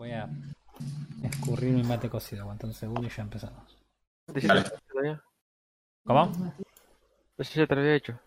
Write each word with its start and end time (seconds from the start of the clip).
Voy 0.00 0.12
a 0.12 0.26
escurrir 1.24 1.74
mi 1.74 1.82
mate 1.82 2.08
cocido. 2.08 2.40
Aguanta 2.40 2.66
un 2.66 2.72
segundo 2.72 3.02
y 3.06 3.10
ya 3.10 3.22
empezamos. 3.22 3.76
Dale. 4.26 4.64
¿Cómo? 6.06 6.32
Eso 7.36 7.60
ya 7.60 7.66
te 7.66 7.74
lo 7.74 7.82
había 7.82 7.94
hecho. 7.96 8.18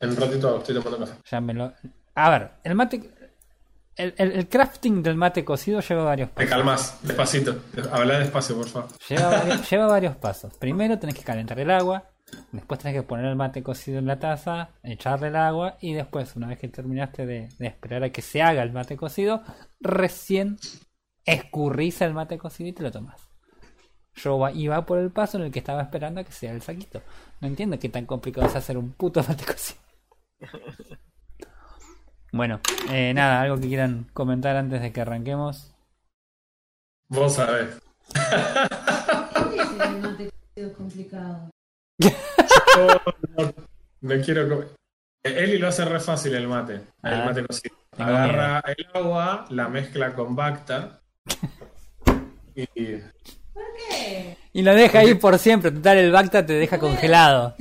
En 0.00 0.08
un 0.08 0.16
ratito 0.16 0.56
estoy 0.56 0.74
tomando 0.76 1.00
café. 1.00 1.20
Ya 1.30 1.40
me 1.42 1.52
lo... 1.52 1.70
A 2.14 2.30
ver, 2.30 2.50
el 2.64 2.74
mate... 2.74 3.14
El, 3.94 4.14
el- 4.16 4.32
el 4.32 4.48
crafting 4.48 5.02
del 5.02 5.16
mate 5.16 5.44
cocido 5.44 5.80
lleva 5.80 6.04
varios 6.04 6.30
Te 6.30 6.34
pasos. 6.36 6.50
calmas, 6.50 6.98
despacito. 7.02 7.56
Habla 7.92 8.20
despacio, 8.20 8.56
por 8.56 8.66
favor. 8.68 8.88
Lleva, 9.06 9.28
varios, 9.30 9.70
lleva 9.70 9.86
varios 9.86 10.16
pasos. 10.16 10.54
Primero 10.56 10.98
tenés 10.98 11.14
que 11.14 11.24
calentar 11.24 11.60
el 11.60 11.70
agua, 11.70 12.04
después 12.52 12.80
tenés 12.80 12.96
que 12.96 13.02
poner 13.02 13.26
el 13.26 13.36
mate 13.36 13.62
cocido 13.62 13.98
en 13.98 14.06
la 14.06 14.18
taza, 14.18 14.70
echarle 14.82 15.28
el 15.28 15.36
agua 15.36 15.76
y 15.82 15.92
después, 15.92 16.36
una 16.36 16.46
vez 16.46 16.58
que 16.58 16.68
terminaste 16.68 17.26
de, 17.26 17.48
de 17.58 17.66
esperar 17.66 18.02
a 18.04 18.10
que 18.10 18.22
se 18.22 18.40
haga 18.40 18.62
el 18.62 18.72
mate 18.72 18.96
cocido, 18.96 19.42
recién 19.80 20.56
escurrís 21.32 22.00
el 22.02 22.14
mate 22.14 22.38
cocido 22.38 22.68
y 22.68 22.72
te 22.72 22.82
lo 22.82 22.90
tomas. 22.90 23.28
Yo 24.14 24.38
va- 24.38 24.52
iba 24.52 24.84
por 24.84 24.98
el 24.98 25.10
paso 25.10 25.38
en 25.38 25.44
el 25.44 25.52
que 25.52 25.60
estaba 25.60 25.82
esperando 25.82 26.20
a 26.20 26.24
que 26.24 26.32
sea 26.32 26.52
el 26.52 26.62
saquito. 26.62 27.02
No 27.40 27.48
entiendo 27.48 27.78
qué 27.78 27.88
tan 27.88 28.04
complicado 28.06 28.46
es 28.46 28.56
hacer 28.56 28.76
un 28.78 28.92
puto 28.92 29.22
mate 29.28 29.44
cocido. 29.44 29.80
Bueno, 32.30 32.60
eh, 32.90 33.14
nada, 33.14 33.40
algo 33.40 33.58
que 33.58 33.68
quieran 33.68 34.04
comentar 34.12 34.54
antes 34.54 34.82
de 34.82 34.92
que 34.92 35.00
arranquemos. 35.00 35.74
Vos 37.08 37.34
sabés. 37.36 37.78
el 38.14 40.00
mate 40.02 40.30
cocido 40.30 40.72
complicado. 40.76 41.50
No, 41.98 42.88
no, 43.44 43.54
no 44.02 44.22
quiero 44.24 44.46
comer. 44.46 44.68
Eli 45.24 45.56
lo 45.56 45.68
hace 45.68 45.86
re 45.86 45.98
fácil 46.00 46.34
el 46.34 46.46
mate. 46.48 46.74
El 46.74 46.82
Ah, 47.02 47.24
mate 47.24 47.46
cocido. 47.46 47.74
Agarra 47.96 48.62
el 48.76 48.86
agua, 48.92 49.46
la 49.48 49.68
mezcla 49.68 50.12
con 50.14 50.36
Bacta. 50.36 51.00
Y 52.54 52.66
¿Por 52.66 53.62
qué? 53.76 54.36
Y 54.52 54.62
lo 54.62 54.74
deja 54.74 55.00
ahí 55.00 55.14
por 55.14 55.38
siempre, 55.38 55.70
total 55.70 55.98
el 55.98 56.10
Bacta 56.10 56.44
te 56.44 56.54
deja 56.54 56.78
congelado. 56.78 57.54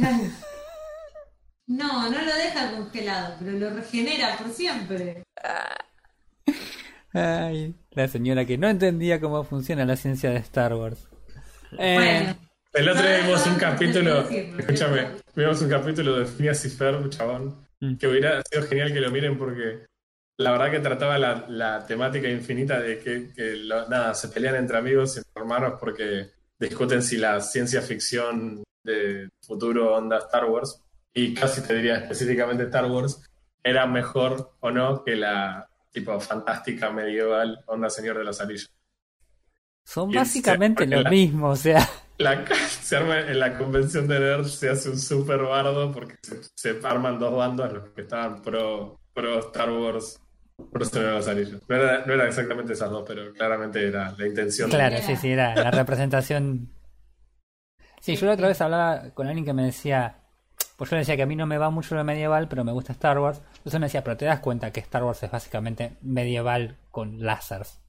No, 1.67 2.09
no 2.09 2.21
lo 2.21 2.33
deja 2.33 2.71
congelado, 2.71 3.35
pero 3.39 3.51
lo 3.51 3.69
regenera 3.71 4.37
por 4.37 4.49
siempre. 4.49 5.23
Ay, 7.13 7.75
la 7.91 8.07
señora 8.07 8.45
que 8.45 8.57
no 8.57 8.69
entendía 8.69 9.19
cómo 9.19 9.43
funciona 9.43 9.85
la 9.85 9.95
ciencia 9.95 10.29
de 10.29 10.37
Star 10.37 10.73
Wars. 10.73 11.07
Eh, 11.77 11.95
Bueno, 11.95 12.35
el 12.73 12.89
otro 12.89 13.01
día 13.05 13.17
vimos 13.19 13.45
un 13.47 13.55
capítulo. 13.55 14.29
Escúchame, 14.29 15.07
vimos 15.35 15.61
un 15.61 15.69
capítulo 15.69 16.19
de 16.19 16.25
Phineas 16.25 16.63
y 16.65 16.69
Ferb, 16.69 17.09
chabón. 17.09 17.67
Mm. 17.79 17.97
Que 17.97 18.07
hubiera 18.07 18.41
sido 18.49 18.63
genial 18.63 18.93
que 18.93 19.01
lo 19.01 19.11
miren 19.11 19.37
porque 19.37 19.85
la 20.37 20.51
verdad 20.51 20.71
que 20.71 20.79
trataba 20.79 21.17
la, 21.17 21.45
la 21.49 21.85
temática 21.85 22.27
infinita 22.29 22.79
de 22.79 22.99
que, 22.99 23.31
que 23.33 23.55
lo- 23.57 23.87
nada, 23.89 24.13
se 24.13 24.27
pelean 24.29 24.55
entre 24.55 24.77
amigos 24.77 25.15
y 25.15 25.19
entre 25.19 25.31
hermanos 25.35 25.73
porque 25.79 26.31
discuten 26.59 27.01
si 27.03 27.17
la 27.17 27.41
ciencia 27.41 27.81
ficción 27.81 28.63
de 28.83 29.29
futuro 29.41 29.95
onda 29.95 30.17
Star 30.19 30.45
Wars, 30.45 30.81
y 31.13 31.33
casi 31.33 31.61
te 31.61 31.75
diría 31.75 31.97
específicamente 31.97 32.63
Star 32.65 32.85
Wars, 32.85 33.21
era 33.63 33.85
mejor 33.87 34.53
o 34.59 34.71
no 34.71 35.03
que 35.03 35.15
la 35.15 35.67
tipo 35.91 36.19
fantástica 36.19 36.91
medieval 36.91 37.59
onda 37.65 37.89
Señor 37.89 38.17
de 38.19 38.23
los 38.23 38.39
Anillos. 38.39 38.71
son 39.83 40.11
y 40.11 40.15
básicamente 40.15 40.85
lo 40.85 41.01
la- 41.01 41.09
mismo, 41.09 41.49
o 41.49 41.55
sea, 41.55 41.87
La, 42.19 42.45
se 42.67 42.95
arma 42.97 43.19
en 43.19 43.39
la 43.39 43.57
convención 43.57 44.07
de 44.07 44.19
nerds, 44.19 44.51
se 44.59 44.69
hace 44.69 44.89
un 44.89 44.99
super 44.99 45.39
bardo 45.41 45.91
porque 45.91 46.15
se, 46.21 46.41
se 46.55 46.79
arman 46.87 47.17
dos 47.19 47.35
bandos, 47.35 47.73
los 47.73 47.89
que 47.89 48.01
estaban 48.01 48.41
pro, 48.41 48.99
pro 49.13 49.39
Star 49.39 49.71
Wars, 49.71 50.19
pro 50.71 50.85
Señor 50.85 51.07
de 51.07 51.11
los 51.13 51.27
Anillos. 51.27 51.61
No 51.67 51.75
era, 51.75 52.05
no 52.05 52.13
era 52.13 52.27
exactamente 52.27 52.73
esas 52.73 52.89
dos, 52.89 53.03
pero 53.07 53.31
claramente 53.33 53.85
era 53.87 54.13
la 54.17 54.27
intención. 54.27 54.69
claro, 54.69 54.97
sí, 55.01 55.15
sí, 55.15 55.29
era 55.29 55.55
la 55.55 55.71
representación. 55.71 56.69
Sí, 57.99 58.15
yo 58.15 58.25
la 58.25 58.33
otra 58.33 58.47
vez 58.47 58.59
hablaba 58.61 59.09
con 59.11 59.27
alguien 59.27 59.45
que 59.45 59.53
me 59.53 59.63
decía, 59.63 60.17
pues 60.77 60.89
yo 60.89 60.95
le 60.95 61.01
decía 61.01 61.15
que 61.15 61.23
a 61.23 61.27
mí 61.27 61.35
no 61.35 61.45
me 61.45 61.57
va 61.57 61.69
mucho 61.69 61.95
lo 61.95 62.03
medieval, 62.03 62.47
pero 62.47 62.63
me 62.63 62.71
gusta 62.71 62.93
Star 62.93 63.19
Wars. 63.19 63.41
Entonces 63.57 63.79
me 63.79 63.85
decía, 63.87 64.03
pero 64.03 64.17
te 64.17 64.25
das 64.25 64.39
cuenta 64.39 64.71
que 64.71 64.79
Star 64.79 65.03
Wars 65.03 65.21
es 65.23 65.31
básicamente 65.31 65.97
medieval 66.01 66.77
con 66.91 67.23
láseres. 67.23 67.79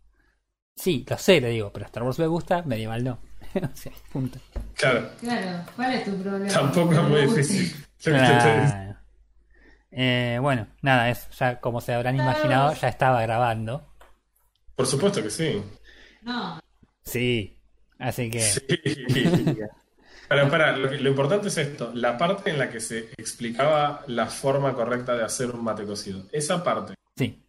Sí, 0.75 1.05
lo 1.09 1.19
sé, 1.19 1.41
le 1.41 1.51
digo, 1.51 1.73
pero 1.73 1.87
Star 1.87 2.03
Wars 2.03 2.19
me 2.19 2.27
gusta, 2.27 2.63
medieval 2.63 3.03
no. 3.03 3.19
o 3.55 3.77
sea, 3.77 3.93
punto. 4.13 4.39
Claro, 4.75 5.11
claro, 5.21 5.65
¿cuál 5.75 5.95
es 5.95 6.05
tu 6.05 6.17
problema? 6.17 6.53
tampoco 6.53 6.93
es 6.93 7.03
muy 7.03 7.21
difícil. 7.23 7.85
Claro. 8.03 8.88
Eh, 9.91 10.39
bueno, 10.41 10.67
nada, 10.83 11.11
es 11.11 11.29
ya 11.39 11.61
como 11.61 11.81
se 11.81 11.95
habrán 11.95 12.17
imaginado, 12.17 12.75
ya 12.75 12.89
estaba 12.89 13.23
grabando. 13.23 13.87
Por 14.77 14.87
supuesto 14.87 15.23
que 15.23 15.31
sí. 15.31 15.63
No, 16.23 16.61
Sí, 17.09 17.59
así 17.99 18.31
que 18.31 18.41
Sí. 18.43 18.63
Pero 20.29 20.51
para, 20.51 20.77
lo, 20.77 21.09
importante 21.09 21.49
es 21.49 21.57
esto, 21.57 21.91
la 21.95 22.19
parte 22.19 22.51
en 22.51 22.59
la 22.59 22.69
que 22.69 22.81
se 22.81 23.11
explicaba 23.17 24.05
la 24.09 24.27
forma 24.27 24.75
correcta 24.75 25.17
de 25.17 25.25
hacer 25.25 25.51
un 25.51 25.65
mate 25.65 25.87
cocido. 25.87 26.25
Esa 26.33 26.63
parte, 26.63 26.95
sí, 27.17 27.43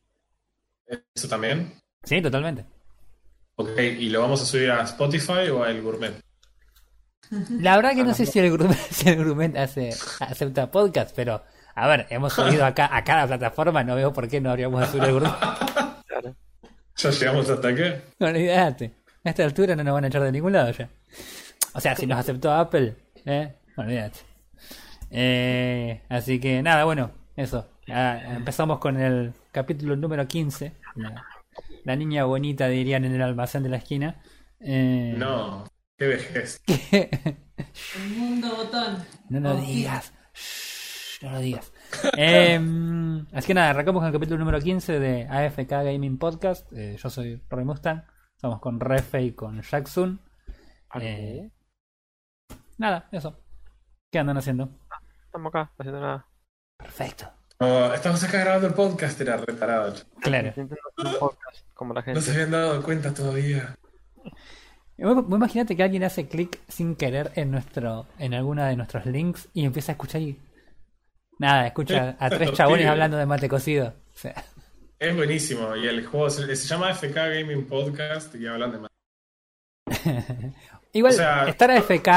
¿eso 1.14 1.28
también? 1.28 1.74
sí, 2.04 2.22
totalmente. 2.22 2.66
Ok, 3.58 3.78
¿y 3.78 4.08
lo 4.10 4.22
vamos 4.22 4.42
a 4.42 4.46
subir 4.46 4.72
a 4.72 4.84
Spotify 4.84 5.50
o 5.52 5.62
a 5.62 5.72
El 5.72 5.82
Gourmet? 5.82 6.14
La 7.60 7.76
verdad 7.76 7.94
que 7.94 8.06
no 8.06 8.14
sé 8.14 8.26
si 8.26 8.40
el 8.40 8.50
Grumet, 8.52 8.78
si 8.92 9.10
el 9.10 9.18
Grumet 9.18 9.58
hace, 9.58 9.94
acepta 10.22 10.72
podcast, 10.72 11.14
pero 11.14 11.44
a 11.84 11.88
ver, 11.88 12.08
hemos 12.10 12.34
subido 12.34 12.66
acá 12.66 12.90
a 12.96 13.04
cada 13.04 13.28
plataforma, 13.28 13.84
no 13.84 13.96
veo 13.96 14.12
por 14.14 14.28
qué 14.28 14.40
no 14.42 14.50
habríamos 14.52 14.82
de 14.82 14.88
subir 14.88 15.04
el. 15.10 15.20
Claro. 16.08 16.36
¿Ya 16.98 17.10
llegamos 17.12 17.50
hasta 17.50 17.76
qué? 17.76 18.02
No 18.20 18.28
olvidate. 18.28 18.92
A 19.24 19.30
esta 19.30 19.44
altura 19.44 19.76
no 19.76 19.84
nos 19.84 19.94
van 19.94 20.04
a 20.06 20.08
echar 20.08 20.22
de 20.24 20.32
ningún 20.32 20.54
lado 20.54 20.72
ya. 20.72 20.90
O 21.74 21.80
sea, 21.82 21.96
si 21.96 22.06
nos 22.08 22.18
aceptó 22.20 22.52
Apple, 22.54 22.96
eh, 23.26 23.54
olvídate. 23.78 24.20
Eh, 25.12 26.02
así 26.10 26.40
que 26.40 26.62
nada, 26.62 26.84
bueno, 26.86 27.12
eso. 27.36 27.68
Ah, 27.88 28.20
empezamos 28.36 28.80
con 28.80 29.00
el 29.00 29.34
capítulo 29.52 29.96
número 29.96 30.28
15. 30.28 30.74
La, 30.96 31.26
la 31.84 31.96
niña 31.96 32.26
bonita 32.26 32.68
dirían 32.68 33.06
en 33.06 33.16
el 33.16 33.22
almacén 33.22 33.64
de 33.64 33.70
la 33.70 33.78
esquina. 33.78 34.22
Eh, 34.60 35.16
No, 35.18 35.66
qué 35.98 36.08
vejez. 36.08 36.62
el 36.92 38.10
mundo 38.16 38.56
botón. 38.56 39.04
No 39.30 39.40
lo 39.40 39.52
Oh, 39.52 39.62
digas. 39.62 40.14
Shh, 40.34 40.69
no 41.22 41.32
lo 41.32 41.40
digas. 41.40 41.72
Eh, 42.18 42.60
así 43.34 43.48
que 43.48 43.54
nada, 43.54 43.72
arrancamos 43.72 44.00
con 44.02 44.08
el 44.08 44.14
capítulo 44.14 44.40
número 44.40 44.60
15 44.60 45.00
de 45.00 45.28
AFK 45.28 45.70
Gaming 45.70 46.18
Podcast. 46.18 46.72
Eh, 46.74 46.98
yo 47.02 47.10
soy 47.10 47.42
Roy 47.50 47.64
Mustang. 47.66 48.04
Estamos 48.36 48.60
con 48.60 48.80
Refe 48.80 49.22
y 49.24 49.32
con 49.34 49.62
Jackson. 49.62 50.22
Eh, 51.02 51.52
nada, 52.78 53.10
eso. 53.12 53.38
¿Qué 54.12 54.20
andan 54.20 54.38
haciendo? 54.38 54.70
Estamos 55.26 55.50
acá, 55.50 55.72
haciendo 55.78 56.02
nada. 56.02 56.26
Perfecto. 56.78 57.30
Oh, 57.60 57.92
estamos 57.94 58.24
acá 58.24 58.40
grabando 58.40 58.68
el 58.68 58.74
podcast, 58.74 59.20
era 59.20 59.36
retarado. 59.38 59.94
chico. 59.94 60.10
Claro. 60.22 60.54
Podcast, 61.20 61.68
como 61.74 61.94
la 61.94 62.00
No 62.00 62.06
gente. 62.06 62.22
se 62.22 62.32
habían 62.32 62.52
dado 62.52 62.82
cuenta 62.82 63.14
todavía. 63.14 63.76
Imagínate 64.98 65.76
que 65.76 65.84
alguien 65.84 66.04
hace 66.04 66.28
clic 66.28 66.60
sin 66.68 66.96
querer 66.96 67.32
en 67.36 67.52
nuestro, 67.52 68.06
en 68.18 68.34
alguna 68.34 68.68
de 68.68 68.76
nuestros 68.78 69.06
links 69.06 69.50
y 69.54 69.66
empieza 69.66 69.92
a 69.92 69.94
escuchar 69.94 70.22
y. 70.22 70.40
Nada, 71.40 71.68
escucha 71.68 72.16
a 72.20 72.30
tres 72.30 72.52
chabones 72.54 72.86
hablando 72.88 73.18
de 73.18 73.26
mate 73.26 73.50
cocido. 73.50 73.88
O 74.14 74.18
sea, 74.18 74.36
Es 75.00 75.16
buenísimo. 75.16 75.76
Y 75.76 75.88
el 75.88 76.06
juego 76.06 76.30
se, 76.30 76.56
se 76.56 76.68
llama 76.68 76.94
FK 76.94 77.16
Gaming 77.16 77.66
Podcast 77.66 78.36
y 78.36 78.46
hablan 78.46 78.72
de 78.72 78.78
más. 78.80 78.90
Igual, 80.94 81.14
O 81.14 81.16
sea, 81.16 81.48
estar 81.48 81.72
AFK, 81.72 82.08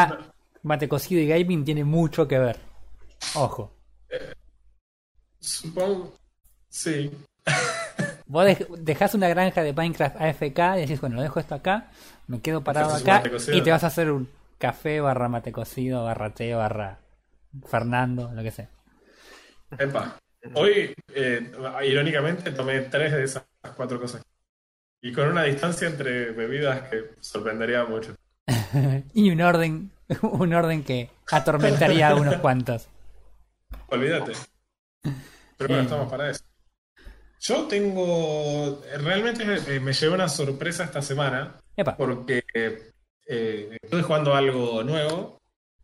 mate 0.63 0.89
cocido 0.89 1.21
y 1.23 1.27
gaming 1.29 1.65
tiene 1.65 1.85
mucho 1.85 2.27
que 2.29 2.39
ver. 2.39 2.59
Ojo. 3.35 3.73
Supongo. 5.41 6.13
Sí. 6.69 7.11
Vos 8.27 8.47
dej- 8.47 8.67
dejás 8.79 9.15
una 9.15 9.29
granja 9.29 9.63
de 9.63 9.73
Minecraft 9.73 10.17
AFK 10.21 10.59
y 10.77 10.81
decís, 10.81 11.01
bueno, 11.01 11.17
lo 11.17 11.23
dejo 11.23 11.39
esto 11.41 11.55
acá, 11.55 11.91
me 12.29 12.41
quedo 12.41 12.63
parado 12.65 12.95
acá 12.95 13.23
mate 13.25 13.57
y 13.57 13.61
te 13.61 13.71
vas 13.71 13.85
a 13.85 13.89
hacer 13.89 14.11
un 14.11 14.29
café 14.59 15.01
barra 15.01 15.29
mate 15.29 15.53
cocido, 15.53 16.05
barra 16.05 16.31
té, 16.31 16.55
barra 16.55 16.99
Fernando, 17.67 18.33
lo 18.33 18.43
que 18.43 18.51
sea. 18.51 18.69
Epa. 19.79 20.19
Hoy, 20.55 20.95
eh, 21.15 21.53
irónicamente, 21.85 22.51
tomé 22.51 22.81
tres 22.83 23.13
de 23.13 23.25
esas 23.25 23.45
cuatro 23.77 24.01
cosas. 24.01 24.23
Y 25.01 25.13
con 25.13 25.29
una 25.29 25.45
distancia 25.45 25.89
entre 25.89 26.31
bebidas 26.33 26.89
que 26.89 27.11
sorprendería 27.21 27.85
mucho. 27.85 28.15
y 29.15 29.31
un 29.31 29.41
orden, 29.41 29.91
un 30.23 30.55
orden 30.55 30.85
que 30.85 31.11
atormentaría 31.31 32.09
a 32.09 32.15
unos 32.17 32.37
cuantos. 32.37 32.89
Olvídate. 33.89 34.33
Pero 35.03 35.69
bueno, 35.69 35.83
Eh. 35.83 35.85
estamos 35.85 36.11
para 36.11 36.31
eso. 36.31 36.45
Yo 37.41 37.67
tengo. 37.67 38.81
Realmente 38.99 39.45
me 39.81 39.93
llevé 39.93 40.15
una 40.15 40.29
sorpresa 40.29 40.85
esta 40.85 41.03
semana 41.03 41.57
Epa, 41.77 41.97
porque 41.97 42.45
eh, 42.55 43.77
estuve 43.83 44.03
jugando 44.03 44.35
algo 44.35 44.85
nuevo 44.85 45.41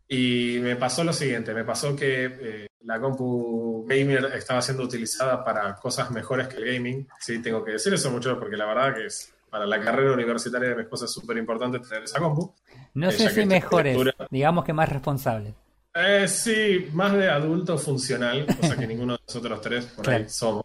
y 0.07 0.59
me 0.61 0.77
pasó 0.77 1.03
lo 1.03 1.11
siguiente: 1.11 1.53
me 1.53 1.65
pasó 1.65 1.95
que 1.97 2.25
eh, 2.25 2.67
la 2.81 2.99
compu 2.99 3.85
gamer 3.87 4.31
estaba 4.35 4.61
siendo 4.61 4.83
utilizada 4.83 5.43
para 5.43 5.75
cosas 5.75 6.11
mejores 6.11 6.47
que 6.47 6.57
el 6.57 6.73
gaming. 6.73 7.07
Sí, 7.19 7.41
tengo 7.41 7.63
que 7.63 7.73
decir 7.73 7.93
eso 7.93 8.09
mucho 8.11 8.39
porque 8.39 8.55
la 8.57 8.65
verdad 8.65 8.95
que 8.95 9.05
es 9.07 9.33
para 9.49 9.65
la 9.65 9.79
carrera 9.81 10.13
universitaria 10.13 10.69
de 10.69 10.75
mi 10.75 10.81
esposa 10.83 11.05
es 11.05 11.11
súper 11.11 11.37
importante 11.37 11.79
tener 11.79 12.03
esa 12.03 12.19
compu. 12.19 12.53
No 12.93 13.09
Eh, 13.09 13.11
sé 13.13 13.29
si 13.29 13.45
mejores, 13.45 13.97
digamos 14.29 14.63
que 14.63 14.73
más 14.73 14.87
responsables. 14.89 15.53
Eh, 15.95 16.27
sí, 16.27 16.87
más 16.93 17.13
de 17.13 17.29
adulto 17.29 17.77
funcional, 17.77 18.45
cosa 18.45 18.77
que 18.77 18.85
ninguno 18.87 19.13
de 19.13 19.19
nosotros 19.27 19.59
tres 19.61 19.85
por 19.85 20.05
Claro. 20.05 20.23
ahí 20.23 20.29
somos. 20.29 20.63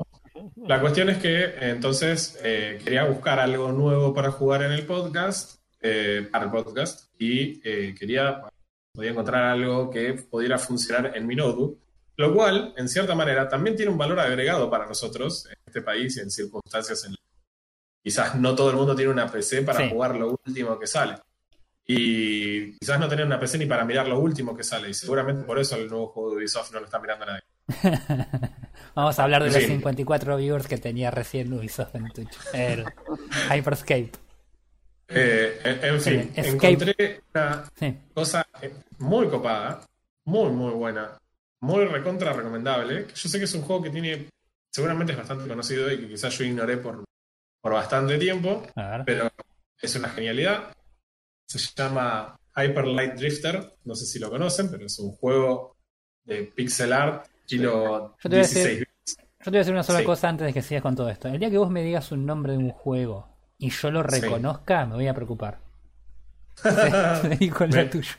La 0.67 0.81
cuestión 0.81 1.08
es 1.10 1.19
que 1.19 1.55
entonces 1.60 2.38
eh, 2.43 2.78
quería 2.84 3.05
buscar 3.05 3.38
algo 3.40 3.72
nuevo 3.72 4.12
para 4.12 4.31
jugar 4.31 4.62
en 4.62 4.72
el 4.72 4.84
podcast, 4.87 5.58
eh, 5.81 6.28
para 6.31 6.44
el 6.44 6.50
podcast, 6.50 7.10
y 7.19 7.60
eh, 7.64 7.94
quería, 7.99 8.43
podía 8.93 9.10
encontrar 9.10 9.44
algo 9.44 9.90
que 9.90 10.12
pudiera 10.14 10.58
funcionar 10.58 11.12
en 11.17 11.26
mi 11.26 11.34
notebook, 11.34 11.78
lo 12.16 12.32
cual, 12.34 12.72
en 12.76 12.88
cierta 12.88 13.14
manera, 13.14 13.49
también 13.49 13.76
tiene 13.76 13.90
un 13.90 13.99
valor 13.99 14.20
agregado 14.20 14.70
para 14.70 14.87
nosotros 14.87 15.46
en 15.46 15.56
este 15.66 15.82
país 15.82 16.16
y 16.16 16.20
en 16.20 16.31
circunstancias 16.31 17.05
en 17.05 17.12
las 17.12 17.19
que 17.20 18.00
quizás 18.02 18.34
no 18.37 18.55
todo 18.55 18.70
el 18.70 18.76
mundo 18.76 18.94
tiene 18.94 19.11
una 19.11 19.31
PC 19.31 19.62
para 19.62 19.81
Sí. 19.81 19.90
jugar 19.90 20.14
lo 20.16 20.38
último 20.46 20.78
que 20.78 20.87
sale. 20.87 21.16
Y 21.87 22.78
quizás 22.78 22.99
no 22.99 23.08
tener 23.08 23.26
una 23.26 23.38
PC 23.38 23.58
ni 23.58 23.66
para 23.66 23.84
mirar 23.84 24.08
lo 24.08 24.19
último 24.19 24.56
que 24.56 24.62
sale. 24.64 24.88
Y 24.90 24.94
seguramente 24.94 25.44
por 25.44 25.58
eso 25.58 25.76
el 25.76 25.88
nuevo 25.88 26.06
juego 26.08 26.31
de 26.31 26.37
Ubisoft 26.37 26.72
no 26.72 26.78
lo 26.81 26.87
está 26.87 26.99
mirando 26.99 27.26
nadie. 27.26 27.43
Vamos 28.94 29.19
a 29.19 29.25
hablar 29.25 29.43
de 29.43 29.49
los 29.50 29.56
Sí. 29.58 29.67
54 29.67 30.37
viewers 30.37 30.67
que 30.69 30.78
tenía 30.78 31.10
recién 31.10 31.52
Ubisoft 31.52 31.94
en 31.96 32.08
Twitch. 32.10 32.37
El 32.52 32.84
Hyperscape. 33.52 34.12
Eh, 35.08 35.60
en, 35.64 35.94
en 35.94 36.00
fin, 36.00 36.32
Escape. 36.34 36.49
encontré 36.69 37.20
una 37.34 37.64
Sí. 37.75 37.99
cosa 38.14 38.46
eh, 38.62 38.72
muy 38.99 39.28
copada, 39.28 39.82
muy, 40.25 40.50
muy 40.50 40.72
buena, 40.72 41.19
muy 41.64 41.84
recontra 41.87 42.32
recomendable. 42.32 43.06
que 43.06 43.14
Yo 43.14 43.28
sé 43.28 43.38
que 43.38 43.44
es 43.44 43.55
un 43.55 43.62
juego 43.62 43.82
que 43.82 43.90
tiene, 43.90 44.28
seguramente 44.72 45.12
es 45.12 45.19
bastante 45.19 45.49
conocido 45.49 45.90
y 45.93 45.99
que 46.00 46.08
quizás 46.08 46.37
yo 46.38 46.44
ignoré 46.44 46.76
por, 46.76 47.05
por 47.61 47.72
bastante 47.72 48.19
tiempo, 48.19 48.62
A 48.76 48.88
ver. 48.90 49.02
pero 49.06 49.31
es 49.81 49.96
una 49.96 50.08
genialidad. 50.11 50.72
Se 51.46 51.58
llama 51.58 52.37
Hyper 52.56 52.87
Light 52.87 53.14
Drifter, 53.14 53.76
no 53.84 53.94
sé 53.94 54.06
si 54.06 54.19
lo 54.19 54.31
conocen, 54.31 54.70
pero 54.70 54.87
es 54.87 54.99
un 54.99 55.12
juego 55.12 55.76
de 56.25 56.44
pixel 56.44 56.93
art, 56.93 57.26
estilo 57.40 58.17
Yo 58.22 58.22
te 58.22 58.28
voy 58.28 58.37
a 58.38 58.40
16 58.40 58.64
decir- 58.67 58.78
bits. 58.78 59.17
Yo 59.19 59.44
te 59.44 59.50
voy 59.50 59.56
a 59.56 59.60
decir 59.60 59.75
una 59.75 59.82
sola 59.82 59.99
Sí. 59.99 60.05
cosa 60.06 60.28
antes 60.31 60.46
de 60.46 60.52
que 60.55 60.62
sigas 60.62 60.82
con 60.82 60.96
todo 60.96 61.10
esto. 61.10 61.28
El 61.28 61.38
día 61.38 61.50
que 61.50 61.58
vos 61.58 61.70
me 61.70 61.82
digas 61.82 62.10
un 62.12 62.25
nombre 62.25 62.52
de 62.52 62.58
un 62.58 62.70
juego 62.70 63.28
y 63.58 63.70
yo 63.70 63.90
lo 63.90 64.02
Sí. 64.08 64.20
reconozca, 64.20 64.87
me 64.87 64.94
voy 64.94 65.06
a 65.08 65.14
preocupar. 65.14 65.60
Seguí 67.22 67.50
con 67.50 67.70
la 67.70 67.90
tuya. 67.90 68.19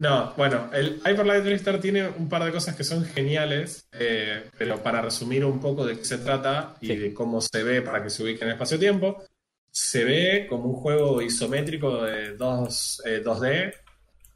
No, 0.00 0.32
bueno, 0.36 0.70
el 0.72 0.96
Hyper 1.04 1.26
Light 1.26 1.42
Drifter 1.44 1.80
tiene 1.80 2.08
un 2.08 2.28
par 2.28 2.44
de 2.44 2.52
cosas 2.52 2.76
que 2.76 2.84
son 2.84 3.04
geniales, 3.04 3.88
eh, 3.92 4.48
pero 4.56 4.80
para 4.80 5.02
resumir 5.02 5.44
un 5.44 5.58
poco 5.60 5.84
de 5.84 5.98
qué 5.98 6.04
se 6.04 6.18
trata 6.18 6.76
y 6.80 6.86
Sí. 6.86 6.96
de 6.96 7.14
cómo 7.14 7.40
se 7.40 7.64
ve 7.64 7.82
para 7.82 8.02
que 8.02 8.10
se 8.10 8.22
ubique 8.22 8.44
en 8.44 8.50
espacio-tiempo, 8.52 9.24
se 9.70 10.04
ve 10.04 10.46
como 10.48 10.66
un 10.66 10.74
juego 10.76 11.20
isométrico 11.20 12.04
de 12.04 12.36
2, 12.36 13.02
eh, 13.06 13.20
2D, 13.24 13.74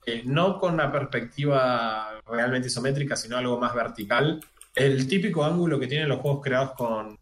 eh, 0.07 0.23
no 0.25 0.59
con 0.59 0.75
una 0.75 0.91
perspectiva 0.91 2.21
realmente 2.27 2.67
isométrica, 2.67 3.15
sino 3.15 3.37
algo 3.37 3.61
más 3.61 3.73
vertical. 3.73 4.41
El 4.75 5.07
típico 5.07 5.45
ángulo 5.45 5.79
que 5.79 5.87
tienen 5.87 6.09
los 6.09 6.19
juegos 6.21 6.43
creados 6.43 6.73
con 6.73 7.17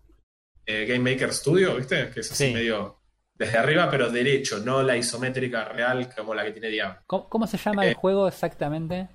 Game 0.66 1.00
Maker 1.00 1.32
Studio, 1.34 1.74
¿viste? 1.76 2.10
Que 2.10 2.20
es 2.20 2.30
así 2.30 2.46
Sí. 2.46 2.54
medio 2.54 2.99
desde 3.40 3.56
arriba, 3.56 3.88
pero 3.90 4.10
derecho, 4.10 4.58
no 4.58 4.82
la 4.82 4.96
isométrica 4.98 5.64
real 5.64 6.08
como 6.14 6.34
la 6.34 6.44
que 6.44 6.52
tiene 6.52 6.68
Diablo. 6.68 6.98
¿Cómo, 7.06 7.26
cómo 7.28 7.46
se 7.46 7.56
llama 7.56 7.84
el 7.86 7.92
Eh, 7.92 7.94
juego 7.94 8.28
exactamente? 8.28 9.08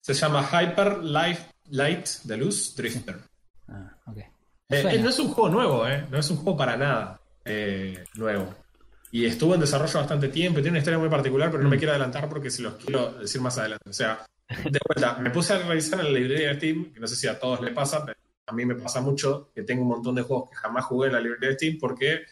Se 0.00 0.14
llama 0.14 0.42
Hyper 0.48 1.02
Light, 1.02 1.38
Light 1.70 2.06
de 2.22 2.36
Luz 2.36 2.76
Drifter. 2.76 3.16
Ah, 3.68 3.90
ok. 4.06 4.18
Eh, 4.18 4.28
eh, 4.70 4.98
no 5.02 5.08
es 5.08 5.18
un 5.18 5.28
juego 5.32 5.48
nuevo, 5.50 5.86
¿eh? 5.88 6.06
No 6.10 6.18
es 6.18 6.30
un 6.30 6.36
juego 6.36 6.56
para 6.56 6.76
nada 6.76 7.20
nuevo. 8.14 8.54
Y 9.10 9.26
estuvo 9.26 9.54
en 9.54 9.60
desarrollo 9.60 9.98
bastante 9.98 10.28
tiempo 10.28 10.58
y 10.58 10.62
tiene 10.62 10.74
una 10.76 10.78
historia 10.78 10.98
muy 10.98 11.08
particular, 11.08 11.50
pero 11.50 11.62
no 11.62 11.68
Mm. 11.68 11.72
me 11.72 11.78
quiero 11.78 11.92
adelantar 11.92 12.28
porque 12.28 12.50
se 12.50 12.62
los 12.62 12.74
quiero 12.74 13.12
decir 13.14 13.40
más 13.40 13.58
adelante. 13.58 13.90
O 13.90 13.92
sea, 13.92 14.24
de 14.48 14.78
vuelta, 14.86 15.18
me 15.18 15.30
puse 15.30 15.54
a 15.54 15.58
revisar 15.58 15.98
en 16.00 16.06
la 16.12 16.18
librería 16.18 16.48
de 16.50 16.54
Steam, 16.56 16.92
que 16.92 17.00
no 17.00 17.06
sé 17.08 17.16
si 17.16 17.26
a 17.26 17.38
todos 17.38 17.60
les 17.60 17.72
pasa, 17.72 18.04
pero 18.04 18.16
a 18.46 18.52
mí 18.52 18.64
me 18.64 18.74
pasa 18.76 19.00
mucho 19.00 19.50
que 19.54 19.62
tengo 19.62 19.82
un 19.82 19.88
montón 19.88 20.14
de 20.14 20.22
juegos 20.22 20.50
que 20.50 20.56
jamás 20.56 20.84
jugué 20.84 21.08
en 21.08 21.14
la 21.14 21.20
librería 21.20 21.48
de 21.50 21.54
Steam 21.54 21.78
porque 21.80 22.24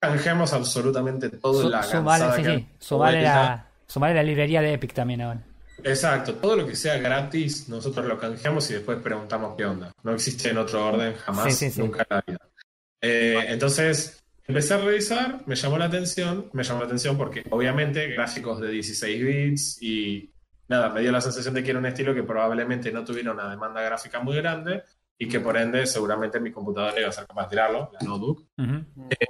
canjeamos 0.00 0.52
absolutamente 0.52 1.28
todo 1.28 1.68
la 1.68 1.82
sumale, 1.82 2.24
sí, 2.36 2.44
sí. 2.44 2.66
Sumale 2.78 3.22
la, 3.22 3.66
sumale 3.86 4.14
la 4.14 4.22
librería 4.22 4.62
de 4.62 4.72
Epic 4.72 4.94
también 4.94 5.20
ahora. 5.20 5.42
Exacto, 5.84 6.34
todo 6.34 6.56
lo 6.56 6.66
que 6.66 6.74
sea 6.74 6.98
gratis, 6.98 7.68
nosotros 7.68 8.06
lo 8.06 8.18
canjeamos 8.18 8.70
y 8.70 8.74
después 8.74 8.98
preguntamos 8.98 9.54
qué 9.56 9.64
onda. 9.64 9.92
No 10.02 10.12
existe 10.12 10.50
en 10.50 10.58
otro 10.58 10.86
orden 10.86 11.14
jamás, 11.14 11.44
Sí, 11.44 11.52
sí, 11.52 11.70
sí. 11.70 11.80
nunca 11.80 12.06
en 12.08 12.16
la 12.16 12.24
vida. 12.26 12.38
Eh, 13.02 13.44
entonces, 13.48 14.22
empecé 14.46 14.74
a 14.74 14.78
revisar, 14.78 15.42
me 15.46 15.54
llamó 15.54 15.78
la 15.78 15.86
atención, 15.86 16.50
me 16.52 16.62
llamó 16.62 16.80
la 16.80 16.86
atención 16.86 17.16
porque 17.16 17.44
obviamente 17.50 18.08
gráficos 18.08 18.60
de 18.60 18.68
16 18.68 19.24
bits 19.24 19.82
y 19.82 20.30
nada, 20.68 20.90
me 20.90 21.00
dio 21.00 21.12
la 21.12 21.20
sensación 21.20 21.54
de 21.54 21.62
que 21.62 21.70
era 21.70 21.78
un 21.78 21.86
estilo 21.86 22.14
que 22.14 22.22
probablemente 22.22 22.92
no 22.92 23.04
tuviera 23.04 23.32
una 23.32 23.48
demanda 23.48 23.80
gráfica 23.80 24.20
muy 24.20 24.36
grande 24.36 24.82
y 25.22 25.28
que 25.28 25.38
por 25.38 25.56
ende 25.56 25.86
seguramente 25.86 26.40
mi 26.40 26.50
computadora 26.50 26.98
iba 26.98 27.10
a 27.10 27.12
ser 27.12 27.26
capaz 27.26 27.42
de 27.44 27.50
tirarlo, 27.50 27.90
la 27.92 28.08
notebook. 28.08 28.46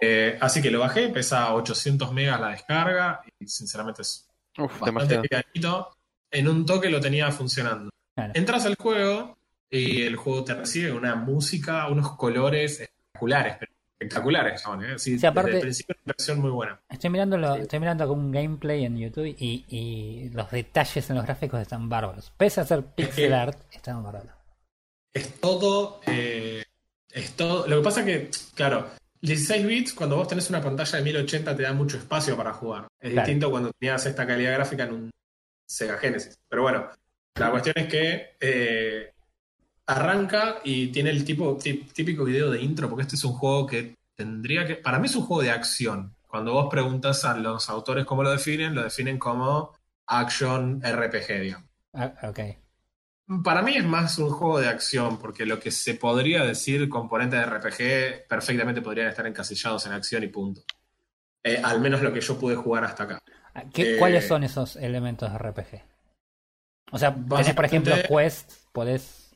Eh, 0.00 0.38
así 0.40 0.62
que 0.62 0.70
lo 0.70 0.78
bajé, 0.81 1.08
pesa 1.08 1.52
800 1.54 2.12
megas 2.12 2.40
la 2.40 2.48
descarga 2.50 3.20
y 3.38 3.46
sinceramente 3.48 4.02
es 4.02 4.28
Uf, 4.56 4.78
bastante 4.81 5.20
livianito. 5.20 5.90
En 6.31 6.48
un 6.48 6.64
toque 6.64 6.88
lo 6.90 7.00
tenía 7.00 7.31
funcionando. 7.32 7.90
Claro. 8.14 8.32
Entras 8.37 8.66
al 8.66 8.76
juego 8.76 9.37
y 9.69 10.02
el 10.02 10.14
juego 10.16 10.44
te 10.44 10.54
recibe 10.54 10.92
una 10.92 11.16
música, 11.16 11.88
unos 11.88 12.16
colores 12.16 12.81
espectaculares, 12.81 13.56
pero 13.58 13.72
espectaculares 13.98 14.60
son, 14.60 14.84
¿eh? 14.84 14.96
Sí, 14.98 15.19
Sí, 15.19 15.26
aparte- 15.26 15.48
desde 15.50 15.58
el 15.58 15.62
principio 15.62 15.96
una 16.04 16.14
versión 16.16 16.40
muy 16.40 16.50
buena. 16.50 16.81
Estoy 16.88 17.10
mirando 17.10 17.37
lo- 17.37 17.54
estoy 17.56 17.81
mirando 17.81 18.06
como 18.06 18.20
un 18.22 18.31
gameplay 18.31 18.84
en 18.84 18.96
YouTube 18.96 19.26
y, 19.26 19.64
y 19.69 20.31
los 20.31 20.48
detalles 20.52 21.10
en 21.10 21.16
los 21.16 21.25
gráficos 21.25 21.60
están 21.60 21.88
bárbaros. 21.88 22.32
Pese 22.37 22.60
a 22.60 22.64
ser 22.64 22.84
pixel 22.84 23.34
art, 23.34 23.58
están 23.72 24.02
bárbaros. 24.04 24.31
Es 25.12 25.40
todo, 25.40 26.00
eh, 26.06 26.62
es 27.10 27.32
todo. 27.36 27.66
Lo 27.66 27.78
que 27.78 27.82
pasa 27.84 28.04
que, 28.04 28.30
claro, 28.54 28.88
16 29.20 29.66
bits, 29.66 29.92
cuando 29.94 30.16
vos 30.16 30.28
tenés 30.28 30.48
una 30.50 30.62
pantalla 30.62 30.98
de 30.98 31.04
1080 31.04 31.56
te 31.56 31.62
da 31.62 31.72
mucho 31.72 31.96
espacio 31.96 32.36
para 32.36 32.52
jugar. 32.52 32.86
Es 33.00 33.10
Claro. 33.12 33.26
distinto 33.26 33.50
cuando 33.50 33.72
tenías 33.78 34.04
esta 34.06 34.26
calidad 34.26 34.54
gráfica 34.54 34.84
en 34.84 34.92
un 34.92 35.10
Sega 35.68 35.98
Genesis. 35.98 36.34
Pero 36.48 36.62
bueno, 36.62 36.88
la 37.36 37.50
cuestión 37.50 37.74
es 37.76 37.86
que 37.88 38.36
eh, 38.40 39.12
arranca 39.86 40.60
y 40.64 40.88
tiene 40.88 41.10
el 41.10 41.24
tipo 41.24 41.56
tí- 41.56 41.84
típico 41.92 42.24
video 42.24 42.50
de 42.50 42.60
intro, 42.62 42.88
porque 42.88 43.02
este 43.02 43.16
es 43.16 43.24
un 43.24 43.32
juego 43.32 43.66
que 43.66 43.94
tendría 44.16 44.66
que. 44.66 44.76
Para 44.76 44.98
mí 44.98 45.06
es 45.06 45.16
un 45.16 45.24
juego 45.26 45.42
de 45.42 45.50
acción. 45.50 46.14
Cuando 46.28 46.52
vos 46.52 46.68
preguntas 46.70 47.24
a 47.24 47.36
los 47.36 47.68
autores 47.68 48.04
cómo 48.04 48.22
lo 48.22 48.30
definen, 48.30 48.75
lo 48.75 48.85
definen 48.85 49.18
como 49.18 49.75
action 50.06 50.80
RPG, 50.82 51.40
digamos. 51.40 51.68
Ah, 51.92 52.14
ok. 52.23 52.38
Para 53.44 53.62
mí 53.62 53.76
es 53.76 53.84
más 53.84 54.18
un 54.18 54.30
juego 54.30 54.58
de 54.60 54.68
acción, 54.68 55.18
porque 55.18 55.46
lo 55.46 55.60
que 55.60 55.70
se 55.70 55.94
podría 55.94 56.42
decir 56.44 56.88
componentes 56.88 57.38
de 57.38 57.46
RPG 57.46 58.26
perfectamente 58.28 58.82
podrían 58.82 59.08
estar 59.08 59.26
encasillados 59.26 59.87
en 59.87 59.92
acción 59.92 60.22
y 60.25 60.28
punto. 60.28 60.62
Eh, 61.42 61.60
al 61.62 61.80
menos 61.80 62.02
lo 62.02 62.12
que 62.12 62.20
yo 62.20 62.38
pude 62.38 62.56
jugar 62.56 62.84
hasta 62.84 63.04
acá. 63.04 63.18
Ah, 63.54 63.62
¿qué- 63.72 63.94
Eh, 63.94 63.99
¿Cuáles 63.99 64.26
son 64.26 64.42
esos 64.44 64.76
elementos 64.76 65.30
de 65.30 65.38
RPG? 65.38 65.82
O 66.92 66.99
sea, 66.99 67.14
tenés 67.14 67.54
por 67.54 67.64
ejemplo 67.64 67.94
Quest, 68.08 68.52
podés... 68.72 69.30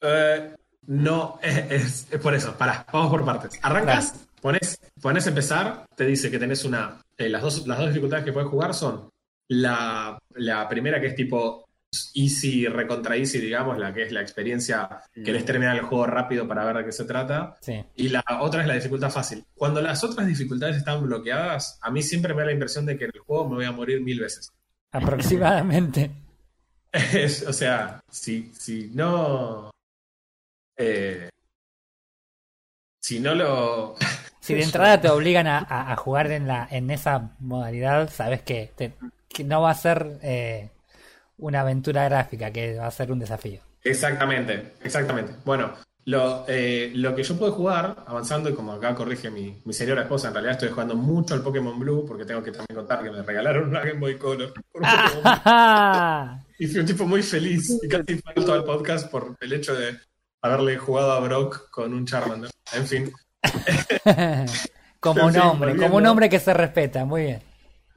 Eh, 0.00 0.54
no, 0.86 1.38
es, 1.42 2.06
es 2.10 2.20
por 2.20 2.32
eso. 2.34 2.56
Pará, 2.56 2.86
vamos 2.92 3.10
por 3.10 3.24
partes. 3.24 3.58
Arrancas, 3.62 4.14
pones, 4.40 4.78
pones 5.02 5.26
empezar, 5.26 5.84
te 5.96 6.06
dice 6.06 6.30
que 6.30 6.38
tenés 6.38 6.64
una. 6.64 7.00
las, 7.18 7.42
dos, 7.42 7.66
las 7.66 7.78
dos 7.78 7.88
dificultades 7.88 8.24
que 8.24 8.32
puedes 8.32 8.48
jugar 8.48 8.72
son 8.72 9.10
la, 9.48 10.16
la 10.36 10.68
primera 10.68 11.00
que 11.00 11.08
es 11.08 11.16
tipo 11.16 11.65
easy, 12.14 12.66
recontra 12.66 13.16
easy, 13.16 13.38
digamos, 13.40 13.78
la 13.78 13.92
que 13.94 14.02
es 14.02 14.12
la 14.12 14.20
experiencia, 14.20 14.88
querés 15.14 15.44
terminar 15.44 15.76
el 15.76 15.82
juego 15.82 16.06
rápido 16.06 16.46
para 16.46 16.64
ver 16.64 16.76
de 16.78 16.84
qué 16.86 16.92
se 16.92 17.04
trata. 17.04 17.56
Sí. 17.60 17.82
Y 17.96 18.08
la 18.08 18.22
otra 18.40 18.62
es 18.62 18.66
la 18.66 18.74
dificultad 18.74 19.10
fácil. 19.10 19.44
Cuando 19.54 19.80
las 19.80 20.02
otras 20.04 20.26
dificultades 20.26 20.76
están 20.76 21.02
bloqueadas, 21.02 21.78
a 21.80 21.90
mí 21.90 22.02
siempre 22.02 22.34
me 22.34 22.40
da 22.40 22.46
la 22.46 22.52
impresión 22.52 22.84
de 22.86 22.98
que 22.98 23.04
en 23.04 23.12
el 23.14 23.20
juego 23.20 23.48
me 23.48 23.54
voy 23.56 23.64
a 23.64 23.72
morir 23.72 24.00
mil 24.02 24.20
veces. 24.20 24.50
Aproximadamente. 24.92 26.10
Es- 26.92 27.42
o 27.46 27.52
sea, 27.52 28.00
si, 28.10 28.50
si 28.54 28.90
no. 28.94 29.70
eh, 30.78 31.28
si 33.00 33.20
no 33.20 33.34
lo. 33.34 33.94
Si 34.40 34.54
de 34.54 34.62
entrada 34.62 35.00
te 35.00 35.08
obligan 35.08 35.48
a, 35.48 35.58
a- 35.58 35.90
a 35.92 35.96
jugar 35.96 36.30
en 36.30 36.46
la 36.46 36.68
en 36.70 36.88
esa 36.92 37.34
modalidad, 37.40 38.08
sabes 38.08 38.42
que, 38.42 38.72
te- 38.76 38.94
que 39.28 39.42
no 39.42 39.60
va 39.62 39.72
a 39.72 39.74
ser 39.74 40.20
eh, 40.22 40.70
una 41.38 41.60
aventura 41.60 42.04
gráfica, 42.04 42.50
que 42.50 42.76
va 42.76 42.86
a 42.86 42.90
ser 42.90 43.12
un 43.12 43.18
desafío. 43.18 43.60
Exactamente, 43.82 44.74
exactamente. 44.82 45.34
Bueno, 45.44 45.72
lo, 46.04 46.44
eh, 46.48 46.92
lo 46.94 47.14
que 47.14 47.22
yo 47.22 47.36
puedo 47.36 47.52
jugar, 47.52 48.04
avanzando, 48.06 48.48
y 48.48 48.54
como 48.54 48.72
acá 48.72 48.94
corrige 48.94 49.30
mi, 49.30 49.60
mi 49.64 49.72
señora 49.72 50.02
esposa, 50.02 50.28
en 50.28 50.34
realidad 50.34 50.54
estoy 50.54 50.70
jugando 50.70 50.94
mucho 50.94 51.34
al 51.34 51.42
Pokémon 51.42 51.78
Blue, 51.78 52.04
porque 52.06 52.24
tengo 52.24 52.42
que 52.42 52.52
también 52.52 52.76
contar 52.76 53.02
que 53.02 53.10
me 53.10 53.22
regalaron 53.22 53.68
una 53.68 53.80
Game 53.80 54.00
Boy 54.00 54.16
Color. 54.16 54.52
por 54.72 54.82
un. 54.82 54.88
¡Ah! 54.88 56.40
Y 56.58 56.66
fui 56.68 56.80
un 56.80 56.86
tipo 56.86 57.04
muy 57.04 57.22
feliz 57.22 57.78
y 57.82 57.86
casi 57.86 58.16
falto 58.16 58.54
al 58.54 58.64
podcast 58.64 59.10
por 59.10 59.36
el 59.40 59.52
hecho 59.52 59.74
de 59.74 59.94
haberle 60.40 60.78
jugado 60.78 61.12
a 61.12 61.20
Brock 61.20 61.68
con 61.68 61.92
un 61.92 62.06
Charmander. 62.06 62.50
En 62.72 62.86
fin, 62.86 63.12
Como 65.00 65.20
En 65.20 65.26
un 65.26 65.36
hombre, 65.36 65.76
como 65.76 65.96
un 65.96 66.06
hombre 66.06 66.28
que 66.28 66.40
se 66.40 66.52
respeta, 66.54 67.04
muy 67.04 67.22
bien. 67.22 67.42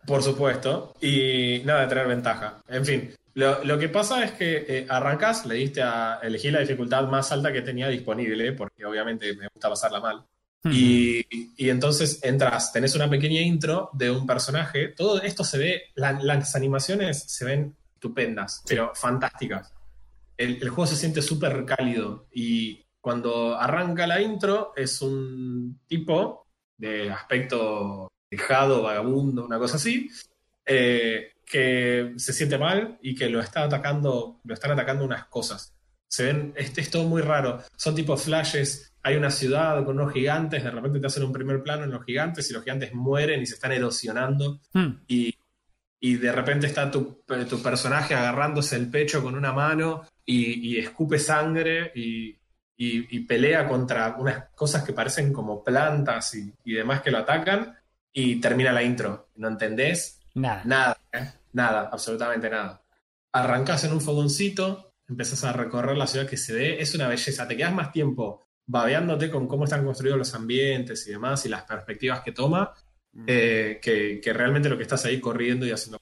Por 0.06 0.22
supuesto, 0.24 0.94
y 1.02 1.62
nada 1.66 1.82
de 1.82 1.88
tener 1.88 2.08
ventaja. 2.08 2.62
En 2.68 2.86
fin, 2.86 3.14
lo, 3.40 3.64
lo 3.64 3.78
que 3.80 3.90
pasa 3.90 4.24
es 4.24 4.32
que 4.34 4.66
eh, 4.68 4.86
arrancás, 4.90 5.46
le 5.46 5.56
diste 5.56 5.82
a 5.82 6.20
elegir 6.22 6.54
la 6.54 6.60
dificultad 6.60 7.08
más 7.08 7.32
alta 7.32 7.52
que 7.52 7.62
tenía 7.62 7.88
disponible, 7.88 8.52
porque 8.54 8.86
obviamente 8.86 9.36
me 9.36 9.48
gusta 9.54 9.70
pasarla 9.70 10.00
mal. 10.00 10.26
Y, 10.72 11.26
y 11.56 11.70
entonces 11.70 12.20
entras, 12.22 12.74
tenés 12.74 12.94
una 12.94 13.10
pequeña 13.10 13.42
intro 13.42 13.90
de 13.94 14.12
un 14.12 14.28
personaje. 14.28 14.90
Todo 14.90 15.22
esto 15.22 15.44
se 15.46 15.58
ve, 15.58 15.84
la- 15.96 16.20
las 16.22 16.54
animaciones 16.56 17.24
se 17.32 17.46
ven 17.46 17.76
estupendas, 17.96 18.62
pero 18.68 18.92
fantásticas. 18.94 19.74
El, 20.38 20.62
el 20.62 20.70
juego 20.70 20.86
se 20.88 20.98
siente 20.98 21.22
súper 21.22 21.64
cálido 21.66 22.28
y 22.34 22.84
cuando 23.02 23.58
arranca 23.58 24.06
la 24.06 24.22
intro 24.22 24.74
es 24.76 25.02
un 25.02 25.80
tipo 25.88 26.46
de 26.78 27.10
aspecto 27.10 28.10
dejado, 28.30 28.84
vagabundo, 28.84 29.46
una 29.46 29.58
cosa 29.60 29.78
así, 29.78 30.10
eh, 30.70 31.34
que 31.46 32.14
se 32.18 32.32
siente 32.32 32.60
mal 32.60 33.00
y 33.02 33.16
que 33.16 33.28
lo 33.28 33.40
está 33.40 33.64
atacando, 33.64 34.40
lo 34.44 34.54
están 34.54 34.72
atacando 34.72 35.04
unas 35.04 35.26
cosas. 35.26 35.74
Se 36.08 36.26
ven, 36.26 36.54
este 36.56 36.82
es 36.82 36.90
todo 36.92 37.06
muy 37.06 37.22
raro. 37.24 37.64
Son 37.76 37.96
tipo 37.96 38.16
flashes. 38.18 38.94
Hay 39.02 39.16
una 39.16 39.32
ciudad 39.32 39.84
con 39.84 40.00
unos 40.00 40.14
gigantes, 40.14 40.64
de 40.64 40.70
repente 40.72 41.00
te 41.00 41.08
hacen 41.08 41.24
un 41.24 41.32
primer 41.34 41.64
plano 41.64 41.86
en 41.86 41.92
los 41.92 42.04
gigantes 42.06 42.50
y 42.50 42.54
los 42.54 42.64
gigantes 42.64 42.94
mueren 42.94 43.42
y 43.42 43.46
se 43.46 43.56
están 43.56 43.72
erosionando. 43.72 44.60
Hmm. 44.74 45.02
Y, 45.08 45.34
y 46.00 46.16
de 46.18 46.32
repente 46.32 46.68
está 46.68 46.92
tu, 46.92 47.24
tu 47.50 47.62
personaje 47.64 48.14
agarrándose 48.14 48.76
el 48.76 48.90
pecho 48.90 49.24
con 49.24 49.36
una 49.36 49.52
mano 49.54 50.04
y, 50.26 50.70
y 50.70 50.78
escupe 50.80 51.18
sangre 51.18 51.92
y, 51.96 52.38
y- 52.78 53.20
pelea 53.22 53.68
contra 53.68 54.16
unas 54.18 54.50
cosas 54.56 54.84
que 54.84 54.94
parecen 54.94 55.34
como 55.34 55.64
plantas 55.64 56.36
y, 56.36 56.54
y 56.64 56.74
demás 56.74 57.02
que 57.02 57.12
lo 57.12 57.18
atacan 57.20 57.76
y 58.14 58.36
termina 58.40 58.72
la 58.72 58.84
intro. 58.84 59.30
¿No 59.36 59.48
entendés? 59.48 60.19
Nada. 60.40 60.62
Nada, 60.66 60.98
¿eh? 61.12 61.32
nada, 61.54 61.90
absolutamente 61.92 62.50
nada. 62.50 62.82
Arrancás 63.32 63.84
en 63.84 63.94
un 63.94 64.02
fogoncito, 64.02 64.94
empezás 65.08 65.44
a 65.44 65.54
recorrer 65.54 65.98
la 65.98 66.08
ciudad 66.08 66.28
que 66.28 66.38
se 66.38 66.54
ve, 66.54 66.82
es 66.82 66.96
una 66.96 67.08
belleza, 67.08 67.48
te 67.48 67.58
quedas 67.58 67.74
más 67.74 67.92
tiempo 67.92 68.48
babeándote 68.66 69.32
con 69.32 69.48
cómo 69.48 69.64
están 69.64 69.84
construidos 69.84 70.20
los 70.20 70.34
ambientes 70.36 71.06
y 71.08 71.12
demás 71.12 71.46
y 71.46 71.50
las 71.50 71.64
perspectivas 71.64 72.22
que 72.22 72.32
toma, 72.32 72.72
eh, 73.26 73.80
que, 73.82 74.22
que 74.22 74.34
realmente 74.34 74.70
lo 74.70 74.78
que 74.78 74.84
estás 74.84 75.06
ahí 75.06 75.20
corriendo 75.20 75.66
y 75.66 75.72
haciendo. 75.72 76.00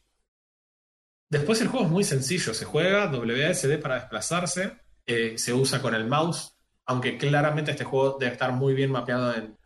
Después 1.29 1.61
el 1.61 1.69
juego 1.69 1.85
es 1.85 1.91
muy 1.91 2.03
sencillo, 2.03 2.53
se 2.53 2.65
juega 2.65 3.09
WASD 3.09 3.79
para 3.81 3.95
desplazarse, 3.95 4.77
eh, 5.05 5.37
se 5.37 5.53
usa 5.53 5.81
con 5.81 5.95
el 5.95 6.07
mouse, 6.07 6.57
aunque 6.85 7.17
claramente 7.17 7.71
este 7.71 7.85
juego 7.85 8.17
debe 8.19 8.33
estar 8.33 8.51
muy 8.51 8.73
bien 8.73 8.91
mapeado 8.91 9.33
en, 9.33 9.57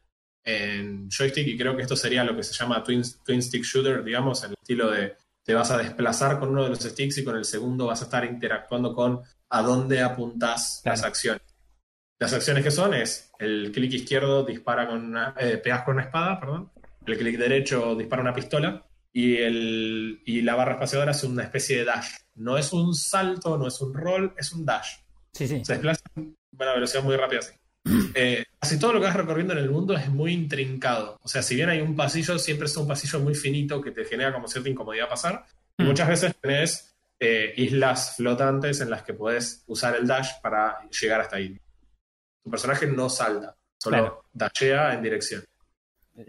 en 0.43 1.09
joystick 1.09 1.47
y 1.47 1.57
creo 1.57 1.75
que 1.75 1.83
esto 1.83 1.95
sería 1.95 2.23
lo 2.23 2.35
que 2.35 2.43
se 2.43 2.53
llama 2.53 2.83
twin, 2.83 3.03
twin 3.23 3.41
stick 3.41 3.63
shooter, 3.63 4.03
digamos, 4.03 4.43
en 4.43 4.51
el 4.51 4.57
estilo 4.59 4.89
de 4.89 5.15
te 5.43 5.53
vas 5.53 5.71
a 5.71 5.77
desplazar 5.77 6.39
con 6.39 6.49
uno 6.49 6.63
de 6.63 6.69
los 6.69 6.79
sticks 6.79 7.17
y 7.17 7.23
con 7.23 7.35
el 7.35 7.45
segundo 7.45 7.87
vas 7.87 8.01
a 8.01 8.05
estar 8.05 8.23
interactuando 8.25 8.93
con 8.93 9.21
a 9.49 9.61
dónde 9.61 10.01
apuntás 10.01 10.81
las 10.85 11.03
acciones. 11.03 11.41
Las 12.19 12.33
acciones 12.33 12.63
que 12.63 12.71
son 12.71 12.93
es 12.93 13.31
el 13.39 13.71
clic 13.71 13.93
izquierdo 13.93 14.43
dispara 14.43 14.87
con 14.87 15.03
una, 15.03 15.33
eh, 15.39 15.57
pegas 15.57 15.83
con 15.83 15.95
una 15.95 16.03
espada, 16.03 16.39
perdón, 16.39 16.71
el 17.05 17.17
clic 17.17 17.37
derecho 17.37 17.95
dispara 17.95 18.21
una 18.21 18.33
pistola 18.33 18.85
y, 19.11 19.37
el, 19.37 20.21
y 20.25 20.41
la 20.41 20.55
barra 20.55 20.73
espaciadora 20.73 21.11
es 21.11 21.23
una 21.23 21.43
especie 21.43 21.79
de 21.79 21.85
dash. 21.85 22.07
No 22.35 22.57
es 22.57 22.71
un 22.71 22.93
salto, 22.93 23.57
no 23.57 23.67
es 23.67 23.81
un 23.81 23.93
roll, 23.93 24.33
es 24.37 24.51
un 24.51 24.65
dash 24.65 24.97
Sí, 25.33 25.47
sí. 25.47 25.65
se 25.65 25.73
desplaza 25.73 26.01
a 26.15 26.19
una 26.19 26.73
velocidad 26.73 27.03
muy 27.03 27.15
rápida 27.15 27.39
así. 27.39 27.53
Eh, 28.13 28.45
casi 28.59 28.77
todo 28.79 28.93
lo 28.93 28.99
que 28.99 29.07
vas 29.07 29.15
recorriendo 29.15 29.53
en 29.53 29.59
el 29.59 29.69
mundo 29.71 29.95
es 29.95 30.07
muy 30.09 30.33
intrincado. 30.33 31.17
O 31.23 31.27
sea, 31.27 31.41
si 31.41 31.55
bien 31.55 31.69
hay 31.69 31.81
un 31.81 31.95
pasillo, 31.95 32.37
siempre 32.37 32.67
es 32.67 32.77
un 32.77 32.87
pasillo 32.87 33.19
muy 33.19 33.33
finito 33.35 33.81
que 33.81 33.91
te 33.91 34.05
genera 34.05 34.33
como 34.33 34.47
cierta 34.47 34.69
incomodidad 34.69 35.09
pasar. 35.09 35.45
Y 35.77 35.83
Mm. 35.83 35.87
muchas 35.87 36.07
veces 36.07 36.35
tenés 36.39 36.87
eh, 37.23 37.53
islas 37.57 38.15
flotantes 38.17 38.81
en 38.81 38.89
las 38.89 39.03
que 39.03 39.13
podés 39.13 39.63
usar 39.67 39.95
el 39.95 40.07
dash 40.07 40.29
para 40.41 40.79
llegar 40.89 41.21
hasta 41.21 41.35
ahí. 41.37 41.55
Tu 42.43 42.49
personaje 42.49 42.87
no 42.87 43.09
salta, 43.09 43.55
solo 43.77 43.97
Claro. 43.97 44.23
dashea 44.33 44.93
en 44.95 45.03
dirección. 45.03 45.43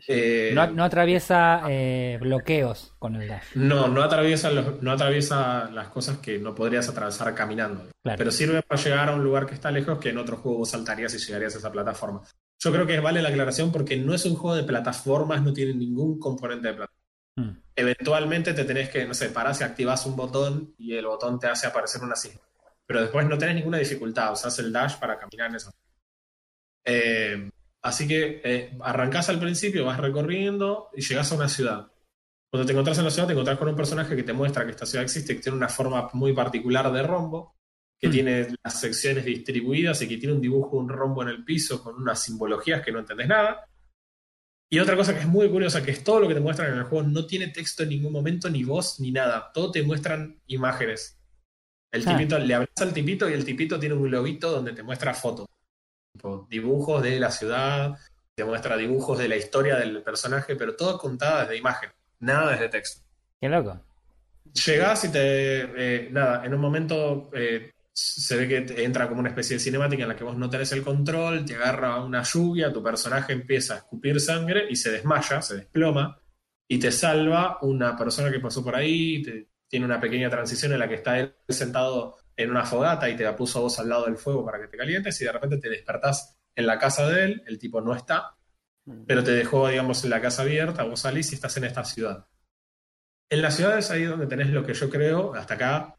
Eh, 0.08 0.52
No, 0.54 0.70
no 0.70 0.84
atraviesa 0.84 1.62
eh, 1.68 2.16
bloqueos 2.20 2.94
con 2.98 3.16
el 3.16 3.28
dash. 3.28 3.44
No, 3.56 3.88
no 3.88 4.02
atraviesa, 4.02 4.50
los- 4.50 4.80
no 4.82 4.92
atraviesa 4.92 5.68
las 5.70 5.88
cosas 5.88 6.18
que 6.18 6.38
no 6.38 6.54
podrías 6.54 6.88
atravesar 6.88 7.34
caminando. 7.34 7.88
Claro. 8.02 8.18
Pero 8.18 8.30
sirve 8.30 8.62
para 8.62 8.80
llegar 8.80 9.08
a 9.08 9.14
un 9.14 9.24
lugar 9.24 9.46
que 9.46 9.54
está 9.54 9.70
lejos 9.70 9.98
que 9.98 10.10
en 10.10 10.18
otro 10.18 10.36
juego 10.36 10.58
vos 10.58 10.70
saltarías 10.70 11.12
y 11.14 11.18
llegarías 11.18 11.54
a 11.54 11.58
esa 11.58 11.72
plataforma. 11.72 12.22
Yo 12.60 12.70
creo 12.72 12.86
que 12.86 13.00
vale 13.00 13.20
la 13.22 13.30
aclaración 13.30 13.72
porque 13.72 13.96
no 13.96 14.14
es 14.14 14.24
un 14.24 14.36
juego 14.36 14.56
de 14.56 14.62
plataformas, 14.62 15.42
no 15.42 15.52
tiene 15.52 15.74
ningún 15.74 16.18
componente 16.18 16.68
de 16.68 16.74
plataforma. 16.74 17.02
Hmm. 17.36 17.62
Eventualmente 17.74 18.54
te 18.54 18.64
tenés 18.64 18.88
que, 18.90 19.04
no 19.06 19.14
sé, 19.14 19.30
parás 19.30 19.60
y 19.60 19.64
activás 19.64 20.06
un 20.06 20.14
botón 20.16 20.74
y 20.78 20.94
el 20.94 21.06
botón 21.06 21.38
te 21.40 21.48
hace 21.48 21.66
aparecer 21.66 22.02
una 22.02 22.14
isla. 22.14 22.40
Pero 22.86 23.00
después 23.00 23.26
no 23.26 23.36
tenés 23.38 23.56
ninguna 23.56 23.78
dificultad, 23.78 24.32
usás 24.32 24.58
el 24.58 24.72
dash 24.72 24.96
para 24.98 25.18
caminar 25.18 25.50
en 25.50 25.56
esa. 25.56 25.70
Eh, 26.84 27.50
así 27.82 28.06
que 28.08 28.40
eh, 28.44 28.76
arrancás 28.80 29.28
al 29.28 29.38
principio, 29.40 29.84
vas 29.84 29.98
recorriendo 29.98 30.88
y 30.96 31.02
llegás 31.02 31.32
a 31.32 31.34
una 31.36 31.48
ciudad. 31.48 31.88
Cuando 32.50 32.66
te 32.66 32.72
encontrás 32.72 32.98
en 32.98 33.04
la 33.04 33.10
ciudad, 33.10 33.26
te 33.26 33.32
encontrás 33.32 33.58
con 33.58 33.68
un 33.68 33.76
personaje 33.76 34.14
que 34.14 34.22
te 34.22 34.32
muestra 34.32 34.64
que 34.64 34.72
esta 34.72 34.86
ciudad 34.86 35.04
existe, 35.04 35.34
que 35.36 35.42
tiene 35.42 35.56
una 35.56 35.68
forma 35.68 36.08
muy 36.12 36.32
particular 36.34 36.92
de 36.92 37.02
rombo, 37.02 37.56
que 37.98 38.08
Mm. 38.08 38.10
tiene 38.10 38.48
las 38.62 38.80
secciones 38.80 39.24
distribuidas 39.24 40.02
y 40.02 40.08
que 40.08 40.16
tiene 40.18 40.34
un 40.34 40.40
dibujo 40.40 40.76
un 40.76 40.88
rombo 40.88 41.22
en 41.22 41.28
el 41.28 41.44
piso 41.44 41.82
con 41.82 41.94
unas 41.96 42.20
simbologías 42.22 42.82
que 42.82 42.92
no 42.92 42.98
entendés 42.98 43.28
nada. 43.28 43.64
Y 44.70 44.78
otra 44.78 44.96
cosa 44.96 45.14
que 45.14 45.20
es 45.20 45.26
muy 45.28 45.48
curiosa, 45.50 45.82
que 45.82 45.90
es 45.92 46.02
todo 46.02 46.20
lo 46.20 46.28
que 46.28 46.34
te 46.34 46.40
muestran 46.40 46.72
en 46.72 46.78
el 46.78 46.84
juego, 46.84 47.06
no 47.06 47.26
tiene 47.26 47.48
texto 47.48 47.82
en 47.82 47.90
ningún 47.90 48.12
momento, 48.12 48.48
ni 48.50 48.64
voz, 48.64 49.00
ni 49.00 49.12
nada. 49.12 49.50
Todo 49.52 49.70
te 49.70 49.82
muestran 49.82 50.40
imágenes. 50.46 51.18
El 51.92 52.08
Ah. 52.08 52.16
tipito, 52.16 52.38
le 52.38 52.54
hablas 52.54 52.70
al 52.80 52.92
tipito 52.94 53.28
y 53.28 53.34
el 53.34 53.44
tipito 53.44 53.78
tiene 53.78 53.94
un 53.94 54.02
globito 54.04 54.50
donde 54.50 54.72
te 54.72 54.82
muestra 54.82 55.12
fotos. 55.14 55.46
Tipo, 56.12 56.46
dibujos 56.50 57.02
de 57.02 57.18
la 57.18 57.30
ciudad, 57.30 57.96
te 58.34 58.44
muestra 58.44 58.76
dibujos 58.76 59.18
de 59.18 59.28
la 59.28 59.36
historia 59.36 59.76
del 59.76 60.02
personaje, 60.02 60.56
pero 60.56 60.76
todo 60.76 60.98
contada 60.98 61.42
desde 61.42 61.56
imagen, 61.56 61.90
nada 62.20 62.52
desde 62.52 62.68
texto. 62.68 63.02
Qué 63.40 63.48
loco. 63.48 63.80
Llegás 64.66 65.04
y 65.04 65.08
te. 65.12 65.62
eh, 66.04 66.08
nada, 66.10 66.44
en 66.44 66.52
un 66.54 66.60
momento 66.60 67.30
eh, 67.32 67.70
se 67.92 68.36
ve 68.36 68.48
que 68.48 68.60
te 68.62 68.84
entra 68.84 69.08
como 69.08 69.20
una 69.20 69.30
especie 69.30 69.56
de 69.56 69.60
cinemática 69.60 70.02
en 70.02 70.08
la 70.10 70.16
que 70.16 70.24
vos 70.24 70.36
no 70.36 70.50
tenés 70.50 70.72
el 70.72 70.82
control, 70.82 71.44
te 71.44 71.54
agarra 71.54 72.02
una 72.04 72.22
lluvia, 72.22 72.72
tu 72.72 72.82
personaje 72.82 73.32
empieza 73.32 73.74
a 73.74 73.76
escupir 73.78 74.20
sangre 74.20 74.66
y 74.68 74.76
se 74.76 74.90
desmaya, 74.90 75.40
se 75.40 75.56
desploma, 75.56 76.18
y 76.68 76.78
te 76.78 76.92
salva 76.92 77.58
una 77.62 77.96
persona 77.96 78.30
que 78.30 78.40
pasó 78.40 78.62
por 78.62 78.76
ahí, 78.76 79.22
te- 79.22 79.48
tiene 79.68 79.86
una 79.86 79.98
pequeña 80.00 80.28
transición 80.28 80.72
en 80.72 80.78
la 80.80 80.88
que 80.88 80.96
está 80.96 81.18
él 81.18 81.34
sentado 81.48 82.18
en 82.36 82.50
una 82.50 82.64
fogata 82.64 83.08
y 83.08 83.16
te 83.16 83.24
la 83.24 83.36
puso 83.36 83.58
a 83.58 83.62
vos 83.62 83.78
al 83.78 83.88
lado 83.88 84.06
del 84.06 84.16
fuego 84.16 84.44
para 84.44 84.60
que 84.60 84.68
te 84.68 84.76
calientes, 84.76 85.20
y 85.20 85.24
de 85.24 85.32
repente 85.32 85.58
te 85.58 85.68
despertás 85.68 86.38
en 86.54 86.66
la 86.66 86.78
casa 86.78 87.08
de 87.08 87.24
él, 87.24 87.42
el 87.46 87.58
tipo 87.58 87.80
no 87.80 87.94
está, 87.94 88.36
pero 89.06 89.22
te 89.22 89.30
dejó, 89.32 89.68
digamos, 89.68 90.02
en 90.04 90.10
la 90.10 90.20
casa 90.20 90.42
abierta, 90.42 90.84
vos 90.84 91.00
salís 91.00 91.30
y 91.32 91.34
estás 91.36 91.56
en 91.56 91.64
esta 91.64 91.84
ciudad. 91.84 92.26
En 93.30 93.40
las 93.42 93.56
ciudades 93.56 93.90
ahí 93.90 94.04
donde 94.04 94.26
tenés 94.26 94.50
lo 94.50 94.64
que 94.64 94.74
yo 94.74 94.90
creo, 94.90 95.34
hasta 95.34 95.54
acá, 95.54 95.96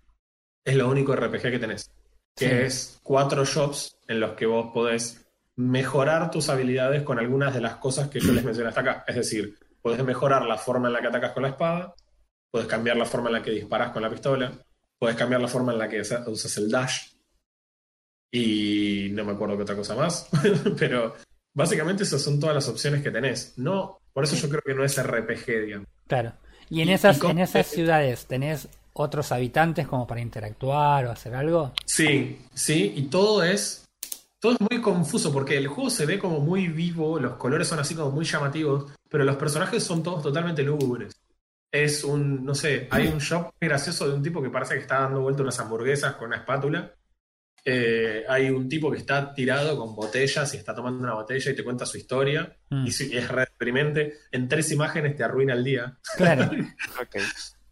es 0.66 0.76
lo 0.76 0.90
único 0.90 1.16
RPG 1.16 1.42
que 1.42 1.60
tenés. 1.60 1.92
Que 2.36 2.48
Sí. 2.50 2.56
es 2.56 3.00
cuatro 3.04 3.46
shops 3.46 3.98
en 4.08 4.20
los 4.20 4.34
que 4.34 4.46
vos 4.46 4.72
podés 4.74 5.26
mejorar 5.56 6.32
tus 6.32 6.50
habilidades 6.50 7.04
con 7.04 7.20
algunas 7.20 7.54
de 7.54 7.62
las 7.62 7.76
cosas 7.78 8.10
que 8.10 8.20
yo 8.20 8.34
les 8.34 8.44
mencioné 8.44 8.70
hasta 8.70 8.82
acá. 8.82 9.04
Es 9.08 9.16
decir, 9.16 9.56
podés 9.82 10.04
mejorar 10.04 10.44
la 10.46 10.58
forma 10.58 10.88
en 10.88 10.94
la 10.94 11.02
que 11.02 11.08
atacas 11.08 11.32
con 11.32 11.44
la 11.44 11.50
espada, 11.50 11.94
podés 12.52 12.68
cambiar 12.68 12.98
la 12.98 13.06
forma 13.06 13.30
en 13.30 13.34
la 13.34 13.44
que 13.44 13.52
disparas 13.52 13.92
con 13.92 14.02
la 14.02 14.10
pistola, 14.10 14.52
podés 15.00 15.16
cambiar 15.16 15.42
la 15.42 15.48
forma 15.48 15.72
en 15.74 15.80
la 15.80 15.90
que 15.90 16.02
usa- 16.02 16.24
usas 16.28 16.56
el 16.58 16.70
dash. 16.70 17.10
Y 18.32 19.10
no 19.12 19.24
me 19.26 19.34
acuerdo 19.34 19.56
qué 19.58 19.64
otra 19.64 19.76
cosa 19.76 19.96
más. 19.96 20.28
Pero 20.78 21.16
básicamente 21.54 22.04
esas 22.04 22.22
son 22.22 22.40
todas 22.40 22.56
las 22.56 22.68
opciones 22.68 23.02
que 23.04 23.12
tenés. 23.12 23.54
No, 23.58 24.00
por 24.12 24.24
eso 24.24 24.36
yo 24.36 24.50
creo 24.50 24.62
que 24.66 24.74
no 24.74 24.84
es 24.84 24.98
RPG, 25.02 25.66
digamos. 25.66 25.88
Claro. 26.08 26.34
Y 26.70 26.82
en 26.82 26.90
esas, 26.90 27.22
y 27.22 27.28
en 27.28 27.40
esas 27.40 27.68
ciudades, 27.68 28.26
¿tenés 28.26 28.68
otros 28.94 29.32
habitantes 29.32 29.88
como 29.88 30.08
para 30.08 30.22
interactuar 30.22 31.06
o 31.06 31.12
hacer 31.12 31.36
algo? 31.36 31.74
Sí, 31.86 32.40
sí, 32.54 32.94
y 32.96 33.04
todo 33.04 33.44
es. 33.44 33.86
Todo 34.40 34.54
es 34.54 34.58
muy 34.60 34.82
confuso 34.82 35.32
porque 35.32 35.56
el 35.58 35.68
juego 35.68 35.90
se 35.90 36.06
ve 36.06 36.20
como 36.20 36.40
muy 36.42 36.68
vivo, 36.68 37.18
los 37.18 37.36
colores 37.38 37.66
son 37.68 37.80
así 37.80 37.96
como 37.96 38.12
muy 38.12 38.26
llamativos, 38.26 38.92
pero 39.10 39.24
los 39.24 39.38
personajes 39.38 39.82
son 39.84 40.04
todos 40.04 40.22
totalmente 40.22 40.64
lúgubres. 40.64 41.14
Es 41.74 42.04
un, 42.04 42.46
no 42.46 42.54
sé, 42.54 42.88
hay 42.92 43.08
un 43.08 43.18
shop 43.18 43.52
muy 43.60 43.68
gracioso 43.68 44.08
de 44.08 44.14
un 44.14 44.22
tipo 44.22 44.44
que 44.44 44.52
parece 44.52 44.76
que 44.76 44.82
está 44.82 45.00
dando 45.00 45.22
vuelta 45.22 45.42
unas 45.42 45.60
hamburguesas 45.60 46.14
con 46.14 46.28
una 46.28 46.38
espátula. 46.38 46.94
Eh, 47.66 48.24
hay 48.30 48.50
un 48.52 48.70
tipo 48.70 48.92
que 48.92 48.98
está 48.98 49.34
tirado 49.34 49.76
con 49.78 49.96
botellas 49.96 50.54
y 50.54 50.58
está 50.58 50.76
tomando 50.76 51.02
una 51.04 51.16
botella 51.16 51.52
y 51.52 51.56
te 51.56 51.64
cuenta 51.64 51.88
su 51.88 51.98
historia. 51.98 52.56
Mm. 52.70 52.86
Y 52.86 52.90
es 52.90 53.28
re 53.28 53.42
deprimente. 53.42 54.20
En 54.32 54.48
tres 54.48 54.72
imágenes 54.72 55.16
te 55.16 55.24
arruina 55.24 55.54
el 55.54 55.64
día. 55.64 55.98
Claro. 56.16 56.50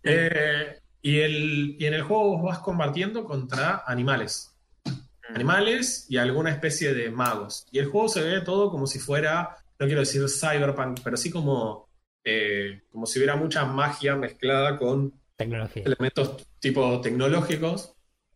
Eh, 0.04 0.80
y, 1.04 1.20
el, 1.20 1.76
y 1.78 1.86
en 1.86 1.94
el 1.94 2.02
juego 2.02 2.36
vos 2.36 2.42
vas 2.42 2.58
combatiendo 2.58 3.24
contra 3.24 3.84
animales. 3.86 4.58
Animales 5.30 6.08
y 6.10 6.18
alguna 6.18 6.50
especie 6.50 6.96
de 6.96 7.12
magos. 7.12 7.68
Y 7.72 7.78
el 7.78 7.86
juego 7.86 8.10
se 8.10 8.24
ve 8.24 8.42
todo 8.42 8.72
como 8.72 8.88
si 8.88 8.98
fuera 8.98 9.62
no 9.82 9.88
quiero 9.88 10.02
decir 10.02 10.24
cyberpunk, 10.30 11.00
pero 11.04 11.18
sí 11.18 11.32
como, 11.32 11.90
eh, 12.24 12.84
como 12.92 13.06
si 13.06 13.20
hubiera 13.20 13.36
mucha 13.36 13.66
magia 13.66 14.16
mezclada 14.16 14.78
con 14.78 15.14
Tecnología. 15.36 15.84
elementos 15.86 16.48
tipo 16.60 17.02
tecnológicos 17.02 17.96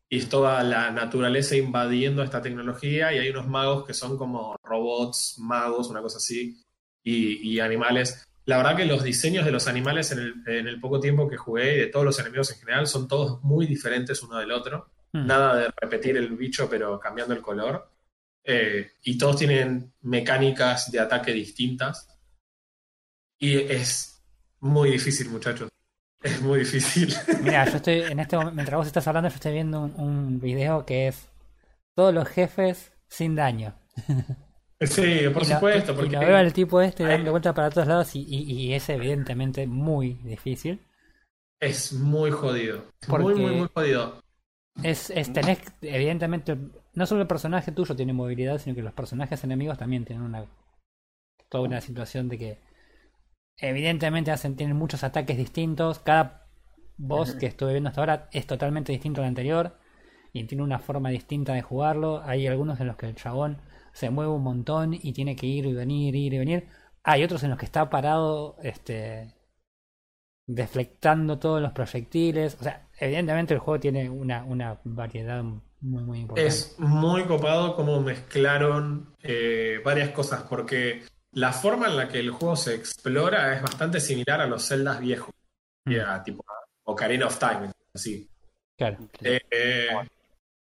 y 0.09 0.17
es 0.17 0.29
toda 0.29 0.63
la 0.63 0.91
naturaleza 0.91 1.55
invadiendo 1.55 2.23
esta 2.23 2.41
tecnología 2.41 3.13
y 3.13 3.19
hay 3.19 3.29
unos 3.29 3.47
magos 3.47 3.85
que 3.85 3.93
son 3.93 4.17
como 4.17 4.55
robots, 4.63 5.35
magos, 5.39 5.89
una 5.89 6.01
cosa 6.01 6.17
así, 6.17 6.63
y, 7.03 7.53
y 7.53 7.59
animales. 7.59 8.27
La 8.45 8.57
verdad 8.57 8.75
que 8.75 8.85
los 8.85 9.03
diseños 9.03 9.45
de 9.45 9.51
los 9.51 9.67
animales 9.67 10.11
en 10.11 10.19
el, 10.19 10.33
en 10.45 10.67
el 10.67 10.79
poco 10.79 10.99
tiempo 10.99 11.27
que 11.27 11.37
jugué 11.37 11.75
y 11.75 11.79
de 11.79 11.87
todos 11.87 12.05
los 12.05 12.19
enemigos 12.19 12.51
en 12.51 12.59
general 12.59 12.87
son 12.87 13.07
todos 13.07 13.43
muy 13.43 13.65
diferentes 13.65 14.21
uno 14.21 14.37
del 14.37 14.51
otro. 14.51 14.89
Mm. 15.13 15.25
Nada 15.25 15.55
de 15.55 15.73
repetir 15.81 16.17
el 16.17 16.29
bicho 16.35 16.69
pero 16.69 16.99
cambiando 16.99 17.33
el 17.33 17.41
color. 17.41 17.89
Eh, 18.43 18.91
y 19.03 19.17
todos 19.17 19.37
tienen 19.37 19.91
mecánicas 20.01 20.91
de 20.91 20.99
ataque 20.99 21.31
distintas. 21.33 22.14
Y 23.45 23.57
es 23.71 24.23
muy 24.59 24.91
difícil, 24.91 25.29
muchachos. 25.29 25.69
Es 26.23 26.41
muy 26.41 26.59
difícil. 26.59 27.13
Mira, 27.43 27.65
yo 27.69 27.77
estoy 27.77 28.01
en 28.01 28.19
este 28.19 28.35
momento, 28.35 28.55
mientras 28.55 28.77
vos 28.77 28.87
estás 28.87 29.07
hablando, 29.07 29.29
yo 29.29 29.35
estoy 29.35 29.53
viendo 29.53 29.81
un, 29.81 29.93
un 29.99 30.39
video 30.39 30.85
que 30.85 31.07
es 31.09 31.29
todos 31.95 32.13
los 32.13 32.27
jefes 32.27 32.91
sin 33.07 33.35
daño. 33.35 33.75
Sí, 34.81 35.19
por 35.33 35.43
y 35.43 35.47
lo- 35.47 35.55
supuesto. 35.55 35.91
y 35.91 35.95
porque 35.95 36.11
lo 36.11 36.19
veo 36.19 36.35
al 36.37 36.51
tipo 36.53 36.81
este 36.81 37.03
dando 37.03 37.31
vueltas 37.31 37.53
para 37.53 37.69
todos 37.69 37.87
lados 37.87 38.15
y, 38.15 38.21
y- 38.27 38.51
y 38.51 38.73
es 38.73 38.89
evidentemente 38.89 39.67
muy 39.67 40.15
difícil. 40.23 40.81
Es 41.59 41.93
muy 41.93 42.31
jodido. 42.31 42.85
Porque- 43.07 43.23
Muy, 43.25 43.35
muy, 43.35 43.55
muy 43.55 43.69
jodido. 43.73 44.21
Es, 44.83 45.09
es 45.11 45.31
tenés, 45.31 45.59
evidentemente, 45.81 46.57
no 46.93 47.05
solo 47.05 47.21
el 47.21 47.27
personaje 47.27 47.71
tuyo 47.71 47.95
tiene 47.95 48.11
movilidad, 48.11 48.57
sino 48.59 48.75
que 48.75 48.81
los 48.81 48.93
personajes 48.93 49.41
enemigos 49.45 49.77
también 49.77 50.03
tienen 50.03 50.25
una 50.25 50.45
toda 51.47 51.63
una 51.63 51.79
situación 51.79 52.27
de 52.27 52.37
que 52.37 52.59
evidentemente 53.57 54.31
hacen, 54.31 54.55
tienen 54.55 54.77
muchos 54.77 55.03
ataques 55.03 55.37
distintos. 55.37 55.99
Cada 55.99 56.47
boss 56.97 57.35
que 57.35 57.47
estuve 57.47 57.73
viendo 57.73 57.89
hasta 57.89 58.01
ahora 58.01 58.29
es 58.31 58.47
totalmente 58.47 58.91
distinto 58.91 59.21
al 59.21 59.27
anterior 59.27 59.77
y 60.33 60.43
tiene 60.45 60.63
una 60.63 60.79
forma 60.79 61.09
distinta 61.09 61.53
de 61.53 61.61
jugarlo. 61.61 62.21
Hay 62.23 62.47
algunos 62.47 62.79
en 62.79 62.87
los 62.87 62.97
que 62.97 63.07
el 63.07 63.15
chabón 63.15 63.61
se 63.93 64.09
mueve 64.09 64.31
un 64.31 64.43
montón 64.43 64.93
y 64.93 65.13
tiene 65.13 65.35
que 65.35 65.47
ir 65.47 65.65
y 65.65 65.73
venir, 65.73 66.15
ir 66.15 66.33
y 66.33 66.39
venir. 66.39 66.67
Hay 67.03 67.23
otros 67.23 67.43
en 67.43 67.51
los 67.51 67.59
que 67.59 67.65
está 67.65 67.89
parado, 67.89 68.57
este, 68.61 69.33
deflectando 70.47 71.39
todos 71.39 71.61
los 71.61 71.71
proyectiles. 71.71 72.57
O 72.59 72.63
sea, 72.63 72.89
evidentemente 72.99 73.53
el 73.53 73.59
juego 73.59 73.79
tiene 73.79 74.09
una, 74.09 74.43
una 74.43 74.79
variedad 74.83 75.43
muy, 75.43 76.03
muy 76.03 76.19
importante. 76.21 76.47
Es 76.47 76.75
muy 76.79 77.23
copado 77.23 77.75
cómo 77.75 78.01
mezclaron 78.01 79.13
eh, 79.21 79.79
varias 79.85 80.09
cosas, 80.09 80.43
porque 80.49 81.03
la 81.35 81.53
forma 81.53 81.87
en 81.87 81.95
la 81.97 82.07
que 82.09 82.19
el 82.19 82.31
juego 82.31 82.55
se 82.55 82.75
explora 82.75 83.55
es 83.55 83.61
bastante 83.61 83.99
similar 83.99 84.41
a 84.41 84.47
los 84.47 84.67
Zeldas 84.67 84.99
viejos, 84.99 85.33
y 85.85 85.97
a, 85.99 86.21
tipo 86.23 86.43
Ocarina 86.83 87.27
of 87.27 87.37
Time, 87.39 87.71
así. 87.93 88.27
Claro. 88.77 88.97
Eh, 89.21 89.39
eh, 89.51 89.87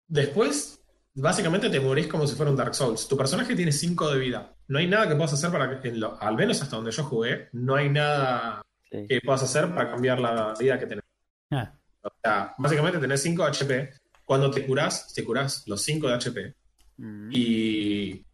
después, 0.07 0.81
básicamente 1.15 1.71
te 1.71 1.81
morís 1.81 2.07
como 2.07 2.27
si 2.27 2.37
fuera 2.37 2.51
un 2.51 2.57
Dark 2.57 2.75
Souls. 2.75 3.09
Tu 3.09 3.17
personaje 3.17 3.55
tiene 3.57 3.73
5 3.73 4.11
de 4.13 4.19
vida. 4.21 4.53
No 4.69 4.79
hay 4.79 4.87
nada 4.87 5.09
que 5.09 5.15
puedas 5.17 5.33
hacer 5.33 5.51
para 5.51 5.81
que, 5.81 5.89
en 5.89 6.01
lo- 6.01 6.21
al 6.21 6.37
menos 6.37 6.61
hasta 6.63 6.77
donde 6.77 6.91
yo 6.93 7.05
jugué, 7.05 7.49
no 7.53 7.75
hay 7.77 7.89
nada 7.91 8.63
Sí. 8.91 9.07
que 9.09 9.21
puedas 9.21 9.43
hacer 9.43 9.69
para 9.75 9.91
cambiar 9.91 10.21
la 10.21 10.55
vida 10.59 10.79
que 10.79 10.87
tenés. 10.87 11.05
Ah, 11.51 11.73
O 12.03 12.11
sea, 12.23 12.55
básicamente 12.59 12.99
tenés 12.99 13.23
5 13.23 13.45
HP. 13.45 13.91
Cuando 14.25 14.51
te 14.51 14.65
curás, 14.67 15.13
te 15.15 15.25
curás 15.25 15.67
los 15.67 15.81
5 15.83 16.07
de 16.09 16.15
HP. 16.15 16.55
Mm. 16.99 17.29
Y 17.33 18.25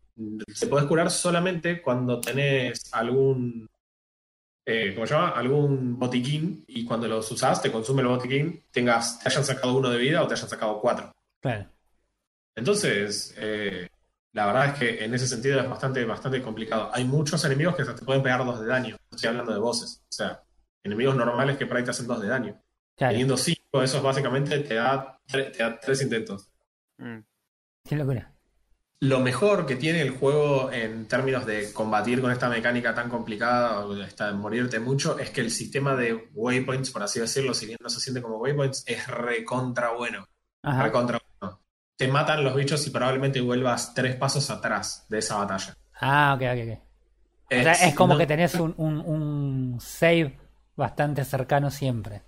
te 0.59 0.67
podés 0.67 0.87
curar 0.87 1.11
solamente 1.11 1.83
cuando 1.83 2.21
tenés 2.21 2.93
algún. 2.93 3.69
Eh, 4.65 4.93
¿Cómo 4.95 5.07
se 5.07 5.15
llama? 5.15 5.31
Algún 5.31 5.99
botiquín. 5.99 6.65
Y 6.67 6.85
cuando 6.85 7.09
los 7.09 7.31
usás, 7.31 7.61
te 7.63 7.73
consume 7.73 8.03
el 8.03 8.09
botiquín. 8.09 8.65
Tengas, 8.71 9.19
te 9.19 9.29
hayan 9.29 9.45
sacado 9.45 9.77
uno 9.77 9.91
de 9.91 9.99
vida 9.99 10.23
o 10.23 10.27
te 10.27 10.35
hayan 10.35 10.49
sacado 10.49 10.81
cuatro. 10.81 11.13
claro. 11.41 11.67
Entonces, 12.57 13.35
eh, 13.39 13.89
la 14.33 14.47
verdad 14.47 14.67
es 14.67 14.79
que 14.79 15.05
en 15.05 15.15
ese 15.15 15.27
sentido 15.27 15.61
es 15.61 15.69
bastante, 15.69 16.05
bastante 16.05 16.43
complicado. 16.43 16.91
Hay 16.93 17.05
muchos 17.05 17.43
enemigos 17.45 17.75
que 17.75 17.85
te 17.85 18.05
pueden 18.05 18.23
pegar 18.23 18.45
dos 18.45 18.61
de 18.61 18.67
daño. 18.67 18.97
Estoy 19.11 19.29
hablando 19.29 19.53
de 19.53 19.59
bosses. 19.59 20.03
O 20.03 20.13
sea, 20.13 20.43
enemigos 20.83 21.17
normales 21.17 21.57
que 21.57 21.67
por 21.67 21.77
ahí 21.77 21.85
te 21.85 21.91
hacen 21.91 22.07
dos 22.07 22.21
de 22.21 22.29
daño. 22.29 22.61
claro. 22.97 23.13
Teniendo 23.13 23.37
cinco, 23.37 23.83
eso 23.83 24.03
básicamente 24.03 24.59
te 24.61 24.75
da, 24.75 25.21
te 25.27 25.51
da 25.59 25.81
tres 25.81 26.03
intentos. 26.03 26.49
Mm. 26.99 27.21
Qué 27.89 27.97
locura. 27.97 28.30
Lo 29.03 29.21
mejor 29.21 29.65
que 29.65 29.77
tiene 29.77 30.03
el 30.03 30.11
juego 30.11 30.71
en 30.71 31.09
términos 31.09 31.47
de 31.47 31.73
combatir 31.73 32.21
con 32.21 32.31
esta 32.33 32.51
mecánica 32.51 32.95
tan 32.95 33.09
complicada 33.09 33.81
o 33.87 33.95
de 33.95 34.05
esta- 34.05 34.33
morirte 34.35 34.79
mucho 34.79 35.19
es 35.19 35.31
que 35.31 35.41
el 35.41 35.51
sistema 35.51 35.97
de 35.97 36.29
waypoints, 36.35 36.91
por 36.91 37.03
así 37.03 37.19
decirlo, 37.19 37.55
si 37.55 37.65
bien 37.67 37.79
no 37.83 37.89
se 37.89 37.99
siente 38.01 38.21
como 38.21 38.37
waypoints, 38.37 38.85
es 38.87 39.07
recontra 39.07 39.93
bueno. 39.93 40.27
Ajá. 40.63 40.85
Recontra 40.85 41.19
bueno. 41.41 41.61
Te 41.97 42.09
matan 42.09 42.45
los 42.45 42.55
bichos 42.55 42.87
y 42.87 42.91
probablemente 42.91 43.41
vuelvas 43.41 43.95
tres 43.95 44.17
pasos 44.17 44.51
atrás 44.51 45.07
de 45.09 45.19
esa 45.19 45.37
batalla. 45.37 45.75
Ah, 46.01 46.35
ok, 46.35 46.43
ok, 46.43 46.61
ok. 46.73 46.79
O 47.59 47.63
sea, 47.63 47.73
es 47.73 47.95
como 47.95 48.17
que 48.17 48.27
tenés 48.27 48.59
un, 48.59 48.75
un, 48.79 48.99
un 49.01 49.81
save 49.81 50.39
bastante 50.77 51.25
cercano 51.25 51.71
siempre. 51.71 52.23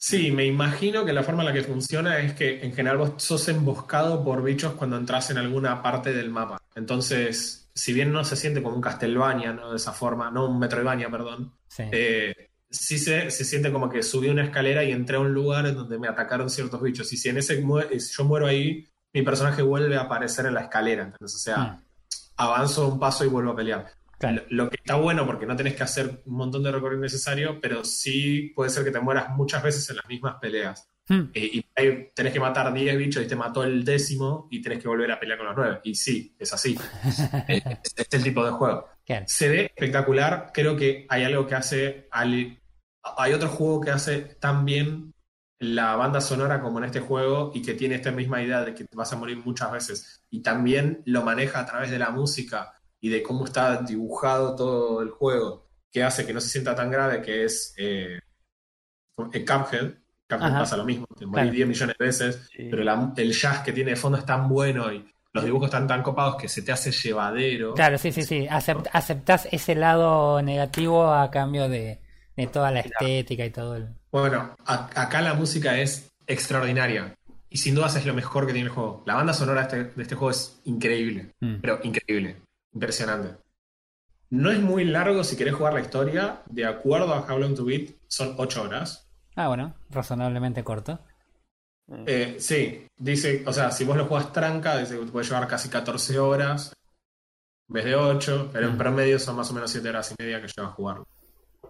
Sí, 0.00 0.30
me 0.30 0.46
imagino 0.46 1.04
que 1.04 1.12
la 1.12 1.24
forma 1.24 1.42
en 1.42 1.48
la 1.48 1.52
que 1.52 1.64
funciona 1.64 2.18
es 2.20 2.32
que 2.34 2.64
en 2.64 2.72
general 2.72 2.98
vos 2.98 3.12
sos 3.16 3.48
emboscado 3.48 4.24
por 4.24 4.42
bichos 4.44 4.74
cuando 4.74 4.96
entras 4.96 5.30
en 5.30 5.38
alguna 5.38 5.82
parte 5.82 6.12
del 6.12 6.30
mapa. 6.30 6.62
Entonces, 6.76 7.68
si 7.74 7.92
bien 7.92 8.12
no 8.12 8.22
se 8.24 8.36
siente 8.36 8.62
como 8.62 8.76
un 8.76 8.80
Castlevania, 8.82 9.52
¿no? 9.52 9.70
De 9.70 9.76
esa 9.76 9.92
forma, 9.92 10.30
no 10.30 10.48
un 10.48 10.58
Metroidvania, 10.60 11.10
perdón, 11.10 11.52
Sí. 11.68 11.82
eh, 11.90 12.50
sí 12.70 12.96
se, 12.98 13.30
se 13.30 13.44
siente 13.44 13.72
como 13.72 13.88
que 13.90 14.02
subí 14.04 14.28
una 14.28 14.44
escalera 14.44 14.84
y 14.84 14.92
entré 14.92 15.16
a 15.16 15.20
un 15.20 15.32
lugar 15.34 15.66
en 15.66 15.74
donde 15.74 15.98
me 15.98 16.06
atacaron 16.08 16.48
ciertos 16.48 16.80
bichos. 16.80 17.12
Y 17.12 17.16
si 17.16 17.28
en 17.28 17.38
ese 17.38 17.56
si 17.98 18.12
yo 18.16 18.24
muero 18.24 18.46
ahí, 18.46 18.86
mi 19.12 19.22
personaje 19.22 19.62
vuelve 19.62 19.96
a 19.96 20.02
aparecer 20.02 20.46
en 20.46 20.54
la 20.54 20.60
escalera. 20.62 21.02
¿entendés? 21.04 21.34
O 21.34 21.38
sea, 21.38 21.56
Mm, 21.58 21.82
avanzo 22.36 22.86
un 22.88 23.00
paso 23.00 23.24
y 23.24 23.28
vuelvo 23.28 23.50
a 23.52 23.56
pelear. 23.56 23.86
Claro. 24.18 24.42
Lo, 24.48 24.64
lo 24.64 24.70
que 24.70 24.76
está 24.76 24.96
bueno 24.96 25.24
porque 25.26 25.46
no 25.46 25.56
tenés 25.56 25.74
que 25.74 25.82
hacer 25.82 26.22
un 26.26 26.34
montón 26.36 26.62
de 26.62 26.72
recorrido 26.72 27.00
necesario, 27.02 27.60
pero 27.60 27.84
sí 27.84 28.52
puede 28.54 28.70
ser 28.70 28.84
que 28.84 28.90
te 28.90 29.00
mueras 29.00 29.30
muchas 29.30 29.62
veces 29.62 29.88
en 29.90 29.96
las 29.96 30.06
mismas 30.08 30.36
peleas. 30.40 30.88
Hmm, 31.08 31.30
Eh, 31.32 31.50
y 31.54 31.64
ahí 31.74 32.10
tenés 32.14 32.34
que 32.34 32.40
matar 32.40 32.70
10 32.72 32.98
bichos 32.98 33.22
y 33.22 33.26
te 33.26 33.34
mató 33.36 33.64
el 33.64 33.82
décimo 33.84 34.46
y 34.50 34.60
tenés 34.60 34.78
que 34.78 34.88
volver 34.88 35.10
a 35.10 35.18
pelear 35.18 35.38
con 35.38 35.46
los 35.46 35.56
9. 35.56 35.80
Y 35.84 35.94
sí, 35.94 36.34
es 36.38 36.52
así. 36.52 36.76
Este 37.48 38.02
es 38.02 38.08
el 38.12 38.22
tipo 38.24 38.44
de 38.44 38.50
juego. 38.50 38.86
claro. 39.06 39.24
Se 39.28 39.48
ve 39.48 39.62
espectacular. 39.66 40.50
Creo 40.52 40.76
que 40.76 41.06
hay 41.08 41.24
algo 41.24 41.46
que 41.46 41.54
hace. 41.54 42.08
al- 42.10 42.58
Hay 43.16 43.32
otro 43.32 43.48
juego 43.48 43.80
que 43.80 43.90
hace 43.90 44.18
tan 44.38 44.64
bien 44.66 45.14
la 45.60 45.96
banda 45.96 46.20
sonora 46.20 46.60
como 46.60 46.78
en 46.78 46.84
este 46.84 47.00
juego 47.00 47.50
y 47.54 47.62
que 47.62 47.74
tiene 47.74 47.94
esta 47.96 48.12
misma 48.12 48.42
idea 48.42 48.62
de 48.64 48.74
que 48.74 48.84
te 48.84 48.96
vas 48.96 49.12
a 49.12 49.16
morir 49.16 49.38
muchas 49.38 49.72
veces. 49.72 50.22
Y 50.30 50.42
también 50.42 51.02
lo 51.06 51.22
maneja 51.22 51.60
a 51.60 51.66
través 51.66 51.90
de 51.90 51.98
la 51.98 52.10
música 52.10 52.74
y 53.00 53.08
de 53.10 53.22
cómo 53.22 53.44
está 53.44 53.82
dibujado 53.82 54.54
todo 54.56 55.02
el 55.02 55.10
juego, 55.10 55.66
que 55.90 56.02
hace 56.02 56.26
que 56.26 56.32
no 56.32 56.40
se 56.40 56.48
sienta 56.48 56.74
tan 56.74 56.90
grave, 56.90 57.22
que 57.22 57.44
es 57.44 57.74
eh, 57.78 58.18
eh, 59.32 59.44
Cuphead. 59.44 59.94
Cuphead 60.28 60.42
Ajá. 60.50 60.58
pasa 60.60 60.76
lo 60.76 60.84
mismo, 60.84 61.06
te 61.18 61.24
morís 61.26 61.42
Claro. 61.44 61.52
10 61.52 61.68
millones 61.68 61.96
de 61.98 62.04
veces, 62.04 62.48
Sí. 62.54 62.68
pero 62.70 62.84
la- 62.84 63.12
el 63.16 63.32
jazz 63.32 63.60
que 63.60 63.72
tiene 63.72 63.90
de 63.90 63.96
fondo 63.96 64.18
es 64.18 64.26
tan 64.26 64.48
bueno 64.48 64.92
y 64.92 65.04
los 65.32 65.44
dibujos 65.44 65.66
están 65.68 65.86
tan 65.86 66.02
copados 66.02 66.36
que 66.36 66.48
se 66.48 66.62
te 66.62 66.72
hace 66.72 66.90
llevadero. 66.90 67.74
Claro, 67.74 67.96
sí, 67.98 68.12
sí, 68.12 68.22
sí. 68.22 68.46
Acept- 68.50 68.88
aceptás 68.92 69.48
ese 69.52 69.74
lado 69.74 70.42
negativo 70.42 71.12
a 71.12 71.30
cambio 71.30 71.68
de, 71.68 72.00
de 72.36 72.46
toda 72.46 72.70
la 72.70 72.80
estética 72.80 73.44
y 73.44 73.50
todo 73.50 73.76
el... 73.76 73.88
Bueno, 74.10 74.54
a- 74.66 74.90
acá 74.94 75.20
la 75.22 75.34
música 75.34 75.78
es 75.78 76.10
extraordinaria 76.26 77.14
y 77.50 77.56
sin 77.58 77.74
dudas 77.74 77.96
es 77.96 78.04
lo 78.06 78.14
mejor 78.14 78.46
que 78.46 78.52
tiene 78.52 78.68
el 78.68 78.74
juego. 78.74 79.02
La 79.06 79.14
banda 79.14 79.32
sonora 79.32 79.66
de 79.66 79.80
este, 79.80 79.96
de 79.96 80.02
este 80.02 80.14
juego 80.14 80.30
es 80.30 80.60
increíble, 80.64 81.30
Mm. 81.40 81.56
pero 81.60 81.78
increíble, 81.82 82.36
impresionante. 82.72 83.36
No 84.30 84.50
es 84.50 84.60
muy 84.60 84.84
largo 84.84 85.24
si 85.24 85.36
querés 85.36 85.54
jugar 85.54 85.74
la 85.74 85.80
historia, 85.80 86.42
de 86.46 86.66
acuerdo 86.66 87.14
a 87.14 87.20
How 87.20 87.38
Long 87.38 87.54
to 87.54 87.64
Beat, 87.64 87.90
son 88.06 88.34
8 88.36 88.62
horas. 88.62 89.08
Ah, 89.36 89.48
bueno, 89.48 89.74
razonablemente 89.90 90.62
corto. 90.64 91.00
Mm. 91.86 92.04
Eh, 92.06 92.36
sí, 92.38 92.86
dice, 92.98 93.42
o 93.46 93.52
sea, 93.52 93.70
si 93.70 93.84
vos 93.84 93.96
lo 93.96 94.04
jugás 94.06 94.32
tranca, 94.32 94.76
dice 94.76 94.98
que 94.98 95.06
te 95.06 95.12
puede 95.12 95.26
llevar 95.26 95.48
casi 95.48 95.68
14 95.70 96.18
horas 96.18 96.74
en 97.68 97.72
vez 97.74 97.84
de 97.86 97.94
8, 97.96 98.50
pero 98.52 98.66
en 98.66 98.74
Mm. 98.74 98.78
promedio 98.78 99.18
son 99.18 99.36
más 99.36 99.50
o 99.50 99.54
menos 99.54 99.70
7 99.70 99.88
horas 99.88 100.10
y 100.12 100.22
media 100.22 100.40
que 100.42 100.48
lleva 100.48 100.68
a 100.68 100.72
jugarlo. 100.72 101.06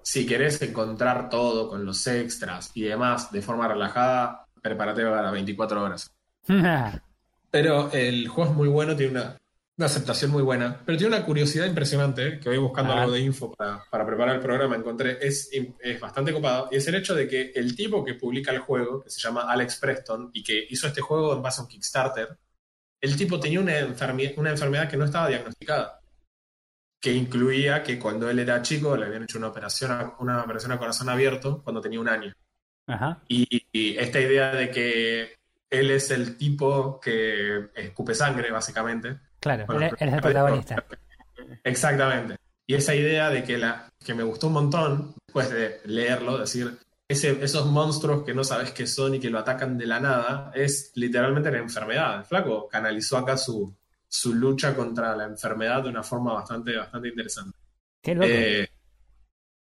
Si 0.02 0.26
querés 0.26 0.60
encontrar 0.62 1.28
todo 1.28 1.68
con 1.68 1.84
los 1.84 2.04
extras 2.06 2.70
y 2.74 2.82
demás 2.82 3.30
de 3.30 3.42
forma 3.42 3.68
relajada, 3.68 4.46
prepárate 4.60 5.04
para 5.04 5.30
24 5.30 5.82
horas. 5.82 6.10
Pero 7.50 7.90
el 7.92 8.28
juego 8.28 8.50
es 8.50 8.56
muy 8.56 8.68
bueno, 8.68 8.96
tiene 8.96 9.12
una, 9.12 9.36
una 9.78 9.86
aceptación 9.86 10.30
muy 10.32 10.42
buena, 10.42 10.82
pero 10.84 10.98
tiene 10.98 11.14
una 11.16 11.24
curiosidad 11.24 11.64
impresionante, 11.64 12.38
que 12.40 12.48
voy 12.48 12.58
buscando 12.58 12.92
Ah. 12.92 13.02
algo 13.02 13.12
de 13.14 13.20
info 13.20 13.54
para, 13.54 13.84
para 13.90 14.04
preparar 14.04 14.34
el 14.36 14.42
programa, 14.42 14.74
encontré, 14.76 15.18
es, 15.26 15.48
es 15.80 16.00
bastante 16.00 16.32
copado, 16.32 16.68
y 16.72 16.76
es 16.76 16.86
el 16.88 16.96
hecho 16.96 17.14
de 17.14 17.28
que 17.28 17.52
el 17.54 17.74
tipo 17.76 18.04
que 18.04 18.14
publica 18.14 18.50
el 18.50 18.58
juego, 18.58 19.00
que 19.02 19.08
se 19.10 19.20
llama 19.20 19.42
Alex 19.50 19.76
Preston, 19.76 20.30
y 20.34 20.42
que 20.42 20.66
hizo 20.68 20.88
este 20.88 21.00
juego 21.00 21.32
en 21.34 21.42
base 21.42 21.60
a 21.60 21.64
un 21.64 21.68
Kickstarter, 21.70 22.36
el 23.00 23.16
tipo 23.16 23.38
tenía 23.38 23.60
una, 23.60 23.78
enfermi- 23.80 24.34
una 24.36 24.50
enfermedad 24.50 24.90
que 24.90 24.96
no 24.96 25.04
estaba 25.04 25.28
diagnosticada. 25.28 25.94
que 27.00 27.12
incluía 27.12 27.84
que 27.84 27.96
cuando 27.96 28.28
él 28.28 28.40
era 28.40 28.60
chico 28.60 28.96
le 28.96 29.06
habían 29.06 29.22
hecho 29.22 29.38
una 29.38 29.46
operación 29.46 29.92
a, 29.92 30.16
una 30.18 30.42
operación 30.42 30.72
a 30.72 30.78
corazón 30.78 31.08
abierto 31.08 31.62
cuando 31.62 31.80
tenía 31.80 32.00
un 32.00 32.08
año. 32.08 32.32
Ajá. 32.88 33.22
Y, 33.28 33.46
y 33.70 33.96
esta 33.96 34.18
idea 34.20 34.52
de 34.52 34.68
que 34.72 35.36
él 35.70 35.90
es 35.92 36.10
el 36.10 36.36
tipo 36.36 36.98
que 37.00 37.68
escupe 37.76 38.16
sangre, 38.16 38.50
básicamente. 38.50 39.20
Claro, 39.40 39.66
Bueno, 39.66 39.86
él, 39.86 39.92
él 39.98 40.08
es 40.08 40.14
el 40.14 40.20
protagonista. 40.20 40.84
Exactamente. 41.64 42.36
Y 42.66 42.74
esa 42.74 42.94
idea 42.94 43.30
de 43.30 43.44
que, 43.44 43.56
la, 43.56 43.88
que 44.04 44.14
me 44.14 44.22
gustó 44.22 44.48
un 44.48 44.52
montón, 44.54 45.14
después 45.26 45.50
de 45.50 45.80
leerlo, 45.86 46.38
decir, 46.38 46.78
ese, 47.08 47.42
esos 47.42 47.66
monstruos 47.66 48.24
que 48.24 48.34
no 48.34 48.44
sabes 48.44 48.72
qué 48.72 48.86
son 48.86 49.14
y 49.14 49.20
que 49.20 49.30
lo 49.30 49.38
atacan 49.38 49.78
de 49.78 49.86
la 49.86 50.00
nada, 50.00 50.50
es 50.54 50.92
literalmente 50.94 51.50
la 51.50 51.58
enfermedad. 51.58 52.18
El 52.18 52.24
flaco 52.24 52.68
canalizó 52.68 53.16
acá 53.16 53.38
su, 53.38 53.74
su 54.06 54.34
lucha 54.34 54.74
contra 54.74 55.16
la 55.16 55.24
enfermedad 55.24 55.82
de 55.82 55.88
una 55.88 56.02
forma 56.02 56.34
bastante, 56.34 56.76
bastante 56.76 57.08
interesante. 57.08 57.56
Qué 58.02 58.14
loco. 58.14 58.26
Eh, 58.28 58.68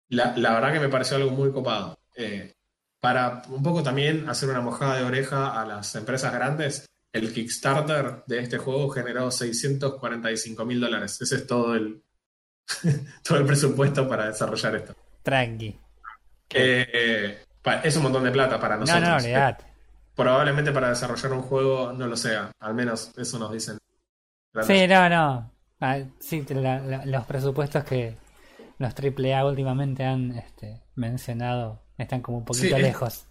la, 0.09 0.37
la 0.37 0.55
verdad 0.55 0.73
que 0.73 0.81
me 0.81 0.89
pareció 0.89 1.17
algo 1.19 1.31
muy 1.31 1.53
copado. 1.53 1.99
Eh, 2.17 2.53
para 3.01 3.43
un 3.49 3.63
poco 3.63 3.83
también 3.83 4.29
hacer 4.29 4.49
una 4.49 4.61
mojada 4.61 4.97
de 4.97 5.05
oreja 5.05 5.61
a 5.61 5.65
las 5.65 5.95
empresas 5.95 6.33
grandes, 6.33 6.87
el 7.13 7.33
Kickstarter 7.33 8.23
de 8.27 8.41
este 8.41 8.59
juego 8.59 8.89
generó 8.91 9.31
645 9.31 10.65
mil 10.65 10.81
dólares. 10.81 11.21
Ese 11.21 11.37
es 11.37 11.47
todo 11.47 11.75
el, 11.75 12.03
todo 13.23 13.39
el 13.39 13.47
presupuesto 13.47 14.09
para 14.09 14.27
desarrollar 14.27 14.77
esto. 14.77 14.95
Tranqui. 15.23 15.79
Eh, 16.51 17.43
es 17.85 17.97
un 17.97 18.03
montón 18.05 18.25
de 18.25 18.31
plata 18.31 18.59
para 18.61 18.75
No, 18.77 18.81
nosotros. 18.81 19.09
no, 19.09 19.17
olvidate. 19.17 19.65
Probablemente 20.15 20.73
para 20.73 20.89
desarrollar 20.91 21.33
un 21.33 21.43
juego 21.43 21.93
no 21.93 22.07
lo 22.07 22.17
sea. 22.17 22.51
Al 22.61 22.75
menos 22.75 23.13
eso 23.17 23.39
nos 23.39 23.53
dicen. 23.53 23.79
Sí, 24.67 24.87
no, 24.89 25.09
no. 25.09 25.53
Ah, 25.81 25.99
sí, 26.19 26.43
te- 26.43 26.55
la- 26.55 26.81
la- 26.81 27.07
los 27.07 27.25
presupuestos 27.27 27.85
que 27.85 28.17
los 28.79 28.95
AAA 28.95 29.45
últimamente 29.45 30.05
han 30.05 30.33
este, 30.33 30.83
mencionado 30.97 31.83
están 31.97 32.21
como 32.21 32.39
un 32.39 32.45
poquito 32.45 32.67
Sí, 32.69 32.73
es- 32.75 32.83
lejos. 32.83 33.25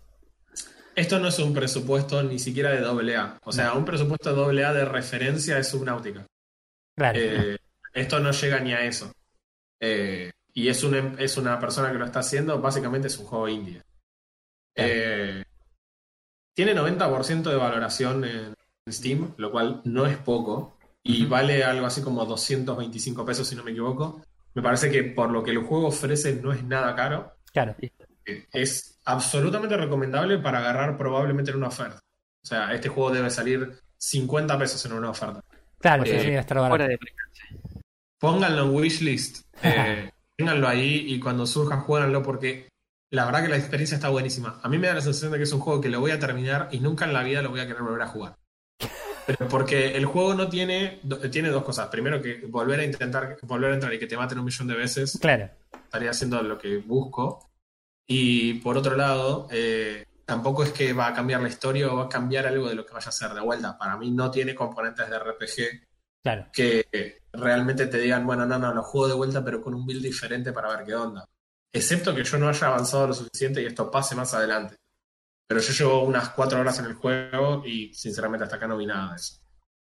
Esto 0.97 1.19
no 1.19 1.27
es 1.27 1.37
un 1.37 1.53
presupuesto 1.53 2.23
ni 2.23 2.39
siquiera 2.39 2.71
de 2.71 2.83
AA. 2.83 3.37
O 3.43 3.51
sea, 3.51 3.73
un 3.73 3.85
presupuesto 3.85 4.33
de 4.33 4.65
AA 4.65 4.73
de 4.73 4.83
referencia 4.85 5.59
es 5.59 5.69
Subnautica. 5.69 6.25
Claro. 6.95 7.19
Eh, 7.21 7.57
esto 7.93 8.19
no 8.19 8.31
llega 8.31 8.59
ni 8.61 8.73
a 8.73 8.81
eso. 8.81 9.11
Eh, 9.79 10.31
y 10.55 10.69
es 10.69 10.83
una, 10.83 11.13
es 11.19 11.37
una 11.37 11.59
persona 11.59 11.91
que 11.91 11.99
lo 11.99 12.05
está 12.05 12.21
haciendo, 12.21 12.59
básicamente 12.59 13.09
es 13.09 13.17
un 13.19 13.27
juego 13.27 13.47
indie. 13.47 13.79
Eh, 14.75 15.43
tiene 16.55 16.73
90% 16.73 17.43
de 17.43 17.55
valoración 17.55 18.25
en 18.25 18.55
Steam, 18.89 19.35
lo 19.37 19.51
cual 19.51 19.81
no 19.83 20.07
es 20.07 20.17
poco, 20.17 20.79
y 21.03 21.27
vale 21.27 21.63
algo 21.63 21.85
así 21.85 22.01
como 22.01 22.25
225 22.25 23.23
pesos 23.23 23.47
si 23.47 23.55
no 23.55 23.63
me 23.63 23.69
equivoco. 23.69 24.23
Me 24.55 24.63
parece 24.63 24.89
que 24.89 25.03
por 25.03 25.29
lo 25.29 25.43
que 25.43 25.51
el 25.51 25.59
juego 25.59 25.89
ofrece 25.89 26.33
no 26.41 26.51
es 26.51 26.63
nada 26.63 26.95
caro. 26.95 27.37
claro. 27.53 27.75
Es 28.51 28.99
absolutamente 29.05 29.77
recomendable 29.77 30.37
para 30.39 30.59
agarrar 30.59 30.97
probablemente 30.97 31.51
en 31.51 31.57
una 31.57 31.67
oferta. 31.67 31.99
O 32.43 32.47
sea, 32.47 32.73
este 32.73 32.89
juego 32.89 33.11
debe 33.11 33.29
salir 33.29 33.79
50 33.97 34.57
pesos 34.57 34.85
en 34.85 34.93
una 34.93 35.09
oferta. 35.09 35.41
Claro, 35.79 36.03
Eh, 36.03 36.19
sí, 36.21 36.29
estar 36.31 36.57
barato. 36.57 36.71
Fuera 36.71 36.87
de. 36.87 36.97
Pónganlo 38.19 38.63
en 38.63 38.75
wishlist. 38.75 39.45
Eh, 39.63 40.11
ténganlo 40.37 40.67
ahí 40.67 41.05
y 41.07 41.19
cuando 41.19 41.47
surja, 41.47 41.77
jueguenlo 41.77 42.21
porque 42.21 42.69
la 43.11 43.25
verdad 43.25 43.41
que 43.41 43.49
la 43.49 43.57
experiencia 43.57 43.95
está 43.95 44.09
buenísima. 44.09 44.59
A 44.61 44.69
mí 44.69 44.77
me 44.77 44.85
da 44.87 44.93
la 44.93 45.01
sensación 45.01 45.31
de 45.31 45.37
que 45.39 45.45
es 45.45 45.51
un 45.51 45.61
juego 45.61 45.81
que 45.81 45.89
lo 45.89 45.99
voy 45.99 46.11
a 46.11 46.19
terminar 46.19 46.69
y 46.71 46.79
nunca 46.79 47.05
en 47.05 47.13
la 47.13 47.23
vida 47.23 47.41
lo 47.41 47.49
voy 47.49 47.59
a 47.61 47.65
querer 47.67 47.81
volver 47.81 48.03
a 48.03 48.07
jugar. 48.07 48.35
Pero 49.25 49.47
porque 49.49 49.97
el 49.97 50.05
juego 50.05 50.35
no 50.35 50.47
tiene, 50.47 50.99
tiene 51.31 51.49
dos 51.49 51.63
cosas. 51.63 51.87
Primero, 51.87 52.21
que 52.21 52.45
volver 52.47 52.79
a 52.81 52.83
intentar, 52.85 53.37
volver 53.41 53.71
a 53.71 53.73
entrar 53.73 53.93
y 53.93 53.99
que 53.99 54.05
te 54.07 54.15
maten 54.15 54.37
un 54.39 54.45
millón 54.45 54.67
de 54.67 54.75
veces 54.75 55.17
Claro. 55.19 55.49
estaría 55.85 56.11
haciendo 56.11 56.41
lo 56.43 56.57
que 56.59 56.77
busco. 56.77 57.46
Y 58.07 58.55
por 58.55 58.77
otro 58.77 58.95
lado, 58.95 59.47
eh, 59.51 60.05
tampoco 60.25 60.63
es 60.63 60.71
que 60.71 60.93
va 60.93 61.07
a 61.07 61.13
cambiar 61.13 61.41
la 61.41 61.49
historia 61.49 61.91
o 61.91 61.97
va 61.97 62.05
a 62.05 62.09
cambiar 62.09 62.47
algo 62.47 62.69
de 62.69 62.75
lo 62.75 62.85
que 62.85 62.93
vaya 62.93 63.07
a 63.07 63.09
hacer 63.09 63.33
de 63.33 63.41
vuelta. 63.41 63.77
Para 63.77 63.97
mí 63.97 64.11
no 64.11 64.31
tiene 64.31 64.55
componentes 64.55 65.09
de 65.09 65.19
RPG 65.19 65.87
Claro. 66.23 66.47
que 66.51 67.21
realmente 67.31 67.87
te 67.87 67.99
digan, 67.99 68.25
bueno, 68.25 68.45
no, 68.45 68.57
no, 68.57 68.73
lo 68.73 68.83
juego 68.83 69.07
de 69.07 69.13
vuelta, 69.13 69.43
pero 69.43 69.61
con 69.61 69.73
un 69.73 69.85
build 69.85 70.03
diferente 70.03 70.51
para 70.51 70.75
ver 70.75 70.85
qué 70.85 70.95
onda. 70.95 71.25
Excepto 71.71 72.15
que 72.15 72.23
yo 72.23 72.37
no 72.37 72.49
haya 72.49 72.67
avanzado 72.67 73.07
lo 73.07 73.13
suficiente 73.13 73.61
y 73.61 73.65
esto 73.65 73.91
pase 73.91 74.15
más 74.15 74.33
adelante. 74.33 74.75
Pero 75.47 75.61
yo 75.61 75.73
llevo 75.73 76.03
unas 76.03 76.29
cuatro 76.29 76.59
horas 76.59 76.79
en 76.79 76.85
el 76.85 76.95
juego 76.95 77.63
y 77.65 77.93
sinceramente 77.93 78.43
hasta 78.43 78.57
acá 78.57 78.67
no 78.67 78.77
vi 78.77 78.85
nada 78.85 79.11
de 79.11 79.15
eso. 79.15 79.35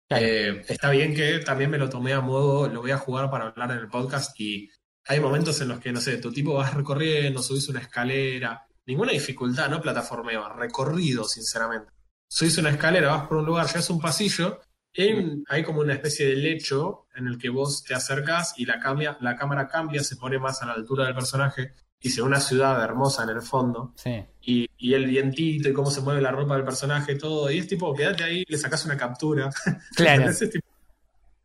Claro. 0.08 0.24
Eh, 0.24 0.64
está 0.68 0.90
bien 0.90 1.14
que 1.14 1.40
también 1.40 1.70
me 1.70 1.78
lo 1.78 1.88
tomé 1.88 2.12
a 2.12 2.20
modo, 2.20 2.68
lo 2.68 2.80
voy 2.80 2.90
a 2.90 2.98
jugar 2.98 3.30
para 3.30 3.48
hablar 3.48 3.72
en 3.72 3.78
el 3.78 3.88
podcast 3.88 4.38
y 4.40 4.70
hay 5.06 5.20
momentos 5.20 5.60
en 5.60 5.68
los 5.68 5.80
que, 5.80 5.92
no 5.92 6.00
sé, 6.00 6.16
tu 6.18 6.32
tipo 6.32 6.54
vas 6.54 6.74
recorriendo, 6.74 7.42
subís 7.42 7.68
una 7.68 7.80
escalera, 7.80 8.66
ninguna 8.86 9.12
dificultad, 9.12 9.68
no 9.68 9.80
plataformeo, 9.80 10.48
recorrido, 10.54 11.24
sinceramente. 11.24 11.90
Subís 12.28 12.56
una 12.58 12.70
escalera, 12.70 13.08
vas 13.10 13.26
por 13.26 13.38
un 13.38 13.46
lugar, 13.46 13.66
llegas 13.66 13.90
a 13.90 13.92
un 13.92 14.00
pasillo, 14.00 14.60
y 14.94 15.02
hay, 15.02 15.12
un- 15.14 15.44
hay 15.48 15.62
como 15.62 15.80
una 15.80 15.94
especie 15.94 16.26
de 16.26 16.36
lecho 16.36 17.06
en 17.14 17.26
el 17.26 17.38
que 17.38 17.48
vos 17.48 17.82
te 17.82 17.94
acercas 17.94 18.54
y 18.58 18.66
la, 18.66 18.78
cambia, 18.78 19.16
la 19.20 19.36
cámara 19.36 19.66
cambia, 19.68 20.02
se 20.04 20.16
pone 20.16 20.38
más 20.38 20.62
a 20.62 20.66
la 20.66 20.72
altura 20.74 21.04
del 21.06 21.14
personaje 21.14 21.72
y 22.00 22.10
se 22.10 22.20
ve 22.20 22.26
una 22.26 22.40
ciudad 22.40 22.82
hermosa 22.82 23.22
en 23.22 23.30
el 23.30 23.42
fondo 23.42 23.94
Sí. 23.96 24.24
y, 24.42 24.66
y 24.76 24.94
el 24.94 25.06
vientito 25.06 25.68
y 25.68 25.72
cómo 25.72 25.90
se 25.90 26.00
mueve 26.00 26.20
la 26.20 26.30
ropa 26.32 26.56
del 26.56 26.64
personaje, 26.64 27.14
todo. 27.14 27.50
Y 27.50 27.58
es 27.58 27.68
tipo, 27.68 27.94
quédate 27.94 28.24
ahí, 28.24 28.44
le 28.48 28.58
sacas 28.58 28.84
una 28.84 28.96
captura. 28.96 29.50
Claro. 29.96 30.28
es, 30.28 30.38
tipo- 30.50 30.66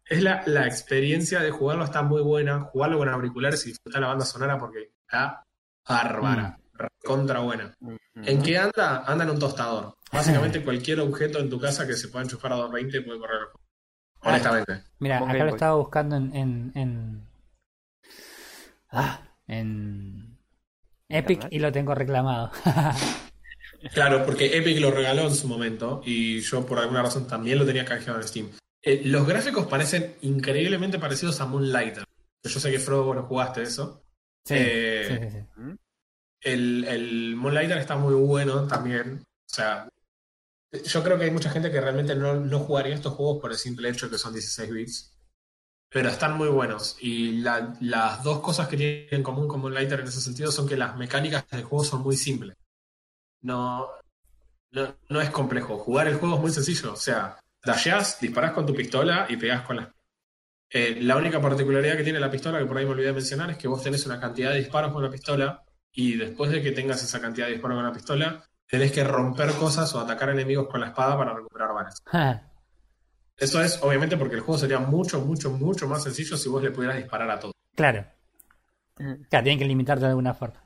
es 0.09 0.23
la, 0.23 0.43
la 0.45 0.65
experiencia 0.65 1.39
de 1.39 1.51
jugarlo, 1.51 1.83
está 1.83 2.01
muy 2.01 2.21
buena. 2.21 2.61
Jugarlo 2.61 2.97
con 2.97 3.09
auriculares 3.09 3.65
y 3.65 3.69
disfrutar 3.69 4.01
la 4.01 4.07
banda 4.07 4.25
sonora 4.25 4.57
porque 4.57 4.91
está 5.01 5.43
bárbara, 5.87 6.59
contra 7.03 7.39
buena. 7.39 7.73
¿En 8.15 8.41
qué 8.41 8.57
anda? 8.57 9.03
Anda 9.05 9.23
en 9.25 9.31
un 9.31 9.39
tostador. 9.39 9.95
Básicamente 10.11 10.63
cualquier 10.63 11.01
objeto 11.01 11.39
en 11.39 11.49
tu 11.49 11.59
casa 11.59 11.85
que 11.85 11.93
se 11.93 12.07
pueda 12.07 12.23
enchufar 12.23 12.53
a 12.53 12.55
220 12.55 13.01
puede 13.01 13.19
correr 13.19 13.37
el 13.41 13.45
juego. 13.45 13.59
Honestamente. 14.21 14.83
Mira, 14.99 15.17
acá 15.19 15.43
lo 15.43 15.49
estaba 15.49 15.75
buscando 15.75 16.15
en. 16.15 16.35
en, 16.35 16.71
en... 16.75 17.27
Ah, 18.91 19.21
en. 19.47 20.37
Epic 21.09 21.47
y 21.51 21.59
lo 21.59 21.71
tengo 21.71 21.95
reclamado. 21.95 22.51
Claro, 23.93 24.25
porque 24.25 24.57
Epic 24.57 24.79
lo 24.79 24.91
regaló 24.91 25.27
en 25.27 25.35
su 25.35 25.47
momento 25.47 26.01
y 26.03 26.39
yo 26.41 26.65
por 26.65 26.79
alguna 26.79 27.03
razón 27.03 27.27
también 27.27 27.59
lo 27.59 27.65
tenía 27.65 27.85
canjeado 27.85 28.19
en 28.19 28.27
Steam. 28.27 28.49
Eh, 28.87 29.01
los 29.05 29.27
gráficos 29.27 29.67
parecen 29.67 30.15
increíblemente 30.21 30.99
parecidos 30.99 31.39
a 31.41 31.45
Moonlighter. 31.45 32.03
Yo 32.43 32.59
sé 32.59 32.71
que 32.71 32.79
Frodo, 32.79 33.05
bueno, 33.05 33.23
jugaste 33.23 33.63
eso. 33.63 34.01
Sí, 34.45 34.53
Eh, 34.57 35.05
sí, 35.07 35.29
sí, 35.29 35.39
sí. 35.41 35.77
El, 36.41 36.83
el 36.85 37.35
Moonlighter 37.35 37.77
está 37.77 37.95
muy 37.97 38.13
bueno 38.13 38.67
también. 38.67 39.23
O 39.25 39.53
sea, 39.53 39.89
yo 40.85 41.03
creo 41.03 41.17
que 41.17 41.25
hay 41.25 41.31
mucha 41.31 41.49
gente 41.49 41.71
que 41.71 41.81
realmente 41.81 42.15
no, 42.15 42.35
no 42.35 42.59
jugaría 42.59 42.95
estos 42.95 43.13
juegos 43.13 43.41
por 43.41 43.51
el 43.51 43.57
simple 43.57 43.89
hecho 43.89 44.05
de 44.07 44.13
que 44.13 44.17
son 44.17 44.33
16 44.33 44.71
bits. 44.71 45.13
Pero 45.89 46.09
están 46.09 46.37
muy 46.37 46.49
buenos. 46.49 46.97
Y 47.01 47.39
la- 47.39 47.75
las 47.81 48.23
dos 48.23 48.41
cosas 48.41 48.67
que 48.67 48.77
tienen 48.77 49.07
en 49.11 49.23
común 49.23 49.47
con 49.47 49.61
Moonlighter 49.61 50.01
en 50.01 50.07
ese 50.07 50.21
sentido 50.21 50.51
son 50.51 50.67
que 50.67 50.77
las 50.77 50.97
mecánicas 50.97 51.49
del 51.49 51.63
juego 51.63 51.83
son 51.85 52.01
muy 52.03 52.17
simples. 52.17 52.55
No, 53.41 53.87
no, 54.71 54.95
no 55.09 55.21
es 55.21 55.29
complejo. 55.31 55.77
Jugar 55.77 56.07
el 56.07 56.15
juego 56.17 56.35
es 56.35 56.41
muy 56.41 56.51
sencillo. 56.51 56.93
O 56.93 56.97
sea, 56.97 57.39
dasheás, 57.67 58.19
disparás 58.19 58.51
con 58.53 58.65
tu 58.65 58.73
pistola 58.73 59.27
y 59.29 59.37
pegás 59.37 59.61
con 59.61 59.77
las. 59.77 59.89
Eh, 60.69 60.97
la 61.01 61.15
única 61.15 61.39
particularidad 61.39 61.95
que 61.95 62.03
tiene 62.03 62.19
la 62.19 62.31
pistola, 62.31 62.59
que 62.59 62.65
por 62.65 62.77
ahí 62.77 62.85
me 62.85 62.91
olvidé 62.91 63.07
de 63.07 63.13
mencionar, 63.13 63.51
es 63.51 63.57
que 63.57 63.67
vos 63.67 63.81
tenés 63.83 64.05
una 64.05 64.19
cantidad 64.19 64.51
de 64.51 64.57
disparos 64.57 64.91
con 64.91 65.03
la 65.03 65.09
pistola 65.09 65.63
y 65.93 66.15
después 66.17 66.51
de 66.51 66.61
que 66.61 66.71
tengas 66.71 67.01
esa 67.03 67.21
cantidad 67.21 67.45
de 67.47 67.53
disparos 67.53 67.77
con 67.77 67.85
la 67.85 67.93
pistola, 67.93 68.43
tenés 68.67 68.91
que 68.91 69.03
romper 69.03 69.51
cosas 69.53 69.93
o 69.95 69.99
atacar 69.99 70.29
enemigos 70.29 70.67
con 70.67 70.81
la 70.81 70.87
espada 70.87 71.17
para 71.17 71.33
recuperar 71.33 71.73
balas. 71.73 72.01
Ah, 72.11 72.41
Eso 73.37 73.61
es 73.61 73.79
obviamente 73.81 74.17
porque 74.17 74.35
el 74.35 74.41
juego 74.41 74.57
sería 74.59 74.79
mucho, 74.79 75.21
mucho, 75.21 75.51
mucho 75.51 75.87
más 75.87 76.03
sencillo 76.03 76.35
si 76.37 76.49
vos 76.49 76.61
le 76.63 76.71
pudieras 76.71 76.97
disparar 76.97 77.29
a 77.31 77.39
todo. 77.39 77.53
claro. 77.75 78.05
Claro, 79.29 79.43
tienen 79.43 79.59
que 79.59 79.65
limitarte 79.65 80.05
de 80.05 80.09
alguna 80.09 80.33
forma. 80.33 80.59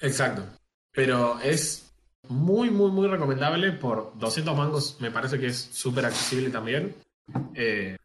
Exacto. 0.00 0.44
Pero 0.92 1.40
es 1.40 1.87
muy, 2.28 2.70
muy, 2.70 2.90
muy 2.90 3.08
recomendable 3.08 3.72
por 3.72 4.12
200 4.18 4.56
mangos. 4.56 4.96
Me 5.00 5.10
parece 5.10 5.38
que 5.38 5.46
es 5.46 5.56
súper 5.72 6.06
accesible 6.06 6.50
también. 6.50 6.94
Eh, 7.54 7.96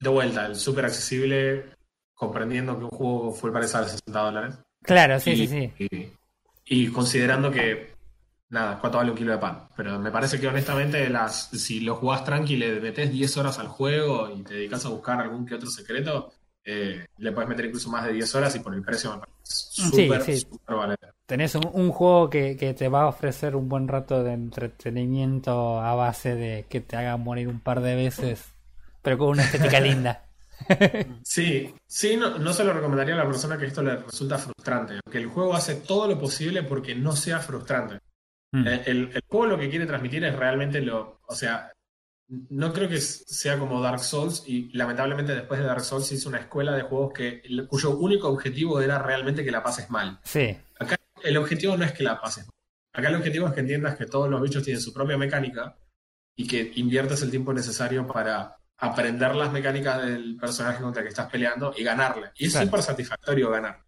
de 0.00 0.08
vuelta, 0.08 0.46
el 0.46 0.56
súper 0.56 0.86
accesible, 0.86 1.66
comprendiendo 2.14 2.76
que 2.78 2.84
un 2.84 2.90
juego 2.90 3.32
full 3.32 3.52
price 3.52 3.68
sale 3.68 3.88
60 3.88 4.20
dólares. 4.20 4.54
Claro, 4.82 5.20
sí, 5.20 5.30
y, 5.30 5.46
sí, 5.46 5.72
sí. 5.78 5.88
Y, 6.66 6.84
y 6.84 6.88
considerando 6.88 7.50
que, 7.50 7.94
nada, 8.50 8.78
¿cuánto 8.80 8.98
vale 8.98 9.10
un 9.12 9.16
kilo 9.16 9.32
de 9.32 9.38
pan? 9.38 9.68
Pero 9.76 9.98
me 9.98 10.10
parece 10.10 10.40
que 10.40 10.48
honestamente, 10.48 11.08
las, 11.08 11.50
si 11.50 11.80
lo 11.80 11.94
jugás 11.96 12.24
tranqui, 12.24 12.56
le 12.56 12.80
metes 12.80 13.12
10 13.12 13.36
horas 13.36 13.58
al 13.58 13.68
juego 13.68 14.28
y 14.34 14.42
te 14.42 14.54
dedicas 14.54 14.84
a 14.84 14.88
buscar 14.88 15.20
algún 15.20 15.46
que 15.46 15.54
otro 15.54 15.70
secreto, 15.70 16.32
eh, 16.64 17.06
le 17.18 17.32
puedes 17.32 17.48
meter 17.48 17.66
incluso 17.66 17.90
más 17.90 18.04
de 18.06 18.12
10 18.12 18.34
horas 18.34 18.54
y 18.56 18.60
por 18.60 18.74
el 18.74 18.82
precio 18.82 19.12
me 19.12 19.18
parece 19.18 19.38
Sí, 19.42 19.82
súper, 19.90 20.22
sí. 20.22 20.36
súper 20.38 20.76
valedero. 20.76 21.12
Tenés 21.26 21.54
un, 21.54 21.68
un 21.72 21.90
juego 21.90 22.30
que, 22.30 22.56
que 22.56 22.74
te 22.74 22.88
va 22.88 23.02
a 23.02 23.06
ofrecer 23.08 23.56
un 23.56 23.68
buen 23.68 23.88
rato 23.88 24.22
de 24.22 24.32
entretenimiento 24.32 25.80
a 25.80 25.94
base 25.94 26.34
de 26.34 26.66
que 26.68 26.80
te 26.80 26.96
haga 26.96 27.16
morir 27.16 27.48
un 27.48 27.60
par 27.60 27.80
de 27.80 27.94
veces, 27.96 28.52
pero 29.02 29.18
con 29.18 29.28
una 29.30 29.44
estética 29.44 29.80
linda. 29.80 30.24
Sí, 31.24 31.74
sí, 31.86 32.16
no, 32.16 32.38
no 32.38 32.52
se 32.52 32.64
lo 32.64 32.72
recomendaría 32.72 33.14
a 33.14 33.18
la 33.18 33.26
persona 33.26 33.58
que 33.58 33.66
esto 33.66 33.82
le 33.82 33.96
resulta 33.96 34.38
frustrante. 34.38 35.00
Que 35.10 35.18
el 35.18 35.26
juego 35.26 35.54
hace 35.54 35.74
todo 35.76 36.06
lo 36.06 36.18
posible 36.18 36.62
porque 36.62 36.94
no 36.94 37.12
sea 37.16 37.38
frustrante. 37.40 37.98
Mm. 38.52 38.66
Eh, 38.68 38.82
El, 38.86 39.10
el 39.14 39.22
juego 39.28 39.46
lo 39.46 39.58
que 39.58 39.68
quiere 39.70 39.86
transmitir 39.86 40.22
es 40.24 40.36
realmente 40.36 40.80
lo. 40.80 41.20
O 41.26 41.34
sea, 41.34 41.72
no 42.48 42.72
creo 42.72 42.88
que 42.88 43.00
sea 43.00 43.58
como 43.58 43.80
Dark 43.80 44.00
Souls. 44.00 44.42
Y 44.46 44.70
lamentablemente, 44.76 45.34
después 45.34 45.60
de 45.60 45.66
Dark 45.66 45.82
Souls, 45.82 46.06
se 46.06 46.14
hizo 46.14 46.28
una 46.28 46.38
escuela 46.38 46.72
de 46.74 46.82
juegos 46.82 47.12
que, 47.12 47.42
cuyo 47.68 47.96
único 47.98 48.28
objetivo 48.28 48.80
era 48.80 48.98
realmente 48.98 49.44
que 49.44 49.50
la 49.50 49.62
pases 49.62 49.90
mal. 49.90 50.18
Sí, 50.24 50.56
Acá 50.78 50.96
el 51.22 51.36
objetivo 51.36 51.76
no 51.76 51.84
es 51.84 51.92
que 51.92 52.02
la 52.02 52.20
pases 52.20 52.44
mal. 52.46 52.52
Acá 52.94 53.08
el 53.08 53.16
objetivo 53.16 53.46
es 53.48 53.52
que 53.54 53.60
entiendas 53.60 53.96
que 53.96 54.06
todos 54.06 54.28
los 54.28 54.40
bichos 54.42 54.62
tienen 54.62 54.82
su 54.82 54.92
propia 54.92 55.16
mecánica 55.16 55.76
y 56.36 56.46
que 56.46 56.72
inviertas 56.76 57.22
el 57.22 57.30
tiempo 57.30 57.52
necesario 57.52 58.06
para 58.06 58.56
aprender 58.78 59.34
las 59.36 59.52
mecánicas 59.52 60.02
del 60.04 60.36
personaje 60.36 60.82
contra 60.82 61.00
el 61.02 61.06
que 61.06 61.10
estás 61.10 61.30
peleando 61.30 61.72
y 61.76 61.84
ganarle. 61.84 62.30
Y 62.36 62.46
es 62.46 62.52
Claro. 62.52 62.66
súper 62.66 62.82
satisfactorio 62.82 63.50
ganar. 63.50 63.82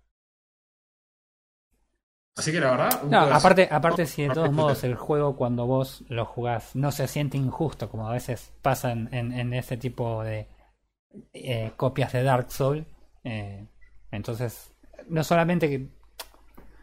Así 2.36 2.50
que 2.50 2.60
la 2.60 2.70
verdad, 2.72 3.02
No, 3.04 3.20
aparte, 3.20 3.68
aparte 3.70 4.06
si 4.06 4.22
de 4.22 4.30
todos 4.30 4.52
modos 4.52 4.82
el 4.84 4.96
juego 4.96 5.36
cuando 5.36 5.66
vos 5.66 6.02
lo 6.08 6.24
jugás 6.24 6.74
no 6.74 6.90
se 6.90 7.06
siente 7.06 7.36
injusto, 7.36 7.88
como 7.88 8.08
a 8.08 8.12
veces 8.12 8.52
pasa 8.60 8.90
en, 8.92 9.12
en- 9.14 9.32
en 9.32 9.52
ese 9.54 9.76
tipo 9.76 10.22
de 10.24 10.48
eh, 11.32 11.72
copias 11.76 12.12
de 12.12 12.24
Dark 12.24 12.50
Souls, 12.50 12.84
eh, 13.22 13.66
entonces 14.10 14.72
no 15.08 15.22
solamente 15.22 15.68
que 15.68 15.88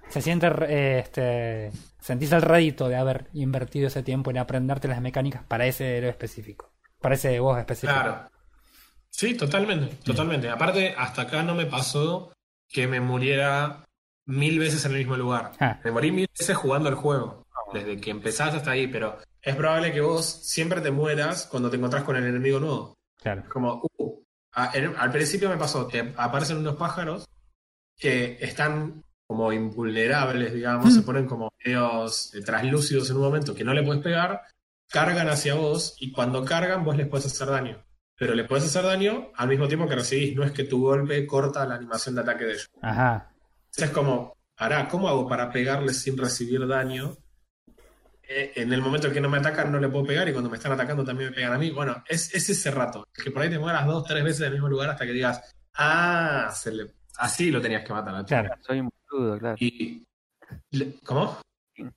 se 0.10 0.22
siente 0.22 0.48
eh, 0.68 1.00
este 1.00 1.72
sentís 2.00 2.32
el 2.32 2.42
rédito 2.42 2.90
de 2.90 2.96
haber 2.96 3.28
invertido 3.34 3.88
ese 3.88 4.04
tiempo 4.04 4.32
en 4.32 4.38
aprenderte 4.38 4.88
las 4.88 5.02
mecánicas 5.02 5.44
para 5.44 5.66
ese 5.66 5.98
héroe 5.98 6.10
específico, 6.10 6.72
para 7.00 7.16
ese 7.16 7.40
boss 7.40 7.60
específico. 7.60 7.94
Claro. 7.94 8.30
Sí, 9.10 9.36
totalmente, 9.36 9.96
totalmente. 10.04 10.50
Aparte, 10.50 10.96
hasta 10.98 11.24
acá 11.24 11.44
no 11.44 11.54
me 11.56 11.66
pasó 11.66 12.32
que 12.70 12.88
me 12.88 13.00
muriera 13.02 13.84
mil 14.26 14.60
veces 14.60 14.84
en 14.86 14.92
el 14.94 15.00
mismo 15.00 15.18
lugar. 15.18 15.52
Ah. 15.60 15.80
Me 15.84 15.92
morí 15.92 16.12
mil 16.12 16.28
veces 16.38 16.56
jugando 16.56 16.90
el 16.90 16.96
juego, 16.96 17.44
desde 17.74 18.00
que 18.00 18.12
empezás 18.12 18.54
hasta 18.54 18.72
ahí, 18.72 18.88
pero 18.88 19.18
es 19.42 19.56
probable 19.56 19.92
que 19.92 20.02
vos 20.02 20.26
siempre 20.26 20.82
te 20.82 20.92
mueras 20.92 21.48
cuando 21.50 21.70
te 21.70 21.78
encontrás 21.78 22.04
con 22.04 22.16
el 22.16 22.26
enemigo 22.26 22.60
nuevo. 22.60 22.94
Claro. 23.22 23.44
Como, 23.52 23.82
uh, 23.98 24.22
a- 24.54 24.72
en- 24.74 24.96
al 24.98 25.12
principio 25.12 25.50
me 25.50 25.58
pasó, 25.58 25.88
te 25.88 26.14
aparecen 26.18 26.58
unos 26.58 26.76
pájaros 26.76 27.26
que 27.98 28.38
están 28.42 29.04
como 29.28 29.54
invulnerables, 29.54 30.54
digamos, 30.54 30.94
se 30.94 31.02
ponen 31.04 31.26
como 31.26 31.50
medios 31.64 32.34
eh, 32.36 32.42
translúcidos 32.42 33.10
en 33.10 33.16
un 33.16 33.22
momento 33.24 33.56
que 33.56 33.64
no 33.64 33.74
le 33.74 33.84
puedes 33.84 34.04
pegar, 34.04 34.42
cargan 34.90 35.30
hacia 35.30 35.56
vos 35.56 35.96
y 36.00 36.12
cuando 36.12 36.44
cargan 36.44 36.84
vos 36.84 36.98
les 36.98 37.08
puedes 37.08 37.28
hacer 37.28 37.48
daño. 37.48 37.82
Pero 38.18 38.36
les 38.36 38.46
puedes 38.48 38.66
hacer 38.66 38.84
daño 38.84 39.30
al 39.36 39.48
mismo 39.48 39.68
tiempo 39.68 39.88
que 39.88 39.96
recibís, 39.96 40.36
no 40.36 40.44
es 40.44 40.52
que 40.52 40.66
tu 40.66 40.82
golpe 40.82 41.26
corta 41.26 41.66
la 41.66 41.76
animación 41.76 42.14
de 42.16 42.22
ataque 42.22 42.44
de 42.44 42.52
ellos. 42.52 42.70
Ajá. 42.82 43.31
Entonces 43.72 43.90
es 43.90 43.92
como, 43.92 44.38
ahora, 44.58 44.88
¿cómo 44.90 45.08
hago 45.08 45.28
para 45.28 45.50
pegarles 45.52 46.02
sin 46.02 46.18
recibir 46.18 46.68
daño? 46.68 47.16
Eh, 48.24 48.52
en 48.56 48.72
el 48.74 48.82
momento 48.82 49.08
en 49.08 49.14
que 49.14 49.22
no 49.22 49.30
me 49.30 49.38
atacan 49.38 49.72
no 49.72 49.80
le 49.80 49.90
puedo 49.90 50.06
pegar 50.06 50.28
y 50.28 50.32
cuando 50.32 50.50
me 50.50 50.58
están 50.58 50.72
atacando 50.74 51.04
también 51.04 51.30
me 51.30 51.36
pegan 51.36 51.54
a 51.54 51.58
mí. 51.58 51.72
Bueno, 51.72 52.04
es, 52.08 52.34
es 52.34 52.50
ese 52.50 52.72
rato, 52.72 53.08
que 53.14 53.32
por 53.32 53.42
ahí 53.42 53.50
te 53.50 53.60
mueras 53.60 53.86
dos, 53.86 54.04
tres 54.06 54.24
veces 54.24 54.42
en 54.42 54.46
el 54.48 54.52
mismo 54.54 54.68
lugar 54.70 54.90
hasta 54.90 55.06
que 55.06 55.14
digas, 55.14 55.56
ah, 55.76 56.52
se 56.54 56.72
le- 56.72 56.94
así 57.18 57.50
lo 57.50 57.62
tenías 57.62 57.84
que 57.86 57.94
matar. 57.94 58.16
a 58.16 58.26
Claro. 58.26 58.54
Soy 58.62 58.80
un 58.82 58.90
boludo, 59.10 59.40
claro. 59.40 59.58
Y, 59.60 60.06
¿Cómo? 61.06 61.38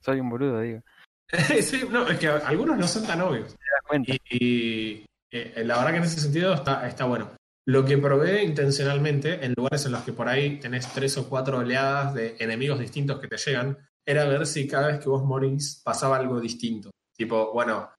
Soy 0.01 0.21
un 0.21 0.31
boludo, 0.31 0.61
digo. 0.61 0.81
sí, 1.63 1.83
no, 1.91 2.07
es 2.09 2.19
que 2.19 2.29
algunos 2.29 2.79
no 2.79 2.87
son 2.87 3.05
tan 3.07 3.21
obvios. 3.21 3.49
¿Te 3.49 3.55
das 3.55 3.83
cuenta? 3.87 4.13
Y, 4.13 4.19
y, 4.31 5.07
eh, 5.33 5.63
la 5.65 5.77
verdad 5.79 5.91
que 5.91 5.97
en 5.99 6.05
ese 6.05 6.21
sentido 6.21 6.55
está, 6.55 6.87
está 6.89 7.05
bueno. 7.05 7.31
Lo 7.67 7.85
que 7.85 7.97
probé 7.97 8.45
intencionalmente 8.45 9.45
en 9.45 9.55
lugares 9.57 9.87
en 9.87 9.93
los 9.93 10.03
que 10.03 10.13
por 10.13 10.29
ahí 10.29 10.59
tenés 10.59 10.93
tres 10.93 11.17
o 11.17 11.29
cuatro 11.29 11.59
oleadas 11.59 12.15
de 12.15 12.37
enemigos 12.39 12.79
distintos 12.79 13.19
que 13.21 13.29
te 13.29 13.39
llegan, 13.39 13.79
era 14.07 14.27
ver 14.27 14.47
si 14.47 14.69
cada 14.69 14.89
vez 14.89 15.01
que 15.01 15.09
vos 15.09 15.25
morís 15.25 15.81
pasaba 15.83 16.17
algo 16.17 16.41
distinto. 16.41 16.91
Tipo, 17.17 17.53
bueno, 17.53 17.91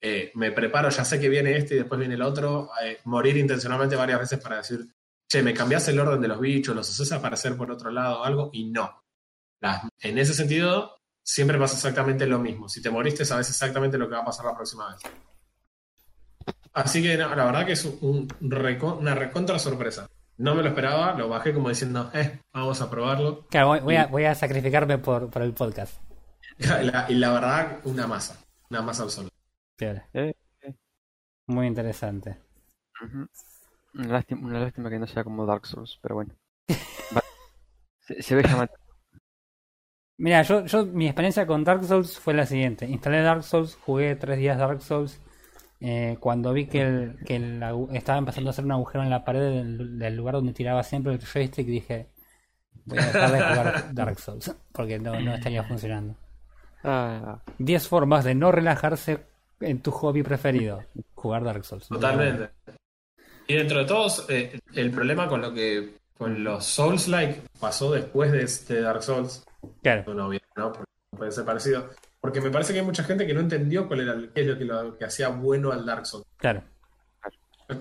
eh, 0.00 0.30
me 0.34 0.52
preparo, 0.52 0.88
ya 0.90 1.04
sé 1.04 1.18
que 1.18 1.28
viene 1.28 1.56
este 1.56 1.74
y 1.74 1.78
después 1.78 1.98
viene 1.98 2.14
el 2.14 2.22
otro. 2.22 2.70
eh, 2.84 2.98
morir 3.04 3.36
intencionalmente 3.36 3.96
varias 3.96 4.20
veces 4.20 4.38
para 4.40 4.58
decir, 4.58 4.86
che, 5.28 5.42
me 5.42 5.54
cambiás 5.54 5.88
el 5.88 5.98
orden 5.98 6.20
de 6.20 6.28
los 6.28 6.40
bichos, 6.40 6.74
los 6.76 6.88
haces 6.88 7.12
aparecer 7.12 7.56
por 7.56 7.70
otro 7.70 7.90
lado 7.90 8.24
algo, 8.24 8.50
y 8.52 8.70
no. 8.70 9.02
En 10.00 10.18
ese 10.18 10.34
sentido, 10.34 10.98
siempre 11.24 11.58
pasa 11.58 11.76
exactamente 11.76 12.26
lo 12.26 12.38
mismo. 12.38 12.68
Si 12.68 12.82
te 12.82 12.90
moriste, 12.90 13.24
sabes 13.24 13.48
exactamente 13.48 13.98
lo 13.98 14.08
que 14.08 14.14
va 14.14 14.22
a 14.22 14.24
pasar 14.24 14.46
la 14.46 14.54
próxima 14.54 14.92
vez. 14.92 15.02
Así 16.74 17.02
que 17.02 17.16
no, 17.16 17.34
la 17.34 17.44
verdad 17.44 17.66
que 17.66 17.72
es 17.72 17.84
un 17.84 18.28
reco- 18.28 18.98
una 18.98 19.14
recontra 19.14 19.58
sorpresa. 19.58 20.08
No 20.38 20.54
me 20.54 20.62
lo 20.62 20.68
esperaba, 20.70 21.12
lo 21.14 21.28
bajé 21.28 21.52
como 21.52 21.68
diciendo, 21.68 22.10
eh, 22.14 22.40
vamos 22.52 22.80
a 22.80 22.90
probarlo. 22.90 23.46
Claro, 23.50 23.68
voy, 23.68 23.80
voy 23.80 23.96
a, 23.96 24.06
voy 24.06 24.24
a 24.24 24.34
sacrificarme 24.34 24.98
por, 24.98 25.30
por 25.30 25.42
el 25.42 25.52
podcast. 25.52 26.00
Y 26.58 26.64
la, 26.66 27.06
y 27.08 27.14
la 27.14 27.32
verdad, 27.32 27.78
una 27.84 28.06
masa. 28.06 28.42
Una 28.70 28.80
masa 28.82 29.02
absoluta. 29.02 29.34
Eh, 29.80 30.02
eh. 30.14 30.74
Muy 31.46 31.66
interesante. 31.66 32.38
Una 33.94 34.08
lástima, 34.08 34.46
una 34.46 34.60
lástima 34.60 34.88
que 34.88 34.98
no 34.98 35.06
sea 35.06 35.24
como 35.24 35.44
Dark 35.44 35.66
Souls, 35.66 35.98
pero 36.00 36.14
bueno. 36.14 36.34
Se 38.00 38.34
ve 38.34 38.42
llamativo. 38.42 38.78
Mira, 40.18 40.42
yo, 40.42 40.64
yo 40.66 40.86
mi 40.86 41.06
experiencia 41.06 41.46
con 41.46 41.64
Dark 41.64 41.84
Souls 41.84 42.18
fue 42.18 42.32
la 42.34 42.46
siguiente. 42.46 42.86
Instalé 42.86 43.22
Dark 43.22 43.42
Souls, 43.42 43.76
jugué 43.76 44.14
tres 44.16 44.38
días 44.38 44.58
Dark 44.58 44.80
Souls. 44.82 45.20
Eh, 45.82 46.16
cuando 46.20 46.52
vi 46.52 46.66
que, 46.66 46.80
el, 46.80 47.18
que 47.24 47.36
el 47.36 47.62
estaba 47.92 48.18
empezando 48.18 48.50
a 48.50 48.52
hacer 48.52 48.64
un 48.64 48.72
agujero 48.72 49.02
en 49.02 49.10
la 49.10 49.24
pared 49.24 49.40
del, 49.40 49.98
del 49.98 50.16
lugar 50.16 50.34
donde 50.34 50.52
tiraba 50.52 50.82
siempre 50.82 51.12
el 51.12 51.18
joystick, 51.18 51.66
dije, 51.66 52.08
voy 52.84 52.98
a 52.98 53.06
dejar 53.06 53.32
de 53.32 53.40
jugar 53.42 53.84
Dark 53.94 54.18
Souls, 54.18 54.54
porque 54.72 54.98
no, 54.98 55.18
no 55.20 55.34
estaría 55.34 55.64
funcionando. 55.64 56.14
Ah, 56.84 57.40
10 57.58 57.88
formas 57.88 58.24
de 58.24 58.34
no 58.34 58.52
relajarse 58.52 59.24
en 59.60 59.80
tu 59.80 59.90
hobby 59.90 60.22
preferido. 60.22 60.84
Jugar 61.14 61.44
Dark 61.44 61.64
Souls. 61.64 61.88
Totalmente. 61.88 62.50
Y 63.48 63.54
dentro 63.54 63.80
de 63.80 63.84
todos, 63.84 64.26
eh, 64.28 64.60
el 64.74 64.90
problema 64.90 65.28
con 65.28 65.40
lo 65.40 65.52
que 65.52 65.94
con 66.16 66.44
los 66.44 66.64
Souls-like 66.64 67.42
pasó 67.58 67.92
después 67.92 68.30
de 68.30 68.42
este 68.42 68.80
Dark 68.80 69.02
Souls, 69.02 69.44
Claro, 69.82 70.14
no, 70.14 70.30
¿no? 70.56 70.72
Porque 70.72 70.90
puede 71.16 71.32
ser 71.32 71.44
parecido. 71.44 71.90
Porque 72.22 72.40
me 72.40 72.50
parece 72.50 72.72
que 72.72 72.78
hay 72.78 72.84
mucha 72.86 73.02
gente 73.02 73.26
que 73.26 73.34
no 73.34 73.40
entendió 73.40 73.88
cuál 73.88 74.00
era 74.00 74.14
qué 74.32 74.40
es 74.42 74.46
lo 74.46 74.56
que, 74.56 74.64
lo 74.64 74.96
que 74.96 75.04
hacía 75.04 75.28
bueno 75.28 75.72
al 75.72 75.84
Dark 75.84 76.06
Souls. 76.06 76.24
claro. 76.38 76.62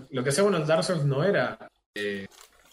Lo 0.10 0.24
que 0.24 0.30
hacía 0.30 0.44
bueno 0.44 0.58
al 0.58 0.66
Dark 0.68 0.84
Souls 0.84 1.04
no 1.06 1.24
era 1.24 1.58
eh, 1.94 2.26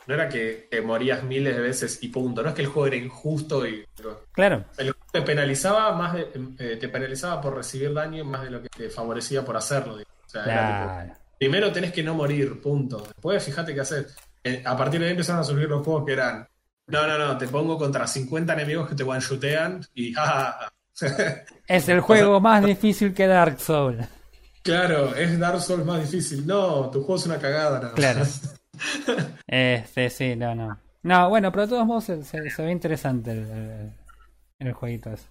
no 0.06 0.14
era 0.14 0.28
que 0.28 0.68
te 0.70 0.80
morías 0.80 1.22
miles 1.24 1.54
de 1.54 1.60
veces 1.60 1.98
y 2.02 2.08
punto. 2.08 2.42
No 2.42 2.48
es 2.48 2.54
que 2.54 2.62
el 2.62 2.68
juego 2.68 2.86
era 2.86 2.96
injusto 2.96 3.66
y 3.66 3.84
Claro, 4.32 4.64
el 4.78 4.92
juego 4.92 5.06
te 5.12 5.20
penalizaba 5.22 5.92
más 5.92 6.14
de- 6.14 6.30
eh, 6.58 6.76
te 6.76 6.88
penalizaba 6.88 7.40
por 7.40 7.54
recibir 7.56 7.92
daño 7.92 8.24
más 8.24 8.42
de 8.44 8.50
lo 8.50 8.62
que 8.62 8.68
te 8.70 8.88
favorecía 8.88 9.44
por 9.44 9.56
hacerlo. 9.56 9.96
O 9.96 10.28
sea, 10.28 10.44
era 10.44 10.66
tipo, 10.66 10.94
claro. 10.94 11.14
primero 11.38 11.72
tenés 11.72 11.92
que 11.92 12.02
no 12.02 12.14
morir, 12.14 12.60
punto. 12.62 13.02
Después 13.06 13.44
fíjate 13.44 13.74
qué 13.74 13.80
hacer. 13.80 14.06
Eh, 14.42 14.62
a 14.64 14.74
partir 14.76 15.00
de 15.00 15.06
ahí 15.06 15.12
empezaron 15.12 15.40
a 15.42 15.44
surgir 15.44 15.68
los 15.68 15.84
juegos 15.84 16.06
que 16.06 16.12
eran 16.14 16.48
no, 16.86 17.06
no, 17.06 17.18
no, 17.18 17.36
te 17.36 17.46
pongo 17.48 17.76
contra 17.76 18.06
50 18.06 18.54
enemigos 18.54 18.88
que 18.88 18.94
te 18.94 19.02
one-shootean 19.02 19.84
y 19.94 20.12
ja, 20.14 20.24
ja. 20.24 20.72
Es 21.66 21.88
el 21.88 22.00
juego 22.02 22.40
más 22.40 22.64
difícil 22.64 23.14
que 23.14 23.26
Dark 23.26 23.60
Souls. 23.60 24.06
Claro, 24.62 25.14
es 25.14 25.38
Dark 25.38 25.60
Souls 25.60 25.84
más 25.84 26.00
difícil. 26.10 26.46
No, 26.46 26.90
tu 26.90 27.00
juego 27.02 27.16
es 27.16 27.26
una 27.26 27.38
cagada. 27.38 27.78
nada. 27.80 27.94
Claro. 27.94 28.24
Este, 29.46 30.10
sí, 30.10 30.36
no, 30.36 30.54
no. 30.54 30.78
No, 31.02 31.28
bueno, 31.28 31.50
pero 31.50 31.62
de 31.62 31.68
todos 31.70 31.86
modos 31.86 32.04
se, 32.04 32.22
se- 32.22 32.50
se 32.50 32.62
ve 32.62 32.70
interesante 32.70 33.32
el, 33.32 33.38
el, 33.50 33.92
el 34.60 34.72
jueguito 34.72 35.10
ese. 35.10 35.26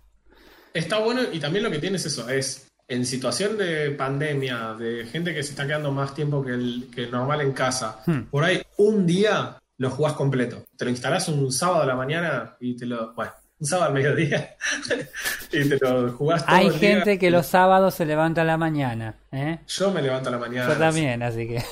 Está 0.73 0.99
bueno 0.99 1.21
y 1.31 1.39
también 1.39 1.63
lo 1.63 1.71
que 1.71 1.79
tiene 1.79 1.97
es 1.97 2.05
eso, 2.05 2.29
es 2.29 2.67
en 2.87 3.05
situación 3.05 3.57
de 3.57 3.91
pandemia, 3.91 4.73
de 4.77 5.05
gente 5.05 5.33
que 5.33 5.43
se 5.43 5.51
está 5.51 5.65
quedando 5.65 5.91
más 5.91 6.13
tiempo 6.13 6.43
que 6.43 6.51
el, 6.51 6.89
que 6.93 7.03
el 7.05 7.11
normal 7.11 7.41
en 7.41 7.51
casa, 7.53 7.99
Hmm. 8.05 8.23
por 8.29 8.43
ahí 8.43 8.61
un 8.77 9.05
día 9.05 9.57
lo 9.77 9.89
jugás 9.91 10.13
completo. 10.13 10.63
Te 10.77 10.85
lo 10.85 10.91
instalás 10.91 11.27
un 11.29 11.51
sábado 11.51 11.83
a 11.83 11.85
la 11.85 11.95
mañana 11.95 12.55
y 12.59 12.75
te 12.75 12.85
lo... 12.85 13.13
Bueno, 13.13 13.31
un 13.59 13.65
sábado 13.67 13.87
al 13.87 13.93
mediodía 13.93 14.55
y 15.51 15.67
te 15.69 15.77
lo 15.79 16.11
jugás 16.13 16.45
todo 16.45 16.55
Hay 16.55 16.67
el 16.67 16.79
día. 16.79 16.89
gente 16.95 17.17
que 17.19 17.31
los 17.31 17.47
sábados 17.47 17.95
se 17.95 18.05
levanta 18.05 18.41
a 18.41 18.45
la 18.45 18.57
mañana, 18.57 19.15
¿eh? 19.31 19.59
Yo 19.67 19.91
me 19.91 20.01
levanto 20.01 20.29
a 20.29 20.31
la 20.33 20.37
mañana. 20.37 20.73
Yo 20.73 20.79
también, 20.79 21.23
así 21.23 21.47
que... 21.47 21.63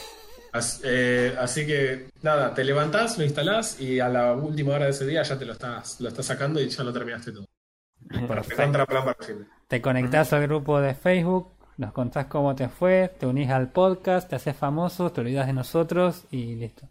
As- 0.52 0.82
eh, 0.86 1.36
así 1.38 1.66
que 1.68 2.08
nada, 2.22 2.54
te 2.54 2.64
levantás, 2.64 3.18
lo 3.18 3.26
instalás 3.26 3.80
y 3.80 4.00
a 4.00 4.08
la 4.10 4.34
última 4.34 4.74
hora 4.76 4.86
de 4.86 4.92
ese 4.92 5.06
día 5.06 5.22
ya 5.22 5.38
te 5.38 5.46
lo 5.46 5.54
estás, 5.54 6.00
lo 6.00 6.08
estás 6.10 6.26
sacando 6.26 6.62
y 6.62 6.70
ya 6.70 6.84
lo 6.84 6.94
terminaste 6.94 7.32
todo. 7.34 7.46
Perfecto. 8.28 8.64
Contra 8.64 8.86
plan 8.86 9.04
para 9.06 9.18
el 9.20 9.26
fin. 9.26 9.48
Te 9.68 9.82
conectás 9.82 10.32
al 10.34 10.44
grupo 10.44 10.80
de 10.80 10.94
Facebook, 10.96 11.52
nos 11.78 11.92
contás 11.92 12.28
cómo 12.28 12.56
te 12.56 12.70
fue, 12.70 13.14
te 13.20 13.26
unís 13.26 13.50
al 13.50 13.70
podcast, 13.72 14.30
te 14.30 14.38
haces 14.38 14.56
famoso, 14.56 15.12
te 15.12 15.22
olvidas 15.22 15.48
de 15.48 15.54
nosotros 15.54 16.24
y 16.32 16.56
listo. 16.56 16.88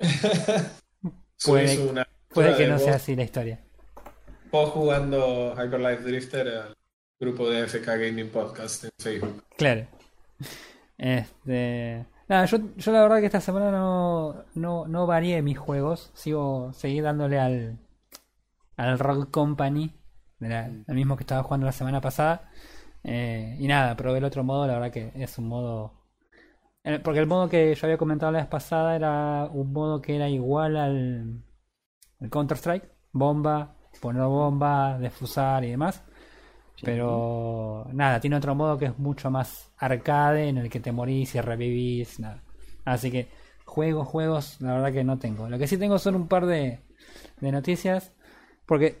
Puede- 1.44 1.78
una 1.78 2.06
Puede 2.32 2.56
que 2.56 2.66
no 2.66 2.74
vos- 2.74 2.82
sea 2.82 2.96
así 2.96 3.16
la 3.16 3.22
historia. 3.24 3.60
Vos 4.50 4.70
jugando 4.70 5.52
Hyper 5.54 5.80
Life 5.80 6.02
Drifter 6.04 6.48
al 6.48 6.74
grupo 7.20 7.48
de 7.50 7.64
FK 7.66 7.86
Gaming 7.86 8.30
Podcast 8.30 8.84
en 8.84 8.90
Facebook. 8.98 9.44
Claro. 9.56 9.86
Este, 10.96 12.04
Nada, 12.28 12.44
yo, 12.44 12.58
yo 12.76 12.92
la 12.92 13.02
verdad 13.02 13.20
que 13.20 13.26
esta 13.26 13.40
semana 13.40 13.70
no, 13.70 14.44
no, 14.54 14.86
no 14.86 15.06
varié 15.06 15.40
mis 15.42 15.58
juegos. 15.58 16.10
Sigo, 16.14 16.72
seguí 16.74 17.00
dándole 17.00 17.38
al, 17.38 17.78
al 18.76 18.98
Rock 18.98 19.30
Company, 19.30 19.94
de 20.38 20.48
la- 20.48 20.66
el 20.66 20.94
mismo 20.94 21.16
que 21.16 21.22
estaba 21.22 21.42
jugando 21.42 21.66
la 21.66 21.72
semana 21.72 22.00
pasada. 22.00 22.50
Eh, 23.04 23.56
y 23.58 23.66
nada, 23.66 23.96
probé 23.96 24.18
el 24.18 24.24
otro 24.24 24.44
modo, 24.44 24.66
la 24.66 24.74
verdad 24.74 24.90
que 24.90 25.12
es 25.14 25.38
un 25.38 25.48
modo... 25.48 25.92
eh, 26.84 26.98
Porque 27.02 27.20
el 27.20 27.26
modo 27.26 27.48
que 27.48 27.74
yo 27.74 27.86
había 27.86 27.96
comentado 27.96 28.32
la 28.32 28.40
vez 28.40 28.48
pasada 28.48 28.94
era 28.96 29.48
un 29.52 29.72
modo 29.72 30.02
que 30.02 30.16
era 30.16 30.28
igual 30.28 30.76
al, 30.76 31.42
al 32.20 32.30
Counter-Strike. 32.30 32.88
Bomba, 33.12 33.74
poner 34.00 34.22
bomba, 34.24 34.98
defusar 34.98 35.64
y 35.64 35.70
demás. 35.70 36.02
Pero 36.82 37.86
nada, 37.92 38.20
tiene 38.20 38.36
otro 38.36 38.54
modo 38.54 38.78
que 38.78 38.86
es 38.86 38.98
mucho 38.98 39.30
más 39.30 39.70
arcade, 39.78 40.48
en 40.48 40.58
el 40.58 40.70
que 40.70 40.80
te 40.80 40.92
morís 40.92 41.34
y 41.34 41.40
revivís, 41.40 42.20
nada. 42.20 42.42
Así 42.84 43.10
que 43.10 43.28
juegos, 43.64 44.08
juegos, 44.08 44.60
la 44.60 44.74
verdad 44.74 44.92
que 44.92 45.04
no 45.04 45.18
tengo. 45.18 45.48
Lo 45.48 45.58
que 45.58 45.66
sí 45.66 45.76
tengo 45.78 45.98
son 45.98 46.14
un 46.16 46.28
par 46.28 46.46
de, 46.46 46.80
de 47.40 47.52
noticias, 47.52 48.12
porque 48.66 49.00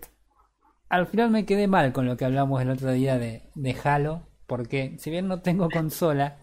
al 0.88 1.06
final 1.06 1.30
me 1.30 1.46
quedé 1.46 1.68
mal 1.68 1.92
con 1.92 2.06
lo 2.06 2.16
que 2.16 2.24
hablamos 2.24 2.60
el 2.62 2.70
otro 2.70 2.92
día 2.92 3.18
de, 3.18 3.44
de 3.54 3.76
Halo, 3.84 4.22
porque 4.46 4.96
si 4.98 5.10
bien 5.10 5.28
no 5.28 5.42
tengo 5.42 5.70
consola, 5.70 6.38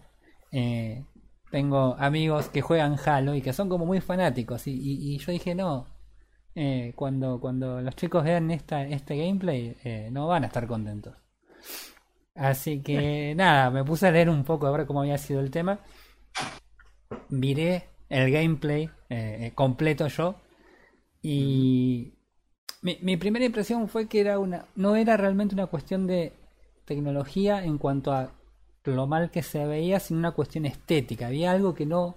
eh, 0.52 1.04
tengo 1.50 1.96
amigos 1.98 2.48
que 2.48 2.62
juegan 2.62 2.96
Halo 3.04 3.34
y 3.34 3.42
que 3.42 3.52
son 3.52 3.68
como 3.68 3.86
muy 3.86 4.00
fanáticos, 4.00 4.66
y, 4.66 4.72
y- 4.72 5.14
y 5.14 5.18
yo 5.18 5.32
dije, 5.32 5.54
no, 5.54 5.86
eh, 6.58 6.94
cuando, 6.96 7.38
cuando 7.38 7.82
los 7.82 7.94
chicos 7.96 8.24
vean 8.24 8.50
esta, 8.50 8.82
este 8.82 9.14
gameplay, 9.14 9.76
eh, 9.84 10.08
no 10.10 10.26
van 10.26 10.44
a 10.44 10.46
estar 10.46 10.66
contentos. 10.66 11.14
Así 12.34 12.80
que 12.80 13.34
nada, 13.36 13.70
me 13.70 13.84
puse 13.84 14.06
a 14.06 14.10
leer 14.10 14.30
un 14.30 14.42
poco 14.42 14.66
a 14.66 14.70
ver 14.70 14.86
cómo 14.86 15.02
había 15.02 15.18
sido 15.18 15.40
el 15.40 15.50
tema. 15.50 15.80
Miré 17.28 17.90
el 18.08 18.32
gameplay 18.32 18.88
eh, 19.10 19.52
completo 19.54 20.08
yo. 20.08 20.36
Y 21.20 22.14
mi, 22.80 22.98
mi 23.02 23.18
primera 23.18 23.44
impresión 23.44 23.86
fue 23.88 24.08
que 24.08 24.20
era 24.20 24.38
una, 24.38 24.64
no 24.76 24.96
era 24.96 25.18
realmente 25.18 25.54
una 25.54 25.66
cuestión 25.66 26.06
de 26.06 26.32
tecnología 26.86 27.62
en 27.64 27.76
cuanto 27.76 28.12
a 28.12 28.32
lo 28.84 29.06
mal 29.06 29.30
que 29.30 29.42
se 29.42 29.66
veía, 29.66 30.00
sino 30.00 30.20
una 30.20 30.32
cuestión 30.32 30.64
estética. 30.64 31.26
Había 31.26 31.50
algo 31.50 31.74
que 31.74 31.84
no, 31.84 32.16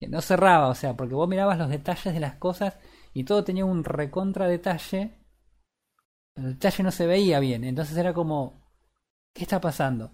que 0.00 0.08
no 0.08 0.22
cerraba, 0.22 0.68
o 0.68 0.74
sea, 0.74 0.96
porque 0.96 1.14
vos 1.14 1.28
mirabas 1.28 1.58
los 1.58 1.68
detalles 1.68 2.14
de 2.14 2.20
las 2.20 2.36
cosas 2.36 2.78
y 3.16 3.24
todo 3.24 3.44
tenía 3.44 3.64
un 3.64 3.82
recontra 3.82 4.46
detalle. 4.46 5.10
El 6.34 6.52
detalle 6.52 6.82
no 6.84 6.90
se 6.90 7.06
veía 7.06 7.40
bien, 7.40 7.64
entonces 7.64 7.96
era 7.96 8.12
como, 8.12 8.68
¿qué 9.32 9.44
está 9.44 9.58
pasando? 9.58 10.12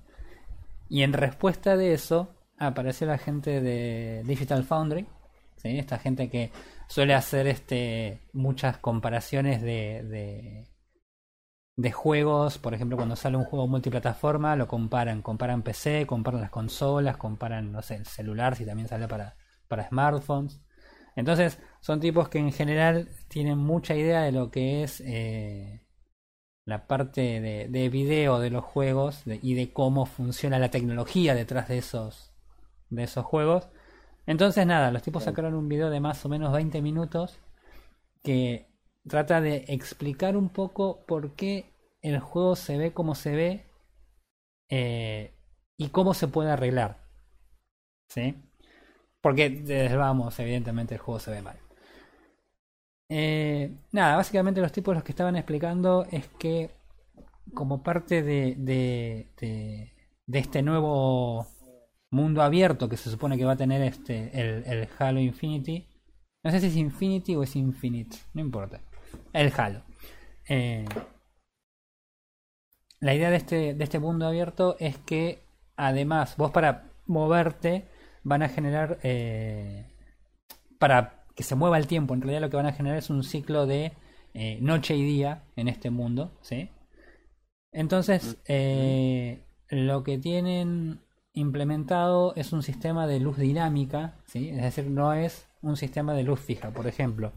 Y 0.88 1.02
en 1.02 1.12
respuesta 1.12 1.76
de 1.76 1.94
eso 1.94 2.36
apareció 2.58 3.08
la 3.08 3.18
gente 3.18 3.60
de 3.60 4.22
Digital 4.24 4.62
Foundry, 4.62 5.08
esta 5.64 5.98
gente 5.98 6.30
que 6.30 6.52
suele 6.86 7.14
hacer 7.14 7.48
este 7.48 8.20
muchas 8.32 8.78
comparaciones 8.78 9.62
de, 9.62 10.04
de, 10.04 10.68
de 11.74 11.90
juegos, 11.90 12.58
por 12.58 12.72
ejemplo, 12.72 12.96
cuando 12.96 13.16
sale 13.16 13.36
un 13.36 13.46
juego 13.46 13.66
multiplataforma, 13.66 14.54
lo 14.54 14.68
comparan, 14.68 15.22
comparan 15.22 15.62
PC, 15.62 16.06
comparan 16.06 16.40
las 16.40 16.50
consolas, 16.50 17.16
comparan, 17.16 17.72
no 17.72 17.82
sé, 17.82 17.96
el 17.96 18.06
celular, 18.06 18.54
si 18.54 18.64
también 18.64 18.86
sale 18.86 19.08
para, 19.08 19.34
para 19.66 19.88
smartphones. 19.88 20.60
Entonces, 21.16 21.58
son 21.80 22.00
tipos 22.00 22.28
que 22.28 22.38
en 22.38 22.52
general 22.52 23.08
tienen 23.28 23.58
mucha 23.58 23.94
idea 23.96 24.22
de 24.22 24.32
lo 24.32 24.50
que 24.50 24.82
es 24.84 25.00
eh, 25.04 25.82
la 26.64 26.86
parte 26.86 27.40
de, 27.40 27.68
de 27.68 27.88
video 27.88 28.38
de 28.40 28.50
los 28.50 28.64
juegos 28.64 29.24
de- 29.24 29.40
y 29.42 29.54
de 29.54 29.72
cómo 29.72 30.06
funciona 30.06 30.58
la 30.58 30.70
tecnología 30.70 31.34
detrás 31.34 31.68
de 31.68 31.78
esos, 31.78 32.32
de 32.90 33.04
esos 33.04 33.24
juegos. 33.26 33.68
Entonces, 34.26 34.66
nada, 34.66 34.90
los 34.92 35.02
tipos 35.02 35.24
sacaron 35.24 35.54
un 35.54 35.68
video 35.68 35.90
de 35.90 36.00
más 36.00 36.24
o 36.26 36.30
menos 36.30 36.52
20 36.52 36.82
minutos 36.82 37.38
que 38.24 38.68
trata 39.08 39.40
de 39.40 39.64
explicar 39.68 40.36
un 40.36 40.48
poco 40.50 41.04
por 41.06 41.32
qué 41.36 41.66
el 42.02 42.20
juego 42.20 42.56
se 42.56 42.78
ve 42.78 42.92
como 42.92 43.14
se 43.14 43.36
ve 43.36 43.66
eh, 44.68 45.34
y 45.76 45.88
cómo 45.90 46.14
se 46.14 46.28
puede 46.28 46.50
arreglar. 46.50 46.98
¿Sí? 48.08 48.34
Porque 49.22 49.48
desde 49.48 49.96
vamos, 49.96 50.38
evidentemente 50.38 50.94
el 50.94 51.00
juego 51.00 51.20
se 51.20 51.30
ve 51.30 51.40
mal. 51.40 51.58
Eh, 53.08 53.74
nada, 53.92 54.16
básicamente 54.16 54.60
los 54.60 54.72
tipos 54.72 54.94
los 54.94 55.04
que 55.04 55.12
estaban 55.12 55.36
explicando 55.36 56.06
es 56.10 56.28
que 56.38 56.70
como 57.54 57.82
parte 57.82 58.22
de, 58.22 58.54
de, 58.56 59.32
de, 59.38 59.92
de 60.26 60.38
este 60.38 60.62
nuevo 60.62 61.46
mundo 62.10 62.42
abierto 62.42 62.88
que 62.88 62.96
se 62.96 63.10
supone 63.10 63.36
que 63.36 63.44
va 63.44 63.52
a 63.52 63.56
tener 63.56 63.82
este 63.82 64.30
el, 64.38 64.64
el 64.66 64.88
Halo 64.98 65.20
Infinity, 65.20 65.86
no 66.42 66.50
sé 66.50 66.60
si 66.60 66.66
es 66.66 66.76
Infinity 66.76 67.36
o 67.36 67.42
es 67.42 67.54
Infinite, 67.54 68.16
no 68.34 68.40
importa, 68.40 68.80
el 69.32 69.52
Halo. 69.56 69.82
Eh, 70.48 70.84
la 73.00 73.14
idea 73.14 73.30
de 73.30 73.36
este, 73.36 73.74
de 73.74 73.84
este 73.84 73.98
mundo 73.98 74.26
abierto 74.26 74.76
es 74.78 74.96
que 74.98 75.44
además 75.76 76.36
vos 76.36 76.50
para 76.50 76.90
moverte 77.06 77.86
van 78.22 78.42
a 78.42 78.48
generar 78.48 78.98
eh, 79.02 79.86
para 80.78 81.24
que 81.34 81.42
se 81.42 81.54
mueva 81.54 81.78
el 81.78 81.86
tiempo 81.86 82.14
en 82.14 82.20
realidad 82.20 82.40
lo 82.40 82.50
que 82.50 82.56
van 82.56 82.66
a 82.66 82.72
generar 82.72 82.98
es 82.98 83.10
un 83.10 83.24
ciclo 83.24 83.66
de 83.66 83.92
eh, 84.34 84.58
noche 84.60 84.96
y 84.96 85.02
día 85.02 85.44
en 85.56 85.68
este 85.68 85.90
mundo 85.90 86.32
¿sí? 86.42 86.70
entonces 87.72 88.38
eh, 88.46 89.44
lo 89.68 90.04
que 90.04 90.18
tienen 90.18 91.00
implementado 91.32 92.34
es 92.36 92.52
un 92.52 92.62
sistema 92.62 93.06
de 93.06 93.20
luz 93.20 93.38
dinámica 93.38 94.16
¿sí? 94.26 94.50
es 94.50 94.62
decir 94.62 94.90
no 94.90 95.12
es 95.14 95.46
un 95.62 95.76
sistema 95.76 96.14
de 96.14 96.24
luz 96.24 96.40
fija 96.40 96.70
por 96.70 96.86
ejemplo 96.86 97.32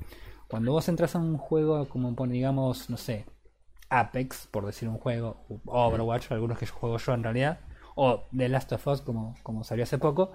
cuando 0.48 0.72
vos 0.74 0.88
entras 0.90 1.16
a 1.16 1.20
un 1.20 1.38
juego 1.38 1.88
como 1.88 2.14
digamos 2.28 2.90
no 2.90 2.98
sé 2.98 3.26
Apex, 3.90 4.48
por 4.48 4.66
decir 4.66 4.90
un 4.90 4.98
juego, 4.98 5.46
Overwatch, 5.66 6.32
algunos 6.32 6.58
que 6.58 6.66
yo 6.66 6.74
juego 6.74 6.98
yo 6.98 7.14
en 7.14 7.24
realidad, 7.24 7.60
o 7.96 8.24
The 8.36 8.50
Last 8.50 8.72
of 8.74 8.88
Us, 8.88 9.02
como, 9.02 9.36
como 9.44 9.64
salió 9.64 9.84
hace 9.84 9.98
poco, 9.98 10.32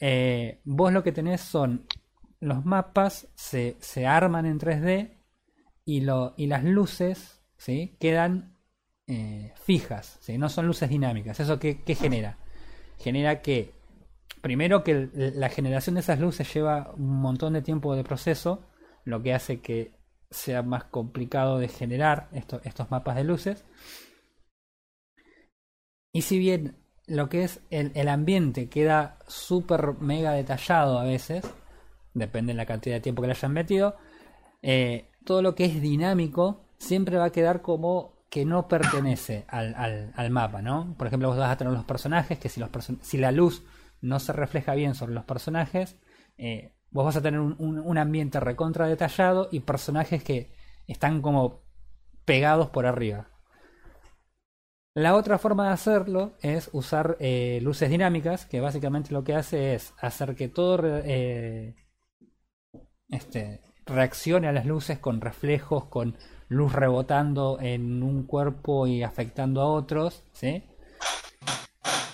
eh, 0.00 0.60
vos 0.64 0.92
lo 0.92 1.02
que 1.02 1.12
tenés 1.12 1.40
son 1.40 1.86
los 2.40 2.64
mapas 2.64 3.28
se, 3.34 3.76
se 3.80 4.06
arman 4.06 4.46
en 4.46 4.58
3D 4.58 5.16
y, 5.84 6.00
lo, 6.02 6.34
y 6.36 6.46
las 6.46 6.64
luces 6.64 7.42
¿sí? 7.56 7.96
quedan 8.00 8.56
eh, 9.06 9.52
fijas, 9.64 10.18
¿sí? 10.20 10.38
no 10.38 10.48
son 10.48 10.66
luces 10.66 10.90
dinámicas. 10.90 11.40
¿Eso 11.40 11.58
qué, 11.58 11.82
qué 11.82 11.94
genera? 11.94 12.38
Genera 12.98 13.42
que, 13.42 13.72
primero 14.42 14.84
que 14.84 15.10
la 15.14 15.48
generación 15.48 15.94
de 15.94 16.00
esas 16.02 16.20
luces 16.20 16.52
lleva 16.52 16.92
un 16.96 17.20
montón 17.20 17.54
de 17.54 17.62
tiempo 17.62 17.94
de 17.96 18.04
proceso, 18.04 18.62
lo 19.04 19.22
que 19.22 19.34
hace 19.34 19.60
que 19.60 19.92
sea 20.30 20.62
más 20.62 20.84
complicado 20.84 21.58
de 21.58 21.68
generar 21.68 22.28
esto- 22.32 22.60
estos 22.64 22.90
mapas 22.90 23.16
de 23.16 23.24
luces. 23.24 23.64
Y 26.12 26.22
si 26.22 26.38
bien 26.38 26.76
lo 27.06 27.28
que 27.28 27.44
es 27.44 27.60
el, 27.70 27.92
el 27.94 28.08
ambiente 28.08 28.68
queda 28.68 29.18
súper 29.26 29.94
mega 30.00 30.32
detallado 30.32 30.98
a 30.98 31.04
veces, 31.04 31.44
depende 32.14 32.52
de 32.52 32.56
la 32.56 32.66
cantidad 32.66 32.96
de 32.96 33.00
tiempo 33.00 33.22
que 33.22 33.28
le 33.28 33.34
hayan 33.34 33.52
metido, 33.52 33.96
eh, 34.62 35.10
todo 35.24 35.42
lo 35.42 35.54
que 35.54 35.64
es 35.66 35.80
dinámico 35.80 36.64
siempre 36.78 37.16
va 37.16 37.26
a 37.26 37.32
quedar 37.32 37.62
como 37.62 38.14
que 38.30 38.44
no 38.44 38.68
pertenece 38.68 39.44
al, 39.48 39.74
al- 40.14 40.30
mapa, 40.30 40.62
¿no? 40.62 40.94
Por 40.98 41.06
ejemplo, 41.06 41.28
vos 41.28 41.38
vas 41.38 41.50
a 41.50 41.56
tener 41.56 41.72
los 41.72 41.84
personajes 41.84 42.38
que 42.38 42.48
si, 42.48 42.60
los 42.60 42.70
si 43.02 43.18
la 43.18 43.32
luz 43.32 43.64
no 44.00 44.18
se 44.20 44.32
refleja 44.32 44.74
bien 44.74 44.94
sobre 44.94 45.14
los 45.14 45.24
personajes, 45.24 45.96
eh, 46.38 46.74
vos 46.90 47.04
vas 47.06 47.16
a 47.16 47.22
tener 47.22 47.40
un, 47.40 47.56
un- 47.58 47.78
un 47.78 47.98
ambiente 47.98 48.40
recontra 48.40 48.86
detallado 48.88 49.48
y 49.52 49.60
personajes 49.60 50.22
que 50.24 50.52
están 50.86 51.22
como 51.22 51.62
pegados 52.24 52.70
por 52.70 52.86
arriba. 52.86 53.28
La 54.96 55.14
otra 55.14 55.36
forma 55.36 55.66
de 55.66 55.74
hacerlo 55.74 56.32
es 56.40 56.70
usar 56.72 57.18
eh, 57.20 57.58
luces 57.60 57.90
dinámicas, 57.90 58.46
que 58.46 58.62
básicamente 58.62 59.12
lo 59.12 59.24
que 59.24 59.34
hace 59.34 59.74
es 59.74 59.92
hacer 60.00 60.34
que 60.34 60.48
todo 60.48 60.78
eh, 60.82 61.74
este, 63.10 63.60
reaccione 63.84 64.48
a 64.48 64.52
las 64.52 64.64
luces 64.64 64.98
con 64.98 65.20
reflejos, 65.20 65.84
con 65.84 66.16
luz 66.48 66.72
rebotando 66.72 67.58
en 67.60 68.02
un 68.02 68.26
cuerpo 68.26 68.86
y 68.86 69.02
afectando 69.02 69.60
a 69.60 69.66
otros, 69.66 70.24
¿sí? 70.32 70.64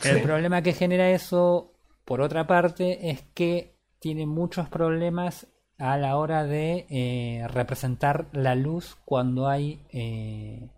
El 0.02 0.20
problema 0.22 0.62
que 0.62 0.72
genera 0.72 1.08
eso, 1.10 1.74
por 2.04 2.20
otra 2.20 2.48
parte, 2.48 3.10
es 3.10 3.22
que 3.32 3.76
tiene 4.00 4.26
muchos 4.26 4.68
problemas 4.68 5.46
a 5.78 5.96
la 5.98 6.16
hora 6.16 6.42
de 6.42 6.86
eh, 6.90 7.46
representar 7.46 8.26
la 8.32 8.56
luz 8.56 8.96
cuando 9.04 9.46
hay 9.46 9.86
eh, 9.92 10.68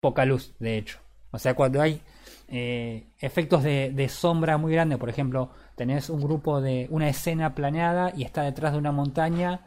poca 0.00 0.24
luz, 0.24 0.56
de 0.58 0.78
hecho. 0.78 1.00
O 1.30 1.38
sea, 1.38 1.54
cuando 1.54 1.80
hay 1.82 2.00
eh, 2.48 3.08
efectos 3.18 3.62
de, 3.62 3.90
de 3.94 4.08
sombra 4.08 4.56
muy 4.56 4.72
grandes, 4.72 4.98
por 4.98 5.08
ejemplo, 5.10 5.50
tenés 5.76 6.08
un 6.10 6.20
grupo 6.20 6.60
de 6.60 6.86
una 6.90 7.08
escena 7.08 7.54
planeada 7.54 8.12
y 8.16 8.24
está 8.24 8.42
detrás 8.42 8.72
de 8.72 8.78
una 8.78 8.92
montaña 8.92 9.66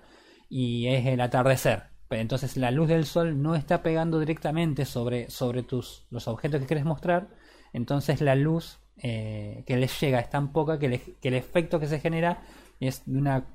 y 0.49 0.87
es 0.87 1.05
el 1.05 1.21
atardecer. 1.21 1.83
Pero 2.07 2.21
entonces 2.21 2.57
la 2.57 2.71
luz 2.71 2.89
del 2.89 3.05
sol 3.05 3.41
no 3.41 3.55
está 3.55 3.83
pegando 3.83 4.19
directamente 4.19 4.85
sobre, 4.85 5.29
sobre 5.29 5.63
tus, 5.63 6.05
los 6.09 6.27
objetos 6.27 6.59
que 6.59 6.67
quieres 6.67 6.83
mostrar. 6.85 7.29
Entonces 7.73 8.19
la 8.21 8.35
luz 8.35 8.79
eh, 8.97 9.63
que 9.65 9.77
les 9.77 9.97
llega 10.01 10.19
es 10.19 10.29
tan 10.29 10.51
poca 10.51 10.77
que, 10.77 10.89
le- 10.89 11.15
que 11.21 11.27
el 11.29 11.35
efecto 11.35 11.79
que 11.79 11.87
se 11.87 11.99
genera 11.99 12.41
es 12.79 13.03
de 13.05 13.17
una 13.17 13.45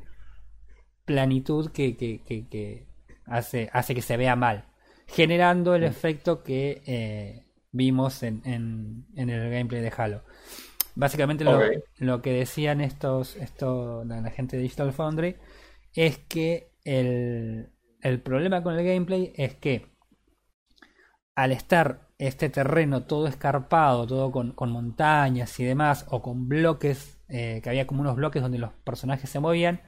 planitud 1.04 1.70
que, 1.70 1.96
que- 1.96 2.22
que- 2.24 2.48
que 2.48 2.86
hace, 3.26 3.68
hace 3.72 3.94
que 3.94 4.02
se 4.02 4.16
vea 4.16 4.36
mal, 4.36 4.64
generando 5.06 5.74
el 5.74 5.84
efecto 5.84 6.42
que 6.42 6.82
eh, 6.86 7.45
vimos 7.76 8.22
en, 8.22 8.42
en- 8.44 9.06
en 9.16 9.30
el 9.30 9.50
gameplay 9.50 9.82
de 9.82 9.92
Halo. 9.96 10.22
Básicamente 10.94 11.44
lo, 11.44 11.72
lo 11.98 12.22
que 12.22 12.32
decían 12.32 12.80
estos, 12.80 13.36
esto, 13.36 14.04
la, 14.04 14.20
la 14.20 14.30
gente 14.30 14.56
de 14.56 14.62
Digital 14.64 14.92
Foundry 14.92 15.36
es 15.94 16.18
que 16.18 16.72
el, 16.84 17.70
el 18.02 18.20
problema 18.22 18.62
con 18.62 18.74
el 18.78 18.84
gameplay 18.86 19.32
es 19.36 19.54
que 19.56 19.86
al 21.34 21.52
estar 21.52 22.08
este 22.18 22.48
terreno 22.48 23.04
todo 23.04 23.26
escarpado, 23.26 24.06
todo 24.06 24.32
con, 24.32 24.52
con 24.52 24.70
montañas 24.72 25.58
y 25.60 25.64
demás, 25.64 26.06
o 26.08 26.22
con 26.22 26.48
bloques, 26.48 27.18
eh, 27.28 27.60
que 27.62 27.68
había 27.68 27.86
como 27.86 28.00
unos 28.00 28.16
bloques 28.16 28.42
donde 28.42 28.58
los 28.58 28.72
personajes 28.84 29.28
se 29.30 29.40
movían, 29.40 29.82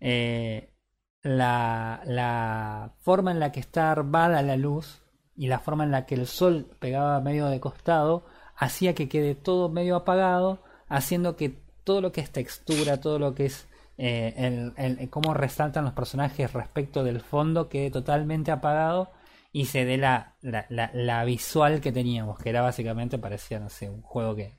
eh, 0.00 0.74
la, 1.22 2.02
la 2.06 2.94
forma 3.00 3.32
en 3.32 3.40
la 3.40 3.52
que 3.52 3.60
está 3.60 3.92
armada 3.92 4.42
la 4.42 4.56
luz 4.56 5.02
y 5.38 5.48
la 5.48 5.60
forma 5.60 5.84
en 5.84 5.92
la 5.92 6.06
que 6.06 6.16
el 6.16 6.26
sol 6.26 6.66
pegaba 6.80 7.20
medio 7.20 7.46
de 7.46 7.60
costado 7.60 8.26
hacía 8.56 8.94
que 8.94 9.08
quede 9.08 9.34
todo 9.36 9.68
medio 9.70 9.96
apagado, 9.96 10.60
haciendo 10.88 11.36
que 11.36 11.58
todo 11.84 12.00
lo 12.02 12.12
que 12.12 12.20
es 12.20 12.30
textura, 12.32 13.00
todo 13.00 13.18
lo 13.18 13.34
que 13.34 13.46
es 13.46 13.68
eh, 13.98 14.34
el, 14.36 14.72
el- 14.76 15.10
cómo 15.10 15.34
resaltan 15.34 15.84
los 15.84 15.94
personajes 15.94 16.52
respecto 16.52 17.04
del 17.04 17.20
fondo 17.20 17.68
quede 17.68 17.90
totalmente 17.90 18.50
apagado 18.52 19.10
y 19.52 19.66
se 19.66 19.84
dé 19.84 19.96
la, 19.96 20.34
la, 20.42 20.66
la- 20.68 20.90
la 20.94 21.24
visual 21.24 21.80
que 21.80 21.92
teníamos, 21.92 22.38
que 22.38 22.50
era 22.50 22.62
básicamente, 22.62 23.18
parecía, 23.18 23.60
no 23.60 23.70
sé, 23.70 23.88
un 23.90 24.02
juego 24.02 24.36
que 24.36 24.56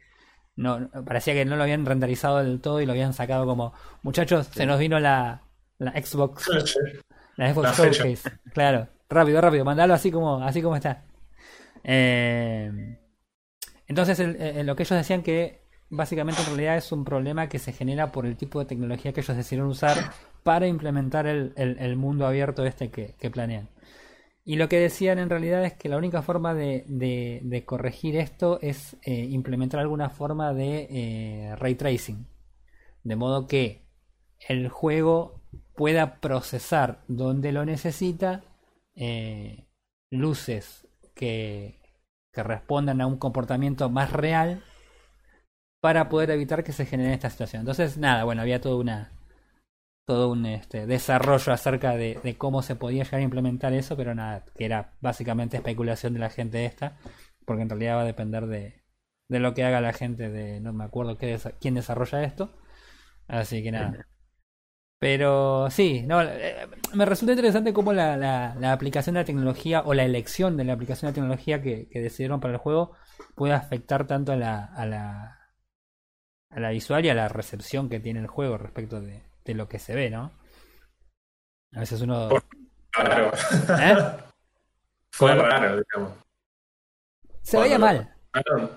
no 0.55 0.89
parecía 1.05 1.33
que 1.33 1.45
no 1.45 1.55
lo 1.55 1.63
habían 1.63 1.85
renderizado 1.85 2.37
del 2.39 2.61
todo 2.61 2.81
y 2.81 2.85
lo 2.85 2.91
habían 2.93 3.13
sacado 3.13 3.45
como, 3.45 3.73
muchachos, 4.03 4.47
se 4.53 4.65
nos 4.65 4.79
vino 4.79 4.99
la, 4.99 5.43
la 5.79 5.91
Xbox, 5.93 6.51
la 7.37 7.53
Xbox 7.53 7.63
La 7.71 7.73
fecha. 7.73 8.09
Claro, 8.53 8.87
rápido, 9.09 9.41
rápido, 9.41 9.65
mandalo 9.65 9.93
así 9.93 10.11
como, 10.11 10.43
así 10.43 10.61
como 10.61 10.75
está. 10.75 11.05
Eh, 11.83 12.97
entonces, 13.87 14.19
el- 14.19 14.35
el- 14.41 14.67
lo 14.67 14.75
que 14.75 14.83
ellos 14.83 14.97
decían 14.97 15.23
que 15.23 15.61
básicamente 15.89 16.41
en 16.41 16.47
realidad 16.47 16.77
es 16.77 16.91
un 16.91 17.03
problema 17.05 17.49
que 17.49 17.59
se 17.59 17.73
genera 17.73 18.11
por 18.11 18.25
el 18.25 18.37
tipo 18.37 18.59
de 18.59 18.65
tecnología 18.65 19.13
que 19.13 19.21
ellos 19.21 19.35
decidieron 19.35 19.69
usar 19.69 19.97
para 20.43 20.67
implementar 20.67 21.27
el, 21.27 21.53
el- 21.57 21.77
mundo 21.97 22.27
abierto 22.27 22.65
este 22.65 22.91
que, 22.91 23.15
planean. 23.31 23.69
Y 24.45 24.55
lo 24.57 24.69
que 24.69 24.79
decían 24.79 25.19
en 25.19 25.29
realidad 25.29 25.63
es 25.65 25.73
que 25.73 25.89
la 25.89 25.97
única 25.97 26.21
forma 26.23 26.53
de, 26.53 26.85
de- 26.87 27.41
corregir 27.65 28.17
esto 28.17 28.59
es 28.61 28.97
eh, 29.03 29.27
implementar 29.29 29.79
alguna 29.79 30.09
forma 30.09 30.53
de 30.53 30.87
eh, 30.89 31.55
ray 31.57 31.75
tracing. 31.75 32.25
De 33.03 33.15
modo 33.15 33.47
que 33.47 33.83
el 34.47 34.69
juego 34.69 35.41
pueda 35.75 36.19
procesar 36.21 37.01
donde 37.07 37.51
lo 37.51 37.65
necesita 37.65 38.43
eh, 38.99 39.65
luces 40.11 40.87
que, 41.15 41.79
que 42.33 42.43
respondan 42.43 43.01
a 43.01 43.07
un 43.07 43.17
comportamiento 43.17 43.89
más 43.89 44.11
real 44.11 44.61
para 45.81 46.09
poder 46.09 46.31
evitar 46.31 46.63
que 46.63 46.73
se 46.73 46.85
genere 46.85 47.13
esta 47.13 47.29
situación. 47.29 47.61
Entonces, 47.61 47.97
nada, 47.97 48.25
bueno, 48.25 48.41
había 48.41 48.59
toda 48.59 48.75
una 48.75 49.11
todo 50.05 50.31
un 50.31 50.47
este, 50.47 50.87
desarrollo 50.87 51.53
acerca 51.53 51.95
de, 51.95 52.35
cómo 52.39 52.63
se 52.63 52.75
podía 52.75 53.03
llegar 53.03 53.21
a 53.21 53.23
implementar 53.23 53.73
eso, 53.73 53.95
pero 53.95 54.15
nada, 54.15 54.43
que 54.57 54.65
era 54.65 54.93
básicamente 55.01 55.57
especulación 55.57 56.13
de 56.13 56.19
la 56.19 56.31
gente 56.31 56.65
esta, 56.65 56.97
porque 57.45 57.61
en 57.61 57.69
realidad 57.69 57.97
va 57.97 58.01
a 58.01 58.05
depender 58.05 58.47
de, 58.47 58.81
de 59.29 59.39
lo 59.39 59.53
que 59.53 59.63
haga 59.63 59.81
la 59.81 59.93
gente 59.93 60.29
de, 60.31 60.61
no 60.61 60.73
me 60.73 60.83
acuerdo 60.83 61.19
qué 61.19 61.39
quién 61.61 61.75
desarrolla 61.75 62.23
esto, 62.23 62.51
así 63.27 63.61
que 63.61 63.71
nada. 63.71 64.07
Pero 64.99 65.69
sí, 65.69 66.03
no, 66.05 66.21
eh, 66.21 66.67
me 66.93 67.05
resulta 67.05 67.31
interesante 67.31 67.73
cómo 67.73 67.93
la, 67.93 68.17
la, 68.17 68.55
la 68.59 68.73
aplicación 68.73 69.13
de 69.13 69.21
la 69.21 69.25
tecnología 69.25 69.81
o 69.85 69.93
la 69.93 70.03
elección 70.03 70.57
de 70.57 70.65
la 70.65 70.73
aplicación 70.73 71.07
de 71.07 71.11
la 71.11 71.15
tecnología 71.15 71.61
que, 71.61 71.87
que 71.89 72.01
decidieron 72.01 72.41
para 72.41 72.53
el 72.53 72.59
juego 72.59 72.95
puede 73.35 73.53
afectar 73.53 74.07
tanto 74.07 74.33
a 74.33 74.35
la, 74.35 74.65
a 74.65 74.85
la 74.85 75.39
a 76.49 76.59
la 76.59 76.69
visual 76.71 77.05
y 77.05 77.09
a 77.09 77.13
la 77.13 77.27
recepción 77.27 77.89
que 77.89 77.99
tiene 77.99 78.19
el 78.19 78.27
juego 78.27 78.57
respecto 78.57 79.01
de, 79.01 79.23
de 79.45 79.53
lo 79.53 79.67
que 79.67 79.79
se 79.79 79.95
ve, 79.95 80.09
¿no? 80.09 80.31
A 81.73 81.79
veces 81.79 82.01
uno... 82.01 82.29
Claro. 82.91 83.31
¿Eh? 83.79 83.95
Fue 85.11 85.35
raro, 85.35 85.77
digamos. 85.77 86.17
Se 87.41 87.59
veía 87.59 87.79
mal. 87.79 88.15
Raro, 88.33 88.75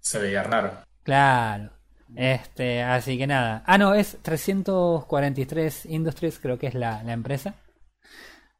Se 0.00 0.18
veía 0.18 0.42
raro. 0.42 0.72
Claro. 1.02 1.77
Este, 2.16 2.82
así 2.82 3.18
que 3.18 3.26
nada. 3.26 3.62
Ah, 3.66 3.78
no, 3.78 3.94
es 3.94 4.18
343 4.22 5.86
Industries, 5.86 6.38
creo 6.38 6.58
que 6.58 6.68
es 6.68 6.74
la, 6.74 7.02
la 7.02 7.12
empresa. 7.12 7.54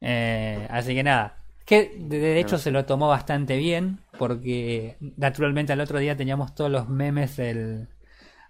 Eh, 0.01 0.67
así 0.69 0.93
que 0.93 1.03
nada. 1.03 1.35
Que 1.65 1.95
de, 1.99 2.39
hecho 2.39 2.57
se 2.57 2.71
lo 2.71 2.85
tomó 2.85 3.07
bastante 3.09 3.57
bien, 3.57 3.99
porque 4.17 4.97
naturalmente 5.17 5.73
al 5.73 5.81
otro 5.81 5.99
día 5.99 6.15
teníamos 6.17 6.55
todos 6.55 6.71
los 6.71 6.89
memes 6.89 7.37
del... 7.37 7.87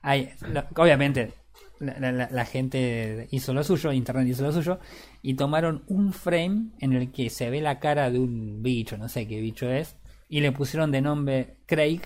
Ay, 0.02 0.30
obviamente 0.78 1.34
la- 1.80 2.12
la 2.32 2.45
gente 2.45 3.28
hizo 3.32 3.54
lo 3.54 3.64
suyo, 3.64 3.91
Internet 3.91 4.28
hizo 4.28 4.43
lo 4.43 4.52
suyo, 4.54 4.80
y 5.22 5.34
tomaron 5.34 5.84
un 5.88 6.14
frame 6.14 6.68
en 6.80 6.93
el 6.93 7.12
que 7.12 7.30
se 7.30 7.50
ve 7.50 7.60
la 7.62 7.80
cara 7.80 8.10
de 8.10 8.20
un 8.20 8.62
bicho, 8.64 8.97
no 8.97 9.10
sé 9.10 9.28
qué 9.28 9.41
bicho 9.41 9.70
es, 9.70 9.97
y 10.30 10.39
le 10.39 10.52
pusieron 10.54 10.91
de 10.91 11.02
nombre 11.02 11.56
Craig, 11.66 12.02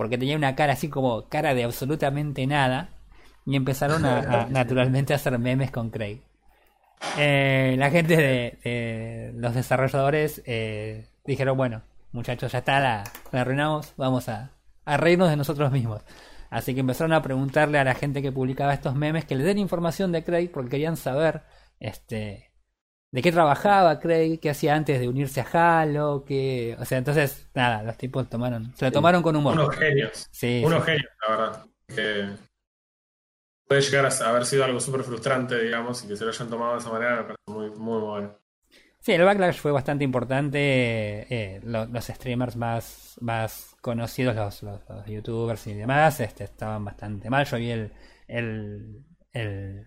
porque 0.00 0.16
tenía 0.16 0.34
una 0.34 0.56
cara 0.56 0.72
así 0.72 0.88
como 0.88 1.28
cara 1.28 1.52
de 1.52 1.62
absolutamente 1.62 2.46
nada, 2.46 2.88
y 3.44 3.54
empezaron 3.54 4.06
a, 4.06 4.20
a, 4.20 4.46
naturalmente 4.48 5.12
a 5.12 5.16
hacer 5.16 5.38
memes 5.38 5.70
con 5.70 5.90
Craig. 5.90 6.22
Eh, 7.18 7.74
la 7.78 7.90
gente 7.90 8.16
de, 8.16 8.58
de 8.64 9.32
los 9.34 9.54
desarrolladores 9.54 10.40
eh, 10.46 11.06
dijeron, 11.26 11.54
bueno, 11.54 11.82
muchachos, 12.12 12.50
ya 12.50 12.60
está, 12.60 12.80
la, 12.80 13.04
la 13.30 13.42
arruinamos, 13.42 13.92
vamos 13.98 14.30
a, 14.30 14.52
a 14.86 14.96
reírnos 14.96 15.28
de 15.28 15.36
nosotros 15.36 15.70
mismos. 15.70 16.00
Así 16.48 16.72
que 16.72 16.80
empezaron 16.80 17.12
a 17.12 17.20
preguntarle 17.20 17.78
a 17.78 17.84
la 17.84 17.94
gente 17.94 18.22
que 18.22 18.32
publicaba 18.32 18.72
estos 18.72 18.94
memes 18.94 19.26
que 19.26 19.36
le 19.36 19.44
den 19.44 19.58
información 19.58 20.12
de 20.12 20.24
Craig 20.24 20.48
porque 20.50 20.70
querían 20.70 20.96
saber 20.96 21.42
este 21.78 22.49
de 23.12 23.22
qué 23.22 23.32
trabajaba 23.32 23.98
Craig, 24.00 24.38
qué 24.40 24.50
hacía 24.50 24.74
antes 24.74 25.00
de 25.00 25.08
unirse 25.08 25.40
a 25.40 25.80
Halo, 25.82 26.24
que, 26.26 26.76
o 26.78 26.84
sea, 26.84 26.98
entonces 26.98 27.48
nada, 27.54 27.82
los 27.82 27.96
tipos 27.96 28.28
tomaron, 28.28 28.72
se 28.76 28.84
lo 28.86 28.92
tomaron 28.92 29.22
con 29.22 29.34
humor. 29.36 29.54
Unos 29.54 29.76
genios. 29.76 30.28
Sí, 30.30 30.62
Unos 30.64 30.80
sí. 30.84 30.90
genios, 30.92 31.10
la 31.28 31.36
verdad. 31.36 31.66
Que 31.88 32.28
puede 33.66 33.80
llegar 33.82 34.06
a 34.06 34.28
haber 34.28 34.44
sido 34.46 34.64
algo 34.64 34.80
súper 34.80 35.02
frustrante, 35.02 35.60
digamos, 35.62 36.04
y 36.04 36.08
que 36.08 36.16
se 36.16 36.24
lo 36.24 36.30
hayan 36.30 36.50
tomado 36.50 36.72
de 36.74 36.78
esa 36.78 36.90
manera 36.90 37.16
me 37.16 37.22
parece 37.22 37.42
muy, 37.46 37.70
muy 37.70 38.00
bueno. 38.00 38.36
Sí, 39.00 39.12
el 39.12 39.24
backlash 39.24 39.58
fue 39.58 39.72
bastante 39.72 40.04
importante. 40.04 40.58
eh, 41.34 41.60
lo- 41.64 41.86
los 41.86 42.04
streamers 42.06 42.56
más, 42.56 43.16
más 43.20 43.74
conocidos, 43.80 44.36
los, 44.36 44.62
los- 44.62 44.80
los 44.88 45.06
youtubers 45.06 45.66
y 45.68 45.74
demás, 45.74 46.20
este, 46.20 46.44
estaban 46.44 46.84
bastante 46.84 47.30
mal. 47.30 47.46
Yo 47.46 47.56
vi 47.56 47.70
el, 47.70 47.92
el, 48.28 49.04
el- 49.32 49.86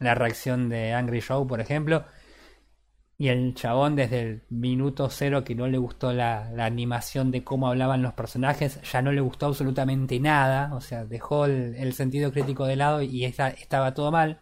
la 0.00 0.14
reacción 0.14 0.68
de 0.68 0.92
Angry 0.92 1.20
Show, 1.20 1.46
por 1.46 1.60
ejemplo. 1.60 2.04
Y 3.18 3.28
el 3.28 3.54
chabón 3.54 3.96
desde 3.96 4.22
el 4.22 4.42
minuto 4.48 5.10
cero 5.10 5.42
que 5.44 5.54
no 5.56 5.66
le 5.66 5.78
gustó 5.78 6.12
la, 6.12 6.50
la 6.52 6.66
animación 6.66 7.32
de 7.32 7.42
cómo 7.44 7.68
hablaban 7.68 8.02
los 8.02 8.14
personajes, 8.14 8.80
ya 8.82 9.02
no 9.02 9.10
le 9.12 9.20
gustó 9.20 9.46
absolutamente 9.46 10.20
nada. 10.20 10.72
O 10.74 10.80
sea, 10.80 11.04
dejó 11.04 11.46
el, 11.46 11.92
sentido 11.94 12.32
crítico 12.32 12.64
de 12.66 12.76
lado 12.76 13.02
y 13.02 13.24
esta- 13.24 13.48
estaba 13.50 13.92
todo 13.94 14.12
mal. 14.12 14.40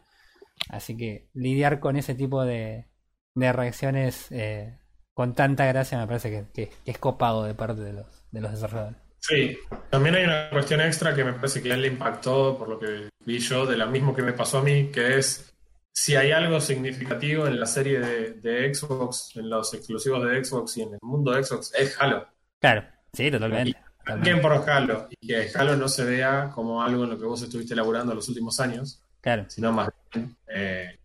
Así 0.68 0.96
que 0.96 1.28
lidiar 1.34 1.80
con 1.80 1.96
ese 1.96 2.14
tipo 2.14 2.44
de, 2.44 2.86
de 3.34 3.52
reacciones 3.52 4.30
eh, 4.30 4.78
con 5.14 5.34
tanta 5.34 5.64
gracia 5.64 5.98
me 5.98 6.06
parece 6.06 6.46
que, 6.52 6.70
es 6.84 6.98
copado 6.98 7.44
de 7.44 7.54
parte 7.54 7.80
de 7.80 7.94
los, 7.94 8.06
de 8.30 8.40
los 8.42 8.50
desarrolladores. 8.52 8.98
Sí, 9.18 9.56
también 9.90 10.14
hay 10.14 10.24
una 10.24 10.50
cuestión 10.50 10.82
extra 10.82 11.14
que 11.14 11.24
me 11.24 11.32
parece 11.32 11.62
que 11.62 11.72
a 11.72 11.74
él 11.74 11.82
le 11.82 11.88
impactó, 11.88 12.58
por 12.58 12.68
lo 12.68 12.78
que 12.78 13.08
vi 13.24 13.38
yo, 13.38 13.64
de 13.64 13.78
lo 13.78 13.86
mismo 13.86 14.14
que 14.14 14.22
me 14.22 14.34
pasó 14.34 14.58
a 14.58 14.62
mí, 14.62 14.90
que 14.92 15.16
es 15.16 15.55
si 15.98 16.14
hay 16.14 16.30
algo 16.30 16.60
significativo 16.60 17.46
en 17.46 17.58
la 17.58 17.64
serie 17.64 17.98
de, 18.00 18.32
de 18.34 18.74
Xbox, 18.74 19.34
en 19.36 19.48
los 19.48 19.72
exclusivos 19.72 20.22
de 20.28 20.44
Xbox 20.44 20.76
y 20.76 20.82
en 20.82 20.92
el 20.92 20.98
mundo 21.00 21.32
de 21.32 21.42
Xbox, 21.42 21.72
es 21.74 21.96
Halo. 21.98 22.28
Claro, 22.60 22.84
sí, 23.14 23.30
totalmente. 23.30 23.78
También 24.04 24.42
por 24.42 24.52
Halo, 24.68 25.08
y 25.18 25.26
que 25.26 25.48
Halo 25.54 25.74
no 25.74 25.88
se 25.88 26.04
vea 26.04 26.50
como 26.54 26.82
algo 26.82 27.04
en 27.04 27.10
lo 27.10 27.18
que 27.18 27.24
vos 27.24 27.40
estuviste 27.40 27.72
elaborando 27.72 28.14
los 28.14 28.28
últimos 28.28 28.60
años, 28.60 29.02
Claro. 29.22 29.46
sino 29.48 29.72
más 29.72 29.88
bien 30.12 30.36
eh, 30.48 30.98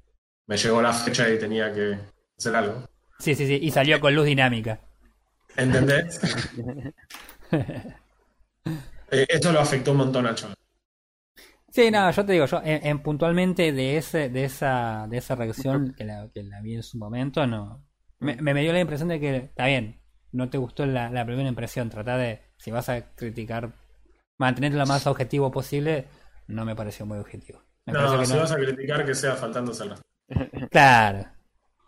me 0.46 0.58
llegó 0.58 0.82
la 0.82 0.92
fecha 0.92 1.30
y 1.30 1.40
tenía 1.40 1.72
que 1.74 1.98
hacer 2.38 2.54
algo. 2.54 2.86
Sí, 3.18 3.34
sí, 3.34 3.48
sí. 3.48 3.60
Y 3.62 3.72
salió 3.72 3.98
con 4.02 4.14
luz 4.14 4.26
dinámica. 4.26 4.82
¿Entendés? 5.56 6.20
Eh, 9.14 9.26
eso 9.28 9.52
lo 9.52 9.60
afectó 9.60 9.92
un 9.92 9.98
montón 9.98 10.26
a 10.26 10.34
Chon. 10.34 10.54
Sí, 11.72 11.90
no, 11.90 12.12
yo 12.12 12.26
te 12.26 12.34
digo, 12.34 12.46
yo 12.46 12.62
en, 12.64 12.86
en 12.86 13.00
puntualmente 13.02 13.72
de 13.72 13.98
ese, 13.98 14.30
de 14.30 14.44
esa, 14.44 15.08
de 15.10 15.18
esa 15.18 15.36
reacción 15.36 15.94
que 15.98 16.04
la, 16.04 16.30
que 16.34 16.44
la 16.44 16.62
vi 16.62 16.76
en 16.76 16.84
su 16.84 16.98
momento, 16.98 17.48
no. 17.48 17.86
Me, 18.20 18.36
me 18.36 18.54
dio 18.62 18.74
la 18.74 18.80
impresión 18.82 19.08
de 19.10 19.20
que 19.20 19.36
está 19.38 19.66
bien, 19.68 20.02
no 20.32 20.50
te 20.50 20.58
gustó 20.58 20.86
la, 20.86 21.10
la 21.10 21.26
primera 21.26 21.48
impresión, 21.48 21.90
trata 21.90 22.18
de, 22.18 22.42
si 22.58 22.72
vas 22.72 22.90
a 22.90 23.14
criticar 23.16 23.72
mantenerlo 24.38 24.80
lo 24.80 24.86
más 24.86 25.08
objetivo 25.08 25.52
posible 25.52 26.08
no 26.48 26.66
me 26.66 26.76
pareció 26.76 27.06
muy 27.06 27.18
objetivo. 27.20 27.64
Me 27.86 27.94
No, 27.94 28.20
que 28.20 28.26
si 28.26 28.34
no- 28.34 28.40
vas 28.42 28.52
a 28.52 28.56
criticar 28.58 29.06
que 29.06 29.16
sea 29.16 29.36
faltándose. 29.36 29.86
Claro. 30.72 31.26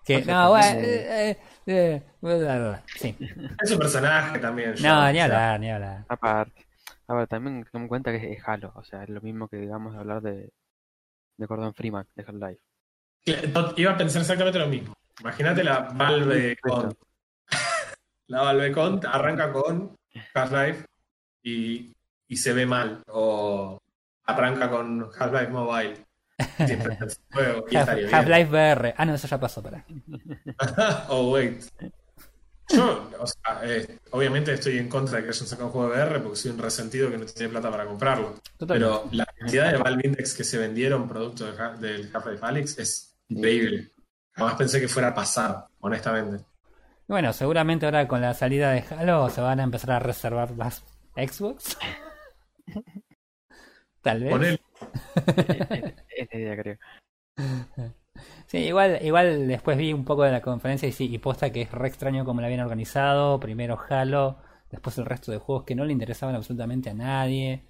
Que, 0.06 0.22
no, 0.26 0.50
bueno, 0.50 0.80
eh, 0.82 1.38
eh, 1.66 2.04
eh. 2.22 2.78
Sí. 2.96 3.16
Es 3.64 3.72
un 3.72 3.80
personaje 3.80 4.38
también. 4.40 4.74
yo, 4.76 4.88
No, 4.88 5.02
o 5.06 5.08
ni 5.08 5.14
sea, 5.14 5.24
hablar, 5.26 5.60
ni 5.60 5.72
hablar. 5.72 6.06
Aparte. 6.10 6.63
A 7.08 7.14
ver, 7.16 7.28
también 7.28 7.66
toma 7.72 7.84
en 7.84 7.90
cuenta 7.90 8.12
que 8.12 8.32
es 8.32 8.48
Halo. 8.48 8.72
O 8.76 8.84
sea, 8.84 9.04
es 9.04 9.10
lo 9.10 9.22
mismo 9.22 9.48
que 9.48 9.58
digamos 9.58 9.96
hablar 9.96 10.22
de, 10.22 10.52
de 11.38 11.46
Gordon 11.46 11.74
Freeman, 11.74 12.08
de 12.16 12.24
Half-Life. 12.24 12.62
Iba 13.78 13.92
a 13.92 13.98
pensar 13.98 14.22
exactamente 14.22 14.60
lo 14.60 14.68
mismo. 14.68 14.94
Imagínate 15.20 15.64
la 15.64 15.80
Valve 15.80 16.58
con. 16.62 16.94
La 18.28 18.42
Valve 18.42 18.72
con 18.72 19.06
arranca 19.06 19.52
con 19.52 19.96
Half-Life 20.34 20.86
y, 21.44 21.94
y 22.28 22.38
se 22.38 22.54
ve 22.54 22.66
mal. 22.66 23.04
O 23.08 23.78
arranca 24.26 24.70
con 24.70 25.10
Half-Life 25.18 25.50
Mobile. 25.50 26.06
Half-Life 28.12 28.50
VR. 28.50 28.94
Ah, 28.98 29.06
no, 29.06 29.14
eso 29.14 29.28
ya 29.28 29.40
pasó, 29.40 29.62
para. 29.62 29.86
oh, 31.10 31.32
wait. 31.32 31.64
Yo, 32.70 33.10
o 33.20 33.28
sea, 33.28 33.60
eh, 33.64 34.00
obviamente 34.12 34.54
estoy 34.54 34.78
en 34.78 34.90
contra 34.90 35.18
de 35.18 35.24
que 35.24 35.30
hayan 35.30 35.48
sacado 35.48 35.68
un 35.68 35.74
juego 35.74 35.90
de 35.94 36.02
VR 36.04 36.20
porque 36.22 36.36
soy 36.38 36.52
un 36.52 36.58
resentido 36.60 37.12
que 37.12 37.18
no 37.18 37.26
tiene 37.26 37.50
plata 37.50 37.70
para 37.70 37.86
comprarlo. 37.86 38.36
Pero 38.68 39.08
la 39.12 39.26
cantidad 39.26 39.72
de 39.72 39.78
Valve 39.78 40.02
Index 40.08 40.34
que 40.34 40.44
se 40.44 40.58
vendieron 40.58 41.08
producto 41.08 41.52
de 41.52 41.62
Ha- 41.62 41.76
del 41.76 42.10
Half-Life 42.14 42.46
Alyx 42.46 42.80
es 42.80 43.16
increíble. 43.30 43.92
Jamás 44.34 44.56
pensé 44.56 44.80
que 44.80 44.88
fuera 44.88 45.10
a 45.10 45.14
pasar, 45.14 45.68
honestamente. 45.82 46.44
Bueno, 47.08 47.34
seguramente 47.34 47.86
ahora 47.86 48.08
con 48.08 48.22
la 48.22 48.34
salida 48.34 48.72
de 48.72 48.84
Halo 48.90 49.30
se 49.30 49.42
van 49.42 49.60
a 49.60 49.64
empezar 49.64 49.92
a 49.92 50.00
reservar 50.00 50.52
las 50.52 50.84
Xbox. 51.16 51.78
Tal 54.02 54.24
vez. 54.24 54.60
Es 56.08 56.28
la 56.32 56.40
idea, 56.40 56.58
creo. 56.58 56.78
Sí, 58.48 58.58
igual, 58.60 59.00
igual 59.02 59.48
después 59.48 59.78
vi 59.78 59.94
un 59.94 60.06
poco 60.06 60.24
de 60.24 60.32
la 60.32 60.42
conferencia 60.42 60.88
y 60.88 60.92
sí, 60.92 61.14
y 61.14 61.18
posta 61.18 61.52
que 61.52 61.62
es 61.64 61.72
re 61.72 61.88
extraño 61.88 62.26
como 62.26 62.42
la 62.42 62.48
habían 62.48 62.62
organizado. 62.62 63.40
Primero 63.40 63.80
Halo, 63.90 64.38
después 64.72 64.98
el 64.98 65.06
resto 65.06 65.32
de 65.32 65.38
juegos 65.40 65.64
que 65.66 65.76
no 65.76 65.86
le 65.86 65.94
interesaban 65.94 66.36
absolutamente 66.36 66.90
a 66.90 66.94
nadie. 66.94 67.64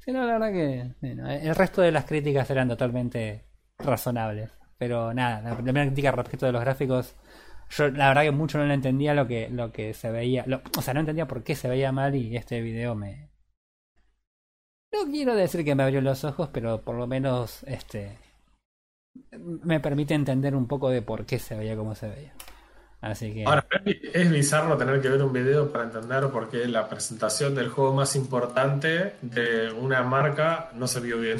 Sí, 0.00 0.12
no, 0.12 0.24
la 0.26 0.34
verdad 0.38 0.52
que 0.52 0.94
el 1.02 1.54
resto 1.54 1.82
de 1.82 1.92
las 1.92 2.04
críticas 2.06 2.50
eran 2.50 2.68
totalmente 2.68 3.44
razonables. 3.78 4.50
Pero 4.78 5.14
nada, 5.14 5.42
la 5.42 5.56
primera 5.56 5.86
crítica 5.86 6.10
respecto 6.12 6.46
de 6.46 6.52
los 6.52 6.60
gráficos, 6.62 7.14
yo 7.70 7.88
la 7.90 8.08
verdad 8.08 8.22
que 8.22 8.30
mucho 8.32 8.58
no 8.58 8.66
le 8.66 8.74
entendía 8.74 9.14
lo 9.14 9.26
que, 9.28 9.48
lo 9.50 9.72
que 9.72 9.94
se 9.94 10.10
veía. 10.10 10.44
lo- 10.46 10.62
o 10.78 10.82
sea, 10.82 10.94
no 10.94 11.00
entendía 11.00 11.28
por 11.28 11.44
qué 11.44 11.54
se 11.54 11.68
veía 11.68 11.92
mal 11.92 12.14
y 12.16 12.36
este 12.36 12.60
video 12.62 12.94
me... 12.94 13.30
No 14.92 15.10
quiero 15.10 15.34
decir 15.34 15.64
que 15.64 15.74
me 15.74 15.82
abrió 15.82 16.00
los 16.00 16.22
ojos, 16.24 16.48
pero 16.52 16.82
por 16.84 16.94
lo 16.96 17.06
menos 17.08 17.62
este 17.64 18.16
me 19.38 19.80
permite 19.80 20.14
entender 20.14 20.54
un 20.54 20.66
poco 20.66 20.90
de 20.90 21.02
por 21.02 21.26
qué 21.26 21.38
se 21.38 21.56
veía 21.56 21.76
como 21.76 21.94
se 21.94 22.08
veía. 22.08 22.32
Así 23.00 23.34
que 23.34 23.44
Ahora, 23.44 23.66
es 23.84 24.30
bizarro 24.30 24.76
tener 24.76 25.00
que 25.00 25.08
ver 25.08 25.22
un 25.22 25.32
video 25.32 25.72
para 25.72 25.84
entender 25.84 26.28
por 26.30 26.48
qué 26.48 26.68
la 26.68 26.88
presentación 26.88 27.54
del 27.54 27.68
juego 27.68 27.92
más 27.92 28.14
importante 28.14 29.14
de 29.22 29.72
una 29.72 30.02
marca 30.04 30.70
no 30.74 30.86
se 30.86 31.00
vio 31.00 31.18
bien. 31.18 31.38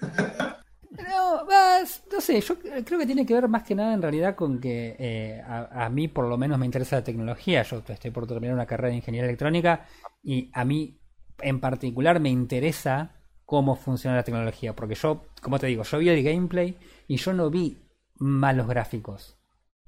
No, 0.96 1.44
no 1.44 2.20
sé, 2.20 2.40
yo 2.40 2.56
creo 2.56 3.00
que 3.00 3.06
tiene 3.06 3.26
que 3.26 3.34
ver 3.34 3.48
más 3.48 3.64
que 3.64 3.74
nada 3.74 3.94
en 3.94 4.00
realidad 4.00 4.36
con 4.36 4.60
que 4.60 4.94
eh, 4.96 5.42
a, 5.44 5.86
a 5.86 5.90
mí 5.90 6.06
por 6.06 6.28
lo 6.28 6.38
menos 6.38 6.56
me 6.56 6.66
interesa 6.66 6.96
la 6.96 7.04
tecnología. 7.04 7.64
Yo 7.64 7.82
estoy 7.88 8.12
por 8.12 8.28
terminar 8.28 8.54
una 8.54 8.64
carrera 8.64 8.90
de 8.90 8.96
ingeniería 8.96 9.28
electrónica 9.28 9.86
y 10.22 10.50
a 10.52 10.64
mí 10.64 11.00
en 11.40 11.58
particular 11.58 12.20
me 12.20 12.28
interesa 12.28 13.10
cómo 13.44 13.74
funciona 13.76 14.16
la 14.16 14.22
tecnología. 14.22 14.74
Porque 14.74 14.94
yo, 14.94 15.24
como 15.42 15.58
te 15.58 15.66
digo, 15.66 15.82
yo 15.82 15.98
vi 15.98 16.08
el 16.08 16.22
gameplay 16.22 16.76
y 17.08 17.16
yo 17.16 17.32
no 17.32 17.50
vi 17.50 17.78
malos 18.16 18.66
gráficos, 18.68 19.36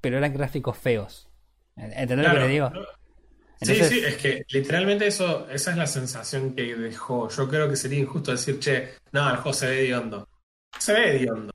pero 0.01 0.17
eran 0.17 0.33
gráficos 0.33 0.77
feos. 0.77 1.29
¿Entendés 1.75 2.27
lo 2.27 2.33
que 2.33 2.39
te 2.39 2.47
digo? 2.47 2.69
¿no? 2.69 2.81
Entonces- 3.59 3.89
sí, 3.89 3.95
sí, 3.99 4.05
es 4.05 4.17
que 4.17 4.45
literalmente 4.49 5.07
eso, 5.07 5.49
esa 5.49 5.71
es 5.71 5.77
la 5.77 5.87
sensación 5.87 6.53
que 6.53 6.75
dejó. 6.75 7.27
Yo 7.29 7.47
creo 7.49 7.67
que 7.69 7.75
sería 7.75 7.99
injusto 7.99 8.31
decir, 8.31 8.59
che, 8.59 8.89
no, 9.11 9.27
el 9.29 9.37
juego 9.37 9.53
se 9.53 9.67
ve 9.67 9.81
hediondo. 9.81 10.27
Se 10.77 10.93
ve 10.93 11.15
hediondo. 11.15 11.51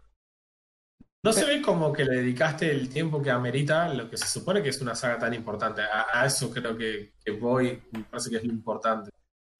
No 1.24 1.32
se 1.32 1.44
ve 1.44 1.62
como 1.62 1.92
que 1.92 2.04
le 2.04 2.16
dedicaste 2.16 2.68
el 2.72 2.88
tiempo 2.88 3.22
que 3.22 3.30
amerita 3.30 3.88
lo 3.94 4.10
que 4.10 4.16
se 4.16 4.26
supone 4.26 4.60
que 4.62 4.70
es 4.70 4.80
una 4.80 4.96
saga 4.96 5.18
tan 5.20 5.32
importante. 5.34 5.82
A, 5.82 6.06
a 6.20 6.26
eso 6.26 6.50
creo 6.50 6.76
que, 6.76 7.12
que 7.24 7.30
voy, 7.30 7.80
me 7.92 8.02
parece 8.02 8.30
que 8.30 8.38
es 8.38 8.44
lo 8.44 8.52
importante. 8.52 9.10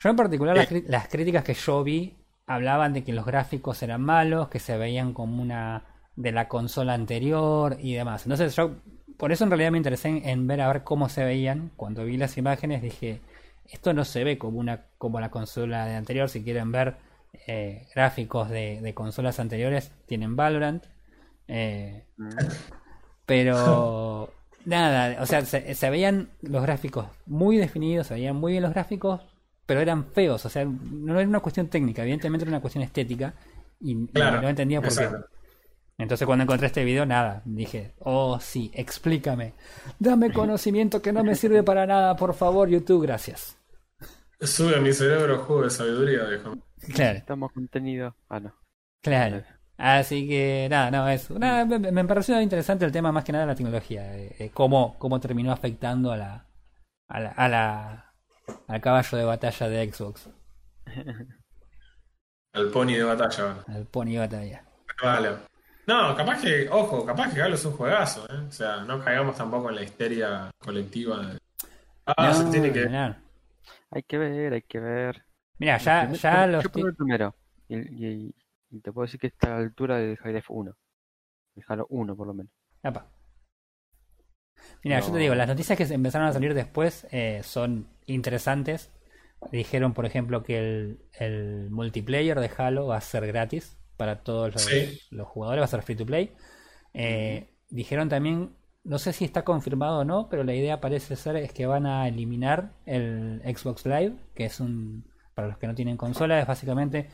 Yo 0.01 0.11
en 0.11 0.17
particular 0.17 0.57
las, 0.57 0.73
Eh. 0.73 0.75
cri- 0.83 0.85
las 0.89 1.07
críticas 1.07 1.45
que 1.45 1.55
yo 1.55 1.85
vi 1.85 2.17
hablaban 2.47 2.93
de 2.93 3.05
que 3.05 3.13
los 3.13 3.25
gráficos 3.25 3.81
eran 3.85 4.03
malos, 4.03 4.49
que 4.49 4.59
se 4.59 4.77
veían 4.77 5.13
como 5.15 5.41
una 5.41 5.85
de 6.17 6.33
la 6.33 6.49
consola 6.49 6.95
anterior 6.95 7.77
y 7.81 7.95
demás. 7.95 8.25
Entonces 8.25 8.55
yo 8.57 8.77
por 9.17 9.33
eso 9.33 9.45
en 9.45 9.51
realidad 9.51 9.71
me 9.71 9.79
interesé 9.79 10.09
en, 10.09 10.29
en 10.29 10.47
ver 10.47 10.61
a 10.61 10.73
ver 10.73 10.85
cómo 10.85 11.09
se 11.09 11.25
veían. 11.25 11.71
Cuando 11.77 12.05
vi 12.05 12.17
las 12.17 12.37
imágenes 12.39 12.83
dije, 12.83 13.21
esto 13.71 13.93
no 13.93 14.05
se 14.05 14.25
ve 14.25 14.39
como 14.39 14.59
una 14.59 14.87
como 14.99 15.21
la 15.21 15.31
consola 15.31 15.87
de 15.87 15.95
anterior. 15.95 16.29
Si 16.29 16.43
quieren 16.43 16.73
ver 16.73 16.97
eh, 17.47 17.87
gráficos 17.95 18.49
de, 18.51 18.81
de 18.81 18.95
consolas 18.95 19.41
anteriores, 19.41 19.93
tienen 20.07 20.37
Valorant. 20.37 20.85
Eh, 21.49 22.05
pero 23.27 24.33
nada, 24.65 25.23
o 25.23 25.27
sea, 25.27 25.45
se, 25.45 25.75
se 25.75 25.91
veían 25.91 26.31
los 26.41 26.63
gráficos 26.63 27.07
muy 27.27 27.57
definidos, 27.57 28.07
se 28.09 28.15
veían 28.15 28.37
muy 28.37 28.53
bien 28.53 28.63
los 28.63 28.73
gráficos, 28.73 29.21
pero 29.67 29.81
eran 29.81 30.07
feos, 30.07 30.45
o 30.45 30.49
sea, 30.49 30.65
no 30.65 31.19
era 31.19 31.29
una 31.29 31.41
cuestión 31.41 31.69
técnica, 31.69 32.03
evidentemente 32.03 32.45
era 32.45 32.51
una 32.51 32.61
cuestión 32.61 32.85
estética 32.85 33.35
y, 33.81 33.95
no 33.95 34.49
entendía 34.49 34.81
por 34.81 34.97
qué. 34.97 35.09
Entonces 35.99 36.27
cuando 36.27 36.43
encontré 36.45 36.67
este 36.67 36.85
video, 36.85 37.07
nada, 37.07 37.43
dije, 37.45 37.95
oh 38.01 38.41
sí, 38.41 38.71
explícame, 38.75 39.55
dame 39.99 40.33
conocimiento 40.33 41.01
que 41.03 41.13
no 41.13 41.23
me 41.23 41.35
sirve 41.35 41.63
para 41.63 41.87
nada, 41.87 42.17
por 42.17 42.35
favor, 42.35 42.69
YouTube, 42.69 43.03
gracias. 43.03 43.59
Sube 44.41 44.75
a 44.77 44.81
mi 44.81 44.93
cerebro 44.93 45.39
juego 45.39 45.63
de 45.63 45.71
sabiduría, 45.71 46.25
viejo. 46.25 46.55
Claro, 46.95 47.19
Estamos 47.19 47.53
contenido. 47.53 48.17
Ah, 48.29 48.41
no. 48.41 48.53
claro. 49.01 49.43
Así 49.77 50.29
que 50.29 50.67
nada, 50.71 50.91
no, 50.91 51.09
eso. 51.09 51.39
Nada, 51.39 51.65
me, 51.65 51.79
me 51.79 52.05
pareció 52.05 52.41
interesante 52.41 52.85
el 52.85 52.93
tema 52.93 53.11
más 53.13 53.25
que 53.25 53.33
nada 53.33 53.45
de 53.45 53.53
la 53.53 53.57
tecnología, 53.57 54.17
eh, 54.17 54.35
eh, 54.39 54.51
cómo, 54.53 54.97
cómo 54.99 55.19
terminó 55.21 55.53
afectando 55.53 56.11
a 56.13 56.17
la, 56.17 56.47
a 57.09 57.21
la, 57.21 57.31
a 57.31 57.49
la- 57.49 58.15
al 58.69 58.81
caballo 58.81 59.19
de 59.19 59.25
batalla 59.25 59.69
de 59.69 59.93
Xbox, 59.93 60.29
Al 62.55 62.71
pony 62.71 62.95
de 62.95 63.05
batalla, 63.05 63.65
al 63.67 63.87
pony 63.87 64.13
de 64.13 64.19
batalla. 64.19 64.65
Vale. 65.03 65.37
No, 65.87 66.15
capaz 66.17 66.41
que, 66.43 66.69
ojo, 66.71 67.05
capaz 67.05 67.33
que 67.35 67.43
Halo 67.43 67.55
es 67.57 67.65
un 67.65 67.73
juegazo, 67.73 68.25
¿eh? 68.33 68.37
O 68.49 68.53
sea, 68.53 68.85
no 68.85 69.03
caigamos 69.03 69.37
tampoco 69.37 69.69
en 69.71 69.77
la 69.77 69.83
histeria 69.83 70.51
colectiva. 70.59 71.27
de, 71.27 71.39
Ah, 72.07 72.29
No, 72.29 72.35
se 72.35 72.45
tiene 72.51 72.73
que. 72.73 72.89
Hay 73.91 74.03
que 74.05 74.19
ver, 74.19 74.53
hay 74.55 74.63
que 74.63 74.81
ver. 74.81 75.25
Mira, 75.59 75.79
ya, 75.79 76.09
Yo- 76.09 76.15
ya 76.17 76.47
yo 76.47 76.53
los 76.53 76.65
probé 76.69 76.83
ti- 76.83 76.89
el 76.89 76.97
primero. 76.97 77.35
Y, 77.69 77.77
y- 77.79 78.35
y 78.71 78.81
te 78.81 78.93
puedo 78.93 79.07
decir 79.07 79.21
que 79.21 79.27
está 79.29 79.49
a 79.49 79.51
la 79.51 79.57
altura 79.65 79.97
del 79.99 80.19
Half-Life 80.23 80.47
1. 80.49 80.75
El 81.57 81.65
Halo 81.69 81.87
1, 81.91 82.17
por 82.17 82.27
lo 82.27 82.35
menos. 82.35 82.53
Apa. 82.83 83.07
Mira, 84.85 85.01
yo 85.01 85.07
te 85.07 85.13
No. 85.13 85.19
digo, 85.19 85.35
las 85.35 85.49
noticias 85.49 85.77
que 85.77 85.87
se 85.87 85.95
empezaron 85.95 86.27
a 86.29 86.33
salir 86.33 86.55
después 86.55 87.07
eh, 87.11 87.41
son 87.45 87.89
interesantes. 88.07 88.91
Dijeron, 89.51 89.93
por 89.95 90.07
ejemplo, 90.07 90.43
que 90.43 90.59
el, 90.59 91.01
el 91.19 91.71
multiplayer 91.71 92.39
de 92.41 92.51
Halo 92.57 92.87
va 92.87 92.97
a 92.97 93.01
ser 93.01 93.27
gratis 93.27 93.77
para 94.03 94.25
todos 94.25 94.53
los, 94.53 94.63
Sí. 94.63 94.99
los 95.11 95.29
jugadores, 95.29 95.61
va 95.61 95.65
a 95.67 95.69
ser 95.69 95.83
free 95.83 95.95
to 95.95 96.05
play. 96.05 96.33
Eh, 96.93 97.49
Dijeron 97.71 98.09
también, 98.09 98.57
no 98.83 98.99
sé 98.99 99.13
si 99.13 99.25
está 99.25 99.45
confirmado 99.45 100.01
o 100.01 100.05
no, 100.05 100.29
pero 100.29 100.43
la 100.43 100.55
idea 100.55 100.81
parece 100.81 101.15
ser 101.15 101.37
es 101.37 101.53
que 101.53 101.67
van 101.67 101.87
a 101.87 102.09
eliminar 102.09 102.73
el 102.85 103.41
Xbox 103.45 103.87
Live, 103.87 104.15
que 104.35 104.45
es 104.47 104.59
un, 104.59 105.05
para 105.37 105.47
los 105.47 105.57
que 105.57 105.69
no 105.69 105.75
tienen 105.77 105.97
consola, 105.97 106.41
es 106.41 106.47
básicamente 106.49 107.09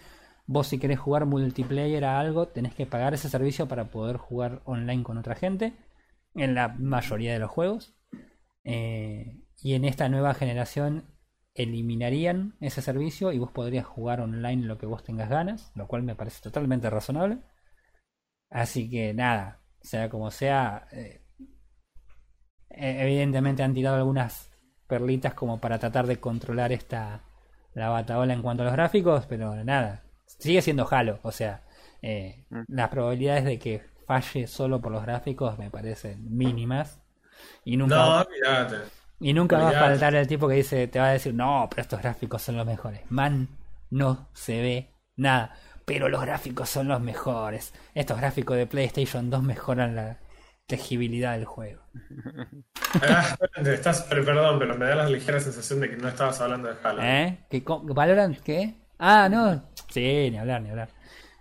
vos 0.46 0.66
si 0.66 0.78
querés 0.78 0.98
jugar 0.98 1.26
multiplayer 1.26 2.06
a 2.06 2.18
algo, 2.18 2.48
tenés 2.48 2.74
que 2.74 2.86
pagar 2.86 3.12
ese 3.12 3.28
servicio 3.28 3.68
para 3.68 3.84
poder 3.90 4.16
jugar 4.16 4.62
online 4.64 5.02
con 5.02 5.18
otra 5.18 5.34
gente, 5.34 5.74
en 6.34 6.54
la 6.54 6.68
mayoría 6.68 7.34
de 7.34 7.38
los 7.38 7.50
juegos. 7.50 7.94
Eh, 8.64 9.42
y 9.62 9.74
en 9.74 9.84
esta 9.84 10.08
nueva 10.08 10.32
generación 10.32 11.04
eliminarían 11.58 12.56
ese 12.60 12.82
servicio 12.82 13.32
y 13.32 13.38
vos 13.38 13.52
podrías 13.52 13.86
jugar 13.86 14.20
online 14.22 14.66
lo 14.66 14.78
que 14.78 14.86
vos 14.86 15.04
tengas 15.04 15.28
ganas, 15.30 15.72
lo 15.74 15.86
cual 15.88 16.02
me 16.04 16.14
parece 16.16 16.40
totalmente 16.42 16.90
razonable. 16.90 17.38
Así 18.50 18.90
que 18.90 19.14
nada, 19.14 19.60
sea 19.80 20.10
como 20.10 20.30
sea, 20.30 20.86
eh, 20.92 21.22
eh, 22.70 22.96
evidentemente 23.00 23.62
han 23.62 23.74
tirado 23.74 23.96
algunas 23.96 24.50
perlitas 24.86 25.34
como 25.34 25.60
para 25.60 25.78
tratar 25.78 26.06
de 26.06 26.18
controlar 26.20 26.72
esta 26.72 27.22
la 27.74 27.90
bataola 27.90 28.32
en 28.34 28.42
cuanto 28.42 28.62
a 28.62 28.66
los 28.66 28.74
gráficos, 28.74 29.26
pero 29.26 29.54
nada, 29.64 30.02
sigue 30.26 30.62
siendo 30.62 30.88
Halo, 30.90 31.20
o 31.22 31.30
sea, 31.32 31.62
eh, 32.02 32.44
Mm. 32.50 32.64
las 32.68 32.88
probabilidades 32.88 33.44
de 33.44 33.58
que 33.58 33.82
falle 34.06 34.46
solo 34.46 34.80
por 34.80 34.90
los 34.92 35.02
gráficos 35.02 35.58
me 35.58 35.70
parecen 35.70 36.36
mínimas 36.36 37.00
y 37.64 37.76
nunca 37.76 37.96
No. 37.96 38.24
Y 39.20 39.32
nunca 39.32 39.58
va 39.58 39.70
a 39.70 39.72
faltar 39.72 40.14
el 40.14 40.26
tipo 40.26 40.48
que 40.48 40.54
dice 40.56 40.86
te 40.88 40.98
va 40.98 41.08
a 41.08 41.12
decir 41.12 41.34
no, 41.34 41.66
pero 41.70 41.82
estos 41.82 42.00
gráficos 42.00 42.42
son 42.42 42.56
los 42.56 42.66
mejores, 42.66 43.00
man, 43.10 43.48
no 43.90 44.28
se 44.32 44.60
ve 44.62 44.88
nada. 45.16 45.54
Pero 45.84 46.08
los 46.10 46.20
gráficos 46.20 46.68
son 46.68 46.88
los 46.88 47.00
mejores. 47.00 47.72
Estos 47.94 48.18
gráficos 48.18 48.58
de 48.58 48.66
PlayStation 48.66 49.30
2 49.30 49.42
mejoran 49.42 49.96
la 49.96 50.18
legibilidad 50.68 51.32
del 51.32 51.46
juego. 51.46 51.80
Ah, 53.02 53.36
estás, 53.64 54.02
perdón, 54.02 54.58
pero 54.58 54.76
me 54.76 54.84
da 54.86 54.94
la 54.96 55.08
ligera 55.08 55.40
sensación 55.40 55.80
de 55.80 55.90
que 55.90 55.96
no 55.96 56.08
estabas 56.08 56.40
hablando 56.40 56.68
de 56.68 56.74
Halo. 56.82 57.02
¿Eh? 57.02 57.38
¿Qué, 57.50 57.64
co- 57.64 57.80
¿Valorant 57.82 58.38
qué? 58.40 58.74
Ah, 58.98 59.28
no. 59.30 59.62
Sí, 59.88 60.28
ni 60.30 60.38
hablar, 60.38 60.60
ni 60.62 60.70
hablar. 60.70 60.90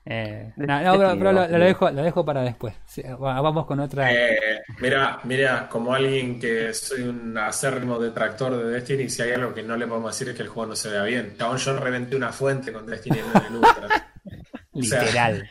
Eh, 0.10 0.54
no, 0.56 0.66
no, 0.84 0.92
pero, 1.18 1.32
lo, 1.34 1.42
de- 1.48 1.58
lo 1.58 1.66
dejo, 1.66 1.92
lo 1.92 2.02
dejo 2.02 2.24
para 2.24 2.42
después. 2.42 2.74
Sí, 2.86 3.04
vamos 3.20 3.66
con 3.66 3.80
otra. 3.82 4.10
Eh, 4.14 4.62
mira, 4.80 5.20
mira, 5.26 5.68
como 5.70 5.94
alguien 5.94 6.40
que 6.40 6.74
soy 6.74 7.02
un 7.02 7.38
acérrimo 7.38 8.00
detractor 8.00 8.56
de 8.56 8.70
Destiny, 8.72 9.10
si 9.10 9.22
hay 9.24 9.32
algo 9.34 9.54
que 9.54 9.64
no 9.64 9.76
le 9.76 9.86
podemos 9.86 10.14
decir 10.14 10.30
es 10.30 10.36
que 10.38 10.44
el 10.44 10.48
juego 10.50 10.70
no 10.70 10.76
se 10.78 10.90
vea 10.90 11.04
bien. 11.04 11.36
Chabón, 11.38 11.58
yo 11.58 11.78
reventé 11.78 12.16
una 12.16 12.32
fuente 12.32 12.72
con 12.72 12.86
Destiny 12.86 13.18
en 13.20 13.26
el 13.50 13.56
Ultra. 13.58 14.12
o 14.72 14.82
sea, 14.82 15.02
literal. 15.04 15.50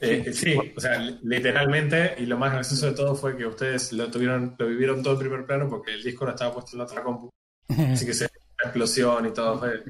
Eh, 0.00 0.32
sí, 0.32 0.56
o 0.76 0.80
sea, 0.80 0.98
li- 0.98 1.20
literalmente, 1.22 2.14
y 2.18 2.26
lo 2.26 2.36
más 2.38 2.52
gracioso 2.52 2.86
de 2.86 2.92
todo 2.94 3.14
fue 3.14 3.36
que 3.36 3.46
ustedes 3.46 3.92
lo 3.92 4.10
tuvieron, 4.10 4.56
lo 4.58 4.66
vivieron 4.66 5.02
todo 5.02 5.14
en 5.14 5.20
primer 5.20 5.44
plano 5.46 5.68
porque 5.68 5.92
el 5.94 6.02
disco 6.02 6.24
no 6.24 6.30
estaba 6.32 6.52
puesto 6.54 6.72
en 6.72 6.78
la 6.78 6.84
otra 6.84 7.02
compu. 7.02 7.28
Así 7.92 8.06
que 8.06 8.14
se 8.14 8.24
una 8.24 8.70
explosión 8.70 9.26
y 9.26 9.32
todo, 9.32 9.58
fue 9.58 9.82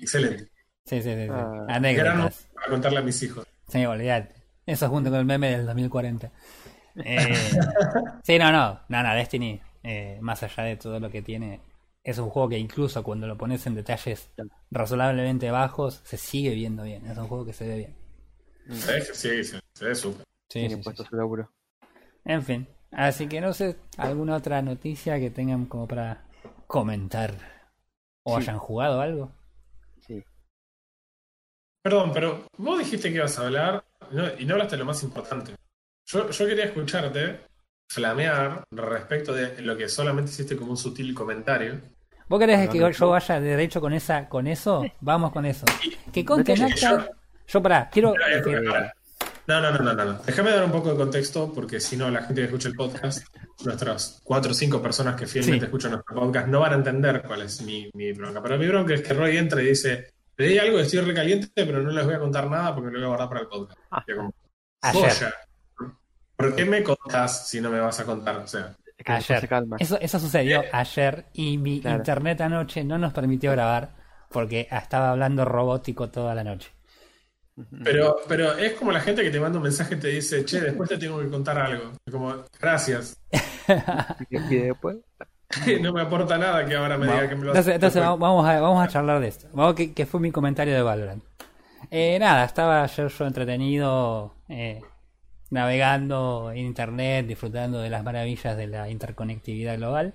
excelente. 0.00 0.48
Sí, 0.84 1.02
sí, 1.02 1.10
sí. 1.14 1.24
sí. 1.26 1.30
Ah. 1.30 1.66
Anécdotas. 1.68 2.48
para 2.54 2.68
contarle 2.68 2.98
a 2.98 3.02
mis 3.02 3.22
hijos. 3.22 3.46
Sí, 3.68 3.84
olvidate. 3.84 4.34
Eso 4.66 4.88
junto 4.88 5.10
con 5.10 5.18
el 5.20 5.24
meme 5.24 5.50
del 5.50 5.66
2040. 5.66 6.30
Eh, 6.96 7.34
sí, 8.22 8.38
no, 8.38 8.52
no. 8.52 8.80
No, 8.88 9.02
no, 9.02 9.14
Destiny, 9.14 9.60
eh, 9.82 10.18
más 10.20 10.42
allá 10.42 10.64
de 10.64 10.76
todo 10.76 11.00
lo 11.00 11.10
que 11.10 11.22
tiene, 11.22 11.60
es 12.02 12.18
un 12.18 12.28
juego 12.30 12.48
que 12.50 12.58
incluso 12.58 13.02
cuando 13.02 13.26
lo 13.26 13.36
pones 13.36 13.66
en 13.66 13.74
detalles 13.74 14.30
razonablemente 14.70 15.50
bajos, 15.50 16.00
se 16.04 16.16
sigue 16.16 16.50
viendo 16.54 16.82
bien. 16.84 17.06
Es 17.06 17.16
un 17.18 17.26
juego 17.28 17.44
que 17.46 17.52
se 17.52 17.66
ve 17.66 17.76
bien. 17.76 17.94
Se 18.78 18.92
ve- 18.92 19.00
Sí, 19.02 19.44
se, 19.44 19.60
se 19.74 19.84
ve 19.84 19.94
súper. 19.94 20.24
Sí, 20.50 20.68
sí, 20.68 20.76
sí, 20.76 20.82
puesto 20.82 21.02
sí. 21.02 21.08
su 21.10 21.16
laburo. 21.16 21.50
En 22.24 22.42
fin. 22.42 22.68
Así 22.92 23.26
que 23.26 23.40
no 23.40 23.52
sé, 23.52 23.76
alguna 23.98 24.36
otra 24.36 24.62
noticia 24.62 25.18
que 25.18 25.30
tengan 25.30 25.66
como 25.66 25.88
para 25.88 26.24
comentar. 26.66 27.34
O 28.22 28.36
Sí. 28.36 28.42
hayan 28.44 28.58
jugado 28.58 29.00
algo. 29.00 29.32
Perdón, 31.84 32.12
pero 32.14 32.46
vos 32.56 32.78
dijiste 32.78 33.10
que 33.10 33.16
ibas 33.16 33.38
a 33.38 33.42
hablar 33.44 33.84
no- 34.10 34.30
y 34.38 34.46
no 34.46 34.54
hablaste 34.54 34.76
de 34.76 34.78
lo 34.78 34.86
más 34.86 35.02
importante. 35.02 35.54
Yo, 36.06 36.30
yo 36.30 36.46
quería 36.46 36.64
escucharte 36.64 37.40
flamear 37.90 38.64
respecto 38.70 39.34
de 39.34 39.60
lo 39.60 39.76
que 39.76 39.86
solamente 39.90 40.30
hiciste 40.30 40.56
como 40.56 40.70
un 40.70 40.78
sutil 40.78 41.14
comentario. 41.14 41.78
¿Vos 42.26 42.40
querés 42.40 42.70
que 42.70 42.78
yo 42.78 43.08
vaya 43.10 43.38
derecho 43.38 43.82
con 43.82 43.92
esa, 43.92 44.26
con 44.30 44.46
eso? 44.46 44.82
Vamos 45.00 45.30
con 45.30 45.44
eso. 45.44 45.66
Que 46.10 46.24
conte 46.24 46.56
Yo- 46.56 46.66
Nacha. 46.68 47.06
Yo 47.46 47.62
pará, 47.62 47.90
quiero. 47.92 48.14
Que-. 48.14 48.90
No, 49.46 49.60
no, 49.60 49.70
no, 49.72 49.78
no, 49.80 49.92
no, 49.92 50.04
no. 50.06 50.18
Déjame 50.24 50.52
dar 50.52 50.64
un 50.64 50.72
poco 50.72 50.88
de 50.92 50.96
contexto 50.96 51.52
porque 51.52 51.80
si 51.80 51.98
no, 51.98 52.10
la 52.10 52.22
gente 52.22 52.40
que 52.40 52.46
escucha 52.46 52.68
el 52.70 52.74
podcast, 52.76 53.26
nuestras 53.66 54.22
cuatro 54.24 54.52
o 54.52 54.54
cinco 54.54 54.80
personas 54.80 55.16
que 55.16 55.26
fielmente 55.26 55.60
Sí. 55.60 55.64
escuchan 55.66 55.90
nuestro 55.92 56.14
podcast, 56.14 56.48
no 56.48 56.60
van 56.60 56.72
a 56.72 56.76
entender 56.76 57.22
cuál 57.26 57.42
es 57.42 57.60
mi, 57.60 57.90
mi 57.92 58.14
bronca. 58.14 58.42
Pero 58.42 58.56
mi 58.56 58.66
bronca 58.68 58.94
es 58.94 59.02
que 59.02 59.12
Roy 59.12 59.36
entra 59.36 59.60
y 59.62 59.66
dice: 59.66 60.13
Pedí 60.36 60.58
algo, 60.58 60.78
estoy 60.78 61.00
recaliente, 61.00 61.48
pero 61.54 61.80
no 61.82 61.90
les 61.90 62.04
voy 62.04 62.14
a 62.14 62.18
contar 62.18 62.48
nada 62.50 62.74
porque 62.74 62.90
lo 62.90 62.98
voy 62.98 63.04
a 63.04 63.08
guardar 63.08 63.28
para 63.28 63.40
el 63.42 63.46
podcast. 63.48 63.78
Ah. 63.90 64.04
Yo 64.06 64.16
como, 64.16 64.34
Ayer. 64.82 65.02
"Joya, 65.12 65.34
¿Por 66.36 66.56
qué 66.56 66.64
me 66.64 66.82
contás 66.82 67.48
si 67.48 67.60
no 67.60 67.70
me 67.70 67.78
vas 67.80 68.00
a 68.00 68.04
contar? 68.04 68.36
O 68.36 68.46
sea, 68.46 68.74
Ayer. 69.06 69.48
calma. 69.48 69.76
Eso, 69.78 69.98
eso 70.00 70.18
sucedió 70.18 70.62
ayer 70.72 71.26
y 71.32 71.58
mi 71.58 71.80
Claro. 71.80 71.98
internet 71.98 72.40
anoche 72.40 72.82
no 72.84 72.98
nos 72.98 73.12
permitió 73.12 73.52
grabar 73.52 73.94
porque 74.30 74.66
estaba 74.70 75.10
hablando 75.10 75.44
robótico 75.44 76.10
toda 76.10 76.34
la 76.34 76.42
noche. 76.44 76.70
pero, 77.84 78.16
pero 78.28 78.52
es 78.58 78.72
como 78.72 78.90
la 78.90 79.00
gente 79.00 79.22
que 79.22 79.30
te 79.30 79.38
manda 79.38 79.58
un 79.58 79.62
mensaje 79.62 79.94
y 79.94 79.98
te 80.00 80.08
dice, 80.08 80.44
che, 80.44 80.60
después 80.60 80.88
te 80.88 80.98
tengo 80.98 81.20
que 81.20 81.28
contar 81.28 81.56
algo. 81.58 81.92
Como, 82.10 82.44
gracias. 82.60 83.16
Y 84.28 84.36
y 84.50 84.58
después. 84.58 84.96
No 85.80 85.92
me 85.92 86.02
aporta 86.02 86.38
nada 86.38 86.64
que 86.64 86.74
ahora 86.74 86.98
me 86.98 87.06
diga 87.06 87.28
que 87.28 87.36
me 87.36 87.44
lo 87.44 87.50
Entonces, 87.50 87.74
entonces 87.74 88.02
vamos, 88.02 88.46
a, 88.46 88.60
vamos 88.60 88.84
a 88.84 88.88
charlar 88.88 89.20
de 89.20 89.28
esto. 89.28 89.48
Vamos 89.52 89.74
que, 89.74 89.92
que 89.92 90.06
fue 90.06 90.20
mi 90.20 90.30
comentario 90.30 90.74
de 90.74 90.82
Valorant. 90.82 91.22
Eh, 91.90 92.18
nada, 92.18 92.44
estaba 92.44 92.82
ayer 92.82 93.08
yo 93.08 93.26
entretenido 93.26 94.34
eh, 94.48 94.80
navegando 95.50 96.50
en 96.52 96.58
internet, 96.58 97.26
disfrutando 97.26 97.78
de 97.78 97.90
las 97.90 98.02
maravillas 98.04 98.56
de 98.56 98.66
la 98.66 98.88
interconectividad 98.88 99.76
global. 99.76 100.14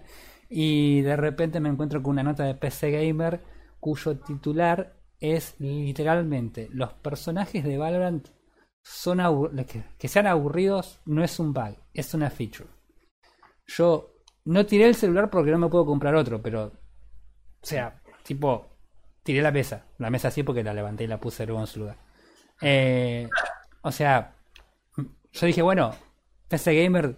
Y 0.50 1.02
de 1.02 1.16
repente 1.16 1.60
me 1.60 1.70
encuentro 1.70 2.02
con 2.02 2.12
una 2.14 2.24
nota 2.24 2.44
de 2.44 2.56
PC 2.56 2.92
Gamer 2.92 3.42
cuyo 3.80 4.18
titular 4.18 4.96
es 5.20 5.56
literalmente 5.60 6.70
los 6.72 6.94
personajes 6.94 7.64
de 7.64 7.78
Valorant 7.78 8.28
son 8.82 9.20
que, 9.66 9.84
que 9.98 10.08
sean 10.08 10.28
aburridos 10.28 11.00
no 11.06 11.24
es 11.24 11.40
un 11.40 11.54
bug, 11.54 11.76
es 11.94 12.14
una 12.14 12.30
feature. 12.30 12.70
Yo 13.68 14.16
no 14.50 14.66
tiré 14.66 14.88
el 14.88 14.95
celular 14.95 15.30
porque 15.30 15.52
no 15.52 15.60
me 15.60 15.70
puedo 15.70 15.86
comprar 15.86 16.16
otro, 16.16 16.41
pero 16.41 16.72
o 17.62 17.66
sea, 17.66 18.02
tipo, 18.24 18.68
tiré 19.22 19.41
la 19.41 19.52
mesa. 19.52 19.86
La 20.00 20.10
mesa 20.10 20.32
sí 20.32 20.43
porque 20.43 20.64
la 20.64 20.74
levanté 20.74 21.04
y 21.04 21.08
la 21.08 21.20
puse 21.20 21.45
luego 21.45 21.62
en 21.62 21.68
su 21.68 21.82
lugar. 21.82 21.97
Eh, 22.62 23.30
o 23.82 23.91
sea, 23.91 24.34
yo 25.32 25.45
dije, 25.45 25.62
bueno, 25.62 25.93
PC 26.47 26.84
Gamer 26.84 27.16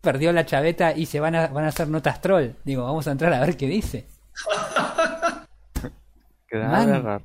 perdió 0.00 0.32
la 0.32 0.46
chaveta 0.46 0.92
y 0.92 1.06
se 1.06 1.20
van 1.20 1.34
a, 1.34 1.48
van 1.48 1.64
a 1.64 1.68
hacer 1.68 1.88
notas 1.88 2.22
troll. 2.22 2.52
Digo, 2.64 2.84
vamos 2.84 3.06
a 3.06 3.12
entrar 3.12 3.32
a 3.34 3.40
ver 3.40 3.56
qué 3.56 3.66
dice. 3.66 4.06
Man. 6.52 7.22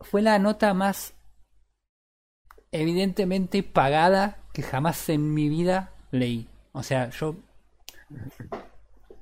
Fue 0.00 0.22
la 0.22 0.38
nota 0.38 0.72
más 0.72 1.12
evidentemente 2.70 3.62
pagada 3.62 4.38
que 4.54 4.62
jamás 4.62 5.10
en 5.10 5.34
mi 5.34 5.50
vida 5.50 5.92
leí. 6.10 6.48
O 6.72 6.82
sea, 6.82 7.10
yo... 7.10 7.36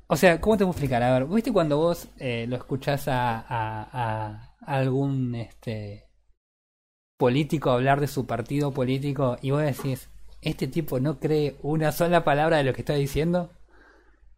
O 0.07 0.17
sea, 0.17 0.41
¿cómo 0.41 0.57
te 0.57 0.65
puedo 0.65 0.73
explicar? 0.73 1.03
A 1.03 1.13
ver, 1.19 1.27
¿viste 1.27 1.53
cuando 1.53 1.77
vos 1.79 2.09
eh, 2.19 2.47
lo 2.49 2.57
escuchás 2.57 3.07
a, 3.09 3.39
a- 3.39 3.89
a 3.93 4.55
algún 4.67 5.35
este 5.37 6.07
político 7.17 7.71
hablar 7.71 8.01
de 8.01 8.07
su 8.09 8.27
partido 8.27 8.73
político 8.73 9.37
y 9.43 9.51
vos 9.51 9.63
decís, 9.63 10.09
este 10.43 10.67
tipo 10.69 11.01
no 11.01 11.21
cree 11.21 11.57
una 11.63 11.93
sola 11.93 12.25
palabra 12.25 12.57
de 12.57 12.65
lo 12.65 12.73
que 12.73 12.81
está 12.81 12.95
diciendo? 12.95 13.51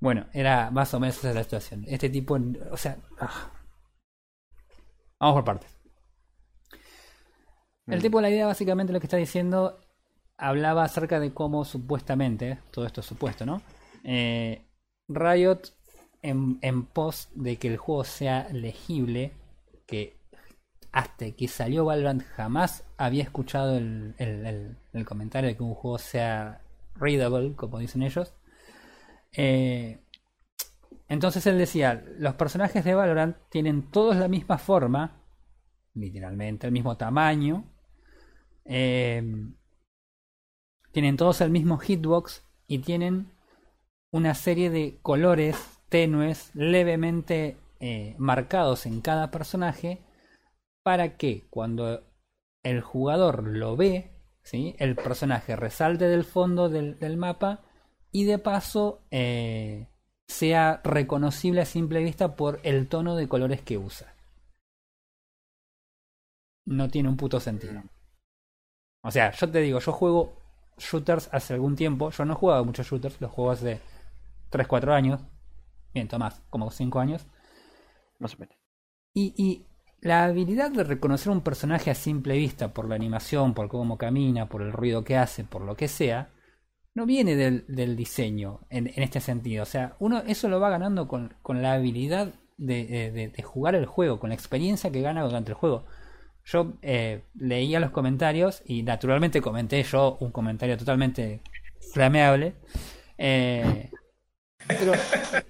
Bueno, 0.01 0.27
era 0.33 0.71
más 0.71 0.93
o 0.95 1.01
menos 1.01 1.17
esa 1.19 1.33
la 1.33 1.45
situación. 1.45 1.85
Este 1.87 2.11
tipo, 2.11 2.39
o 2.71 2.77
sea... 2.77 2.99
ah. 3.21 3.51
Vamos 5.21 5.35
por 5.37 5.45
partes. 5.45 5.71
El 7.87 7.99
Mm. 7.99 8.03
tipo, 8.03 8.21
la 8.21 8.31
idea 8.31 8.47
básicamente 8.47 8.93
lo 8.93 9.01
que 9.01 9.07
está 9.07 9.17
diciendo, 9.17 9.79
hablaba 10.37 10.85
acerca 10.85 11.21
de 11.21 11.33
cómo 11.33 11.65
supuestamente, 11.65 12.59
todo 12.73 12.87
esto 12.87 13.01
es 13.01 13.07
supuesto, 13.07 13.47
¿no? 13.47 13.63
Eh, 14.05 14.63
Riot, 15.09 15.61
en, 16.23 16.59
en 16.63 16.85
pos 16.87 17.29
de 17.35 17.57
que 17.57 17.69
el 17.69 17.77
juego 17.77 18.05
sea 18.05 18.49
legible, 18.53 19.33
que 19.87 20.17
hasta 20.93 21.31
que 21.33 21.49
salió 21.49 21.85
Valorant 21.87 22.23
jamás 22.37 22.85
había 22.99 23.23
escuchado 23.25 23.79
el, 23.79 24.15
el- 24.19 24.77
el- 24.93 25.05
comentario 25.07 25.49
de 25.51 25.57
que 25.57 25.63
un 25.63 25.75
juego 25.75 25.99
sea 25.99 26.63
readable, 26.97 27.55
como 27.57 27.79
dicen 27.79 28.03
ellos. 28.03 28.33
Eh, 29.37 29.99
entonces 31.09 31.47
él 31.47 31.59
decía, 31.59 32.03
los 32.19 32.35
personajes 32.35 32.85
de 32.85 32.95
Valorant 32.95 33.37
tienen 33.51 33.83
todos 33.91 34.17
la 34.17 34.29
misma 34.29 34.59
forma, 34.59 35.21
literalmente 35.95 36.67
el 36.67 36.73
mismo 36.73 36.97
tamaño, 36.97 37.65
eh, 38.65 39.23
tienen 40.93 41.17
todos 41.17 41.41
el 41.41 41.51
mismo 41.51 41.79
hitbox 41.79 42.45
y 42.67 42.79
tienen 42.79 43.33
una 44.13 44.35
serie 44.35 44.71
de 44.71 44.99
colores 45.03 45.57
tenues 45.89 46.55
levemente 46.55 47.57
eh, 47.81 48.15
marcados 48.19 48.87
en 48.87 49.01
cada 49.01 49.31
personaje 49.31 50.03
para 50.83 51.17
que 51.17 51.47
cuando 51.51 52.05
el 52.63 52.83
jugador 52.83 53.45
lo 53.49 53.77
ve, 53.77 54.11
el 54.53 54.97
personaje 54.97 55.57
resalte 55.57 56.09
del 56.09 56.25
fondo 56.25 56.69
del, 56.69 56.99
del 56.99 57.17
mapa 57.17 57.61
y 58.11 58.25
de 58.25 58.39
paso 58.39 59.03
eh, 59.11 59.89
sea 60.29 60.81
reconocible 60.85 61.63
a 61.63 61.67
simple 61.67 62.03
vista 62.03 62.37
por 62.37 62.61
el 62.63 62.89
tono 62.89 63.17
de 63.17 63.29
colores 63.29 63.63
que 63.63 63.79
usa. 63.79 64.15
No 66.67 66.89
tiene 66.89 67.09
un 67.09 67.17
puto 67.17 67.41
sentido. 67.41 67.83
O 69.03 69.11
sea, 69.11 69.33
yo 69.33 69.51
te 69.51 69.61
digo, 69.61 69.81
yo 69.81 69.93
juego 69.93 70.37
shooters 70.79 71.29
hace 71.33 71.55
algún 71.55 71.75
tiempo. 71.75 72.11
Yo 72.11 72.25
no 72.25 72.35
he 72.35 72.37
jugado 72.37 72.65
muchos 72.65 72.87
shooters, 72.87 73.21
los 73.21 73.31
juego 73.31 73.51
hace 73.51 73.81
3, 74.53 74.69
4 74.69 74.95
años. 74.95 75.23
Miento 75.95 76.19
más, 76.21 76.43
como 76.51 76.71
5 76.71 77.01
años. 77.01 77.27
Más 78.19 78.35
o 78.35 78.39
menos. 78.39 78.57
Y, 79.15 79.35
y 79.37 79.67
la 80.01 80.25
habilidad 80.25 80.71
de 80.71 80.85
reconocer 80.85 81.33
un 81.33 81.43
personaje 81.43 81.91
a 81.91 81.95
simple 81.95 82.37
vista 82.37 82.75
por 82.75 82.89
la 82.89 82.97
animación, 82.97 83.55
por 83.55 83.69
cómo 83.69 83.99
camina, 83.99 84.49
por 84.49 84.63
el 84.63 84.73
ruido 84.73 85.05
que 85.05 85.17
hace, 85.17 85.45
por 85.45 85.63
lo 85.63 85.77
que 85.77 85.89
sea, 85.89 86.31
no 86.95 87.07
viene 87.07 87.37
del, 87.37 87.65
del 87.69 87.97
diseño 87.97 88.61
en, 88.71 88.89
en 88.89 89.03
este 89.03 89.21
sentido. 89.21 89.63
O 89.63 89.67
sea, 89.67 89.97
uno 89.99 90.19
eso 90.27 90.49
lo 90.49 90.61
va 90.61 90.71
ganando 90.71 91.09
con, 91.09 91.35
con 91.43 91.63
la 91.63 91.75
habilidad 91.75 92.35
de, 92.59 92.87
de- 92.87 93.13
de- 93.13 93.29
de 93.29 93.43
jugar 93.43 93.75
el 93.75 93.87
juego, 93.87 94.21
con 94.21 94.31
la 94.31 94.35
experiencia 94.35 94.93
que 94.93 95.03
gana 95.03 95.23
durante 95.25 95.51
el 95.53 95.57
juego. 95.57 95.85
Yo 96.45 96.75
eh, 96.83 97.25
leía 97.35 97.81
los 97.81 97.91
comentarios 97.93 98.63
y 98.67 98.83
naturalmente 98.83 99.41
comenté 99.41 99.83
yo 99.85 100.17
un 100.21 100.33
comentario 100.33 100.77
totalmente 100.77 101.43
flameable. 101.93 102.57
Eh, 103.19 103.92
pero 104.67 104.93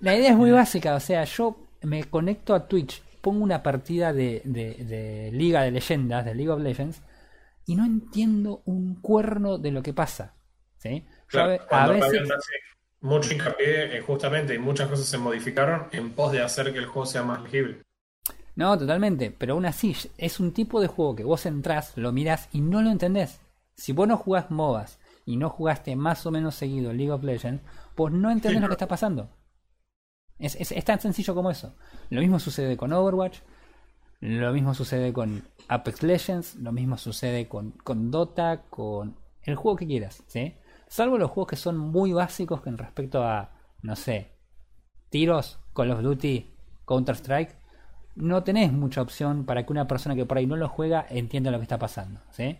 la 0.00 0.16
idea 0.16 0.30
es 0.30 0.36
muy 0.36 0.50
básica, 0.50 0.94
o 0.94 1.00
sea, 1.00 1.24
yo 1.24 1.56
me 1.82 2.04
conecto 2.04 2.54
a 2.54 2.66
Twitch, 2.68 3.02
pongo 3.20 3.42
una 3.44 3.62
partida 3.62 4.12
de, 4.12 4.42
de- 4.44 4.74
de 4.84 5.30
Liga 5.32 5.62
de 5.62 5.70
Leyendas, 5.70 6.24
de 6.24 6.34
League 6.34 6.50
of 6.50 6.60
Legends, 6.60 7.00
y 7.66 7.76
no 7.76 7.84
entiendo 7.84 8.62
un 8.64 8.96
cuerno 8.96 9.58
de 9.58 9.70
lo 9.70 9.82
que 9.82 9.92
pasa. 9.92 10.34
¿sí? 10.78 11.04
Yo 11.30 11.40
a 11.70 11.86
veces... 11.88 12.28
Mucho 13.00 13.32
hincapié, 13.34 13.96
eh, 13.96 14.00
justamente, 14.00 14.54
y 14.54 14.58
muchas 14.60 14.88
cosas 14.88 15.06
se 15.06 15.18
modificaron 15.18 15.88
en 15.90 16.10
pos 16.12 16.30
de 16.30 16.40
hacer 16.40 16.72
que 16.72 16.78
el 16.78 16.86
juego 16.86 17.04
sea 17.04 17.24
más 17.24 17.42
legible. 17.42 17.82
No, 18.54 18.78
totalmente, 18.78 19.32
pero 19.36 19.54
aún 19.54 19.66
así 19.66 19.96
es 20.18 20.38
un 20.38 20.52
tipo 20.52 20.80
de 20.80 20.86
juego 20.86 21.16
que 21.16 21.24
vos 21.24 21.44
entrás, 21.46 21.96
lo 21.96 22.12
mirás 22.12 22.48
y 22.52 22.60
no 22.60 22.80
lo 22.80 22.90
entendés. 22.90 23.40
Si 23.74 23.92
vos 23.92 24.06
no 24.06 24.16
jugás 24.16 24.52
MOBAs 24.52 25.00
y 25.24 25.36
no 25.36 25.48
jugaste 25.50 25.94
más 25.96 26.24
o 26.26 26.30
menos 26.30 26.54
seguido 26.54 26.92
League 26.92 27.12
of 27.12 27.22
Legends, 27.22 27.62
vos 27.96 28.10
no 28.12 28.30
entendés 28.30 28.58
Sí, 28.58 28.60
lo 28.62 28.68
que 28.68 28.74
está 28.74 28.88
pasando. 28.88 29.30
Es, 30.38 30.56
es- 30.56 30.72
es 30.72 30.84
tan 30.84 31.00
sencillo 31.00 31.34
como 31.34 31.50
eso. 31.50 31.74
Lo 32.10 32.20
mismo 32.20 32.38
sucede 32.38 32.76
con 32.76 32.92
Overwatch, 32.92 33.38
lo 34.20 34.52
mismo 34.52 34.74
sucede 34.74 35.12
con 35.12 35.44
Apex 35.68 36.02
Legends, 36.02 36.54
lo 36.56 36.72
mismo 36.72 36.96
sucede 36.96 37.48
con, 37.48 37.72
con 37.72 38.10
Dota, 38.10 38.62
con 38.70 39.16
el 39.42 39.56
juego 39.56 39.76
que 39.76 39.86
quieras, 39.86 40.22
¿sí? 40.26 40.54
Salvo 40.88 41.18
los 41.18 41.30
juegos 41.30 41.50
que 41.50 41.56
son 41.56 41.76
muy 41.78 42.12
básicos 42.12 42.60
con 42.60 42.76
respecto 42.78 43.22
a, 43.24 43.50
no 43.82 43.96
sé, 43.96 44.32
tiros, 45.10 45.58
Call 45.74 45.90
of 45.90 46.02
Duty, 46.02 46.54
Counter-Strike, 46.86 47.56
no 48.14 48.42
tenés 48.44 48.72
mucha 48.72 49.00
opción 49.02 49.44
para 49.44 49.64
que 49.64 49.72
una 49.72 49.86
persona 49.88 50.14
que 50.14 50.26
por 50.26 50.36
ahí 50.38 50.46
no 50.46 50.56
lo 50.56 50.68
juega 50.68 51.06
entienda 51.08 51.50
lo 51.50 51.58
que 51.58 51.62
está 51.64 51.78
pasando, 51.78 52.20
¿sí? 52.30 52.58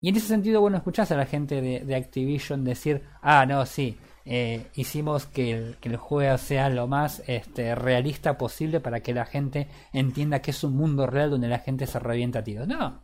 Y 0.00 0.08
en 0.08 0.16
ese 0.16 0.28
sentido, 0.28 0.60
bueno, 0.60 0.78
escuchás 0.78 1.10
a 1.12 1.16
la 1.16 1.26
gente 1.26 1.60
de, 1.60 1.80
de 1.80 1.94
Activision 1.94 2.64
decir, 2.64 3.02
ah, 3.20 3.44
no, 3.44 3.66
sí, 3.66 3.98
eh, 4.24 4.66
hicimos 4.74 5.26
que 5.26 5.52
el, 5.52 5.76
que 5.78 5.88
el 5.88 5.96
juego 5.96 6.38
sea 6.38 6.68
lo 6.70 6.86
más 6.86 7.22
este, 7.26 7.74
realista 7.74 8.38
posible 8.38 8.80
para 8.80 9.00
que 9.00 9.14
la 9.14 9.26
gente 9.26 9.68
entienda 9.92 10.40
que 10.40 10.52
es 10.52 10.62
un 10.62 10.76
mundo 10.76 11.06
real 11.06 11.30
donde 11.30 11.48
la 11.48 11.58
gente 11.58 11.86
se 11.86 11.98
revienta 11.98 12.38
a 12.38 12.44
tiros. 12.44 12.68
No, 12.68 13.02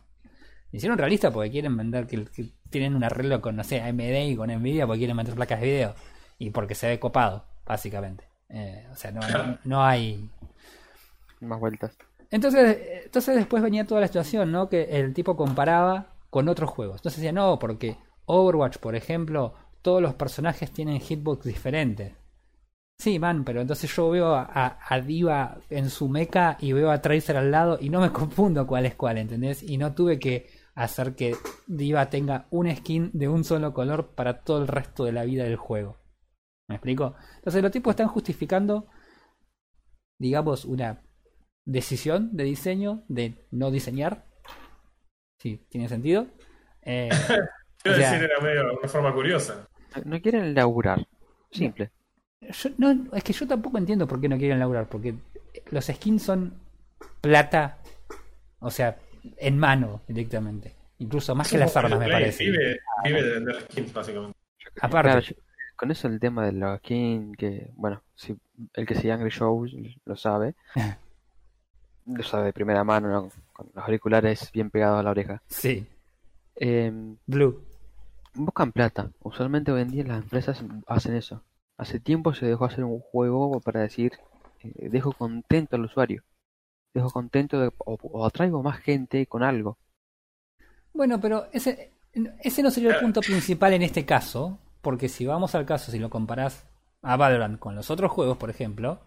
hicieron 0.71 0.97
realista 0.97 1.31
porque 1.31 1.51
quieren 1.51 1.75
vender 1.75 2.07
que, 2.07 2.25
que 2.25 2.53
tienen 2.69 2.95
un 2.95 3.03
arreglo 3.03 3.41
con, 3.41 3.55
no 3.55 3.63
sé, 3.63 3.81
AMD 3.81 4.29
y 4.29 4.35
con 4.35 4.49
Nvidia 4.49 4.85
porque 4.85 4.99
quieren 4.99 5.17
vender 5.17 5.35
placas 5.35 5.59
de 5.59 5.65
video 5.67 5.95
y 6.39 6.49
porque 6.51 6.75
se 6.75 6.87
ve 6.87 6.99
copado, 6.99 7.45
básicamente. 7.65 8.25
Eh, 8.49 8.87
o 8.91 8.95
sea, 8.95 9.11
no, 9.11 9.21
no, 9.21 9.57
no 9.65 9.83
hay 9.83 10.29
Más 11.41 11.59
vueltas. 11.59 11.97
entonces, 12.31 12.77
entonces 13.05 13.35
después 13.35 13.61
venía 13.61 13.85
toda 13.85 14.01
la 14.01 14.07
situación, 14.07 14.51
¿no? 14.51 14.69
Que 14.69 14.83
el 14.83 15.13
tipo 15.13 15.35
comparaba 15.35 16.16
con 16.29 16.49
otros 16.49 16.69
juegos. 16.69 16.97
Entonces 16.97 17.21
decía, 17.21 17.31
no, 17.31 17.59
porque 17.59 17.97
Overwatch, 18.25 18.77
por 18.77 18.95
ejemplo, 18.95 19.53
todos 19.81 20.01
los 20.01 20.15
personajes 20.15 20.71
tienen 20.71 20.99
hitbox 20.99 21.45
diferentes. 21.45 22.13
Sí, 22.99 23.19
man, 23.19 23.43
pero 23.45 23.61
entonces 23.61 23.95
yo 23.95 24.09
veo 24.09 24.33
a, 24.35 25.01
Diva 25.05 25.59
en 25.69 25.89
su 25.89 26.09
mecha 26.09 26.57
y 26.59 26.73
veo 26.73 26.89
a 26.89 27.01
Tracer 27.01 27.37
al 27.37 27.51
lado 27.51 27.77
y 27.79 27.89
no 27.89 28.01
me 28.01 28.11
confundo 28.11 28.65
cuál 28.65 28.85
es 28.85 28.95
cuál, 28.95 29.19
¿entendés? 29.19 29.61
Y 29.61 29.77
no 29.77 29.93
tuve 29.93 30.17
que 30.19 30.49
hacer 30.73 31.15
que 31.15 31.35
Diva 31.67 32.09
tenga 32.09 32.47
un 32.49 32.75
skin 32.75 33.11
de 33.13 33.27
un 33.27 33.43
solo 33.43 33.73
color 33.73 34.15
para 34.15 34.41
todo 34.43 34.61
el 34.61 34.67
resto 34.67 35.05
de 35.05 35.11
la 35.11 35.25
vida 35.25 35.43
del 35.43 35.57
juego. 35.57 35.97
¿Me 36.67 36.75
explico? 36.75 37.15
Entonces 37.35 37.61
los 37.61 37.71
tipos 37.71 37.91
están 37.91 38.07
justificando, 38.07 38.87
digamos, 40.19 40.65
una 40.65 41.03
decisión 41.65 42.35
de 42.35 42.43
diseño 42.45 43.03
de 43.07 43.47
no 43.51 43.69
diseñar. 43.71 44.25
Sí, 45.39 45.61
tiene 45.69 45.87
sentido. 45.87 46.27
Eh, 46.81 47.09
Quiero 47.83 47.97
O 47.97 47.99
sea- 48.01 48.11
decir, 48.11 48.23
era 48.29 48.39
medio 48.41 48.77
una 48.79 48.87
forma 48.87 49.13
curiosa. 49.13 49.67
No 50.05 50.21
quieren 50.21 50.53
laburar. 50.53 51.05
Simple. 51.51 51.91
yo, 52.41 52.69
no, 52.77 53.05
es 53.15 53.23
que 53.23 53.33
yo 53.33 53.47
tampoco 53.47 53.77
entiendo 53.77 54.07
por 54.07 54.19
qué 54.19 54.27
no 54.29 54.37
quieren 54.37 54.59
laburar, 54.59 54.87
porque 54.89 55.15
los 55.71 55.85
skins 55.85 56.23
son 56.23 56.53
plata, 57.21 57.77
o 58.59 58.69
sea, 58.69 58.97
en 59.37 59.57
mano 59.57 60.01
directamente. 60.07 60.75
Incluso 60.99 61.33
más 61.35 61.49
que 61.49 61.57
las 61.57 61.75
armas, 61.77 61.99
me 61.99 62.09
parece. 62.09 62.43
Vive, 62.43 62.79
vive 63.03 63.23
de 63.23 63.31
vender 63.33 63.61
skins, 63.71 63.93
básicamente. 63.93 64.37
Aparte, 64.81 65.09
Claro, 65.11 65.19
yo- 65.21 65.35
con 65.75 65.91
eso 65.91 66.07
el 66.07 66.19
tema 66.19 66.43
de 66.45 66.53
la 66.53 66.77
skin, 66.79 67.35
que, 67.35 67.69
bueno, 67.75 68.01
si 68.15 68.35
el 68.73 68.85
que 68.87 68.95
sigue 68.95 69.11
Angry 69.11 69.29
Shows 69.29 69.75
lo 70.05 70.15
sabe. 70.15 70.55
lo 72.07 72.23
sabe 72.23 72.45
de 72.47 72.53
primera 72.53 72.83
mano, 72.83 73.09
¿no? 73.09 73.29
con 73.53 73.69
los 73.73 73.83
auriculares 73.83 74.51
bien 74.51 74.69
pegados 74.69 74.99
a 74.99 75.03
la 75.03 75.11
oreja. 75.11 75.41
sí, 75.47 75.85
Eh, 76.55 76.91
Blue. 77.27 77.61
buscan 78.33 78.71
plata. 78.71 79.11
Usualmente 79.21 79.71
hoy 79.71 79.81
en 79.81 79.89
día 79.91 80.03
las 80.05 80.23
empresas 80.23 80.63
hacen 80.87 81.15
eso. 81.15 81.43
Hace 81.77 81.99
tiempo 81.99 82.33
se 82.33 82.45
dejó 82.45 82.65
hacer 82.65 82.83
un 82.83 82.99
juego 82.99 83.59
para 83.61 83.81
decir, 83.81 84.13
eh, 84.63 84.89
dejo 84.89 85.11
contento 85.13 85.75
al 85.75 85.85
usuario. 85.85 86.23
Dejo 86.93 87.11
contento 87.11 87.59
de- 87.59 87.71
o, 87.79 87.97
o 88.01 88.25
atraigo 88.25 88.63
más 88.63 88.79
gente 88.79 89.25
con 89.27 89.43
algo. 89.43 89.77
Bueno, 90.93 91.19
pero 91.19 91.47
ese, 91.51 91.91
ese 92.41 92.63
no 92.63 92.71
sería 92.71 92.89
el 92.91 92.99
punto 92.99 93.21
principal 93.21 93.73
en 93.73 93.83
este 93.83 94.05
caso, 94.05 94.57
porque 94.81 95.09
si 95.09 95.25
vamos 95.25 95.53
al 95.55 95.65
caso, 95.65 95.91
si 95.91 95.99
lo 95.99 96.09
comparás 96.09 96.65
a 97.03 97.15
Valorant 97.17 97.59
con 97.59 97.75
los 97.75 97.91
otros 97.91 98.11
juegos, 98.11 98.37
por 98.37 98.49
ejemplo, 98.49 98.99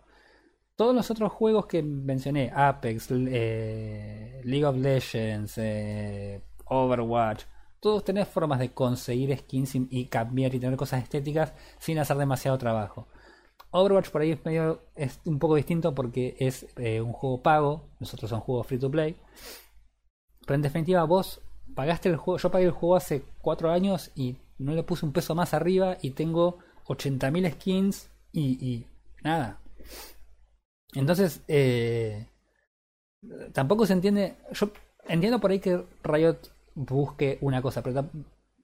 todos 0.76 0.94
los 0.94 1.10
otros 1.10 1.32
juegos 1.32 1.66
que 1.66 1.82
mencioné, 1.82 2.50
Apex, 2.54 3.08
eh, 3.10 4.40
League 4.44 4.64
of 4.64 4.76
Legends, 4.76 5.58
eh, 5.58 6.42
Overwatch, 6.64 7.44
todos 7.80 8.04
tenés 8.04 8.28
formas 8.28 8.58
de 8.58 8.72
conseguir 8.72 9.36
skins 9.38 9.74
y, 9.74 10.06
cambiar 10.06 10.54
y 10.54 10.60
tener 10.60 10.76
cosas 10.76 11.02
estéticas 11.02 11.52
sin 11.78 11.98
hacer 11.98 12.16
demasiado 12.16 12.56
trabajo. 12.58 13.08
Overwatch 13.72 14.10
por 14.10 14.22
ahí 14.22 14.32
es 14.32 14.44
medio 14.44 14.82
es 14.96 15.20
un 15.24 15.38
poco 15.38 15.54
distinto 15.56 15.94
porque 15.94 16.36
es 16.38 16.66
eh, 16.76 17.00
un 17.00 17.12
juego 17.12 17.42
pago, 17.42 17.88
nosotros 17.98 18.30
son 18.30 18.40
juegos 18.40 18.66
free 18.66 18.78
to 18.78 18.90
play. 18.90 19.16
Pero 20.46 20.54
en 20.54 20.62
definitiva 20.62 21.04
vos 21.04 21.40
pagaste 21.74 22.08
el 22.08 22.16
juego, 22.16 22.38
yo 22.38 22.50
pagué 22.50 22.64
el 22.64 22.70
juego 22.72 22.96
hace 22.96 23.22
4 23.42 23.70
años 23.70 24.10
y 24.14 24.38
no 24.58 24.72
le 24.72 24.82
puse 24.82 25.06
un 25.06 25.12
peso 25.12 25.34
más 25.34 25.54
arriba 25.54 25.96
y 26.02 26.12
tengo 26.12 26.58
80.000 26.86 27.52
skins 27.52 28.10
y 28.32 28.86
nada. 29.22 29.60
Entonces, 30.94 31.42
eh, 31.48 32.26
tampoco 33.52 33.86
se 33.86 33.92
entiende, 33.92 34.36
yo 34.52 34.70
entiendo 35.08 35.40
por 35.40 35.50
ahí 35.50 35.60
que 35.60 35.84
Riot 36.02 36.38
busque 36.74 37.38
una 37.40 37.62
cosa, 37.62 37.82
pero, 37.82 38.08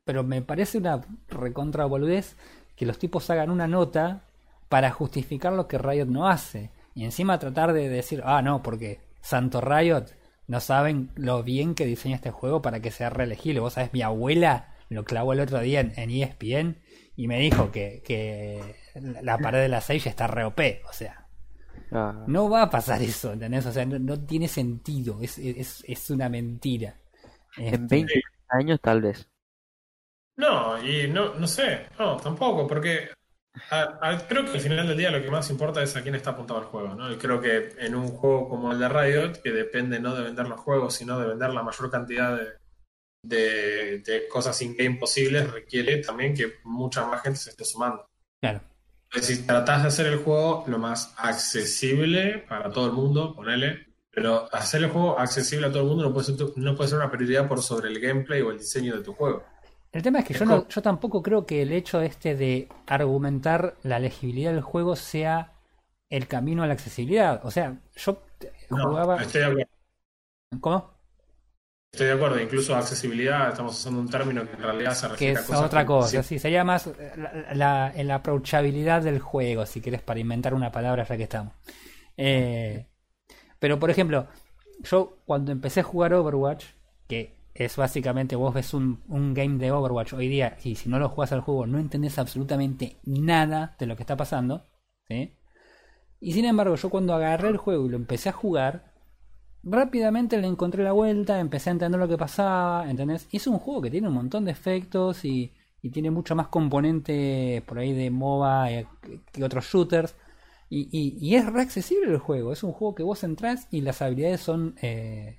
pero 0.05 0.24
me 0.24 0.43
parece 0.43 0.79
una 0.79 1.01
recontra 1.29 1.85
boludez 1.85 2.37
que 2.77 2.87
los 2.87 2.99
tipos 2.99 3.29
hagan 3.31 3.51
una 3.51 3.66
nota 3.66 4.22
para 4.68 4.91
justificar 4.91 5.53
lo 5.53 5.68
que 5.68 5.79
Riot 5.79 6.07
no 6.07 6.29
hace. 6.29 6.70
Y 6.95 7.05
encima 7.05 7.39
tratar 7.39 7.72
de 7.72 7.89
decir, 7.89 8.22
ah, 8.24 8.43
no, 8.43 8.62
porque 8.62 9.01
Santo 9.20 9.61
Riot 9.61 10.07
no 10.47 10.61
saben 10.61 11.11
lo 11.14 11.43
bien 11.43 11.74
que 11.74 11.87
diseña 11.87 12.16
este 12.16 12.31
juego 12.31 12.62
para 12.62 12.81
que 12.81 12.91
sea 12.91 13.11
reelegible. 13.11 13.61
Vos 13.61 13.74
sabés, 13.74 13.93
mi 13.93 14.03
abuela 14.03 14.74
lo 14.89 15.05
clavó 15.05 15.33
el 15.33 15.41
otro 15.41 15.61
día 15.61 15.81
en, 15.81 15.93
en 15.97 16.11
ESPN 16.11 16.79
y 17.16 17.29
me 17.29 17.39
dijo 17.41 17.72
que, 17.72 18.03
que 18.05 18.77
la 19.22 19.39
pared 19.39 19.61
de 19.61 19.68
la 19.68 19.81
6 19.81 20.07
está 20.07 20.27
re 20.27 20.45
OP. 20.45 20.61
O 20.89 20.93
sea, 20.93 21.26
Ah, 21.91 22.26
no 22.26 22.49
va 22.51 22.62
a 22.62 22.70
pasar 22.70 23.03
eso, 23.03 23.32
¿entendés? 23.32 23.66
O 23.66 23.72
sea, 23.72 23.84
no, 23.87 23.99
no 23.99 24.20
tiene 24.26 24.49
sentido. 24.49 25.20
Es, 25.22 25.39
es, 25.39 25.84
es 25.87 26.11
una 26.11 26.28
mentira. 26.28 27.01
en 27.57 27.89
Este, 27.89 27.89
20 27.89 28.20
años 28.49 28.80
tal 28.82 29.03
vez. 29.03 29.28
No, 30.37 30.82
y 30.82 31.09
no, 31.09 31.34
no 31.34 31.47
sé, 31.47 31.87
no, 31.99 32.16
tampoco, 32.18 32.66
porque 32.66 33.09
a- 33.70 33.99
a- 34.03 34.26
creo 34.28 34.45
que 34.45 34.53
al 34.53 34.61
final 34.61 34.87
del 34.89 34.97
día 34.99 35.11
lo 35.11 35.22
que 35.22 35.30
más 35.30 35.51
importa 35.51 35.82
es 35.82 35.97
a 35.97 36.03
quién 36.03 36.14
está 36.14 36.30
apuntado 36.30 36.61
el 36.61 36.66
juego, 36.66 36.95
¿no? 36.95 37.11
Y 37.12 37.16
creo 37.18 37.41
que 37.41 37.74
en 37.78 37.95
un 37.95 38.09
juego 38.09 38.49
como 38.49 38.72
el 38.72 38.78
de 38.78 38.89
Riot, 38.89 39.43
que 39.43 39.53
depende 39.53 40.01
no 40.01 40.14
de 40.14 40.24
vender 40.24 40.49
los 40.49 40.61
juegos, 40.61 40.95
sino 40.95 41.18
de 41.20 41.28
vender 41.28 41.51
la 41.53 41.62
mayor 41.62 41.91
cantidad 41.91 42.37
de, 42.39 42.49
de, 43.22 43.99
de 44.01 44.28
cosas 44.28 44.61
in-game 44.62 44.97
posibles, 44.99 45.51
requiere 45.53 45.99
también 46.03 46.34
que 46.34 46.55
mucha 46.64 47.07
más 47.07 47.22
gente 47.22 47.39
se 47.41 47.51
esté 47.51 47.64
sumando. 47.64 48.07
Claro. 48.41 48.61
Entonces, 49.17 49.39
si 49.39 49.47
tratás 49.47 49.83
de 49.83 49.89
hacer 49.89 50.07
el 50.07 50.19
juego 50.19 50.64
lo 50.69 50.79
más 50.79 51.14
accesible 51.19 52.39
para 52.49 52.71
todo 52.71 52.87
el 52.87 52.93
mundo, 52.93 53.35
ponele, 53.35 53.87
pero 54.11 54.49
hacer 54.55 54.83
el 54.85 54.91
juego 54.91 55.19
accesible 55.19 55.67
a 55.67 55.71
todo 55.73 55.83
el 55.83 55.89
mundo 55.89 56.05
no 56.05 56.12
puede 56.12 56.27
ser, 56.27 56.37
tu- 56.37 56.53
no 56.57 56.77
puede 56.77 56.91
ser 56.91 56.99
una 56.99 57.11
prioridad 57.11 57.49
por 57.49 57.62
sobre 57.62 57.89
el 57.89 58.01
gameplay 58.01 58.43
o 58.43 58.51
el 58.51 58.59
diseño 58.59 58.97
de 58.97 59.03
tu 59.03 59.14
juego. 59.14 59.45
El 59.93 60.03
tema 60.03 60.19
es 60.21 60.25
que 60.27 60.35
Es 60.35 60.41
yo, 60.41 60.45
no, 60.47 60.69
yo 60.69 60.83
tampoco 60.83 61.23
creo 61.23 61.47
que 61.47 61.62
el 61.62 61.73
hecho 61.73 62.01
este 62.03 62.37
de 62.37 62.69
argumentar 62.87 63.77
la 63.83 63.99
legibilidad 63.99 64.53
del 64.53 64.61
juego 64.62 64.95
sea 64.97 65.53
el 66.11 66.29
camino 66.29 66.62
a 66.62 66.67
la 66.67 66.75
accesibilidad. 66.75 67.41
O 67.45 67.51
sea, 67.51 67.81
yo 67.97 68.23
No, 68.71 68.77
jugaba. 68.89 69.17
estoy 69.17 69.41
de 69.41 69.47
acuerdo. 69.47 69.71
¿Cómo? 70.61 70.95
Estoy 71.93 72.09
de 72.09 72.12
acuerdo, 72.12 72.39
incluso 72.41 72.74
accesibilidad, 72.76 73.49
estamos 73.49 73.78
usando 73.78 74.01
un 74.01 74.09
término 74.11 74.45
que 74.45 74.53
en 74.53 74.62
realidad 74.62 74.93
se 74.93 75.07
Que 75.07 75.12
refiere 75.12 75.39
a 75.39 75.41
es 75.41 75.47
cosas 75.47 75.62
otra 75.64 75.80
que- 75.80 75.87
cosa. 75.87 76.22
sí, 76.22 76.28
Sí, 76.28 76.39
sería 76.39 76.62
más 76.62 76.91
la, 77.16 77.55
la, 77.55 77.93
la 78.05 78.14
approachabilidad 78.16 79.03
del 79.03 79.18
juego, 79.18 79.64
si 79.64 79.80
quieres, 79.80 80.03
para 80.03 80.20
inventar 80.20 80.53
una 80.53 80.70
palabra 80.70 81.05
ya 81.05 81.16
que 81.16 81.22
estamos. 81.22 81.55
Eh, 82.18 82.87
pero 83.59 83.78
por 83.78 83.91
ejemplo, 83.91 84.26
yo 84.82 85.18
cuando 85.24 85.53
empecé 85.53 85.80
a 85.80 85.84
jugar 85.84 86.12
Overwatch, 86.12 86.66
que 87.09 87.34
es 87.55 87.76
básicamente 87.76 88.37
vos 88.37 88.53
ves 88.53 88.74
un, 88.74 89.03
un 89.09 89.32
game 89.32 89.57
de 89.57 89.72
Overwatch 89.72 90.12
hoy 90.12 90.28
día 90.28 90.59
y 90.62 90.74
si 90.74 90.91
no 90.91 90.99
lo 90.99 91.09
juegas 91.09 91.32
al 91.32 91.41
juego 91.41 91.66
no 91.66 91.78
entendés 91.78 92.18
absolutamente 92.18 92.99
nada 93.05 93.74
de 93.78 93.87
lo 93.87 93.97
que 93.97 94.03
está 94.03 94.18
pasando, 94.18 94.66
¿sí? 95.09 95.32
Y 96.20 96.32
sin 96.32 96.45
embargo, 96.45 96.74
yo 96.76 96.91
cuando 96.91 97.14
agarré 97.14 97.49
el 97.49 97.57
juego 97.57 97.87
y 97.87 97.91
lo 97.91 97.97
empecé 97.97 98.28
a 98.28 98.32
jugar, 98.32 98.93
rápidamente 99.67 100.39
le 100.41 100.47
encontré 100.49 100.85
la 100.85 100.93
vuelta, 100.93 101.41
empecé 101.41 101.71
a 101.71 101.73
entender 101.75 102.01
lo 102.01 102.09
que 102.09 102.19
pasaba, 102.19 102.89
¿entendés? 102.91 103.29
Y 103.33 103.39
es 103.39 103.47
un 103.47 103.59
juego 103.59 103.83
que 103.83 103.91
tiene 103.91 104.09
un 104.09 104.14
montón 104.14 104.45
de 104.47 104.53
efectos 104.53 105.25
y, 105.25 105.53
y 105.83 105.91
tiene 105.91 106.11
mucho 106.11 106.35
más 106.37 106.49
componente 106.49 107.62
por 107.67 107.79
ahí 107.79 107.93
de 107.93 108.11
MOBA 108.11 108.73
eh, 108.73 108.87
que- 109.33 109.45
otros 109.45 109.67
shooters. 109.67 110.14
Y, 110.71 110.89
y- 110.93 111.35
es 111.37 111.47
re 111.47 111.62
accesible 111.62 112.11
el 112.12 112.19
juego. 112.19 112.53
Es 112.53 112.62
un 112.64 112.73
juego 112.73 112.95
que 112.95 113.03
vos 113.05 113.23
entrás 113.25 113.69
y 113.71 113.83
las 113.83 114.03
habilidades 114.03 114.41
son, 114.41 114.75
eh, 114.83 115.39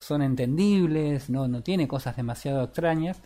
son 0.00 0.22
entendibles, 0.22 1.30
no, 1.30 1.48
no 1.48 1.62
tiene 1.62 1.88
cosas 1.88 2.16
demasiado 2.16 2.64
extrañas. 2.64 3.22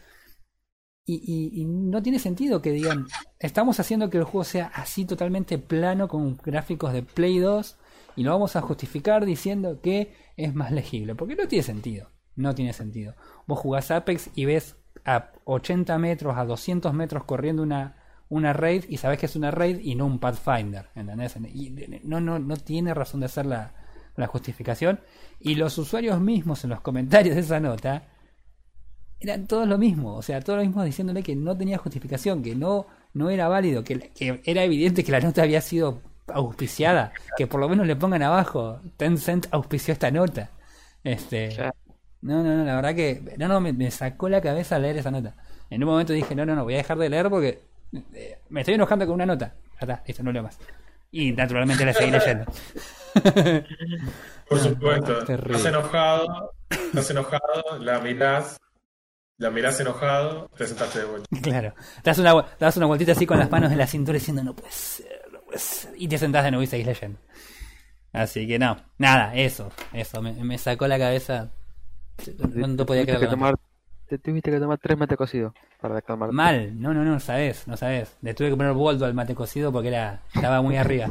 Y- 1.07 1.51
y 1.63 1.65
no 1.65 2.03
tiene 2.03 2.19
sentido 2.21 2.63
que 2.63 2.71
digan, 2.71 3.07
estamos 3.41 3.81
haciendo 3.81 4.11
que 4.11 4.19
el 4.19 4.25
juego 4.25 4.45
sea 4.45 4.67
así 4.75 5.05
totalmente 5.05 5.59
plano 5.59 6.07
con 6.09 6.37
gráficos 6.37 6.93
de 6.93 7.03
Play 7.03 7.39
2 7.39 7.77
y 8.17 8.23
lo 8.23 8.33
vamos 8.33 8.57
a 8.57 8.61
justificar 8.61 9.25
diciendo 9.25 9.81
que 9.81 10.15
es 10.37 10.55
más 10.55 10.73
legible. 10.73 11.15
Porque 11.15 11.37
no 11.37 11.49
tiene 11.49 11.63
sentido. 11.63 12.09
No 12.37 12.55
tiene 12.55 12.73
sentido. 12.73 13.15
Vos 13.47 13.59
jugás 13.59 13.91
Apex 13.91 14.31
y 14.35 14.45
ves 14.45 14.77
a 15.05 15.33
80 15.45 15.99
metros, 15.99 16.37
a 16.37 16.45
200 16.45 16.93
metros 16.95 17.25
corriendo 17.25 17.63
una, 17.63 17.97
una 18.29 18.53
raid 18.53 18.85
y 18.89 18.97
sabes 18.97 19.19
que 19.19 19.27
es 19.27 19.37
una 19.37 19.51
raid 19.51 19.81
y 19.81 19.95
no 19.95 20.07
un 20.07 20.19
Pathfinder. 20.19 20.87
¿Entendés? 20.95 21.37
Y 21.53 21.71
no, 22.05 22.21
no, 22.21 22.39
no 22.39 22.57
tiene 22.57 22.95
razón 22.95 23.21
de 23.21 23.29
ser 23.29 23.47
la, 23.47 23.75
la 24.17 24.27
justificación. 24.27 25.01
Y 25.39 25.57
los 25.57 25.77
usuarios 25.79 26.21
mismos 26.21 26.65
en 26.65 26.71
los 26.71 26.81
comentarios 26.81 27.35
de 27.35 27.43
esa 27.43 27.61
nota 27.61 28.05
eran 29.21 29.47
todos 29.47 29.69
lo 29.69 29.77
mismo, 29.77 30.15
o 30.15 30.23
sea, 30.23 30.41
todos 30.41 30.59
lo 30.59 30.65
mismo 30.65 30.83
diciéndole 30.83 31.23
que 31.23 31.37
no 31.37 31.55
tenía 31.55 31.77
justificación, 31.77 32.43
que 32.43 32.55
no, 32.55 32.87
no 33.13 33.29
era 33.29 33.49
válido, 33.49 33.85
que 33.85 34.11
era 34.19 34.65
evidente 34.65 35.05
que 35.05 35.13
la 35.13 35.21
nota 35.21 35.43
había 35.43 35.61
sido 35.61 36.01
auspiciada, 36.35 37.13
que 37.37 37.47
por 37.47 37.61
lo 37.61 37.69
menos 37.69 37.87
le 37.87 37.97
pongan 37.97 38.23
abajo, 38.23 38.81
Tencent 38.97 39.47
auspició 39.51 39.93
esta 39.93 40.11
nota. 40.11 40.51
Este, 41.05 41.57
no, 42.23 42.43
no, 42.43 42.57
no, 42.57 42.65
la 42.65 42.77
verdad 42.77 42.95
que, 42.95 43.35
no, 43.39 43.49
no, 43.49 43.61
me, 43.61 43.73
me 43.73 43.91
sacó 43.91 44.29
la 44.29 44.41
cabeza 44.41 44.79
leer 44.79 44.99
esa 44.99 45.11
nota. 45.11 45.35
En 45.71 45.83
un 45.83 45.91
momento 45.91 46.13
dije, 46.13 46.35
no, 46.35 46.45
no, 46.45 46.55
no, 46.55 46.65
voy 46.65 46.75
a 46.75 46.79
dejar 46.79 46.99
de 46.99 47.09
leer 47.09 47.31
porque 47.31 47.63
eh, 48.15 48.39
me 48.49 48.61
estoy 48.61 48.75
enojando 48.75 49.07
con 49.07 49.15
una 49.15 49.27
nota. 49.27 49.55
Ya 49.75 49.79
está, 49.81 50.03
listo, 50.07 50.23
no 50.23 50.33
leo 50.33 50.43
más. 50.43 50.59
Y 51.13 51.33
naturalmente 51.33 51.85
la 51.85 51.93
seguí 51.93 52.11
leyendo. 52.11 52.45
Por 54.49 54.59
supuesto. 54.59 55.25
Terrible. 55.25 55.57
Estás 55.57 55.73
enojado, 55.73 56.53
estás 56.71 57.11
enojado, 57.11 57.79
la 57.81 58.01
mirás, 58.01 58.57
la 59.39 59.51
mirás 59.51 59.81
enojado, 59.81 60.49
te 60.57 60.67
sentaste 60.67 61.01
de 61.01 61.05
vuelta. 61.07 61.29
Claro. 61.43 61.75
Te 62.03 62.11
das 62.11 62.19
una, 62.19 62.47
das 62.59 62.77
una 62.77 62.87
vueltita 62.87 63.13
así 63.13 63.27
con 63.27 63.39
las 63.39 63.51
manos 63.51 63.73
en 63.73 63.79
la 63.79 63.87
cintura 63.87 64.19
diciendo 64.19 64.45
no 64.45 64.55
puede 64.55 64.73
ser. 64.73 65.20
Y 65.97 66.09
te 66.09 66.19
sentás 66.19 66.45
de 66.45 66.51
nuevo 66.51 66.63
y 66.63 66.67
seguís 66.67 66.87
leyendo. 66.87 67.19
Así 68.13 68.47
que 68.47 68.59
no, 68.59 68.77
nada, 68.99 69.35
eso, 69.37 69.71
eso, 69.93 70.21
me, 70.21 70.33
me 70.33 70.59
sacó 70.59 70.87
la 70.89 70.99
cabeza. 70.99 71.51
No, 72.55 72.77
Te 72.77 72.85
podía 72.85 73.05
creer 73.05 73.29
tomar, 73.31 73.57
te 74.09 74.19
tuviste 74.19 74.51
que 74.51 74.59
tomar 74.59 74.79
tres 74.79 74.99
mate 74.99 75.17
cocidos 75.17 75.53
para 75.81 76.03
calmarte. 76.03 76.35
Mal, 76.35 76.81
no, 76.81 76.93
no, 76.93 77.05
no, 77.05 77.21
sabes, 77.21 77.67
no 77.69 77.77
sabes. 77.77 78.17
Le 78.23 78.35
tuve 78.35 78.51
que 78.51 78.57
poner 78.57 78.73
boldo 78.73 79.07
al 79.07 79.15
mate 79.15 79.35
cocido 79.35 79.73
porque 79.73 79.89
era, 79.89 80.23
estaba 80.35 80.61
muy 80.61 80.77
arriba. 80.77 81.07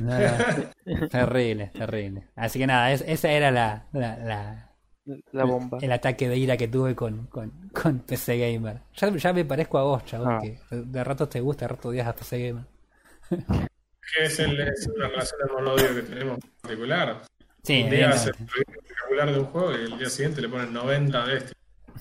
No, 0.00 0.18
no, 0.18 1.08
terrible, 1.08 1.70
terrible. 1.74 2.28
Así 2.36 2.58
que 2.58 2.66
nada, 2.66 2.92
es- 2.92 3.04
esa 3.06 3.30
era 3.30 3.50
la, 3.50 3.86
la, 3.92 4.16
la- 4.18 4.70
La 5.32 5.44
bomba. 5.44 5.78
el 5.82 5.92
ataque 5.92 6.28
de 6.28 6.36
ira 6.38 6.56
que 6.56 6.68
tuve 6.68 6.94
con, 6.94 7.26
con, 7.26 7.50
con 7.72 7.98
PC 8.00 8.38
Gamer. 8.38 8.80
Ya, 8.96 9.10
ya 9.10 9.32
me 9.32 9.44
parezco 9.44 9.78
a 9.78 9.82
vos, 9.82 10.04
chabón, 10.04 10.28
Ah. 10.34 10.38
que 10.40 10.58
de 10.70 11.04
rato 11.04 11.28
te 11.28 11.40
gusta, 11.40 11.64
de 11.66 11.68
rato 11.68 11.88
odias 11.88 12.06
a 12.06 12.14
PC 12.14 12.48
Gamer. 12.48 12.64
Que 14.16 14.24
es, 14.24 14.38
el, 14.38 14.60
es 14.60 14.86
una 14.94 15.08
relación 15.08 15.38
de 15.40 15.50
amor-odio 15.52 15.94
que 15.94 16.02
tenemos 16.02 16.38
en 16.44 16.50
particular. 16.60 17.22
Sí, 17.62 17.82
un 17.84 17.90
día 17.90 18.10
hace 18.10 18.30
un 18.38 18.46
espectacular 18.46 19.32
de 19.32 19.38
un 19.40 19.46
juego 19.46 19.72
y 19.72 19.74
el 19.76 19.98
día 19.98 20.10
siguiente 20.10 20.42
le 20.42 20.48
ponen 20.48 20.72
90 20.72 21.26
de 21.26 21.36
este. 21.38 21.52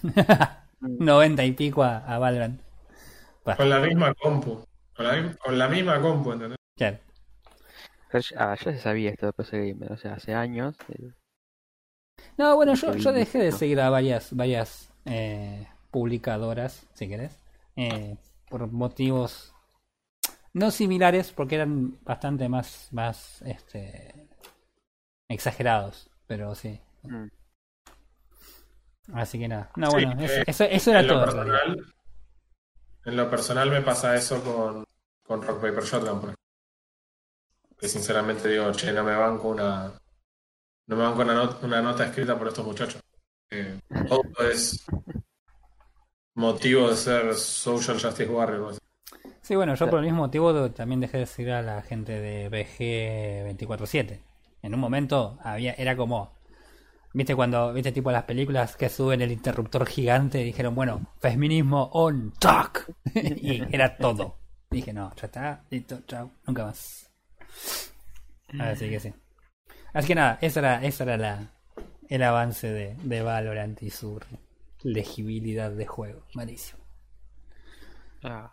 90 0.81 1.43
y 1.45 1.51
pico 1.53 1.83
a, 1.83 1.97
a 1.99 2.19
Valorant. 2.19 2.61
Bah, 3.45 3.55
Con 3.55 3.69
la 3.69 3.79
misma 3.79 4.13
compu. 4.13 4.65
Con 4.95 5.05
la, 5.07 5.35
con 5.37 5.57
la 5.57 5.67
misma 5.67 6.01
compu, 6.01 6.33
¿entendés? 6.33 6.57
claro. 6.77 6.97
Ah, 8.37 8.55
ya 8.63 8.71
se 8.73 8.79
sabía 8.79 9.09
esto 9.09 9.25
de 9.25 9.33
PC 9.33 9.69
Gamer, 9.69 9.91
o 9.93 9.97
sea, 9.97 10.13
hace 10.13 10.35
años. 10.35 10.75
eh, 10.89 11.11
No, 12.37 12.55
bueno, 12.55 12.75
yo, 12.75 12.93
yo 12.95 13.11
dejé 13.11 13.39
de 13.39 13.51
seguir 13.51 13.79
a 13.81 13.89
varias, 13.89 14.35
varias 14.35 14.91
eh, 15.05 15.67
publicadoras, 15.89 16.85
si 16.93 17.07
querés, 17.07 17.39
eh, 17.75 18.17
por 18.49 18.71
motivos 18.71 19.52
no 20.53 20.71
similares, 20.71 21.31
porque 21.31 21.55
eran 21.55 21.99
bastante 22.03 22.49
más, 22.49 22.89
más 22.91 23.41
este, 23.43 24.27
exagerados, 25.27 26.09
pero 26.27 26.55
sí. 26.55 26.79
mm, 27.03 27.27
Así 29.13 29.39
que 29.39 29.47
nada. 29.47 29.71
No, 29.75 29.89
Sí, 29.89 29.91
bueno, 29.91 30.11
eso, 30.19 30.41
eh, 30.41 30.43
eso, 30.45 30.63
eso 30.65 30.91
era 30.91 30.99
en, 30.99 31.07
lo 31.07 31.13
todo. 31.13 31.23
en 31.23 31.31
realidad. 31.31 31.61
personal, 31.63 31.93
en 33.05 33.15
lo 33.15 33.29
personal 33.29 33.69
me 33.69 33.81
pasa 33.81 34.15
eso 34.15 34.43
con, 34.43 34.83
con 35.25 35.41
Rock 35.41 35.61
Paper 35.61 35.83
Shotgun, 35.83 36.19
por 36.19 36.29
ejemplo. 36.29 36.35
Que 37.79 37.87
sinceramente 37.87 38.47
digo, 38.49 38.71
che, 38.71 38.91
no 38.93 39.03
me 39.03 39.15
banco 39.15 39.49
una. 39.49 39.91
No 40.87 40.95
me 40.95 41.03
banco 41.03 41.21
una, 41.21 41.33
not- 41.33 41.63
una 41.63 41.81
nota 41.81 42.05
escrita 42.05 42.37
por 42.37 42.47
estos 42.47 42.65
muchachos. 42.65 43.01
Eh, 43.51 43.79
todo 44.07 44.49
es 44.49 44.85
motivo 46.35 46.89
de 46.89 46.95
ser 46.95 47.33
Social 47.35 47.99
Justice 47.99 48.29
Warrior. 48.29 48.75
Sí, 49.41 49.55
bueno, 49.55 49.75
yo 49.75 49.89
por 49.89 49.99
el 49.99 50.05
mismo 50.05 50.21
motivo 50.21 50.71
también 50.71 51.01
dejé 51.01 51.19
de 51.19 51.25
seguir 51.25 51.51
a 51.51 51.61
la 51.61 51.81
gente 51.81 52.13
de 52.19 52.49
BG 52.49 53.59
24-7. 53.59 54.19
En 54.61 54.73
un 54.73 54.79
momento 54.79 55.37
había, 55.43 55.73
era 55.73 55.97
como, 55.97 56.31
viste 57.13 57.35
cuando, 57.35 57.73
viste 57.73 57.91
tipo 57.91 58.11
las 58.11 58.23
películas 58.23 58.77
que 58.77 58.87
suben 58.89 59.21
el 59.21 59.31
interruptor 59.31 59.85
gigante 59.85 60.41
y 60.41 60.45
dijeron, 60.45 60.75
bueno, 60.75 61.13
feminismo 61.19 61.89
on 61.91 62.33
talk. 62.39 62.89
y 63.13 63.63
era 63.73 63.97
todo. 63.97 64.37
Dije, 64.69 64.93
no, 64.93 65.13
ya 65.15 65.25
está, 65.25 65.63
listo, 65.69 65.99
chao, 66.07 66.31
nunca 66.47 66.65
más. 66.65 67.11
Así 68.59 68.89
que 68.89 68.99
sí. 68.99 69.13
Así 69.93 70.07
que 70.07 70.15
nada, 70.15 70.39
esa 70.41 70.59
era, 70.61 70.83
esa 70.83 71.03
era 71.03 71.17
la, 71.17 71.51
el 72.07 72.23
avance 72.23 72.71
de, 72.71 72.95
de 73.03 73.21
Valorant 73.21 73.81
y 73.83 73.89
su 73.89 74.19
legibilidad 74.83 75.71
de 75.71 75.85
juego. 75.85 76.23
Malísimo. 76.33 76.83
ah. 78.23 78.51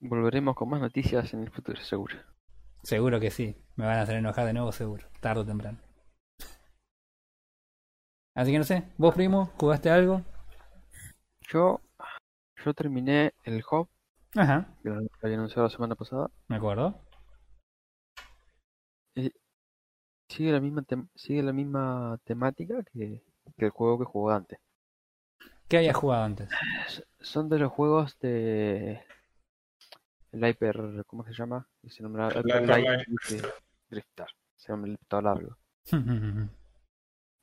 Volveremos 0.00 0.54
con 0.54 0.68
más 0.68 0.80
noticias 0.80 1.32
en 1.32 1.42
el 1.42 1.50
futuro, 1.50 1.80
seguro. 1.80 2.16
Seguro 2.82 3.18
que 3.18 3.30
sí. 3.30 3.56
Me 3.76 3.86
van 3.86 3.98
a 3.98 4.02
hacer 4.02 4.16
enojar 4.16 4.46
de 4.46 4.52
nuevo, 4.52 4.70
seguro. 4.72 5.08
Tarde 5.20 5.40
o 5.40 5.46
temprano. 5.46 5.78
Así 8.34 8.52
que 8.52 8.58
no 8.58 8.64
sé. 8.64 8.84
¿Vos, 8.98 9.14
primo, 9.14 9.46
jugaste 9.58 9.90
algo? 9.90 10.22
Yo, 11.48 11.80
yo 12.64 12.74
terminé 12.74 13.32
el 13.44 13.62
Hub, 13.70 13.88
Ajá. 14.36 14.68
que 14.82 14.90
lo 14.90 15.00
había 15.22 15.36
anunciado 15.36 15.64
la 15.64 15.70
semana 15.70 15.94
pasada. 15.94 16.30
Me 16.48 16.56
acuerdo. 16.56 17.00
Sigue 20.28 20.52
la 20.52 20.60
misma 20.60 20.84
sigue 21.14 21.42
la 21.42 21.52
misma 21.52 22.18
temática 22.24 22.82
que, 22.92 23.22
que 23.56 23.64
el 23.64 23.70
juego 23.70 23.98
que 23.98 24.04
jugó 24.04 24.30
antes. 24.30 24.58
¿Qué 25.68 25.78
habías 25.78 25.96
jugado 25.96 26.24
antes? 26.24 26.50
Son 27.20 27.48
de 27.48 27.58
los 27.58 27.72
juegos 27.72 28.18
de 28.20 29.02
el 30.32 30.44
Hyper, 30.44 31.04
¿cómo 31.06 31.24
se 31.24 31.32
llama? 31.32 31.66
Se 31.88 32.02
nombra 32.02 32.28
El 32.28 32.40
Hyper 32.40 32.62
Hyper 32.62 32.66
Light 32.68 32.86
Light 32.86 33.08
Drifter. 33.90 34.26
Se 34.54 34.72
llama 34.72 34.86
el 34.88 34.98
todo 35.08 35.22
largo. 35.22 35.56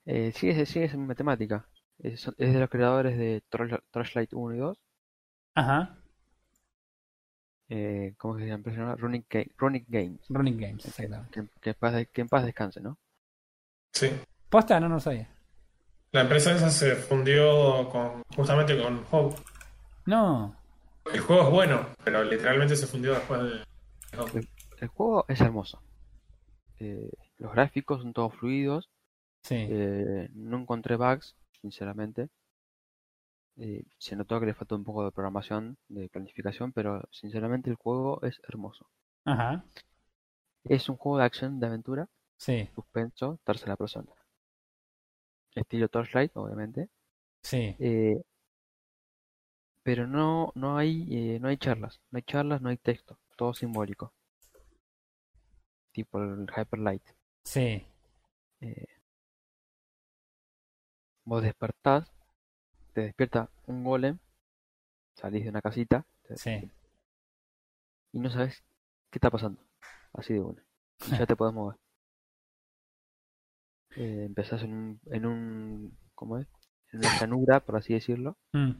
Eh, 0.06 0.32
sigue, 0.32 0.66
sigue 0.66 0.84
esa 0.84 0.98
misma 0.98 1.14
temática. 1.14 1.66
Es, 1.98 2.28
es 2.36 2.52
de 2.52 2.60
los 2.60 2.68
creadores 2.68 3.16
de 3.16 3.42
Torchlight 3.90 4.34
1 4.34 4.54
y 4.54 4.58
2. 4.58 4.78
Ajá. 5.54 5.96
Eh, 7.70 8.14
¿Cómo 8.18 8.38
se 8.38 8.46
llama? 8.46 8.64
Se 8.64 8.70
llama 8.76 8.96
Runic, 8.96 9.26
Ga- 9.30 9.50
Runic 9.56 9.86
Games. 9.88 10.20
Running 10.28 10.60
Games, 10.60 10.84
exactamente. 10.84 11.30
Que, 11.32 11.48
que 11.60 11.70
en 11.70 11.76
paz, 11.76 12.06
que 12.12 12.20
en 12.20 12.28
paz 12.28 12.44
descanse, 12.44 12.80
¿no? 12.82 12.98
Sí. 13.92 14.10
¿Posta? 14.50 14.78
No, 14.78 14.88
no 14.88 14.96
lo 14.96 15.00
sabía. 15.00 15.28
La 16.12 16.20
empresa 16.20 16.52
esa 16.52 16.68
se 16.68 16.94
fundió 16.96 17.88
con, 17.88 18.22
justamente 18.36 18.80
con 18.80 19.04
Hope. 19.10 19.40
No. 20.06 20.54
El 21.12 21.20
juego 21.20 21.42
es 21.44 21.50
bueno, 21.50 21.86
pero 22.04 22.24
literalmente 22.24 22.76
se 22.76 22.86
fundió 22.86 23.12
después 23.12 23.42
de. 23.42 23.64
El 24.80 24.88
juego 24.88 25.24
es 25.28 25.40
hermoso. 25.40 25.82
Eh, 26.80 27.10
los 27.38 27.52
gráficos 27.52 28.02
son 28.02 28.12
todos 28.12 28.34
fluidos. 28.34 28.90
Sí. 29.42 29.54
Eh, 29.56 30.28
no 30.32 30.58
encontré 30.58 30.96
bugs, 30.96 31.36
sinceramente. 31.60 32.28
Eh, 33.56 33.84
se 33.98 34.16
notó 34.16 34.40
que 34.40 34.46
le 34.46 34.54
faltó 34.54 34.74
un 34.74 34.84
poco 34.84 35.04
de 35.04 35.12
programación, 35.12 35.76
de 35.88 36.08
planificación, 36.08 36.72
pero 36.72 37.02
sinceramente 37.12 37.70
el 37.70 37.76
juego 37.76 38.20
es 38.22 38.40
hermoso. 38.48 38.88
Ajá. 39.24 39.64
Es 40.64 40.88
un 40.88 40.96
juego 40.96 41.18
de 41.18 41.24
acción, 41.24 41.60
de 41.60 41.66
aventura, 41.66 42.08
Sí, 42.36 42.68
suspenso, 42.74 43.38
tercera 43.44 43.76
persona. 43.76 44.10
Estilo 45.54 45.88
Torchlight, 45.88 46.32
obviamente. 46.36 46.88
sí. 47.42 47.76
Eh, 47.78 48.20
pero 49.84 50.08
no, 50.08 50.50
no 50.56 50.76
hay, 50.78 51.06
eh, 51.12 51.38
no 51.40 51.46
hay 51.48 51.56
charlas, 51.58 52.00
no 52.10 52.16
hay 52.16 52.24
charlas, 52.24 52.60
no 52.60 52.70
hay 52.70 52.76
texto, 52.78 53.20
todo 53.36 53.54
simbólico. 53.54 54.12
Tipo 55.94 56.18
el 56.22 56.46
Hyperlight. 56.54 57.02
Sí, 57.44 57.86
Eh, 58.60 58.86
vos 61.26 61.42
despertás, 61.42 62.10
te 62.94 63.02
despierta 63.02 63.50
un 63.66 63.84
golem, 63.84 64.18
salís 65.16 65.44
de 65.44 65.50
una 65.50 65.62
casita 65.62 66.06
sí. 66.36 66.70
y 68.12 68.18
no 68.18 68.30
sabes 68.30 68.62
qué 69.10 69.18
está 69.18 69.30
pasando. 69.30 69.60
Así 70.14 70.32
de 70.34 70.40
una. 70.40 70.64
Y 71.10 71.16
ya 71.16 71.26
te 71.26 71.36
puedes 71.36 71.54
mover. 71.54 71.76
Eh, 73.96 74.24
empezás 74.26 74.62
en 74.62 74.72
un, 74.74 75.00
en 75.06 75.26
un, 75.26 75.98
¿cómo 76.14 76.38
es? 76.38 76.46
En 76.92 77.00
una 77.00 77.12
llanura, 77.20 77.60
por 77.60 77.76
así 77.76 77.94
decirlo. 77.94 78.36
Mm, 78.54 78.72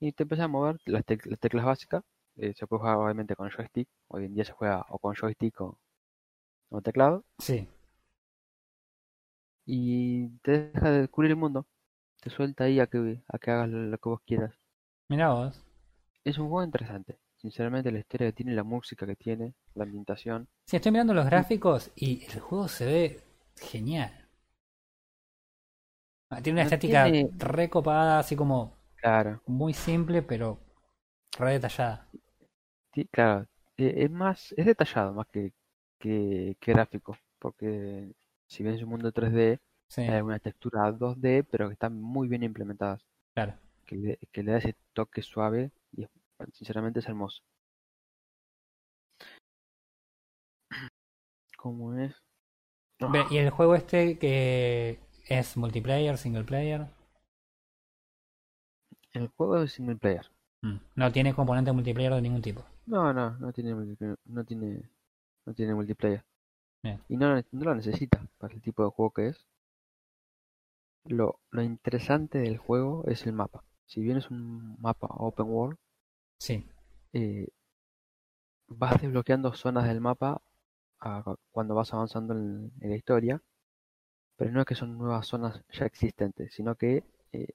Y 0.00 0.12
te 0.12 0.22
empiezas 0.24 0.46
a 0.46 0.48
mover 0.48 0.78
las, 0.86 1.04
tec- 1.04 1.26
las 1.26 1.38
teclas 1.38 1.64
básicas. 1.64 2.02
eh, 2.36 2.54
se 2.56 2.66
puede 2.66 2.80
jugar 2.80 2.96
obviamente 2.96 3.36
con 3.36 3.50
joystick. 3.50 3.88
Hoy 4.08 4.24
en 4.24 4.34
día 4.34 4.44
se 4.44 4.52
juega 4.52 4.84
o 4.88 4.98
con 4.98 5.14
joystick 5.14 5.60
o, 5.60 5.78
o 6.70 6.80
teclado. 6.82 7.24
Sí. 7.38 7.68
Y 9.66 10.28
te 10.40 10.70
deja 10.72 10.90
de 10.90 11.00
descubrir 11.02 11.30
el 11.32 11.36
mundo. 11.36 11.66
Te 12.20 12.30
suelta 12.30 12.64
ahí 12.64 12.80
a 12.80 12.86
que, 12.86 13.22
a 13.28 13.38
que 13.38 13.50
hagas 13.50 13.68
lo 13.68 13.98
que 13.98 14.08
vos 14.08 14.20
quieras. 14.26 14.54
Mira 15.08 15.32
vos. 15.32 15.62
Es 16.24 16.38
un 16.38 16.48
juego 16.48 16.64
interesante. 16.64 17.18
Sinceramente, 17.36 17.90
la 17.90 17.98
historia 18.00 18.28
que 18.28 18.32
tiene, 18.34 18.54
la 18.54 18.64
música 18.64 19.06
que 19.06 19.16
tiene, 19.16 19.54
la 19.74 19.84
ambientación. 19.84 20.48
Sí, 20.66 20.76
estoy 20.76 20.92
mirando 20.92 21.14
los 21.14 21.24
gráficos 21.26 21.90
y 21.96 22.24
el 22.24 22.40
juego 22.40 22.68
se 22.68 22.84
ve 22.86 23.24
genial. 23.56 24.28
Ah, 26.30 26.42
Tiene 26.42 26.60
una 26.60 26.64
No 26.64 26.74
estética 26.74 27.04
tiene- 27.04 27.30
recopada, 27.38 28.18
así 28.18 28.36
como 28.36 28.76
Claro, 29.00 29.42
muy 29.46 29.74
simple, 29.74 30.22
pero 30.22 30.60
re 31.38 31.52
detallada. 31.52 32.08
claro. 33.10 33.46
eh, 33.76 33.94
es 34.04 34.10
más, 34.10 34.52
es 34.56 34.66
detallado 34.66 35.12
más 35.14 35.26
que, 35.28 35.52
que, 35.98 36.56
que 36.60 36.72
gráfico. 36.72 37.16
Porque 37.38 38.12
si 38.46 38.62
bien 38.62 38.74
es 38.76 38.82
un 38.82 38.90
mundo 38.90 39.12
3D, 39.12 39.60
Sí, 39.88 40.02
hay 40.06 40.20
una 40.22 40.38
textura 40.38 40.90
2D, 40.92 41.44
pero 41.44 41.68
que 41.68 41.74
están 41.74 42.00
muy 42.00 42.28
bien 42.28 42.42
implementadas. 42.42 43.04
claro. 43.34 43.54
Que 43.86 43.96
le, 43.96 44.18
que 44.32 44.42
le 44.42 44.52
da 44.52 44.58
ese 44.58 44.76
toque 44.94 45.22
suave 45.22 45.72
y 45.92 46.04
es- 46.04 46.10
sinceramente 46.54 47.00
es 47.00 47.08
hermoso. 47.08 47.42
¿Cómo 51.56 51.94
es? 51.96 52.12
Ve, 53.00 53.24
¿Y 53.30 53.38
el 53.38 53.50
juego 53.50 53.74
este 53.74 54.18
que 54.18 55.00
es 55.28 55.56
multiplayer, 55.56 56.16
single 56.18 56.44
player? 56.44 56.86
El 59.12 59.28
juego 59.28 59.58
es 59.62 59.70
single 59.74 59.94
player. 59.94 60.26
Mm, 60.62 60.78
No 60.96 61.12
tiene 61.12 61.32
componente 61.32 61.70
multiplayer 61.70 62.12
de 62.14 62.22
ningún 62.22 62.42
tipo. 62.42 62.64
No, 62.86 63.12
no, 63.14 63.38
no 63.38 63.52
tiene 63.54 63.74
multiplayer. 63.74 64.18
No 64.26 64.44
tiene, 64.44 64.82
no 65.46 65.54
tiene 65.54 65.74
multiplayer. 65.74 66.24
Bien. 66.82 67.00
Y 67.08 67.16
no, 67.16 67.36
no 67.36 67.64
lo 67.64 67.74
necesita 67.74 68.20
para 68.38 68.54
el 68.54 68.62
tipo 68.62 68.84
de 68.84 68.90
juego 68.90 69.12
que 69.12 69.28
es. 69.28 69.46
Lo, 71.04 71.40
lo 71.50 71.62
interesante 71.62 72.38
del 72.38 72.56
juego 72.56 73.04
es 73.06 73.26
el 73.26 73.34
mapa. 73.34 73.62
Si 73.84 74.00
bien 74.00 74.16
es 74.16 74.30
un 74.30 74.80
mapa 74.80 75.08
open 75.10 75.44
world, 75.50 75.76
Sí, 76.38 76.64
eh, 77.12 77.46
vas 78.68 79.00
desbloqueando 79.02 79.52
zonas 79.52 79.86
del 79.86 80.00
mapa 80.00 80.40
a- 81.00 81.36
cuando 81.52 81.74
vas 81.74 81.92
avanzando 81.94 82.34
en, 82.34 82.72
en 82.80 82.90
la 82.90 82.96
historia, 82.96 83.42
pero 84.36 84.52
no 84.52 84.60
es 84.60 84.66
que 84.66 84.74
son 84.76 84.98
nuevas 84.98 85.26
zonas 85.28 85.62
ya 85.72 85.86
existentes, 85.86 86.54
sino 86.54 86.74
que 86.76 87.04
eh, 87.32 87.48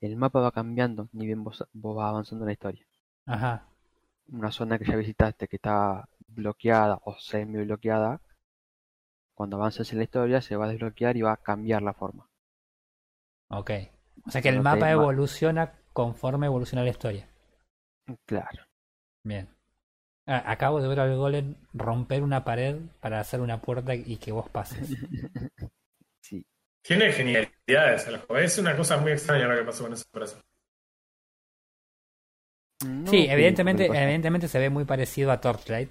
el 0.00 0.16
mapa 0.16 0.40
va 0.40 0.52
cambiando 0.52 1.08
ni 1.12 1.26
bien 1.26 1.44
vos, 1.44 1.64
vos 1.72 1.96
vas 1.96 2.08
avanzando 2.10 2.44
en 2.44 2.48
la 2.48 2.52
historia. 2.52 2.86
ajá. 3.26 3.66
Una 4.38 4.50
zona 4.56 4.78
que 4.78 4.84
ya 4.84 4.96
visitaste 4.96 5.48
que 5.48 5.56
está 5.56 6.06
bloqueada 6.28 7.00
o 7.06 7.16
semi 7.18 7.64
bloqueada, 7.64 8.20
cuando 9.32 9.58
avances 9.58 9.92
en 9.92 9.98
la 9.98 10.04
historia 10.04 10.40
se 10.42 10.56
va 10.56 10.64
a 10.64 10.68
desbloquear 10.70 11.16
y 11.16 11.22
va 11.22 11.34
a 11.34 11.36
cambiar 11.36 11.82
la 11.82 11.94
forma. 11.94 12.28
Ok. 13.48 13.70
O 14.26 14.30
sea 14.30 14.42
que 14.42 14.50
el 14.50 14.60
mapa 14.60 14.90
ma- 14.90 14.90
evoluciona 14.90 15.72
conforme 15.94 16.44
evoluciona 16.44 16.84
la 16.84 16.90
historia. 16.90 17.26
Claro. 18.26 18.64
Bien. 19.24 19.48
Ah, 20.26 20.44
acabo 20.52 20.80
de 20.80 20.88
ver 20.88 21.00
al 21.00 21.16
golem 21.16 21.56
romper 21.74 22.22
una 22.22 22.44
pared 22.44 22.78
para 23.00 23.20
hacer 23.20 23.40
una 23.42 23.62
puerta 23.62 23.94
y 23.94 24.18
que 24.18 24.32
vos 24.32 24.48
pases. 24.50 24.98
Sí. 26.20 26.44
Tiene 26.84 27.10
genialidades 27.10 28.06
el 28.06 28.18
juego. 28.18 28.38
Es 28.38 28.58
una 28.58 28.76
cosa 28.76 28.96
muy 28.98 29.10
extraña 29.10 29.48
lo 29.48 29.56
que 29.56 29.64
pasó 29.64 29.82
con 29.84 29.92
esa 29.94 30.04
empresa. 30.06 30.40
No 32.80 33.10
Sí, 33.10 33.26
evidentemente, 33.30 33.86
evidentemente 33.86 34.48
se 34.48 34.58
ve 34.58 34.68
muy 34.70 34.84
parecido 34.84 35.30
a 35.32 35.40
Torchlight, 35.40 35.90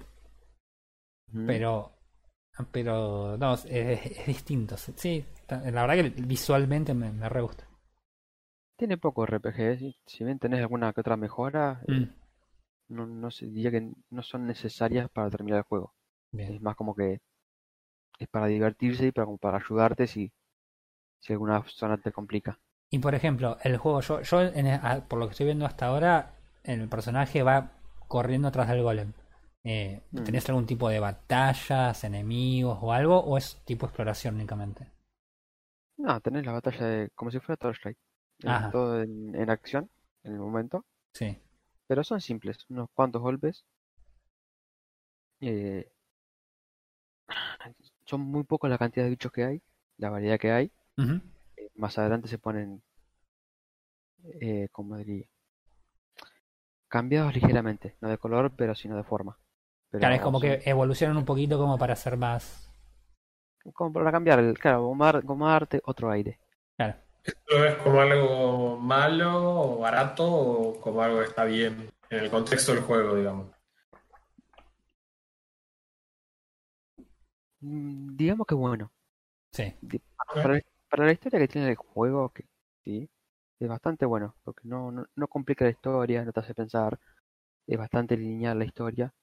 pero 1.44 1.92
pero 2.72 3.36
no, 3.38 3.54
es, 3.54 3.64
es 3.66 4.26
distinto. 4.26 4.76
Sí, 4.96 5.24
la 5.48 5.86
verdad 5.86 5.96
que 5.96 6.22
visualmente 6.22 6.94
me, 6.94 7.12
me 7.12 7.28
re 7.28 7.42
gusta. 7.42 7.66
Tiene 8.76 8.98
poco 8.98 9.24
RPG, 9.24 9.96
si 10.06 10.22
bien 10.22 10.38
tenés 10.38 10.60
alguna 10.60 10.92
que 10.92 11.00
otra 11.00 11.16
mejora, 11.16 11.82
eh, 11.88 11.96
Mm, 11.96 12.08
no, 12.88 13.06
no 13.06 13.30
sé, 13.30 13.46
diría 13.46 13.70
que 13.72 13.92
no 14.10 14.22
son 14.22 14.46
necesarias 14.46 15.10
para 15.10 15.30
terminar 15.30 15.58
el 15.60 15.64
juego. 15.64 15.94
bien. 16.32 16.54
Es 16.54 16.62
más 16.62 16.76
como 16.76 16.94
que 16.94 17.20
es 18.18 18.28
para 18.28 18.46
divertirse 18.48 19.06
y 19.06 19.12
para, 19.12 19.26
como 19.26 19.38
para 19.38 19.58
ayudarte 19.58 20.06
si, 20.08 20.32
si 21.24 21.32
alguna 21.32 21.62
zona 21.66 21.96
te 21.96 22.12
complica. 22.12 22.58
Y 22.90 22.98
por 22.98 23.14
ejemplo, 23.14 23.56
el 23.62 23.78
juego, 23.78 24.00
yo, 24.02 24.20
yo 24.20 24.42
en 24.42 24.66
el- 24.66 24.80
a- 24.82 25.04
por 25.08 25.18
lo 25.18 25.26
que 25.26 25.30
estoy 25.32 25.46
viendo 25.46 25.64
hasta 25.66 25.86
ahora, 25.86 26.34
el 26.64 26.86
personaje 26.88 27.42
va 27.42 27.72
corriendo 28.08 28.48
atrás 28.48 28.68
del 28.68 28.82
golem. 28.82 29.12
Eh, 29.64 30.02
Mm. 30.10 30.24
¿Tenés 30.24 30.46
algún 30.50 30.66
tipo 30.66 30.90
de 30.90 31.00
batallas, 31.00 32.04
enemigos 32.04 32.78
o 32.82 32.92
algo? 32.92 33.18
¿O 33.20 33.38
es 33.38 33.62
tipo 33.64 33.86
exploración 33.86 34.34
únicamente? 34.34 34.86
No, 35.96 36.20
tenés 36.20 36.44
la 36.44 36.52
batalla 36.52 36.86
de, 36.86 37.10
como 37.14 37.30
si 37.30 37.40
fuera 37.40 37.56
Torchlight. 37.56 37.96
Ajá. 38.44 38.70
todo 38.70 39.00
en, 39.00 39.34
en 39.34 39.48
acción 39.48 39.88
en 40.24 40.32
el 40.34 40.38
momento, 40.40 40.84
Sí. 41.14 41.38
pero 41.86 42.02
son 42.04 42.20
simples, 42.20 42.58
unos 42.68 42.90
cuantos 42.92 43.22
golpes. 43.22 43.64
Eh, 45.40 45.90
son 48.04 48.20
muy 48.20 48.44
pocos 48.44 48.68
la 48.68 48.76
cantidad 48.78 49.04
de 49.04 49.10
bichos 49.10 49.32
que 49.32 49.44
hay, 49.44 49.62
la 49.96 50.10
variedad 50.10 50.38
que 50.38 50.50
hay. 50.52 50.70
Eh, 50.98 51.70
más 51.74 51.98
adelante 51.98 52.28
se 52.28 52.38
ponen, 52.38 52.82
eh, 54.40 54.68
como 54.72 54.96
diría, 54.96 55.26
cambiados 56.88 57.34
ligeramente, 57.34 57.96
no 58.00 58.08
de 58.08 58.18
color, 58.18 58.52
pero 58.56 58.74
sino 58.74 58.96
de 58.96 59.04
forma. 59.04 59.38
Pero 59.90 60.00
Claro, 60.00 60.14
es 60.14 60.20
como 60.22 60.40
que 60.40 60.62
evolucionan 60.64 61.16
un 61.16 61.24
poquito 61.24 61.58
como 61.58 61.78
para 61.78 61.96
ser 61.96 62.16
más. 62.16 62.70
como 63.72 63.92
para 63.92 64.12
cambiar, 64.12 64.38
el, 64.40 64.58
claro, 64.58 64.82
como, 64.82 65.04
dar- 65.04 65.24
como 65.24 65.48
darte 65.48 65.80
otro 65.84 66.10
aire. 66.10 66.38
Claro. 66.76 66.96
¿Lo 67.48 67.60
ves 67.62 67.76
como 67.76 68.00
algo 68.00 68.76
malo 68.76 69.62
o 69.76 69.78
barato 69.78 70.24
o 70.30 70.80
como 70.80 71.00
algo 71.02 71.20
que 71.20 71.24
está 71.24 71.44
bien 71.44 71.88
en 72.10 72.18
el 72.18 72.30
contexto 72.30 72.72
del 72.74 72.82
juego, 72.82 73.14
digamos? 73.16 73.50
Mm, 77.60 78.16
Digamos 78.16 78.46
que 78.46 78.54
bueno, 78.54 78.92
Sí. 79.52 79.74
para, 80.34 80.60
para 80.94 81.06
la 81.06 81.12
historia 81.12 81.40
que 81.40 81.48
tiene 81.48 81.70
el 81.70 81.76
juego, 81.76 82.30
que 82.30 82.44
sí, 82.84 83.10
es 83.60 83.68
bastante 83.68 84.06
bueno, 84.06 84.36
porque 84.44 84.68
no, 84.68 84.92
no, 84.92 85.06
no 85.16 85.28
complica 85.28 85.64
la 85.64 85.72
historia, 85.72 86.24
no 86.24 86.32
te 86.32 86.40
hace 86.40 86.54
pensar, 86.54 86.98
es 87.66 87.78
bastante 87.78 88.16
lineal 88.16 88.58
la 88.58 88.66
historia. 88.66 89.14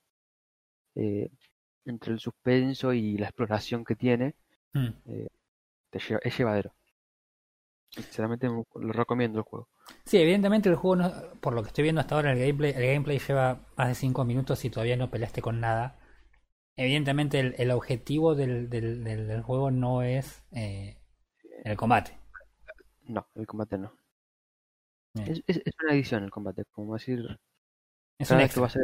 Eh, 0.96 1.30
entre 1.86 2.14
el 2.14 2.20
suspenso 2.20 2.94
y 2.94 3.18
la 3.18 3.28
exploración 3.28 3.84
que 3.84 3.96
tiene, 3.96 4.36
Mm. 4.76 4.94
te 5.90 6.00
lleva- 6.00 6.20
es 6.24 6.38
llevadero. 6.38 6.74
Sinceramente 7.90 8.48
lo 8.48 8.92
recomiendo 8.94 9.40
el 9.40 9.46
juego. 9.46 9.70
Sí, 10.06 10.18
evidentemente 10.18 10.70
el 10.70 10.76
juego, 10.76 10.96
no- 10.98 11.14
por 11.42 11.54
lo 11.54 11.62
que 11.64 11.68
estoy 11.68 11.84
viendo 11.84 12.02
hasta 12.02 12.16
ahora, 12.16 12.32
el 12.34 12.40
gameplay, 12.40 12.72
el 12.76 12.86
gameplay 12.86 13.20
lleva 13.20 13.62
más 13.78 13.88
de 13.90 13.96
5 13.96 14.26
minutos 14.26 14.64
y 14.66 14.70
todavía 14.70 14.98
no 14.98 15.10
peleaste 15.10 15.42
con 15.42 15.60
nada. 15.60 15.98
Evidentemente 16.78 17.40
el, 17.42 17.56
el 17.60 17.72
objetivo 17.72 18.36
del, 18.36 18.70
del, 18.70 19.04
del- 19.04 19.28
del 19.28 19.44
juego 19.44 19.72
no 19.72 20.04
es 20.04 20.44
eh, 20.54 20.98
el 21.62 21.78
combate. 21.78 22.18
No, 23.08 23.28
el 23.36 23.46
combate 23.46 23.78
no. 23.78 23.92
Es, 25.26 25.42
es, 25.48 25.58
es 25.66 25.74
una 25.84 25.94
edición 25.94 26.24
el 26.24 26.30
combate, 26.32 26.64
como 26.72 26.94
decir, 26.94 27.40
Es 28.20 28.30
cada 28.30 28.40
un 28.40 28.42
vez 28.42 28.52
que 28.52 28.60
extra. 28.60 28.62
va 28.62 28.68
a 28.68 28.70
hacer 28.70 28.84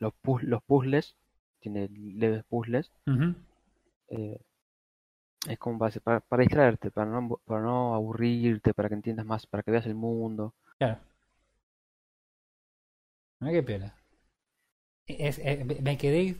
los, 0.00 0.42
los 0.44 0.62
puzzles, 0.64 1.16
tiene 1.60 1.88
leves 1.90 2.44
puzzles, 2.44 2.90
eh, 4.10 4.38
es 5.48 5.58
como 5.58 5.78
para, 5.80 5.92
para, 6.00 6.20
para 6.20 6.42
distraerte, 6.42 6.90
para 6.92 7.10
no, 7.10 7.40
para 7.44 7.60
no 7.62 7.94
aburrirte, 7.96 8.72
para 8.72 8.88
que 8.88 8.94
entiendas 8.94 9.26
más, 9.26 9.46
para 9.48 9.64
que 9.64 9.72
veas 9.72 9.86
el 9.86 9.96
mundo. 9.96 10.54
Claro. 10.78 10.98
Mira 13.40 13.52
qué 13.52 13.62
piola. 13.64 13.94
Es, 15.08 15.40
es- 15.40 15.82
me 15.82 15.98
quedé 15.98 16.36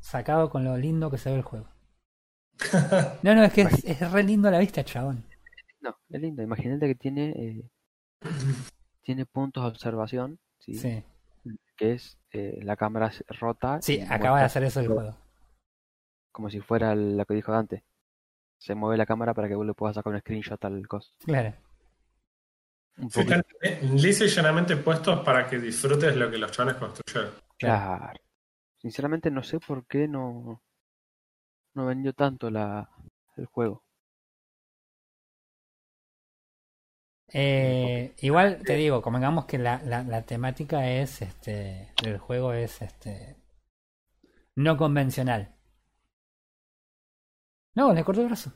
sacado 0.00 0.48
con 0.48 0.64
lo 0.64 0.78
lindo 0.78 1.10
que 1.10 1.18
se 1.18 1.28
ve 1.28 1.36
el 1.36 1.42
juego. 1.42 1.68
No, 3.22 3.34
no, 3.34 3.44
es 3.44 3.52
que 3.52 3.62
es, 3.62 3.84
es 3.84 4.10
re 4.10 4.22
lindo 4.22 4.48
a 4.48 4.50
la 4.50 4.58
vista, 4.58 4.84
chabón. 4.84 5.24
No, 5.80 5.96
es 6.08 6.20
lindo. 6.20 6.42
Imagínate 6.42 6.86
que 6.86 6.94
tiene 6.94 7.30
eh, 7.30 7.70
tiene 9.02 9.24
puntos 9.24 9.62
de 9.62 9.68
observación, 9.68 10.38
¿sí? 10.58 10.74
Sí, 10.74 11.04
que 11.76 11.92
es 11.92 12.18
eh, 12.32 12.58
la 12.62 12.76
cámara 12.76 13.12
rota. 13.40 13.80
sí, 13.80 14.00
acaba 14.00 14.38
muestra 14.38 14.38
de 14.38 14.44
hacer 14.44 14.64
eso 14.64 14.80
el 14.80 14.88
juego. 14.88 15.16
Como 16.32 16.50
si 16.50 16.60
fuera 16.60 16.94
lo 16.94 17.24
que 17.24 17.34
dijo 17.34 17.52
Dante. 17.52 17.84
Se 18.58 18.74
mueve 18.74 18.96
la 18.96 19.06
cámara 19.06 19.34
para 19.34 19.48
que 19.48 19.54
vos 19.54 19.66
le 19.66 19.74
puedas 19.74 19.94
sacar 19.94 20.12
un 20.12 20.18
screenshot 20.18 20.62
al 20.64 20.88
coso. 20.88 21.12
Claro. 21.24 21.54
Sí, 23.10 23.20
están 23.20 23.44
lisa 23.94 24.24
y 24.24 24.28
llanamente 24.28 24.76
puestos 24.76 25.22
para 25.24 25.46
que 25.46 25.58
disfrutes 25.58 26.16
lo 26.16 26.30
que 26.30 26.38
los 26.38 26.50
chavales 26.50 26.78
construyeron. 26.78 27.34
Claro. 27.58 28.18
Sinceramente 28.78 29.30
no 29.30 29.42
sé 29.42 29.60
por 29.60 29.86
qué 29.86 30.08
no, 30.08 30.62
no 31.76 31.86
vendió 31.86 32.12
tanto 32.14 32.50
la, 32.50 32.90
el 33.36 33.46
juego. 33.46 33.84
Eh, 37.28 38.14
igual 38.20 38.62
te 38.64 38.74
digo, 38.74 39.02
convengamos 39.02 39.44
que 39.44 39.58
la, 39.58 39.82
la, 39.82 40.02
la 40.02 40.22
temática 40.22 40.88
es 40.88 41.22
este 41.22 41.92
del 42.02 42.18
juego 42.18 42.52
es 42.52 42.80
este 42.80 43.36
no 44.54 44.76
convencional. 44.76 45.54
No, 47.74 47.92
le 47.92 48.04
cortó 48.04 48.22
el 48.22 48.28
brazo. 48.28 48.52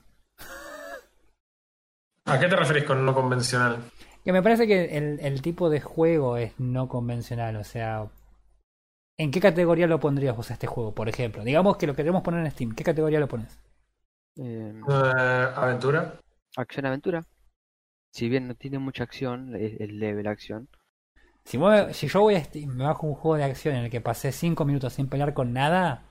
¿A 2.25 2.39
qué 2.39 2.49
te 2.49 2.57
referís 2.57 2.85
con 2.85 3.05
no 3.05 3.13
convencional? 3.13 3.91
Que 4.25 4.33
me 4.33 4.43
parece 4.43 4.67
que 4.67 4.97
el, 4.97 5.21
el 5.21 5.43
tipo 5.43 5.69
de 5.69 5.81
juego 5.81 6.39
es 6.39 6.59
no 6.59 6.89
convencional, 6.89 7.57
o 7.57 7.65
sea, 7.65 8.09
¿en 9.23 9.31
qué 9.31 9.41
categoría 9.41 9.87
lo 9.87 10.01
pondrías 10.01 10.37
vos 10.37 10.51
a 10.51 10.55
este 10.55 10.67
juego, 10.67 10.95
por 10.95 11.09
ejemplo? 11.09 11.45
Digamos 11.45 11.77
que 11.77 11.87
lo 11.87 11.95
queremos 11.95 12.23
poner 12.23 12.45
en 12.45 12.51
Steam, 12.53 12.75
¿qué 12.75 12.85
categoría 12.85 13.21
lo 13.21 13.29
pones? 13.29 13.59
Eh, 14.37 14.73
Eh, 14.89 15.53
¿Aventura? 15.57 16.21
acción-aventura. 16.57 17.27
Si 18.13 18.29
bien 18.29 18.49
no 18.49 18.55
tiene 18.57 18.79
mucha 18.79 19.05
acción, 19.05 19.57
es, 19.57 19.81
es 19.81 19.91
leve 19.93 20.23
la 20.23 20.31
acción. 20.33 20.69
Si, 21.45 21.59
mueve- 21.59 21.95
si 21.95 22.09
yo 22.09 22.21
voy 22.23 22.37
a 22.37 22.45
Steam, 22.45 22.71
me 22.77 22.85
bajo 22.85 23.07
un 23.07 23.15
juego 23.15 23.37
de 23.37 23.45
acción 23.45 23.77
en 23.77 23.85
el 23.87 23.91
que 23.91 24.01
pasé 24.01 24.33
5 24.33 24.65
minutos 24.65 24.95
sin 24.95 25.09
pelear 25.09 25.35
con 25.35 25.53
nada, 25.53 26.05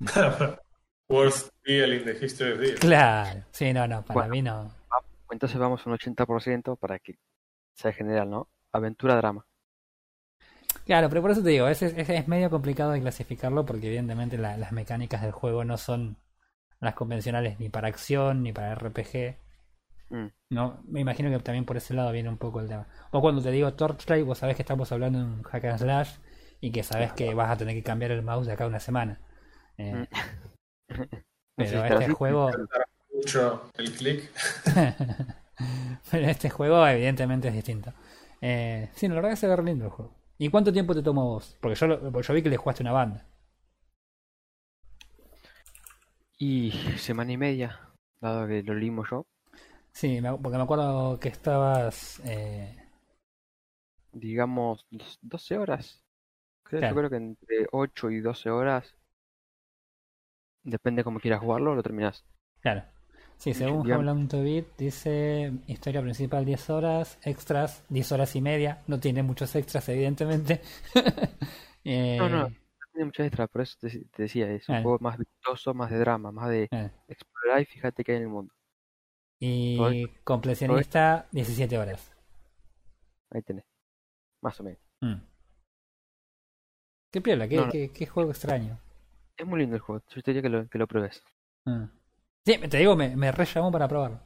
Worst 1.10 1.50
deal 1.66 1.92
in 1.92 2.04
the 2.04 2.14
history 2.14 2.52
of 2.52 2.60
deals. 2.60 2.80
claro, 2.80 3.44
sí, 3.52 3.72
no, 3.72 3.86
no, 3.86 4.02
para 4.04 4.14
Bueno. 4.14 4.32
mí 4.32 4.42
no. 4.42 4.70
Entonces 5.30 5.58
vamos 5.58 5.80
a 5.86 5.90
un 5.90 5.94
80% 5.94 6.76
para 6.76 6.98
que 6.98 7.14
sea 7.74 7.92
general, 7.92 8.30
¿no? 8.30 8.48
Aventura-drama. 8.72 9.46
Claro, 10.90 11.08
pero 11.08 11.22
por 11.22 11.30
eso 11.30 11.40
te 11.40 11.50
digo, 11.50 11.68
es, 11.68 11.82
es, 11.82 12.08
es 12.08 12.26
medio 12.26 12.50
complicado 12.50 12.90
de 12.90 13.00
clasificarlo 13.00 13.64
porque 13.64 13.86
evidentemente 13.86 14.36
la- 14.36 14.56
las 14.56 14.72
mecánicas 14.72 15.22
del 15.22 15.30
juego 15.30 15.64
no 15.64 15.76
son 15.78 16.16
las 16.80 16.94
convencionales 16.94 17.60
ni 17.60 17.68
para 17.68 17.86
acción 17.86 18.42
ni 18.42 18.52
para 18.52 18.72
RPG. 18.74 19.36
Mm. 20.08 20.26
No, 20.50 20.82
me 20.88 20.98
imagino 20.98 21.30
que 21.30 21.38
también 21.38 21.64
por 21.64 21.76
ese 21.76 21.94
lado 21.94 22.10
viene 22.10 22.28
un 22.28 22.38
poco 22.38 22.58
el 22.58 22.66
tema. 22.66 22.88
O 23.12 23.20
cuando 23.20 23.40
te 23.40 23.52
digo 23.52 23.72
Torchlight, 23.74 24.26
vos 24.26 24.38
sabés 24.38 24.56
que 24.56 24.62
estamos 24.62 24.90
hablando 24.90 25.20
de 25.20 25.26
un 25.26 25.42
hack 25.44 25.64
and 25.66 25.78
slash 25.78 26.10
y 26.60 26.72
que 26.72 26.82
sabés 26.82 27.12
que 27.12 27.34
vas 27.34 27.50
a 27.52 27.56
tener 27.56 27.76
que 27.76 27.84
cambiar 27.84 28.10
el 28.10 28.22
mouse 28.22 28.48
de 28.48 28.54
acá 28.54 28.64
a 28.64 28.66
una 28.66 28.80
semana. 28.80 29.20
Eh, 29.78 29.94
Mm. 29.94 30.08
pero 31.56 31.84
este 32.00 32.12
juego, 32.14 32.50
Mucho 33.14 33.70
el 33.78 33.92
click. 33.92 34.28
pero 36.10 36.26
este 36.26 36.50
juego 36.50 36.84
evidentemente 36.84 37.46
es 37.46 37.54
distinto. 37.54 37.92
Eh, 38.40 38.90
sí, 38.94 39.06
la 39.06 39.14
verdad 39.14 39.30
que 39.30 39.36
se 39.36 39.46
ve 39.46 39.62
lindo 39.62 39.84
el 39.84 39.90
juego. 39.92 40.19
¿Y 40.40 40.48
cuánto 40.48 40.72
tiempo 40.72 40.92
te 40.92 41.04
tomó 41.04 41.24
vos? 41.34 41.56
Porque 41.60 41.76
yo, 41.76 42.10
porque 42.10 42.26
yo 42.26 42.34
vi 42.34 42.42
que 42.42 42.50
le 42.50 42.56
jugaste 42.56 42.82
una 42.82 42.90
banda. 42.92 43.24
Y 46.40 46.72
semana 46.98 47.30
y 47.30 47.36
media, 47.36 47.78
dado 48.20 48.48
que 48.48 48.64
lo 48.64 48.74
limo 48.74 49.04
yo. 49.08 49.26
Sí, 49.92 50.20
porque 50.42 50.56
me 50.56 50.62
acuerdo 50.64 51.18
que 51.20 51.28
estabas... 51.28 52.20
eh, 52.24 52.76
digamos, 54.12 54.86
dos- 54.90 55.18
12 55.20 55.58
horas. 55.58 56.04
Creo, 56.64 56.80
Claro. 56.80 56.94
Yo 56.96 56.96
creo 56.96 57.10
que 57.10 57.16
entre 57.16 57.66
8 57.72 58.10
y 58.10 58.20
12 58.20 58.50
horas, 58.50 58.96
depende 60.64 61.04
cómo 61.04 61.20
quieras 61.20 61.40
jugarlo, 61.42 61.74
lo 61.74 61.82
terminas. 61.82 62.24
Claro. 62.60 62.84
Sí, 63.40 63.54
según. 63.54 63.90
Howland 63.90 64.28
to 64.30 64.42
Beat 64.42 64.66
dice 64.76 65.50
historia 65.66 66.02
principal 66.02 66.44
10 66.44 66.68
horas, 66.68 67.18
extras 67.22 67.82
10 67.88 68.12
horas 68.12 68.36
y 68.36 68.42
media. 68.42 68.82
No 68.86 69.00
tiene 69.00 69.22
muchos 69.22 69.54
extras, 69.56 69.88
evidentemente. 69.88 70.60
Eh, 71.82 72.18
No, 72.18 72.28
no. 72.28 72.46
Tiene 72.92 73.06
muchas 73.06 73.26
extras, 73.26 73.48
por 73.48 73.62
eso 73.62 73.74
te, 73.80 73.88
te 73.88 74.22
decía, 74.24 74.50
es 74.52 74.68
un 74.68 74.74
Claro. 74.74 74.82
juego 74.82 74.98
más 75.00 75.16
vistoso, 75.16 75.72
más 75.72 75.90
de 75.90 75.98
drama, 75.98 76.30
más 76.30 76.50
de 76.50 76.68
eh. 76.70 76.90
explorar 77.08 77.62
y 77.62 77.64
fíjate 77.64 78.04
que 78.04 78.12
hay 78.12 78.18
en 78.18 78.24
el 78.24 78.28
mundo. 78.28 78.52
Y 79.40 80.06
completionista 80.24 81.26
17 81.32 81.78
horas. 81.78 82.12
Ahí 83.30 83.40
tenés. 83.40 83.64
Más 84.42 84.60
o 84.60 84.64
menos. 84.64 84.78
Mm. 85.00 85.14
Qué 87.12 87.20
piola, 87.22 87.48
qué, 87.48 87.56
No, 87.56 87.66
no. 87.66 87.72
qué- 87.72 87.90
qué 87.92 88.06
juego 88.06 88.30
extraño. 88.30 88.78
Es 89.38 89.46
muy 89.46 89.60
lindo 89.60 89.76
el 89.76 89.80
juego. 89.80 90.02
Yo 90.14 90.20
te 90.20 90.32
diría 90.32 90.42
que 90.42 90.48
lo, 90.50 90.68
que 90.68 90.78
lo 90.78 90.86
pruebes. 90.86 91.22
Mm. 91.64 91.84
Sí, 92.50 92.58
te 92.68 92.76
digo, 92.78 92.96
me, 92.96 93.16
me 93.16 93.32
re 93.32 93.44
llamó 93.46 93.70
para 93.72 93.88
probarlo. 93.88 94.20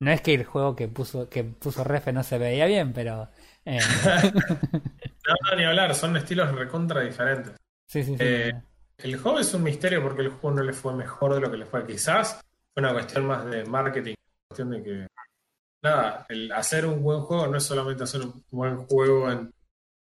No 0.00 0.10
es 0.10 0.20
que 0.22 0.34
el 0.34 0.44
juego 0.44 0.74
que 0.76 0.88
puso 0.88 1.28
que 1.28 1.44
puso 1.44 1.84
Refe 1.84 2.12
no 2.12 2.22
se 2.22 2.38
veía 2.38 2.66
bien, 2.66 2.92
pero 2.92 3.28
eh, 3.64 3.78
No, 5.26 5.34
no, 5.50 5.56
ni 5.56 5.64
hablar, 5.64 5.94
son 5.94 6.16
estilos 6.16 6.54
recontra 6.54 7.02
diferentes. 7.02 7.54
sí, 7.86 8.02
sí, 8.04 8.16
sí. 8.18 8.26
Eh, 8.26 8.52
El 8.98 9.18
juego 9.18 9.40
es 9.40 9.54
un 9.54 9.62
misterio 9.64 10.02
porque 10.02 10.22
el 10.22 10.30
juego 10.30 10.56
no 10.58 10.64
le 10.64 10.72
fue 10.72 10.94
mejor 10.94 11.34
de 11.34 11.40
lo 11.40 11.50
que 11.50 11.58
le 11.58 11.66
fue. 11.66 11.86
Quizás 11.86 12.40
fue 12.74 12.82
una 12.82 12.92
cuestión 12.92 13.26
más 13.26 13.46
de 13.46 13.64
marketing, 13.64 14.14
cuestión 14.48 14.70
de 14.70 14.82
que 14.82 15.06
nada, 15.82 16.26
el 16.28 16.52
hacer 16.52 16.86
un 16.86 17.02
buen 17.02 17.22
juego 17.22 17.46
no 17.48 17.58
es 17.58 17.64
solamente 17.64 18.04
hacer 18.04 18.22
un 18.22 18.44
buen 18.50 18.78
juego, 18.86 19.30
en- 19.30 19.52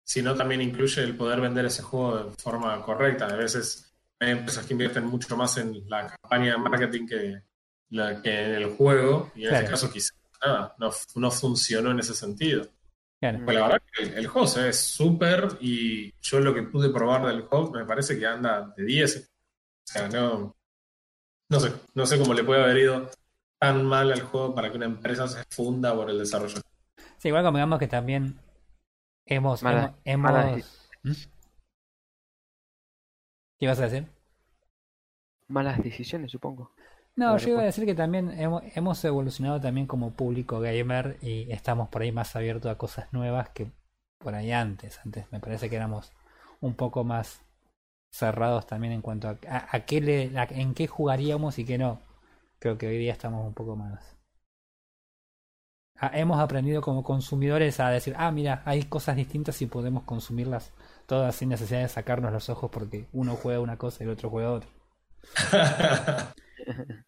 sino 0.05 0.35
también 0.37 0.63
incluye 0.63 1.03
el 1.05 1.17
poder 1.17 1.41
vender 1.41 1.67
ese 1.67 1.83
juego 1.83 2.25
de 2.25 2.31
forma 2.37 2.83
correcta. 2.83 3.27
A 3.27 3.37
veces 3.37 3.90
hay 4.21 4.31
empresas 4.31 4.67
que 4.67 4.75
invierten 4.75 5.07
mucho 5.07 5.37
más 5.37 5.57
en 5.57 5.89
la 5.89 6.07
campaña 6.09 6.53
de 6.53 6.59
marketing 6.59 7.07
que, 7.07 7.43
la, 7.91 8.21
que 8.23 8.45
en 8.45 8.55
el 8.55 8.67
juego, 8.77 9.33
y 9.35 9.43
en 9.45 9.49
Claro. 9.49 9.57
este 9.65 9.71
caso 9.71 9.91
quizás 9.93 10.17
nada, 10.45 10.75
no, 10.79 10.91
no 11.17 11.31
funcionó 11.31 11.91
en 11.91 11.99
ese 12.01 12.15
sentido. 12.15 12.67
Claro. 13.21 13.41
Pues 13.45 13.57
la 13.57 13.63
verdad 13.65 13.83
que 13.93 14.03
el, 14.05 14.15
el 14.15 14.27
juego 14.27 14.47
se 14.47 14.63
ve 14.63 14.73
súper 14.73 15.49
y 15.61 16.13
yo 16.23 16.41
lo 16.41 16.55
que 16.55 16.63
pude 16.63 16.89
probar 16.91 17.27
del 17.27 17.43
juego 17.43 17.71
me 17.73 17.85
parece 17.85 18.19
que 18.19 18.27
anda 18.27 18.73
de 18.77 18.85
10. 18.85 19.17
O 19.19 19.93
sea, 19.93 20.09
no, 20.09 20.57
no 21.51 21.61
sé, 21.61 21.73
no 21.95 22.07
sé 22.07 22.19
cómo 22.19 22.33
le 22.33 22.45
puede 22.45 22.63
haber 22.63 22.79
ido 22.79 23.11
tan 23.59 23.85
mal 23.85 24.11
al 24.13 24.23
juego 24.23 24.55
para 24.55 24.71
que 24.71 24.77
una 24.79 24.87
empresa 24.87 25.29
se 25.29 25.43
funda 25.51 25.95
por 25.95 26.09
el 26.09 26.19
desarrollo. 26.19 26.61
Sí, 27.19 27.29
igual 27.29 27.45
convengamos 27.45 27.79
que 27.79 27.89
también 27.89 28.39
hemos... 29.27 29.63
Mala- 29.63 29.95
hemos, 30.05 30.33
mala 30.33 30.53
hemos-. 31.05 31.29
¿Qué 33.61 33.67
ibas 33.67 33.81
a 33.81 33.85
decir? 33.89 34.09
Malas 35.49 35.83
decisiones, 35.83 36.31
supongo. 36.33 36.73
No, 37.17 37.37
yo 37.39 37.51
iba 37.53 37.61
a 37.63 37.65
decir 37.65 37.85
que 37.87 37.95
también 37.95 38.31
hemos, 38.39 39.05
evolucionado 39.05 39.61
también 39.61 39.87
como 39.87 40.13
público 40.13 40.61
gamer 40.61 41.19
y 41.23 41.51
estamos 41.53 41.89
por 41.89 42.03
ahí 42.03 42.13
más 42.13 42.35
abiertos 42.37 42.71
a 42.73 42.79
cosas 42.79 43.13
nuevas 43.13 43.51
que 43.51 43.71
por 44.19 44.35
ahí 44.35 44.53
antes. 44.53 44.99
Antes 45.05 45.27
me 45.33 45.41
parece 45.41 45.69
que 45.71 45.77
éramos 45.77 46.13
un 46.61 46.75
poco 46.75 47.05
más 47.05 47.43
cerrados 48.13 48.67
también 48.67 48.95
en 48.95 49.03
cuanto 49.03 49.29
a, 49.29 49.39
a, 49.49 49.77
a 49.77 49.81
qué 49.87 50.01
le, 50.03 50.39
a- 50.39 50.45
en 50.51 50.75
qué 50.75 50.89
jugaríamos 50.89 51.59
y 51.61 51.67
qué 51.67 51.79
no. 51.79 52.01
Creo 52.61 52.79
que 52.79 52.89
hoy 52.89 52.99
día 52.99 53.13
estamos 53.15 53.47
un 53.47 53.55
poco 53.55 53.77
más. 53.77 54.17
Ah, 56.01 56.11
hemos 56.15 56.41
aprendido 56.41 56.83
como 56.83 57.05
consumidores 57.05 57.79
a 57.79 57.91
decir, 57.91 58.15
ah, 58.19 58.33
mira, 58.33 58.63
hay 58.65 58.83
cosas 58.85 59.15
distintas 59.17 59.63
y 59.63 59.67
podemos 59.67 60.03
consumirlas 60.05 60.73
todas 61.11 61.35
sin 61.35 61.49
necesidad 61.49 61.81
de 61.81 61.89
sacarnos 61.89 62.33
los 62.33 62.49
ojos 62.51 62.71
porque 62.71 63.09
uno 63.13 63.35
juega 63.35 63.59
una 63.59 63.77
cosa 63.77 64.05
y 64.05 64.07
el 64.07 64.13
otro 64.13 64.31
juega 64.31 64.53
otra. 64.53 64.71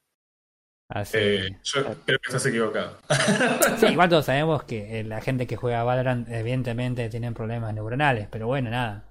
Así 0.88 1.16
Eh, 1.18 1.60
yo 1.62 1.84
creo 2.04 2.18
que 2.18 2.26
estás 2.26 2.44
equivocado. 2.46 2.98
Sí, 3.78 3.86
igual 3.86 4.08
todos 4.08 4.26
sabemos 4.26 4.64
que 4.64 4.98
eh, 4.98 5.04
la 5.04 5.20
gente 5.20 5.46
que 5.46 5.54
juega 5.54 5.84
Valorant 5.84 6.28
evidentemente 6.28 7.08
tienen 7.10 7.32
problemas 7.32 7.72
neuronales, 7.74 8.26
pero 8.28 8.48
bueno, 8.48 8.70
nada. 8.70 9.04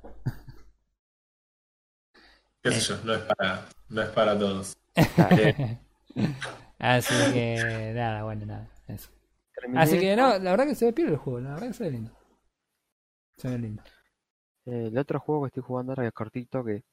Qué 2.62 2.72
sé 2.74 2.82
yo, 2.82 2.98
no 3.06 3.14
es 3.14 3.22
para, 3.22 3.66
no 3.88 4.02
es 4.02 4.10
para 4.10 4.38
todos. 4.38 4.78
Así 6.80 7.34
que 7.34 7.94
nada, 7.96 8.24
bueno, 8.24 8.46
nada. 8.46 8.68
Eso. 8.90 9.10
Así 9.74 9.98
que 9.98 10.18
no, 10.18 10.38
la 10.38 10.52
verdad 10.52 10.66
que 10.66 10.76
se 10.76 10.84
ve 10.84 10.92
piola 10.92 11.12
el 11.12 11.18
juego, 11.18 11.40
la 11.40 11.52
verdad 11.52 11.68
que 11.68 11.74
se 11.76 11.86
ve 11.86 11.92
lindo. 11.92 12.12
Se 13.38 13.48
ve 13.48 13.58
lindo. 13.58 13.82
Eh, 14.66 14.88
el 14.92 14.98
otro 14.98 15.20
juego 15.20 15.44
que 15.44 15.48
estoy 15.48 15.64
jugando 15.64 15.92
ahora 15.92 16.04
que 16.04 16.08
es 16.08 16.14
cortito, 16.14 16.64
que 16.64 16.84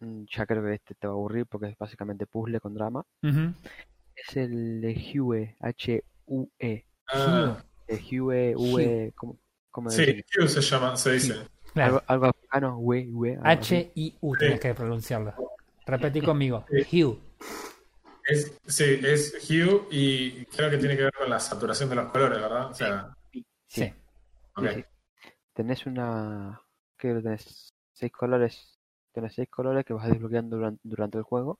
mm, 0.00 0.24
ya 0.30 0.46
creo 0.46 0.62
que 0.62 0.74
este 0.74 0.94
te 0.94 1.06
va 1.06 1.12
a 1.12 1.16
aburrir 1.16 1.46
porque 1.46 1.68
es 1.68 1.78
básicamente 1.78 2.26
puzzle 2.26 2.60
con 2.60 2.74
drama. 2.74 3.04
Es 3.22 4.36
el 4.36 4.80
de 4.80 4.94
Hue, 5.14 5.56
H-U-E. 5.60 6.86
Ah, 7.08 7.62
El 7.86 7.98
Hue, 7.98 8.54
V, 8.56 9.12
¿cómo, 9.14 9.38
cómo 9.70 9.90
sí? 9.90 10.22
Q 10.34 10.48
se 10.48 10.60
llama, 10.60 10.96
se 10.96 11.12
dice. 11.12 11.34
Claro. 11.72 12.02
Algo, 12.06 12.26
africano, 12.26 12.68
algo 12.78 13.24
así. 13.44 13.76
H-I-U 13.92 14.36
tienes 14.38 14.60
que 14.60 14.74
pronunciarlo. 14.74 15.34
Repetí 15.84 16.20
conmigo. 16.20 16.64
Hue. 16.70 17.18
Es, 18.26 18.58
sí, 18.66 18.98
es 19.04 19.48
hue 19.48 19.86
y 19.90 20.44
creo 20.46 20.68
que 20.68 20.78
tiene 20.78 20.96
que 20.96 21.04
ver 21.04 21.12
con 21.12 21.30
la 21.30 21.38
saturación 21.38 21.88
de 21.88 21.94
los 21.94 22.10
colores, 22.10 22.40
¿verdad? 22.40 22.70
O 22.70 22.74
sea, 22.74 23.16
Sí. 23.68 23.92
ok. 24.56 24.66
sí. 24.74 24.84
Tenés 25.52 25.86
una. 25.86 26.60
¿Qué 26.98 27.14
tenés? 27.14 27.72
Seis 27.92 28.12
colores. 28.12 28.78
Tenés 29.12 29.34
seis 29.34 29.48
colores 29.48 29.84
que 29.84 29.94
vas 29.94 30.08
desbloqueando 30.08 30.56
durante, 30.56 30.80
durante 30.84 31.18
el 31.18 31.24
juego 31.24 31.58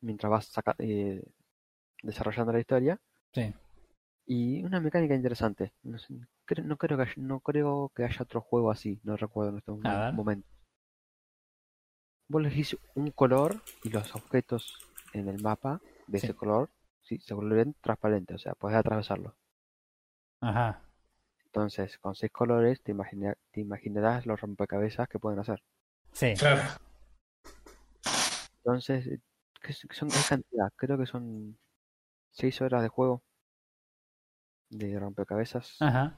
mientras 0.00 0.30
vas 0.30 0.46
saca- 0.52 0.76
eh, 0.78 1.22
desarrollando 2.02 2.52
la 2.52 2.60
historia. 2.60 3.00
Sí. 3.32 3.54
Y 4.26 4.62
una 4.64 4.80
mecánica 4.80 5.14
interesante. 5.14 5.72
No, 5.82 5.98
sé, 5.98 6.14
no 6.64 6.76
creo 6.76 6.96
que 6.96 7.02
haya, 7.02 7.12
no 7.16 7.40
creo 7.40 7.90
que 7.94 8.04
haya 8.04 8.22
otro 8.22 8.40
juego 8.40 8.70
así, 8.70 9.00
no 9.04 9.16
recuerdo 9.16 9.50
en 9.52 9.58
este 9.58 9.72
momento. 10.12 10.48
Vos 12.28 12.40
elegís 12.40 12.76
un 12.94 13.10
color 13.10 13.60
y 13.82 13.90
los 13.90 14.14
objetos 14.14 14.78
en 15.12 15.28
el 15.28 15.42
mapa 15.42 15.80
de 16.06 16.18
Sí. 16.18 16.26
ese 16.26 16.34
color 16.34 16.70
sí, 17.02 17.18
se 17.18 17.34
vuelven 17.34 17.74
transparentes, 17.80 18.36
o 18.36 18.38
sea, 18.38 18.54
podés 18.54 18.76
atravesarlo. 18.76 19.34
Ajá. 20.40 20.82
Entonces, 21.54 21.98
con 21.98 22.14
seis 22.14 22.32
colores 22.32 22.82
te, 22.82 22.92
imagina- 22.92 23.36
te 23.50 23.60
imaginarás 23.60 24.24
los 24.24 24.40
rompecabezas 24.40 25.06
que 25.06 25.18
pueden 25.18 25.38
hacer. 25.38 25.62
Sí. 26.12 26.32
Claro. 26.38 26.62
Entonces, 28.64 29.20
¿qué 29.60 29.72
son, 29.74 30.08
qué 30.08 30.16
cantidad? 30.26 30.72
Creo 30.76 30.96
que 30.96 31.04
son 31.04 31.58
seis 32.30 32.58
horas 32.62 32.82
de 32.82 32.88
juego 32.88 33.22
de 34.70 34.98
rompecabezas. 34.98 35.76
Ajá. 35.80 36.16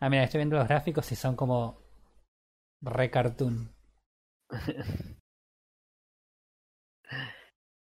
Ah, 0.00 0.08
mira, 0.08 0.24
estoy 0.24 0.38
viendo 0.38 0.56
los 0.56 0.66
gráficos 0.66 1.12
y 1.12 1.16
son 1.16 1.36
como 1.36 1.78
re 2.80 3.10
cartoon. 3.10 3.68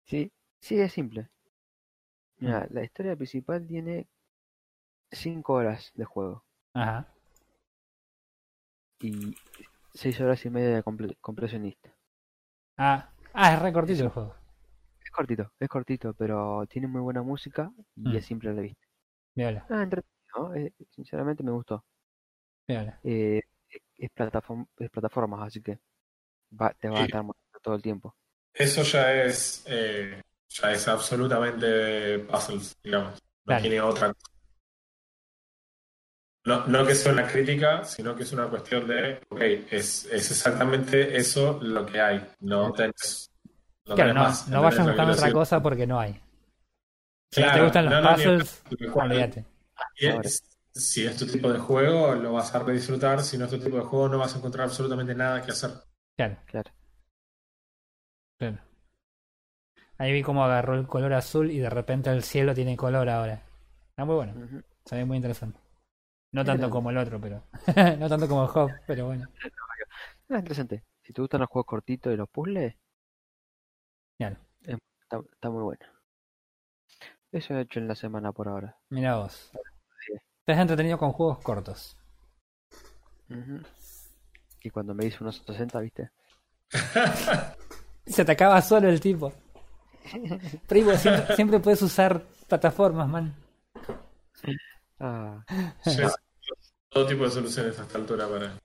Sí, 0.05 0.31
sí, 0.59 0.79
es 0.79 0.91
simple. 0.93 1.29
Mira, 2.39 2.67
la 2.69 2.83
historia 2.83 3.15
principal 3.15 3.65
tiene 3.65 4.07
5 5.11 5.53
horas 5.53 5.91
de 5.95 6.03
juego 6.05 6.43
Ajá. 6.73 7.07
y 8.99 9.35
6 9.93 10.19
horas 10.21 10.43
y 10.45 10.49
media 10.49 10.75
de 10.77 10.83
comple- 10.83 11.17
completionista. 11.19 11.93
Ah, 12.77 13.09
ah, 13.33 13.53
es 13.53 13.61
re 13.61 13.73
cortito 13.73 14.03
el 14.03 14.09
juego. 14.09 14.35
Es 15.03 15.11
cortito, 15.11 15.51
es 15.59 15.69
cortito, 15.69 16.13
pero 16.13 16.65
tiene 16.67 16.87
muy 16.87 17.01
buena 17.01 17.21
música 17.21 17.71
y 17.95 18.09
Mm. 18.09 18.15
es 18.15 18.25
simple 18.25 18.53
la 18.53 18.61
vista. 18.61 18.87
Viola, 19.35 19.65
Ah, 19.69 19.83
entretenido, 19.83 20.55
eh, 20.55 20.73
sinceramente 20.91 21.43
me 21.43 21.51
gustó. 21.51 21.83
viola. 22.67 22.99
Eh, 23.03 23.41
es, 23.97 24.09
plataform 24.11 24.65
es 24.77 24.89
plataformas, 24.89 25.41
así 25.47 25.61
que 25.61 25.79
va, 26.59 26.73
te 26.73 26.89
va 26.89 27.01
a 27.01 27.05
estar 27.05 27.23
mostrando 27.23 27.59
todo 27.61 27.75
el 27.75 27.81
tiempo. 27.81 28.15
Eso 28.53 28.83
ya 28.83 29.13
es, 29.23 29.63
eh, 29.67 30.21
ya 30.49 30.71
es 30.71 30.87
absolutamente 30.87 32.19
puzzles, 32.19 32.73
digamos. 32.83 33.13
No 33.13 33.19
Claro. 33.45 33.61
tiene 33.61 33.81
otra 33.81 34.13
cosa. 34.13 34.32
No, 36.45 36.65
no 36.67 36.85
que 36.85 36.93
sea 36.95 37.13
una 37.13 37.25
crítica, 37.27 37.83
sino 37.85 38.15
que 38.15 38.23
es 38.23 38.33
una 38.33 38.47
cuestión 38.47 38.85
de, 38.87 39.21
ok, 39.29 39.41
es, 39.71 40.05
es 40.05 40.31
exactamente 40.31 41.15
eso 41.15 41.59
lo 41.61 41.85
que 41.85 42.01
hay. 42.01 42.21
No 42.41 42.73
tenés, 42.73 43.31
no 43.87 43.95
Claro, 43.95 44.09
tenés 44.09 44.15
no, 44.15 44.21
más, 44.21 44.47
no 44.49 44.61
¿entendés 44.61 44.61
vayan 44.61 44.79
lo 44.79 44.85
que 44.85 44.89
buscando 44.89 45.13
otra 45.13 45.33
cosa 45.33 45.63
porque 45.63 45.87
no 45.87 45.99
hay. 45.99 46.21
Si 47.31 47.41
te 47.41 47.61
gustan 47.63 47.85
los 47.85 48.03
no, 48.03 48.09
puzzles, 48.13 48.63
olvídate. 48.93 49.45
Si 50.75 51.05
es 51.05 51.15
tu 51.17 51.27
tipo 51.27 51.51
de 51.51 51.59
juego, 51.59 52.13
lo 52.15 52.33
vas 52.33 52.53
a 52.53 52.63
disfrutar. 52.63 53.21
Si 53.21 53.37
no 53.37 53.45
es 53.45 53.51
tu 53.51 53.59
tipo 53.59 53.77
de 53.77 53.83
juego, 53.83 54.09
no 54.09 54.17
vas 54.17 54.35
a 54.35 54.37
encontrar 54.37 54.65
absolutamente 54.65 55.15
nada 55.15 55.41
que 55.41 55.51
hacer. 55.51 55.71
Claro, 56.17 56.37
Claro. 56.45 56.71
claro. 58.37 58.59
Ahí 59.97 60.11
vi 60.13 60.21
cómo 60.21 60.43
agarró 60.43 60.75
el 60.75 60.85
color 60.85 61.13
azul 61.13 61.49
y 61.49 61.57
de 61.57 61.69
repente 61.69 62.11
el 62.11 62.21
cielo 62.23 62.53
tiene 62.53 62.77
color 62.77 63.09
ahora. 63.09 63.41
Está 63.89 64.05
muy 64.05 64.15
bueno, 64.15 64.33
Ujú. 64.35 64.61
se 64.85 64.95
ve 64.97 65.05
muy 65.05 65.17
interesante. 65.17 65.59
No 66.37 66.43
tanto 66.43 66.69
como 66.69 66.89
el 66.89 66.97
otro, 66.97 67.19
pero. 67.21 67.43
no 67.97 68.09
tanto 68.09 68.27
como 68.27 68.43
Hop, 68.45 68.71
pero 68.87 69.05
bueno. 69.05 69.27
Ah, 70.29 70.39
interesante. 70.39 70.83
Si 71.03 71.13
te 71.13 71.21
gustan 71.21 71.41
los 71.41 71.49
juegos 71.49 71.67
cortitos 71.67 72.11
y 72.13 72.17
los 72.17 72.27
puzzles, 72.29 72.75
Claro. 74.17 74.37
está, 74.61 75.21
está 75.31 75.49
muy 75.49 75.63
bueno. 75.63 75.85
Eso 77.31 77.53
he 77.55 77.61
hecho 77.61 77.79
en 77.79 77.87
la 77.87 77.95
semana 77.95 78.31
por 78.31 78.47
ahora. 78.47 78.75
Mira 78.89 79.17
vos. 79.17 79.51
Te 80.45 80.53
has 80.53 80.59
entretenido 80.59 80.97
con 80.97 81.11
juegos 81.11 81.39
cortos. 81.39 81.97
Ujú. 83.29 83.61
Y 84.63 84.69
cuando 84.69 84.93
me 84.93 85.05
hice 85.05 85.17
unos 85.21 85.43
60, 85.45 85.79
¿viste? 85.79 86.09
Se 88.05 88.25
te 88.25 88.31
acaba 88.31 88.61
solo 88.61 88.89
el 88.89 88.99
tipo. 88.99 89.33
Primo, 90.67 90.93
siempre, 90.95 91.35
siempre 91.35 91.59
puedes 91.59 91.81
usar 91.81 92.23
plataformas, 92.47 93.07
man. 93.07 93.35
Ah, 94.99 95.43
todo 96.93 97.07
tipo 97.07 97.23
de 97.25 97.31
soluciones 97.31 97.77
a 97.79 97.83
esta 97.83 97.97
altura 97.97 98.27
para. 98.29 98.57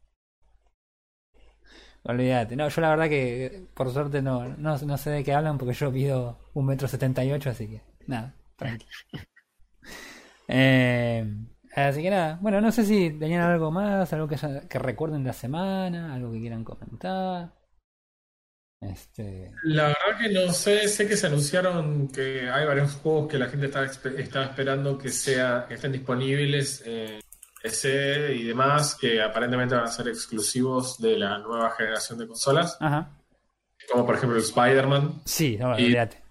Olvídate. 2.04 2.56
No, 2.56 2.68
yo 2.68 2.80
la 2.80 2.90
verdad 2.90 3.08
que 3.08 3.66
por 3.74 3.92
suerte 3.92 4.22
no, 4.22 4.48
no, 4.56 4.78
no 4.78 4.98
sé 4.98 5.10
de 5.10 5.24
qué 5.24 5.34
hablan 5.34 5.58
porque 5.58 5.74
yo 5.74 5.92
pido 5.92 6.38
un 6.54 6.66
metro 6.66 6.88
setenta 6.88 7.24
y 7.24 7.32
ocho, 7.32 7.50
así 7.50 7.68
que 7.68 7.82
nada, 8.06 8.34
tranqui. 8.56 8.86
Eh, 10.48 11.24
así 11.74 12.02
que 12.02 12.10
nada, 12.10 12.38
bueno, 12.40 12.60
no 12.60 12.72
sé 12.72 12.84
si 12.84 13.10
tenían 13.10 13.42
algo 13.42 13.70
más, 13.70 14.12
algo 14.12 14.28
que, 14.28 14.34
haya- 14.36 14.68
que 14.68 14.78
recuerden 14.78 15.22
de 15.22 15.28
la 15.28 15.32
semana, 15.34 16.14
algo 16.14 16.32
que 16.32 16.40
quieran 16.40 16.64
comentar. 16.64 17.52
Este, 18.80 19.52
La 19.62 19.84
verdad 19.88 20.18
que 20.20 20.28
no 20.32 20.52
sé, 20.52 20.88
sé 20.88 21.06
que 21.08 21.16
se 21.16 21.26
anunciaron 21.26 22.08
que 22.08 22.48
hay 22.50 22.66
varios 22.66 22.94
juegos 22.94 23.28
que 23.30 23.38
la 23.38 23.48
gente 23.48 23.66
estaba, 23.66 23.86
espe- 23.86 24.18
estaba 24.18 24.46
esperando 24.46 24.96
que, 24.98 25.10
sea, 25.10 25.64
que 25.68 25.74
estén 25.74 25.92
disponibles 25.92 26.82
en 26.86 27.20
PC 27.62 28.34
y 28.34 28.44
demás, 28.44 28.94
que 28.94 29.20
aparentemente 29.22 29.74
van 29.74 29.84
a 29.84 29.90
ser 29.90 30.08
exclusivos 30.08 30.98
de 31.00 31.18
la 31.18 31.38
nueva 31.38 31.70
generación 31.72 32.18
de 32.18 32.26
consolas, 32.28 32.76
ajá. 32.80 33.10
como 33.90 34.04
por 34.06 34.14
ejemplo 34.16 34.36
el 34.38 34.44
Spider-Man. 34.44 35.22
Sí, 35.24 35.56
no, 35.58 35.78
Y- 35.78 35.84
olvídate. 35.84 36.22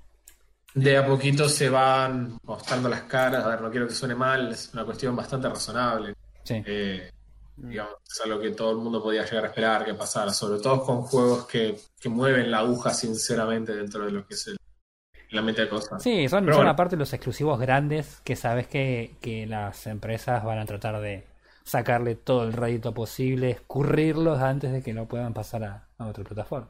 De 0.73 0.95
a 0.95 1.07
poquito 1.07 1.49
se 1.49 1.69
van 1.69 2.37
mostrando 2.43 2.87
las 2.87 3.01
caras, 3.03 3.43
a 3.43 3.47
ver, 3.49 3.61
no 3.61 3.71
quiero 3.71 3.87
que 3.87 3.93
suene 3.95 4.13
mal, 4.13 4.51
es 4.51 4.69
una 4.73 4.85
cuestión 4.85 5.15
bastante 5.15 5.49
razonable. 5.49 6.13
Sí, 6.43 6.61
Eh, 6.65 7.11
digamos, 7.55 7.95
es 8.07 8.21
algo 8.23 8.39
que 8.39 8.51
todo 8.51 8.71
el 8.71 8.77
mundo 8.77 9.01
podía 9.01 9.25
llegar 9.25 9.45
a 9.45 9.47
esperar 9.47 9.83
que 9.85 9.95
pasara, 9.95 10.31
sobre 10.31 10.59
todo 10.61 10.83
con 10.83 11.01
juegos 11.01 11.47
que, 11.47 11.79
que 11.99 12.09
mueven 12.09 12.51
la 12.51 12.59
aguja 12.59 12.93
sinceramente 12.93 13.73
dentro 13.75 14.05
de 14.05 14.11
lo 14.11 14.27
que 14.27 14.35
es 14.35 14.47
el, 14.47 14.57
la 15.31 15.41
mente 15.41 15.61
de 15.63 15.69
cosas. 15.69 16.01
sí 16.01 16.27
son, 16.29 16.51
son 16.53 16.53
bueno. 16.55 16.69
aparte 16.69 16.95
los 16.97 17.11
exclusivos 17.13 17.59
grandes 17.59 18.21
que 18.23 18.35
sabes 18.35 18.67
que, 18.67 19.15
que 19.21 19.45
las 19.45 19.87
empresas 19.87 20.43
van 20.43 20.59
a 20.59 20.65
tratar 20.65 20.99
de 21.01 21.25
sacarle 21.63 22.15
todo 22.15 22.43
el 22.43 22.53
rédito 22.53 22.93
posible, 22.93 23.51
escurrirlos 23.51 24.39
antes 24.41 24.71
de 24.71 24.81
que 24.81 24.93
lo 24.93 25.05
puedan 25.07 25.33
pasar 25.33 25.63
a, 25.65 25.87
a 25.97 26.07
otra 26.07 26.23
plataforma. 26.23 26.69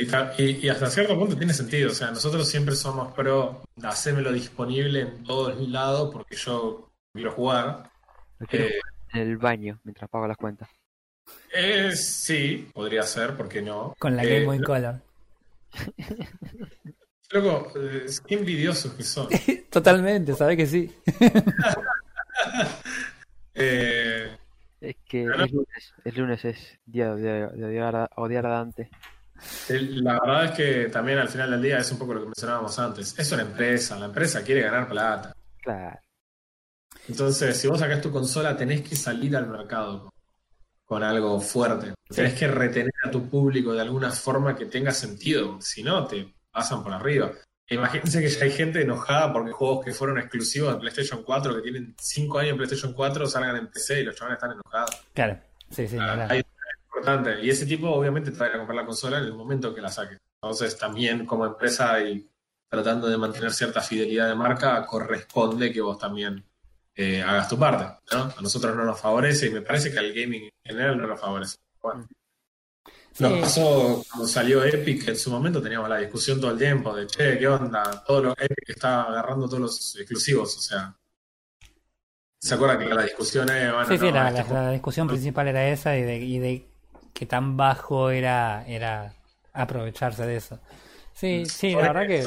Y 0.00 0.06
ta- 0.06 0.34
Y, 0.38 0.64
y 0.66 0.68
hasta 0.68 0.88
cierto 0.90 1.18
punto 1.18 1.36
tiene 1.36 1.54
sentido. 1.54 1.90
O 1.90 1.94
sea, 1.94 2.10
nosotros 2.10 2.46
siempre 2.48 2.74
somos 2.76 3.12
pro, 3.14 3.62
hacémelo 3.82 4.30
disponible 4.32 5.00
en 5.00 5.24
todos 5.24 5.58
lados 5.68 6.10
porque 6.12 6.36
yo 6.36 6.90
quiero 7.14 7.32
jugar. 7.32 7.90
Eh, 8.52 8.74
en 9.14 9.20
el 9.20 9.36
baño 9.38 9.80
mientras 9.84 10.10
pago 10.10 10.28
las 10.28 10.36
cuentas. 10.36 10.68
eh, 11.54 11.92
sí, 11.96 12.68
podría 12.74 13.02
ser, 13.04 13.34
¿por 13.36 13.48
qué 13.48 13.62
no? 13.62 13.94
Con 13.98 14.14
la 14.14 14.24
Eh, 14.24 14.34
Game 14.34 14.44
Boy 14.46 14.60
Color. 14.60 15.00
Loco, 17.30 17.70
eh, 17.76 18.06
qué 18.26 18.34
envidiosos 18.36 18.92
que 18.94 19.02
son. 19.04 19.28
Totalmente, 19.70 20.34
sabes 20.34 20.56
que 20.56 20.66
sí. 20.66 20.94
Eh, 23.54 24.36
Es 24.80 24.96
que 25.08 25.24
Claro. 25.26 25.44
es 25.44 25.52
lunes, 25.52 25.94
es 26.04 26.16
lunes, 26.16 26.44
es 26.44 26.78
día 26.86 27.14
de, 27.14 27.48
de 27.48 27.64
odiar, 27.64 27.96
a, 27.96 28.10
odiar 28.16 28.46
a 28.46 28.50
Dante. 28.50 28.88
el- 29.68 30.04
la 30.04 30.12
verdad 30.20 30.44
es 30.44 30.50
que 30.52 30.88
también 30.90 31.18
al 31.18 31.28
final 31.28 31.50
del 31.50 31.62
día 31.62 31.78
es 31.78 31.90
un 31.90 31.98
poco 31.98 32.14
lo 32.14 32.20
que 32.20 32.26
mencionábamos 32.26 32.78
antes. 32.78 33.18
Es 33.18 33.32
una 33.32 33.42
empresa, 33.42 33.98
la 33.98 34.06
empresa 34.06 34.42
quiere 34.44 34.62
ganar 34.62 34.88
plata. 34.88 35.32
Claro. 35.60 35.98
Entonces, 37.08 37.56
si 37.56 37.66
vos 37.66 37.80
sacás 37.80 38.00
tu 38.00 38.12
consola, 38.12 38.56
tenés 38.56 38.82
que 38.88 38.94
salir 38.94 39.36
al 39.36 39.48
mercado 39.48 40.02
con, 40.02 40.10
con 40.84 41.02
algo 41.02 41.40
fuerte. 41.40 41.94
Tenés 42.08 42.34
que 42.34 42.46
retener 42.46 42.92
a 43.04 43.10
tu 43.10 43.28
público 43.28 43.72
de 43.72 43.80
alguna 43.80 44.10
forma 44.12 44.54
que 44.54 44.66
tenga 44.66 44.92
sentido. 44.92 45.60
Si 45.60 45.82
no, 45.82 46.06
te 46.06 46.34
pasan 46.58 46.82
por 46.82 46.92
arriba. 46.92 47.30
Imagínense 47.70 48.20
que 48.20 48.28
ya 48.28 48.44
hay 48.44 48.50
gente 48.50 48.80
enojada 48.82 49.32
porque 49.32 49.52
juegos 49.52 49.84
que 49.84 49.92
fueron 49.92 50.18
exclusivos 50.18 50.72
de 50.74 50.80
PlayStation 50.80 51.22
4, 51.22 51.54
que 51.56 51.60
tienen 51.62 51.94
5 51.98 52.38
años 52.38 52.52
en 52.52 52.56
PlayStation 52.56 52.92
4, 52.94 53.26
salgan 53.26 53.56
en 53.56 53.66
PC 53.70 54.00
y 54.00 54.04
los 54.04 54.16
chavales 54.16 54.38
están 54.38 54.52
enojados. 54.52 54.90
Claro, 55.12 55.38
sí, 55.70 55.86
sí, 55.86 55.96
Ah, 56.00 56.14
claro. 56.14 56.32
hay- 56.32 56.38
es 56.40 56.46
importante. 56.86 57.40
Y 57.44 57.50
ese 57.50 57.66
tipo, 57.66 57.88
obviamente, 57.90 58.30
te 58.30 58.38
va 58.38 58.46
a 58.46 58.52
comprar 58.56 58.76
la 58.76 58.86
consola 58.86 59.18
en 59.18 59.24
el 59.24 59.34
momento 59.34 59.74
que 59.74 59.80
la 59.82 59.90
saques. 59.90 60.18
Entonces, 60.42 60.78
también 60.78 61.26
como 61.26 61.44
empresa 61.44 62.00
y 62.00 62.26
tratando 62.70 63.06
de 63.08 63.16
mantener 63.18 63.52
cierta 63.52 63.80
fidelidad 63.82 64.28
de 64.28 64.34
marca, 64.34 64.84
corresponde 64.86 65.72
que 65.72 65.80
vos 65.80 65.98
también 65.98 66.44
eh, 67.00 67.22
hagas 67.22 67.48
tu 67.48 67.56
parte, 67.58 67.84
¿no? 68.12 68.22
A 68.36 68.40
nosotros 68.40 68.74
no 68.74 68.82
nos 68.84 68.98
favorece 69.00 69.46
y 69.46 69.50
me 69.50 69.60
parece 69.62 69.92
que 69.92 69.98
al 70.00 70.12
gaming 70.12 70.44
en 70.44 70.50
general 70.64 70.98
no 70.98 71.06
nos 71.06 71.20
favorece. 71.20 71.56
Bueno, 71.80 72.08
nos 73.20 73.32
Sí. 73.32 73.40
pasó 73.40 74.04
cuando 74.08 74.28
salió 74.28 74.64
Epic, 74.64 75.08
en 75.08 75.16
su 75.16 75.30
momento 75.30 75.60
teníamos 75.62 75.88
la 75.88 75.98
discusión 75.98 76.40
todo 76.40 76.52
el 76.52 76.58
tiempo 76.58 76.94
de, 76.94 77.06
che, 77.06 77.38
¿qué 77.38 77.48
onda? 77.48 78.04
Todo 78.06 78.22
lo 78.22 78.32
Epic 78.32 78.68
está 78.70 79.02
agarrando 79.02 79.46
todos 79.46 79.60
los 79.60 79.96
exclusivos, 79.96 80.56
o 80.56 80.60
sea... 80.60 80.94
¿Se 82.40 82.54
acuerdan 82.54 82.78
que 82.78 82.94
la 82.94 83.02
discusión 83.02 83.46
bueno, 83.46 83.84
Sí, 83.86 83.98
sí, 83.98 84.04
no, 84.06 84.12
la, 84.12 84.28
este 84.28 84.54
la- 84.54 84.62
la 84.62 84.70
discusión 84.70 85.08
principal 85.08 85.48
era 85.48 85.68
esa 85.68 85.96
y 85.96 86.02
de, 86.02 86.18
y 86.18 86.38
de 86.38 86.66
qué 87.12 87.26
tan 87.26 87.56
bajo 87.56 88.10
era, 88.10 88.64
era 88.68 89.12
aprovecharse 89.52 90.24
de 90.24 90.36
eso. 90.36 90.60
Sí, 91.14 91.46
sí, 91.46 91.72
la 91.72 91.92
verdad 91.92 92.06
que 92.06 92.24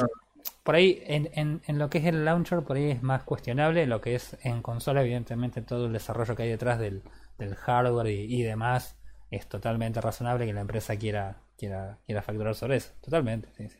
por 0.63 0.75
ahí 0.75 1.01
en, 1.05 1.29
en, 1.33 1.61
en 1.65 1.79
lo 1.79 1.89
que 1.89 1.99
es 1.99 2.05
el 2.05 2.25
launcher, 2.25 2.61
por 2.61 2.75
ahí 2.75 2.91
es 2.91 3.01
más 3.01 3.23
cuestionable. 3.23 3.87
Lo 3.87 4.01
que 4.01 4.15
es 4.15 4.35
en 4.43 4.61
consola, 4.61 5.01
evidentemente, 5.01 5.61
todo 5.61 5.85
el 5.85 5.93
desarrollo 5.93 6.35
que 6.35 6.43
hay 6.43 6.49
detrás 6.49 6.77
del, 6.77 7.03
del 7.37 7.55
hardware 7.55 8.07
y, 8.07 8.35
y 8.35 8.43
demás 8.43 8.97
es 9.31 9.47
totalmente 9.49 10.01
razonable 10.01 10.45
que 10.45 10.53
la 10.53 10.61
empresa 10.61 10.97
quiera, 10.97 11.41
quiera, 11.57 11.99
quiera 12.05 12.21
facturar 12.21 12.55
sobre 12.55 12.77
eso. 12.77 12.93
Totalmente, 13.01 13.49
sí, 13.57 13.69
sí. 13.69 13.79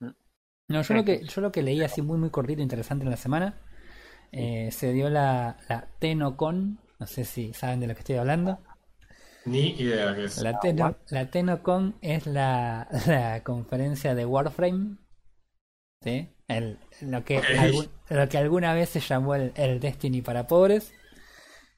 Mm. 0.00 0.08
No, 0.68 0.82
yo 0.82 0.94
lo 0.94 1.04
que, 1.04 1.24
yo 1.24 1.40
lo 1.40 1.52
que 1.52 1.62
leí 1.62 1.82
así 1.82 2.02
muy 2.02 2.18
muy 2.18 2.30
cortito, 2.30 2.62
interesante 2.62 3.04
en 3.04 3.10
la 3.10 3.16
semana, 3.16 3.54
eh, 4.32 4.70
se 4.72 4.92
dio 4.92 5.10
la, 5.10 5.58
la 5.68 5.88
TenoCon, 6.00 6.78
no 6.98 7.06
sé 7.06 7.24
si 7.24 7.52
saben 7.54 7.80
de 7.80 7.86
lo 7.88 7.94
que 7.94 8.00
estoy 8.00 8.16
hablando. 8.16 8.60
Ni 9.46 9.70
idea 9.80 10.14
que 10.14 10.24
es. 10.26 10.38
La, 10.42 10.60
Teno, 10.60 10.96
la 11.10 11.30
TenoCon 11.30 11.96
es 12.00 12.26
la, 12.26 12.88
la 13.06 13.42
conferencia 13.44 14.14
de 14.14 14.24
Warframe, 14.26 14.96
¿sí? 16.02 16.28
El, 16.48 16.78
lo, 17.02 17.24
que 17.24 17.38
algún- 17.38 17.88
lo 18.08 18.28
que 18.28 18.38
alguna 18.38 18.74
vez 18.74 18.88
se 18.90 19.00
llamó 19.00 19.34
el, 19.34 19.52
el 19.56 19.80
Destiny 19.80 20.22
para 20.22 20.46
pobres, 20.46 20.92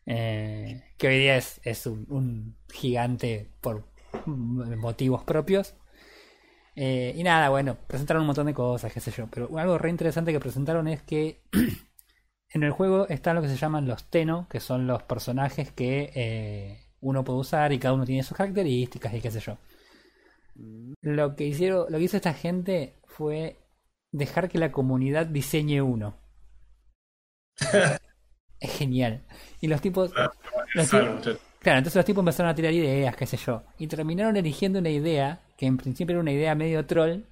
eh, 0.06 0.82
que 1.00 1.08
hoy 1.08 1.18
día 1.18 1.36
es, 1.38 1.60
es 1.64 1.86
un, 1.86 2.06
un 2.10 2.56
gigante 2.70 3.50
por 3.62 3.86
motivos 4.26 5.24
propios. 5.24 5.74
Eh, 6.76 7.14
y 7.16 7.22
nada, 7.22 7.48
bueno, 7.48 7.78
presentaron 7.86 8.20
un 8.20 8.26
montón 8.26 8.46
de 8.46 8.54
cosas, 8.54 8.92
qué 8.92 9.00
sé 9.00 9.10
yo. 9.10 9.26
Pero 9.30 9.48
algo 9.58 9.78
re 9.78 9.88
interesante 9.88 10.30
que 10.30 10.40
presentaron 10.40 10.86
es 10.88 11.02
que 11.02 11.42
en 12.50 12.62
el 12.62 12.70
juego 12.70 13.08
están 13.08 13.36
lo 13.36 13.42
que 13.42 13.48
se 13.48 13.56
llaman 13.56 13.88
los 13.88 14.10
Teno, 14.10 14.46
que 14.50 14.60
son 14.60 14.86
los 14.86 15.02
personajes 15.02 15.72
que 15.72 16.12
eh, 16.14 16.86
uno 17.00 17.24
puede 17.24 17.38
usar 17.38 17.72
y 17.72 17.78
cada 17.78 17.94
uno 17.94 18.04
tiene 18.04 18.22
sus 18.22 18.36
características 18.36 19.14
y 19.14 19.22
qué 19.22 19.30
sé 19.30 19.40
yo. 19.40 19.56
Lo 21.00 21.34
que 21.34 21.46
hicieron, 21.46 21.86
lo 21.88 21.96
que 21.96 22.04
hizo 22.04 22.18
esta 22.18 22.34
gente 22.34 23.00
fue 23.06 23.56
dejar 24.12 24.50
que 24.50 24.58
la 24.58 24.70
comunidad 24.70 25.24
diseñe 25.24 25.80
uno. 25.80 26.18
es 28.60 28.72
genial. 28.72 29.24
Y 29.60 29.68
los 29.68 29.80
tipos, 29.80 30.12
los 30.74 30.88
tipos-. 30.90 31.38
Claro, 31.60 31.78
entonces 31.78 31.96
los 31.96 32.04
tipos 32.04 32.22
empezaron 32.22 32.50
a 32.50 32.54
tirar 32.54 32.72
ideas, 32.72 33.14
qué 33.16 33.26
sé 33.26 33.36
yo. 33.36 33.62
Y 33.78 33.86
terminaron 33.86 34.36
eligiendo 34.36 34.78
una 34.78 34.88
idea, 34.90 35.40
que 35.58 35.66
en 35.66 35.76
principio 35.76 36.14
era 36.14 36.20
una 36.20 36.32
idea 36.32 36.54
medio 36.54 36.86
troll, 36.86 37.24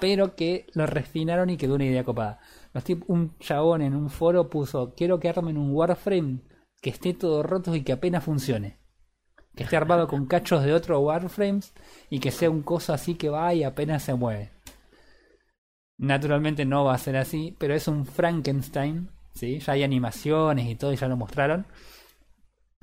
pero 0.00 0.34
que 0.34 0.66
lo 0.74 0.86
refinaron 0.86 1.50
y 1.50 1.56
quedó 1.56 1.76
una 1.76 1.84
idea 1.84 2.02
copada. 2.04 2.40
Los 2.72 2.84
tip- 2.84 3.04
un 3.06 3.38
chabón 3.38 3.82
en 3.82 3.94
un 3.94 4.10
foro 4.10 4.50
puso, 4.50 4.94
quiero 4.96 5.20
que 5.20 5.28
armen 5.28 5.56
un 5.56 5.70
Warframe 5.72 6.40
que 6.82 6.90
esté 6.90 7.14
todo 7.14 7.42
roto 7.44 7.74
y 7.76 7.82
que 7.82 7.92
apenas 7.92 8.24
funcione. 8.24 8.78
Que 9.54 9.62
esté 9.62 9.76
armado 9.76 10.08
con 10.08 10.26
cachos 10.26 10.64
de 10.64 10.72
otros 10.72 11.00
Warframes 11.00 11.72
y 12.10 12.18
que 12.18 12.32
sea 12.32 12.50
un 12.50 12.62
coso 12.62 12.92
así 12.92 13.14
que 13.14 13.28
va 13.28 13.54
y 13.54 13.62
apenas 13.62 14.02
se 14.02 14.14
mueve. 14.14 14.50
Naturalmente 15.96 16.64
no 16.64 16.84
va 16.84 16.94
a 16.94 16.98
ser 16.98 17.16
así, 17.16 17.54
pero 17.58 17.72
es 17.74 17.86
un 17.86 18.04
Frankenstein, 18.04 19.10
¿sí? 19.32 19.60
Ya 19.60 19.74
hay 19.74 19.84
animaciones 19.84 20.66
y 20.66 20.74
todo 20.74 20.92
y 20.92 20.96
ya 20.96 21.06
lo 21.06 21.16
mostraron. 21.16 21.66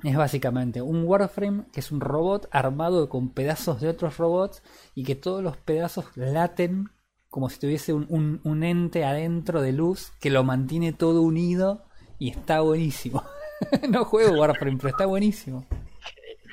Es 0.02 0.16
básicamente 0.16 0.82
un 0.82 1.04
Warframe 1.04 1.64
que 1.72 1.80
es 1.80 1.92
un 1.92 2.00
robot 2.00 2.48
armado 2.50 3.08
con 3.08 3.30
pedazos 3.30 3.80
de 3.80 3.88
otros 3.88 4.16
robots 4.18 4.62
y 4.94 5.04
que 5.04 5.14
todos 5.14 5.42
los 5.42 5.56
pedazos 5.56 6.06
laten 6.16 6.88
como 7.30 7.48
si 7.48 7.58
tuviese 7.60 7.92
un, 7.94 8.06
un- 8.10 8.40
un 8.44 8.62
ente 8.64 9.04
adentro 9.04 9.62
de 9.62 9.72
luz 9.72 10.12
que 10.20 10.30
lo 10.30 10.44
mantiene 10.44 10.92
todo 10.92 11.22
unido 11.22 11.84
y 12.18 12.30
está 12.30 12.60
buenísimo. 12.60 13.22
no 13.88 14.04
juego 14.04 14.32
Warframe, 14.38 14.76
pero 14.76 14.88
está 14.90 15.06
buenísimo. 15.06 15.64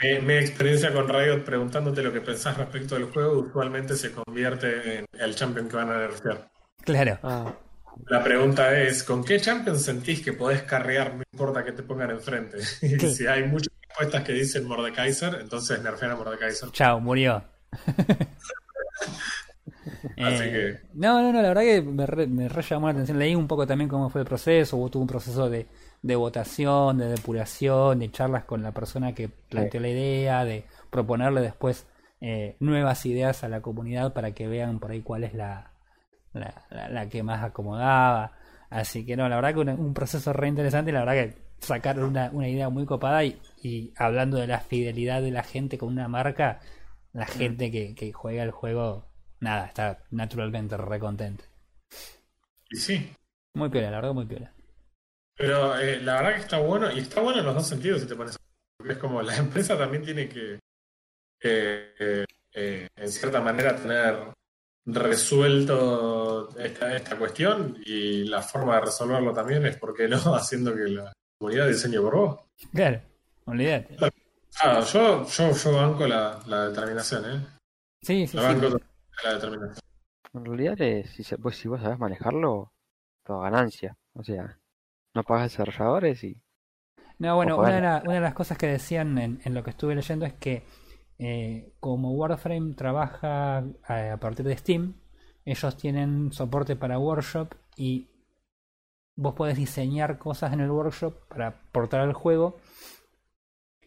Mi, 0.01 0.19
mi 0.19 0.33
experiencia 0.35 0.93
con 0.93 1.09
Riot 1.09 1.43
preguntándote 1.43 2.01
lo 2.03 2.13
que 2.13 2.21
pensás 2.21 2.57
respecto 2.57 2.95
del 2.95 3.05
juego 3.05 3.39
usualmente 3.39 3.95
se 3.95 4.11
convierte 4.13 4.99
en 4.99 5.05
el 5.19 5.35
champion 5.35 5.67
que 5.67 5.75
van 5.75 5.89
a 5.91 5.97
nerfear. 5.97 6.49
Claro. 6.85 7.19
Ah, 7.23 7.53
La 8.07 8.23
pregunta 8.23 8.77
es, 8.79 9.03
¿con 9.03 9.23
qué 9.23 9.39
champion 9.39 9.77
sentís 9.79 10.21
que 10.21 10.33
podés 10.33 10.63
carrear 10.63 11.15
no 11.15 11.23
importa 11.31 11.63
que 11.63 11.71
te 11.73 11.83
pongan 11.83 12.11
enfrente? 12.11 12.57
Y 12.81 12.99
si 12.99 13.27
hay 13.27 13.43
muchas 13.43 13.71
respuestas 13.87 14.23
que 14.23 14.33
dicen 14.33 14.67
Mordekaiser, 14.67 15.37
entonces 15.41 15.81
nerfean 15.81 16.11
a 16.11 16.15
Mordekaiser. 16.15 16.69
Chao, 16.71 16.99
murió. 16.99 17.43
Así 20.17 20.43
Eh, 20.43 20.51
que- 20.51 20.79
No, 20.93 21.21
no, 21.21 21.31
no, 21.33 21.41
la 21.41 21.49
verdad 21.49 21.61
que 21.63 21.81
me 21.81 22.05
re, 22.05 22.27
me 22.27 22.47
re 22.49 22.61
llamó 22.61 22.87
la 22.87 22.93
atención. 22.93 23.19
Leí 23.19 23.35
un 23.35 23.47
poco 23.47 23.65
también 23.67 23.89
cómo 23.89 24.09
fue 24.09 24.21
el 24.21 24.27
proceso. 24.27 24.77
Hubo 24.77 24.89
tuvo 24.89 25.03
un 25.03 25.07
proceso 25.07 25.49
de, 25.49 25.67
de 26.01 26.15
votación, 26.15 26.97
de 26.97 27.07
depuración, 27.09 27.99
de 27.99 28.11
charlas 28.11 28.43
con 28.45 28.61
la 28.63 28.71
persona 28.71 29.13
que 29.13 29.29
planteó 29.29 29.79
la 29.81 29.89
idea, 29.89 30.45
de 30.45 30.65
proponerle 30.89 31.41
después 31.41 31.85
eh, 32.21 32.55
nuevas 32.59 33.05
ideas 33.05 33.43
a 33.43 33.49
la 33.49 33.61
comunidad 33.61 34.13
para 34.13 34.31
que 34.31 34.47
vean 34.47 34.79
por 34.79 34.91
ahí 34.91 35.01
cuál 35.01 35.23
es 35.23 35.33
la, 35.33 35.68
la, 36.39 36.53
la- 36.69 36.89
la 36.89 37.09
que 37.09 37.23
más 37.23 37.43
acomodaba. 37.43 38.33
Así 38.69 39.05
que 39.05 39.15
no, 39.17 39.27
la 39.29 39.35
verdad 39.37 39.53
que 39.53 39.59
un, 39.61 39.69
un 39.69 39.93
proceso 39.93 40.33
re 40.33 40.47
interesante 40.47 40.91
y 40.91 40.93
la 40.93 41.01
verdad 41.05 41.13
que 41.33 41.37
sacaron 41.59 42.05
una, 42.05 42.29
una 42.33 42.47
idea 42.47 42.69
muy 42.69 42.85
copada 42.85 43.23
y, 43.25 43.39
y 43.61 43.93
hablando 43.97 44.37
de 44.37 44.47
la 44.47 44.59
fidelidad 44.61 45.21
de 45.21 45.31
la 45.31 45.43
gente 45.43 45.77
con 45.77 45.89
una 45.89 46.07
marca, 46.07 46.59
la 47.13 47.25
gente 47.27 47.71
que, 47.71 47.95
que 47.95 48.13
juega 48.13 48.43
el 48.43 48.51
juego, 48.51 49.05
nada, 49.39 49.65
está 49.67 49.99
naturalmente 50.11 50.77
re 50.77 50.99
contenta. 50.99 51.45
Y 52.71 52.77
sí, 52.77 53.11
Muy 53.53 53.69
piola, 53.69 53.91
la 53.91 53.97
verdad 53.97 54.13
muy 54.15 54.25
piola. 54.25 54.51
pero 55.35 55.77
eh, 55.79 55.99
la 56.01 56.15
verdad 56.15 56.33
que 56.35 56.41
está 56.41 56.59
bueno, 56.59 56.91
y 56.91 56.99
está 56.99 57.21
bueno 57.21 57.39
en 57.39 57.45
los 57.45 57.55
dos 57.55 57.67
sentidos 57.67 58.01
si 58.01 58.07
te 58.07 58.15
pones 58.15 58.37
porque 58.77 58.93
es 58.93 58.99
como 58.99 59.21
la 59.21 59.35
empresa 59.37 59.77
también 59.77 60.03
tiene 60.03 60.27
que, 60.29 60.59
que, 61.39 61.93
eh, 61.99 62.25
eh, 62.53 62.87
en 62.95 63.09
cierta 63.11 63.41
manera, 63.41 63.75
tener 63.75 64.33
resuelto 64.95 66.49
esta, 66.57 66.95
esta 66.95 67.17
cuestión 67.17 67.77
y 67.85 68.25
la 68.25 68.41
forma 68.41 68.75
de 68.75 68.81
resolverlo 68.81 69.33
también 69.33 69.65
es, 69.65 69.77
¿por 69.77 69.93
qué 69.95 70.07
no?, 70.07 70.17
haciendo 70.35 70.73
que 70.75 70.83
la 70.83 71.13
comunidad 71.39 71.67
diseñe 71.67 71.99
por 72.01 72.15
vos. 72.15 72.39
Claro, 72.73 73.01
olvídate. 73.45 73.97
Ah, 74.63 74.81
yo, 74.81 75.25
yo, 75.27 75.51
yo 75.51 75.71
banco 75.73 76.07
la, 76.07 76.39
la 76.47 76.69
determinación, 76.69 77.25
¿eh? 77.25 77.45
Sí, 78.01 78.27
sí, 78.27 78.37
La 78.37 78.43
sí. 78.43 78.47
banco 78.59 78.79
la 79.23 79.33
determinación. 79.33 79.79
en 80.33 80.45
realidad, 80.45 80.81
es, 80.81 81.09
si, 81.11 81.23
se- 81.23 81.37
pues, 81.37 81.55
si 81.57 81.67
vos 81.67 81.81
sabés 81.81 81.99
manejarlo, 81.99 82.71
toda 83.25 83.43
ganancia. 83.49 83.95
O 84.13 84.23
sea, 84.23 84.57
no 85.15 85.23
pagas 85.23 85.51
desarrolladores 85.51 86.23
y 86.23 86.41
No, 87.19 87.35
bueno, 87.35 87.57
una 87.57 87.75
de, 87.75 87.81
la- 87.81 88.01
una 88.05 88.13
de 88.15 88.21
las 88.21 88.33
cosas 88.33 88.57
que 88.57 88.67
decían 88.67 89.17
en, 89.17 89.39
en 89.43 89.53
lo 89.53 89.63
que 89.63 89.69
estuve 89.71 89.95
leyendo 89.95 90.25
es 90.25 90.33
que 90.33 90.63
eh, 91.19 91.73
como 91.79 92.13
Warframe 92.13 92.73
trabaja 92.75 93.65
eh, 93.89 94.09
a 94.09 94.17
partir 94.17 94.45
de 94.45 94.57
Steam, 94.57 94.95
ellos 95.45 95.77
tienen 95.77 96.31
soporte 96.31 96.75
para 96.75 96.97
Workshop 96.97 97.55
y 97.75 98.09
vos 99.15 99.33
podés 99.33 99.57
diseñar 99.57 100.17
cosas 100.17 100.53
en 100.53 100.61
el 100.61 100.71
Workshop 100.71 101.27
para 101.27 101.61
portar 101.71 102.01
al 102.01 102.13
juego. 102.13 102.57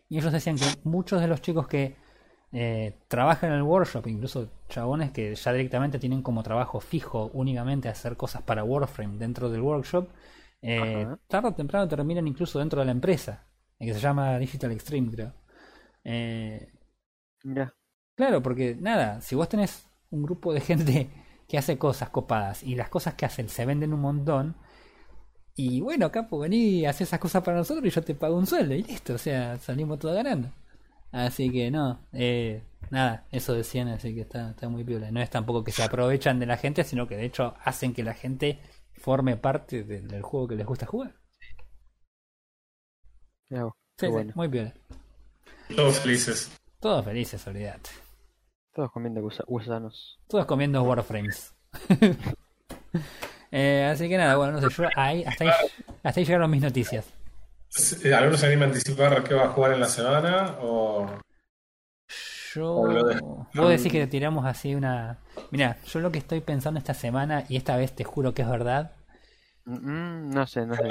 Y 0.08 0.18
ellos 0.18 0.32
decían 0.32 0.56
que 0.56 0.66
muchos 0.84 1.22
de 1.22 1.26
los 1.26 1.40
chicos 1.40 1.66
que 1.66 1.96
eh, 2.52 2.98
trabajan 3.08 3.50
en 3.50 3.56
el 3.56 3.62
Workshop, 3.62 4.06
incluso 4.08 4.50
chabones 4.68 5.10
que 5.10 5.34
ya 5.34 5.52
directamente 5.52 5.98
tienen 5.98 6.20
como 6.20 6.42
trabajo 6.42 6.80
fijo 6.80 7.30
únicamente 7.32 7.88
hacer 7.88 8.18
cosas 8.18 8.42
para 8.42 8.62
Warframe 8.62 9.16
dentro 9.16 9.48
del 9.48 9.62
Workshop, 9.62 10.10
eh, 10.60 11.06
tarde 11.28 11.48
o 11.48 11.54
temprano 11.54 11.88
terminan 11.88 12.28
incluso 12.28 12.58
dentro 12.58 12.80
de 12.80 12.86
la 12.86 12.92
empresa, 12.92 13.46
que 13.78 13.94
se 13.94 14.00
llama 14.00 14.38
Digital 14.38 14.70
Extreme, 14.72 15.10
creo. 15.10 15.32
Eh, 16.04 16.72
Claro, 18.14 18.42
porque 18.42 18.76
nada, 18.78 19.20
si 19.20 19.34
vos 19.34 19.48
tenés 19.48 19.86
un 20.10 20.22
grupo 20.22 20.52
de 20.52 20.60
gente 20.60 21.10
que 21.48 21.58
hace 21.58 21.78
cosas 21.78 22.10
copadas 22.10 22.62
y 22.62 22.74
las 22.74 22.88
cosas 22.88 23.14
que 23.14 23.26
hacen 23.26 23.48
se 23.48 23.66
venden 23.66 23.92
un 23.92 24.00
montón, 24.00 24.56
y 25.54 25.80
bueno, 25.80 26.10
capo, 26.10 26.38
vení 26.38 26.80
y 26.80 26.86
haz 26.86 27.00
esas 27.00 27.20
cosas 27.20 27.42
para 27.42 27.58
nosotros 27.58 27.84
y 27.86 27.90
yo 27.90 28.02
te 28.02 28.14
pago 28.14 28.36
un 28.36 28.46
sueldo 28.46 28.74
y 28.74 28.82
listo, 28.82 29.14
o 29.14 29.18
sea, 29.18 29.58
salimos 29.58 29.98
todos 29.98 30.14
ganando. 30.14 30.50
Así 31.12 31.50
que 31.52 31.70
no, 31.70 32.00
eh, 32.12 32.62
nada, 32.90 33.26
eso 33.32 33.54
decían, 33.54 33.88
así 33.88 34.14
que 34.14 34.22
está, 34.22 34.50
está 34.52 34.68
muy 34.68 34.84
piola. 34.84 35.10
No 35.12 35.20
es 35.22 35.30
tampoco 35.30 35.64
que 35.64 35.72
se 35.72 35.82
aprovechan 35.84 36.40
de 36.40 36.46
la 36.46 36.56
gente, 36.58 36.84
sino 36.84 37.08
que 37.08 37.16
de 37.16 37.26
hecho 37.26 37.54
hacen 37.64 37.94
que 37.94 38.04
la 38.04 38.14
gente 38.14 38.60
forme 38.94 39.36
parte 39.36 39.84
de- 39.84 40.02
del 40.02 40.22
juego 40.22 40.48
que 40.48 40.56
les 40.56 40.66
gusta 40.66 40.86
jugar. 40.86 41.14
Sí, 43.48 43.56
qué 43.98 44.08
sí, 44.08 44.08
bueno. 44.08 44.34
muy 44.34 44.48
piola. 44.48 44.74
Todos 45.74 45.98
felices. 46.00 46.50
Todos 46.82 47.04
felices, 47.04 47.46
olvídate. 47.46 47.88
Todos 48.74 48.90
comiendo 48.90 49.22
gusa- 49.22 49.44
gusanos. 49.46 50.18
Todos 50.28 50.44
comiendo 50.46 50.82
Warframes. 50.82 51.54
Eh, 53.54 53.86
así 53.92 54.08
que 54.08 54.16
nada, 54.16 54.36
bueno, 54.36 54.54
no 54.54 54.60
sé, 54.66 54.74
yo 54.74 54.88
ahí, 54.96 55.24
hasta, 55.24 55.44
ahí, 55.44 55.50
hasta 56.02 56.20
ahí 56.20 56.24
llegaron 56.24 56.50
mis 56.50 56.62
noticias. 56.62 57.04
¿Alguno 58.16 58.38
se 58.38 58.46
anima 58.46 58.64
a 58.64 58.68
anticipar 58.68 59.22
qué 59.24 59.34
va 59.34 59.44
a 59.44 59.48
jugar 59.48 59.74
en 59.74 59.80
la 59.80 59.88
semana? 59.88 60.56
O... 60.62 61.06
Yo. 62.54 62.72
O 62.72 62.86
lo 62.86 63.04
de- 63.04 63.20
Vos 63.20 63.68
decís 63.68 63.92
que 63.92 64.06
tiramos 64.06 64.46
así 64.46 64.74
una. 64.74 65.18
Mira, 65.50 65.76
yo 65.84 66.00
lo 66.00 66.10
que 66.10 66.18
estoy 66.18 66.40
pensando 66.40 66.78
esta 66.78 66.94
semana, 66.94 67.44
y 67.50 67.56
esta 67.58 67.76
vez 67.76 67.92
te 67.94 68.04
juro 68.04 68.32
que 68.32 68.40
es 68.42 68.48
verdad, 68.48 68.92
Mm, 69.66 70.30
no 70.30 70.46
sé, 70.46 70.64
no 70.66 70.74
sé. 70.74 70.82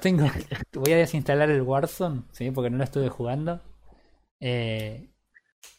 Tengo. 0.00 0.30
Voy 0.74 0.92
a 0.92 0.96
desinstalar 0.98 1.48
el 1.50 1.62
Warzone, 1.62 2.24
¿sí? 2.32 2.50
Porque 2.50 2.68
no 2.70 2.76
lo 2.76 2.84
estuve 2.84 3.08
jugando. 3.08 3.62
Eh, 4.40 5.10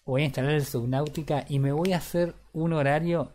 voy 0.05 0.23
a 0.23 0.25
instalar 0.25 0.51
el 0.53 0.65
Subnautica 0.65 1.45
y 1.49 1.59
me 1.59 1.71
voy 1.73 1.93
a 1.93 1.97
hacer 1.97 2.35
un 2.53 2.73
horario 2.73 3.34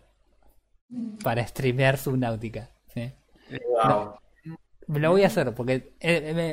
para 1.23 1.47
streamear 1.47 1.97
Subnautica. 1.99 2.71
¿sí? 2.95 3.13
Wow. 3.51 4.19
Me 4.89 4.99
lo 5.01 5.11
voy 5.11 5.23
a 5.23 5.29
hacer 5.29 5.55
porque 5.55 5.75
eh, 5.75 5.95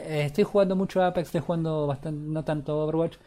eh, 0.08 0.24
estoy 0.26 0.44
jugando 0.44 0.76
mucho 0.76 1.04
Apex, 1.04 1.28
estoy 1.28 1.42
jugando 1.42 1.88
bastante, 1.88 2.22
no 2.32 2.44
tanto 2.46 2.78
Overwatch. 2.80 3.18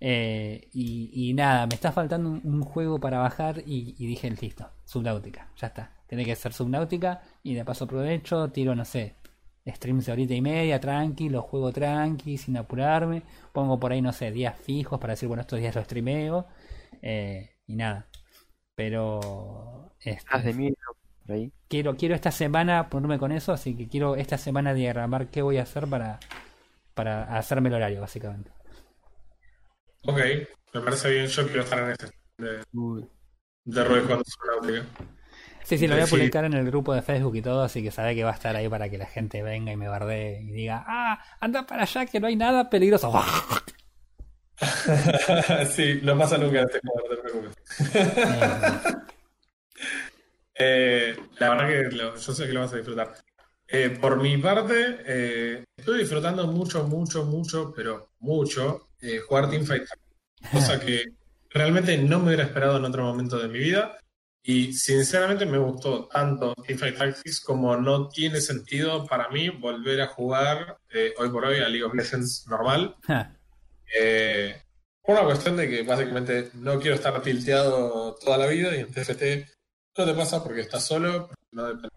eh, 0.00 0.68
y, 0.72 1.10
y 1.30 1.34
nada, 1.34 1.66
me 1.66 1.74
está 1.74 1.92
faltando 1.92 2.28
un, 2.30 2.40
un 2.44 2.62
juego 2.62 3.00
para 3.00 3.18
bajar 3.18 3.62
y, 3.66 3.94
y 3.98 4.06
dije, 4.06 4.30
listo, 4.30 4.68
Subnautica, 4.84 5.50
ya 5.56 5.68
está. 5.68 5.92
Tiene 6.08 6.24
que 6.24 6.34
ser 6.36 6.52
Subnautica 6.52 7.22
y 7.42 7.54
de 7.54 7.64
paso 7.64 7.84
aprovecho, 7.84 8.50
tiro, 8.50 8.74
no 8.74 8.84
sé, 8.84 9.14
streams 9.66 10.06
de 10.06 10.12
horita 10.12 10.34
y 10.34 10.40
media, 10.40 10.80
tranqui, 10.80 11.28
lo 11.28 11.42
juego 11.42 11.72
tranqui, 11.72 12.38
sin 12.38 12.56
apurarme. 12.56 13.22
Pongo 13.52 13.78
por 13.78 13.92
ahí, 13.92 14.02
no 14.02 14.12
sé, 14.12 14.30
días 14.32 14.56
fijos 14.58 14.98
para 15.00 15.12
decir, 15.14 15.28
bueno, 15.28 15.42
estos 15.42 15.58
días 15.60 15.74
lo 15.74 15.84
streameo. 15.84 16.46
eh, 17.02 17.50
y 17.66 17.76
nada. 17.76 18.08
Pero... 18.74 19.92
este, 20.00 20.26
Haz 20.28 20.44
de 20.44 20.54
miedo 20.54 20.76
por 21.26 21.34
ahí. 21.36 21.52
quiero, 21.68 21.96
quiero 21.96 22.14
esta 22.14 22.30
semana 22.30 22.88
ponerme 22.90 23.18
con 23.18 23.32
eso, 23.32 23.52
así 23.52 23.76
que 23.76 23.88
quiero 23.88 24.16
esta 24.16 24.38
semana 24.38 24.74
diagramar 24.74 25.28
qué 25.30 25.42
voy 25.42 25.58
a 25.58 25.62
hacer 25.62 25.86
para, 25.88 26.18
para 26.94 27.24
hacerme 27.38 27.68
el 27.68 27.76
horario, 27.76 28.00
básicamente. 28.00 28.50
Ok, 30.06 30.18
me 30.74 30.80
parece 30.80 31.10
bien. 31.10 31.26
Yo 31.26 31.46
quiero 31.46 31.62
estar 31.62 31.78
en 31.80 31.90
este 31.90 32.06
de, 32.38 32.64
de 33.64 33.84
Roy 33.84 34.00
Subnautica. 34.02 34.86
Sí, 35.68 35.76
sí, 35.76 35.86
lo 35.86 35.94
voy 35.96 36.02
a 36.02 36.06
publicar 36.06 36.44
en 36.46 36.54
el 36.54 36.64
grupo 36.64 36.94
de 36.94 37.02
Facebook 37.02 37.36
y 37.36 37.42
todo, 37.42 37.62
así 37.62 37.82
que 37.82 37.90
sabe 37.90 38.14
que 38.14 38.24
va 38.24 38.30
a 38.30 38.34
estar 38.34 38.56
ahí 38.56 38.68
para 38.70 38.88
que 38.88 38.96
la 38.96 39.04
gente 39.04 39.42
venga 39.42 39.70
y 39.70 39.76
me 39.76 39.86
bardee 39.86 40.40
y 40.40 40.50
diga, 40.50 40.82
ah, 40.86 41.22
anda 41.40 41.66
para 41.66 41.82
allá 41.82 42.06
que 42.06 42.20
no 42.20 42.26
hay 42.26 42.36
nada 42.36 42.70
peligroso. 42.70 43.12
sí, 45.70 46.00
no 46.02 46.16
pasa 46.18 46.38
nunca 46.38 46.62
este 46.62 46.80
juego, 46.80 47.08
no 47.10 47.50
te. 47.50 49.08
Eh, 50.60 51.16
la 51.38 51.50
verdad 51.50 51.68
que 51.68 51.96
lo- 51.96 52.16
yo 52.16 52.32
sé 52.34 52.46
que 52.46 52.52
lo 52.52 52.60
vas 52.60 52.72
a 52.72 52.76
disfrutar. 52.76 53.14
Eh, 53.68 53.90
por 54.00 54.20
mi 54.20 54.36
parte, 54.38 54.98
eh, 55.06 55.64
estoy 55.76 56.00
disfrutando 56.00 56.46
mucho, 56.46 56.84
mucho, 56.84 57.24
mucho, 57.24 57.72
pero 57.76 58.10
mucho 58.20 58.88
eh, 59.00 59.18
jugar 59.20 59.50
Teamfight 59.50 59.84
cosa 60.50 60.80
que 60.80 61.04
realmente 61.50 61.96
no 61.98 62.18
me 62.20 62.26
hubiera 62.28 62.44
esperado 62.44 62.78
en 62.78 62.84
otro 62.84 63.04
momento 63.04 63.38
de 63.38 63.48
mi 63.48 63.58
vida. 63.58 63.98
Y 64.50 64.72
sinceramente 64.72 65.44
me 65.44 65.58
gustó 65.58 66.08
tanto 66.08 66.54
Teamfight 66.54 66.96
Tactics 66.96 67.38
como 67.38 67.76
no 67.76 68.08
tiene 68.08 68.40
sentido 68.40 69.06
para 69.06 69.28
mí 69.28 69.50
volver 69.50 70.00
a 70.00 70.06
jugar 70.06 70.78
eh, 70.88 71.12
hoy 71.18 71.28
por 71.28 71.44
hoy 71.44 71.58
a 71.58 71.68
League 71.68 71.84
of 71.84 71.92
Legends 71.92 72.46
normal. 72.48 72.96
Eh, 73.94 74.58
por 75.02 75.16
una 75.16 75.26
cuestión 75.26 75.54
de 75.54 75.68
que 75.68 75.82
básicamente 75.82 76.48
no 76.54 76.80
quiero 76.80 76.96
estar 76.96 77.20
tilteado 77.20 78.14
toda 78.14 78.38
la 78.38 78.46
vida 78.46 78.74
y 78.74 78.80
en 78.80 78.90
TFT 78.90 79.22
no 79.98 80.06
te 80.06 80.14
pasa 80.14 80.42
porque 80.42 80.62
estás 80.62 80.82
solo, 80.82 81.28
no 81.52 81.66
depende 81.66 81.90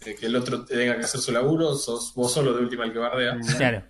de 0.00 0.16
que 0.16 0.26
el 0.26 0.34
otro 0.34 0.64
tenga 0.64 0.96
que 0.96 1.04
hacer 1.04 1.20
su 1.20 1.30
laburo, 1.30 1.76
sos 1.76 2.14
vos 2.16 2.32
solo 2.32 2.52
de 2.52 2.62
última 2.62 2.84
el 2.84 2.92
que 2.92 2.98
bardea. 2.98 3.38
claro. 3.56 3.84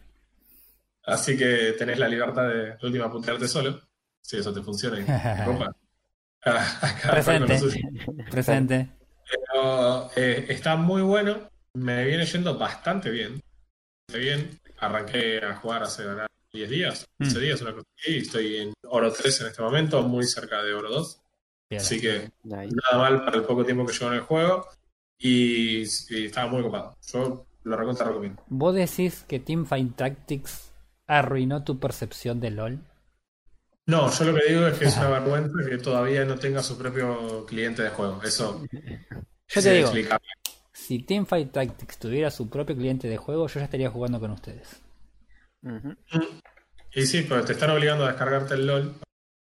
Así 1.02 1.34
que 1.34 1.74
tenés 1.78 1.98
la 1.98 2.08
libertad 2.08 2.46
de, 2.46 2.76
de 2.76 2.78
última 2.82 3.10
putearte 3.10 3.48
solo. 3.48 3.80
Si 4.20 4.36
eso 4.36 4.52
te 4.52 4.60
funciona. 4.60 5.00
y 5.00 5.04
copa. 5.46 5.74
Cada 6.52 7.10
Presente. 7.12 7.60
Presente. 8.30 8.88
Pero 9.30 10.10
eh, 10.16 10.46
está 10.48 10.76
muy 10.76 11.02
bueno. 11.02 11.48
Me 11.74 12.04
viene 12.04 12.24
yendo 12.24 12.56
bastante 12.58 13.10
bien. 13.10 13.40
Bastante 14.08 14.18
bien. 14.26 14.60
Arranqué 14.78 15.38
a 15.44 15.56
jugar 15.56 15.82
hace 15.82 16.04
¿verdad? 16.04 16.26
10 16.52 16.70
días, 16.70 17.06
15 17.18 17.38
Mm. 17.38 17.40
días, 17.42 17.62
una 17.62 17.72
cosa 17.72 17.84
así. 17.98 18.16
Estoy 18.18 18.56
en 18.56 18.72
oro 18.88 19.12
3 19.12 19.40
en 19.42 19.46
este 19.48 19.62
momento, 19.62 20.02
muy 20.02 20.24
cerca 20.24 20.62
de 20.62 20.72
oro 20.72 20.88
2. 20.90 21.20
Bien. 21.70 21.82
Así 21.82 22.00
que 22.00 22.30
Nice. 22.44 22.74
nada 22.74 22.98
mal 22.98 23.24
para 23.24 23.36
el 23.36 23.42
poco 23.44 23.64
tiempo 23.64 23.84
que 23.84 23.92
llevo 23.92 24.08
en 24.08 24.14
el 24.14 24.20
juego. 24.22 24.66
Y, 25.18 25.82
y 25.82 26.26
estaba 26.26 26.50
muy 26.50 26.62
copado. 26.62 26.96
Yo 27.12 27.44
lo 27.64 27.76
recontra 27.76 28.06
recomiendo. 28.06 28.42
¿Vos 28.48 28.74
decís 28.74 29.24
que 29.28 29.40
Teamfight 29.40 29.96
Tactics 29.96 30.70
arruinó 31.06 31.64
tu 31.64 31.78
percepción 31.80 32.40
de 32.40 32.50
LOL? 32.52 32.78
No, 33.88 34.10
yo 34.10 34.24
lo 34.26 34.34
que 34.34 34.52
digo 34.52 34.66
es 34.66 34.78
que 34.78 34.84
es 34.84 34.96
una 34.98 35.08
vergüenza 35.08 35.56
que 35.66 35.78
todavía 35.78 36.22
no 36.26 36.36
tenga 36.38 36.62
su 36.62 36.76
propio 36.76 37.46
cliente 37.46 37.82
de 37.82 37.88
juego. 37.88 38.22
Eso 38.22 38.62
Yo 39.48 39.62
te 39.62 39.72
digo, 39.72 39.90
si 40.74 40.98
Teamfight 40.98 41.52
Tactics 41.52 41.98
tuviera 41.98 42.30
su 42.30 42.50
propio 42.50 42.76
cliente 42.76 43.08
de 43.08 43.16
juego, 43.16 43.48
yo 43.48 43.60
ya 43.60 43.64
estaría 43.64 43.90
jugando 43.90 44.20
con 44.20 44.30
ustedes. 44.32 44.82
Y 46.94 47.06
sí, 47.06 47.24
pero 47.26 47.42
te 47.46 47.52
están 47.52 47.70
obligando 47.70 48.04
a 48.04 48.08
descargarte 48.08 48.54
el 48.54 48.66
LOL. 48.66 48.94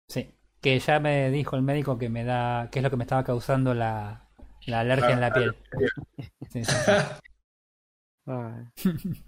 Sí, 0.08 0.34
que 0.62 0.78
ya 0.78 1.00
me 1.00 1.30
dijo 1.30 1.56
el 1.56 1.62
médico 1.62 1.98
que 1.98 2.08
me 2.08 2.24
da, 2.24 2.70
que 2.72 2.78
es 2.78 2.82
lo 2.82 2.88
que 2.88 2.96
me 2.96 3.04
estaba 3.04 3.22
causando 3.24 3.74
la, 3.74 4.26
la 4.66 4.80
alergia 4.80 5.10
en 5.10 5.20
la 5.20 5.34
piel. 5.34 5.54
Sí, 6.50 6.64
sí, 6.64 6.64
sí. 6.64 6.74
Ay. 8.24 8.64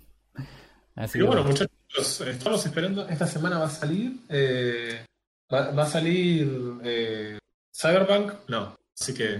Así 0.94 1.18
Y 1.18 1.22
bueno. 1.22 1.44
muchachos, 1.44 1.68
estamos 1.98 2.64
esperando. 2.66 3.09
Esta 3.09 3.27
semana 3.27 3.59
va 3.59 3.66
a 3.66 3.70
salir. 3.70 4.20
eh, 4.28 5.05
va, 5.52 5.70
va 5.73 5.82
a 5.85 5.86
salir 5.86 6.48
eh, 6.85 7.39
Cyberpunk. 7.74 8.32
No, 8.48 8.77
así 8.98 9.14
que 9.14 9.39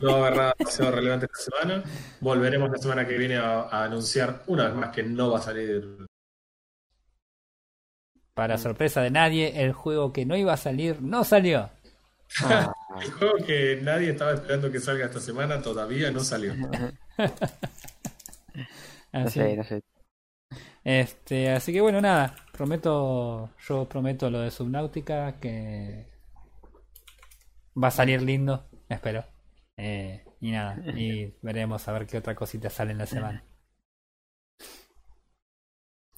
no 0.00 0.12
va 0.12 0.14
a 0.14 0.26
haber 0.26 0.36
nada 0.36 0.54
demasiado 0.58 0.90
relevante 0.92 1.26
esta 1.26 1.38
semana. 1.50 1.84
Volveremos 2.20 2.70
la 2.70 2.78
semana 2.78 3.06
que 3.06 3.16
viene 3.18 3.36
a, 3.36 3.62
a 3.62 3.84
anunciar 3.84 4.42
una 4.46 4.66
vez 4.66 4.74
más 4.74 4.90
que 4.94 5.02
no 5.02 5.30
va 5.30 5.38
a 5.38 5.42
salir. 5.42 6.06
Para 8.34 8.58
sorpresa 8.58 9.00
de 9.00 9.10
nadie, 9.10 9.62
el 9.62 9.72
juego 9.72 10.12
que 10.12 10.26
no 10.26 10.36
iba 10.36 10.52
a 10.52 10.56
salir 10.56 11.00
no 11.02 11.22
salió. 11.24 11.70
Ah, 12.42 12.72
El 13.00 13.10
juego 13.12 13.34
que 13.46 13.78
nadie 13.82 14.10
estaba 14.10 14.34
esperando 14.34 14.70
que 14.70 14.80
salga 14.80 15.06
esta 15.06 15.20
semana 15.20 15.60
todavía 15.62 16.10
no 16.10 16.20
salió. 16.20 16.54
no 19.12 19.26
Así, 19.26 19.40
sé, 19.40 19.56
no 19.56 19.64
sé. 19.64 19.80
Este, 20.84 21.50
así 21.50 21.72
que 21.72 21.80
bueno, 21.80 22.00
nada, 22.00 22.34
prometo, 22.52 23.50
yo 23.66 23.88
prometo 23.88 24.30
lo 24.30 24.40
de 24.40 24.50
Subnautica 24.50 25.38
que 25.40 26.06
va 27.82 27.88
a 27.88 27.90
salir 27.90 28.22
lindo, 28.22 28.64
espero. 28.88 29.24
Eh, 29.76 30.24
y 30.40 30.50
nada, 30.52 30.82
y 30.94 31.34
veremos 31.42 31.86
a 31.88 31.92
ver 31.92 32.06
qué 32.06 32.18
otra 32.18 32.34
cosita 32.34 32.70
sale 32.70 32.92
en 32.92 32.98
la 32.98 33.06
semana. 33.06 33.44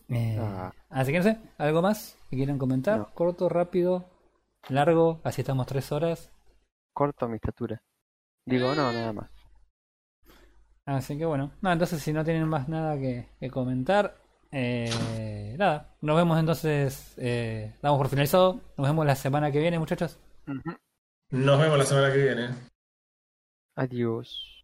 Eh, 0.09 0.39
Ah. 0.41 0.73
Así 0.89 1.13
que 1.13 1.19
no 1.19 1.25
sé, 1.25 1.39
¿algo 1.59 1.83
más 1.83 2.17
que 2.31 2.37
quieran 2.37 2.59
comentar? 2.59 2.99
No. 2.99 3.11
Corto, 3.15 3.49
rápido, 3.49 4.05
largo, 4.69 5.21
así 5.25 5.43
estamos 5.43 5.67
tres 5.67 5.93
horas. 5.93 6.31
Corto 6.93 7.29
mi 7.29 7.37
estatura. 7.37 7.81
Digo, 8.47 8.75
no, 8.75 8.93
nada 8.93 9.13
más. 9.13 9.31
Así 10.87 11.19
que 11.19 11.27
bueno, 11.27 11.53
no, 11.61 11.73
entonces 11.73 12.03
si 12.03 12.13
no 12.13 12.25
tienen 12.25 12.49
más 12.49 12.69
nada 12.69 12.97
que, 12.99 13.29
que 13.41 13.51
comentar, 13.51 14.17
eh, 14.53 15.55
nada, 15.59 15.97
nos 16.01 16.17
vemos 16.17 16.39
entonces, 16.39 17.15
eh, 17.19 17.75
damos 17.83 17.99
por 17.99 18.09
finalizado, 18.09 18.61
nos 18.77 18.87
vemos 18.87 19.07
la 19.07 19.17
semana 19.17 19.51
que 19.51 19.61
viene 19.61 19.79
muchachos. 19.79 20.19
Nos 21.31 21.61
vemos 21.61 21.79
la 21.79 21.85
semana 21.85 22.13
que 22.13 22.23
viene. 22.23 22.55
Adiós. 23.75 24.56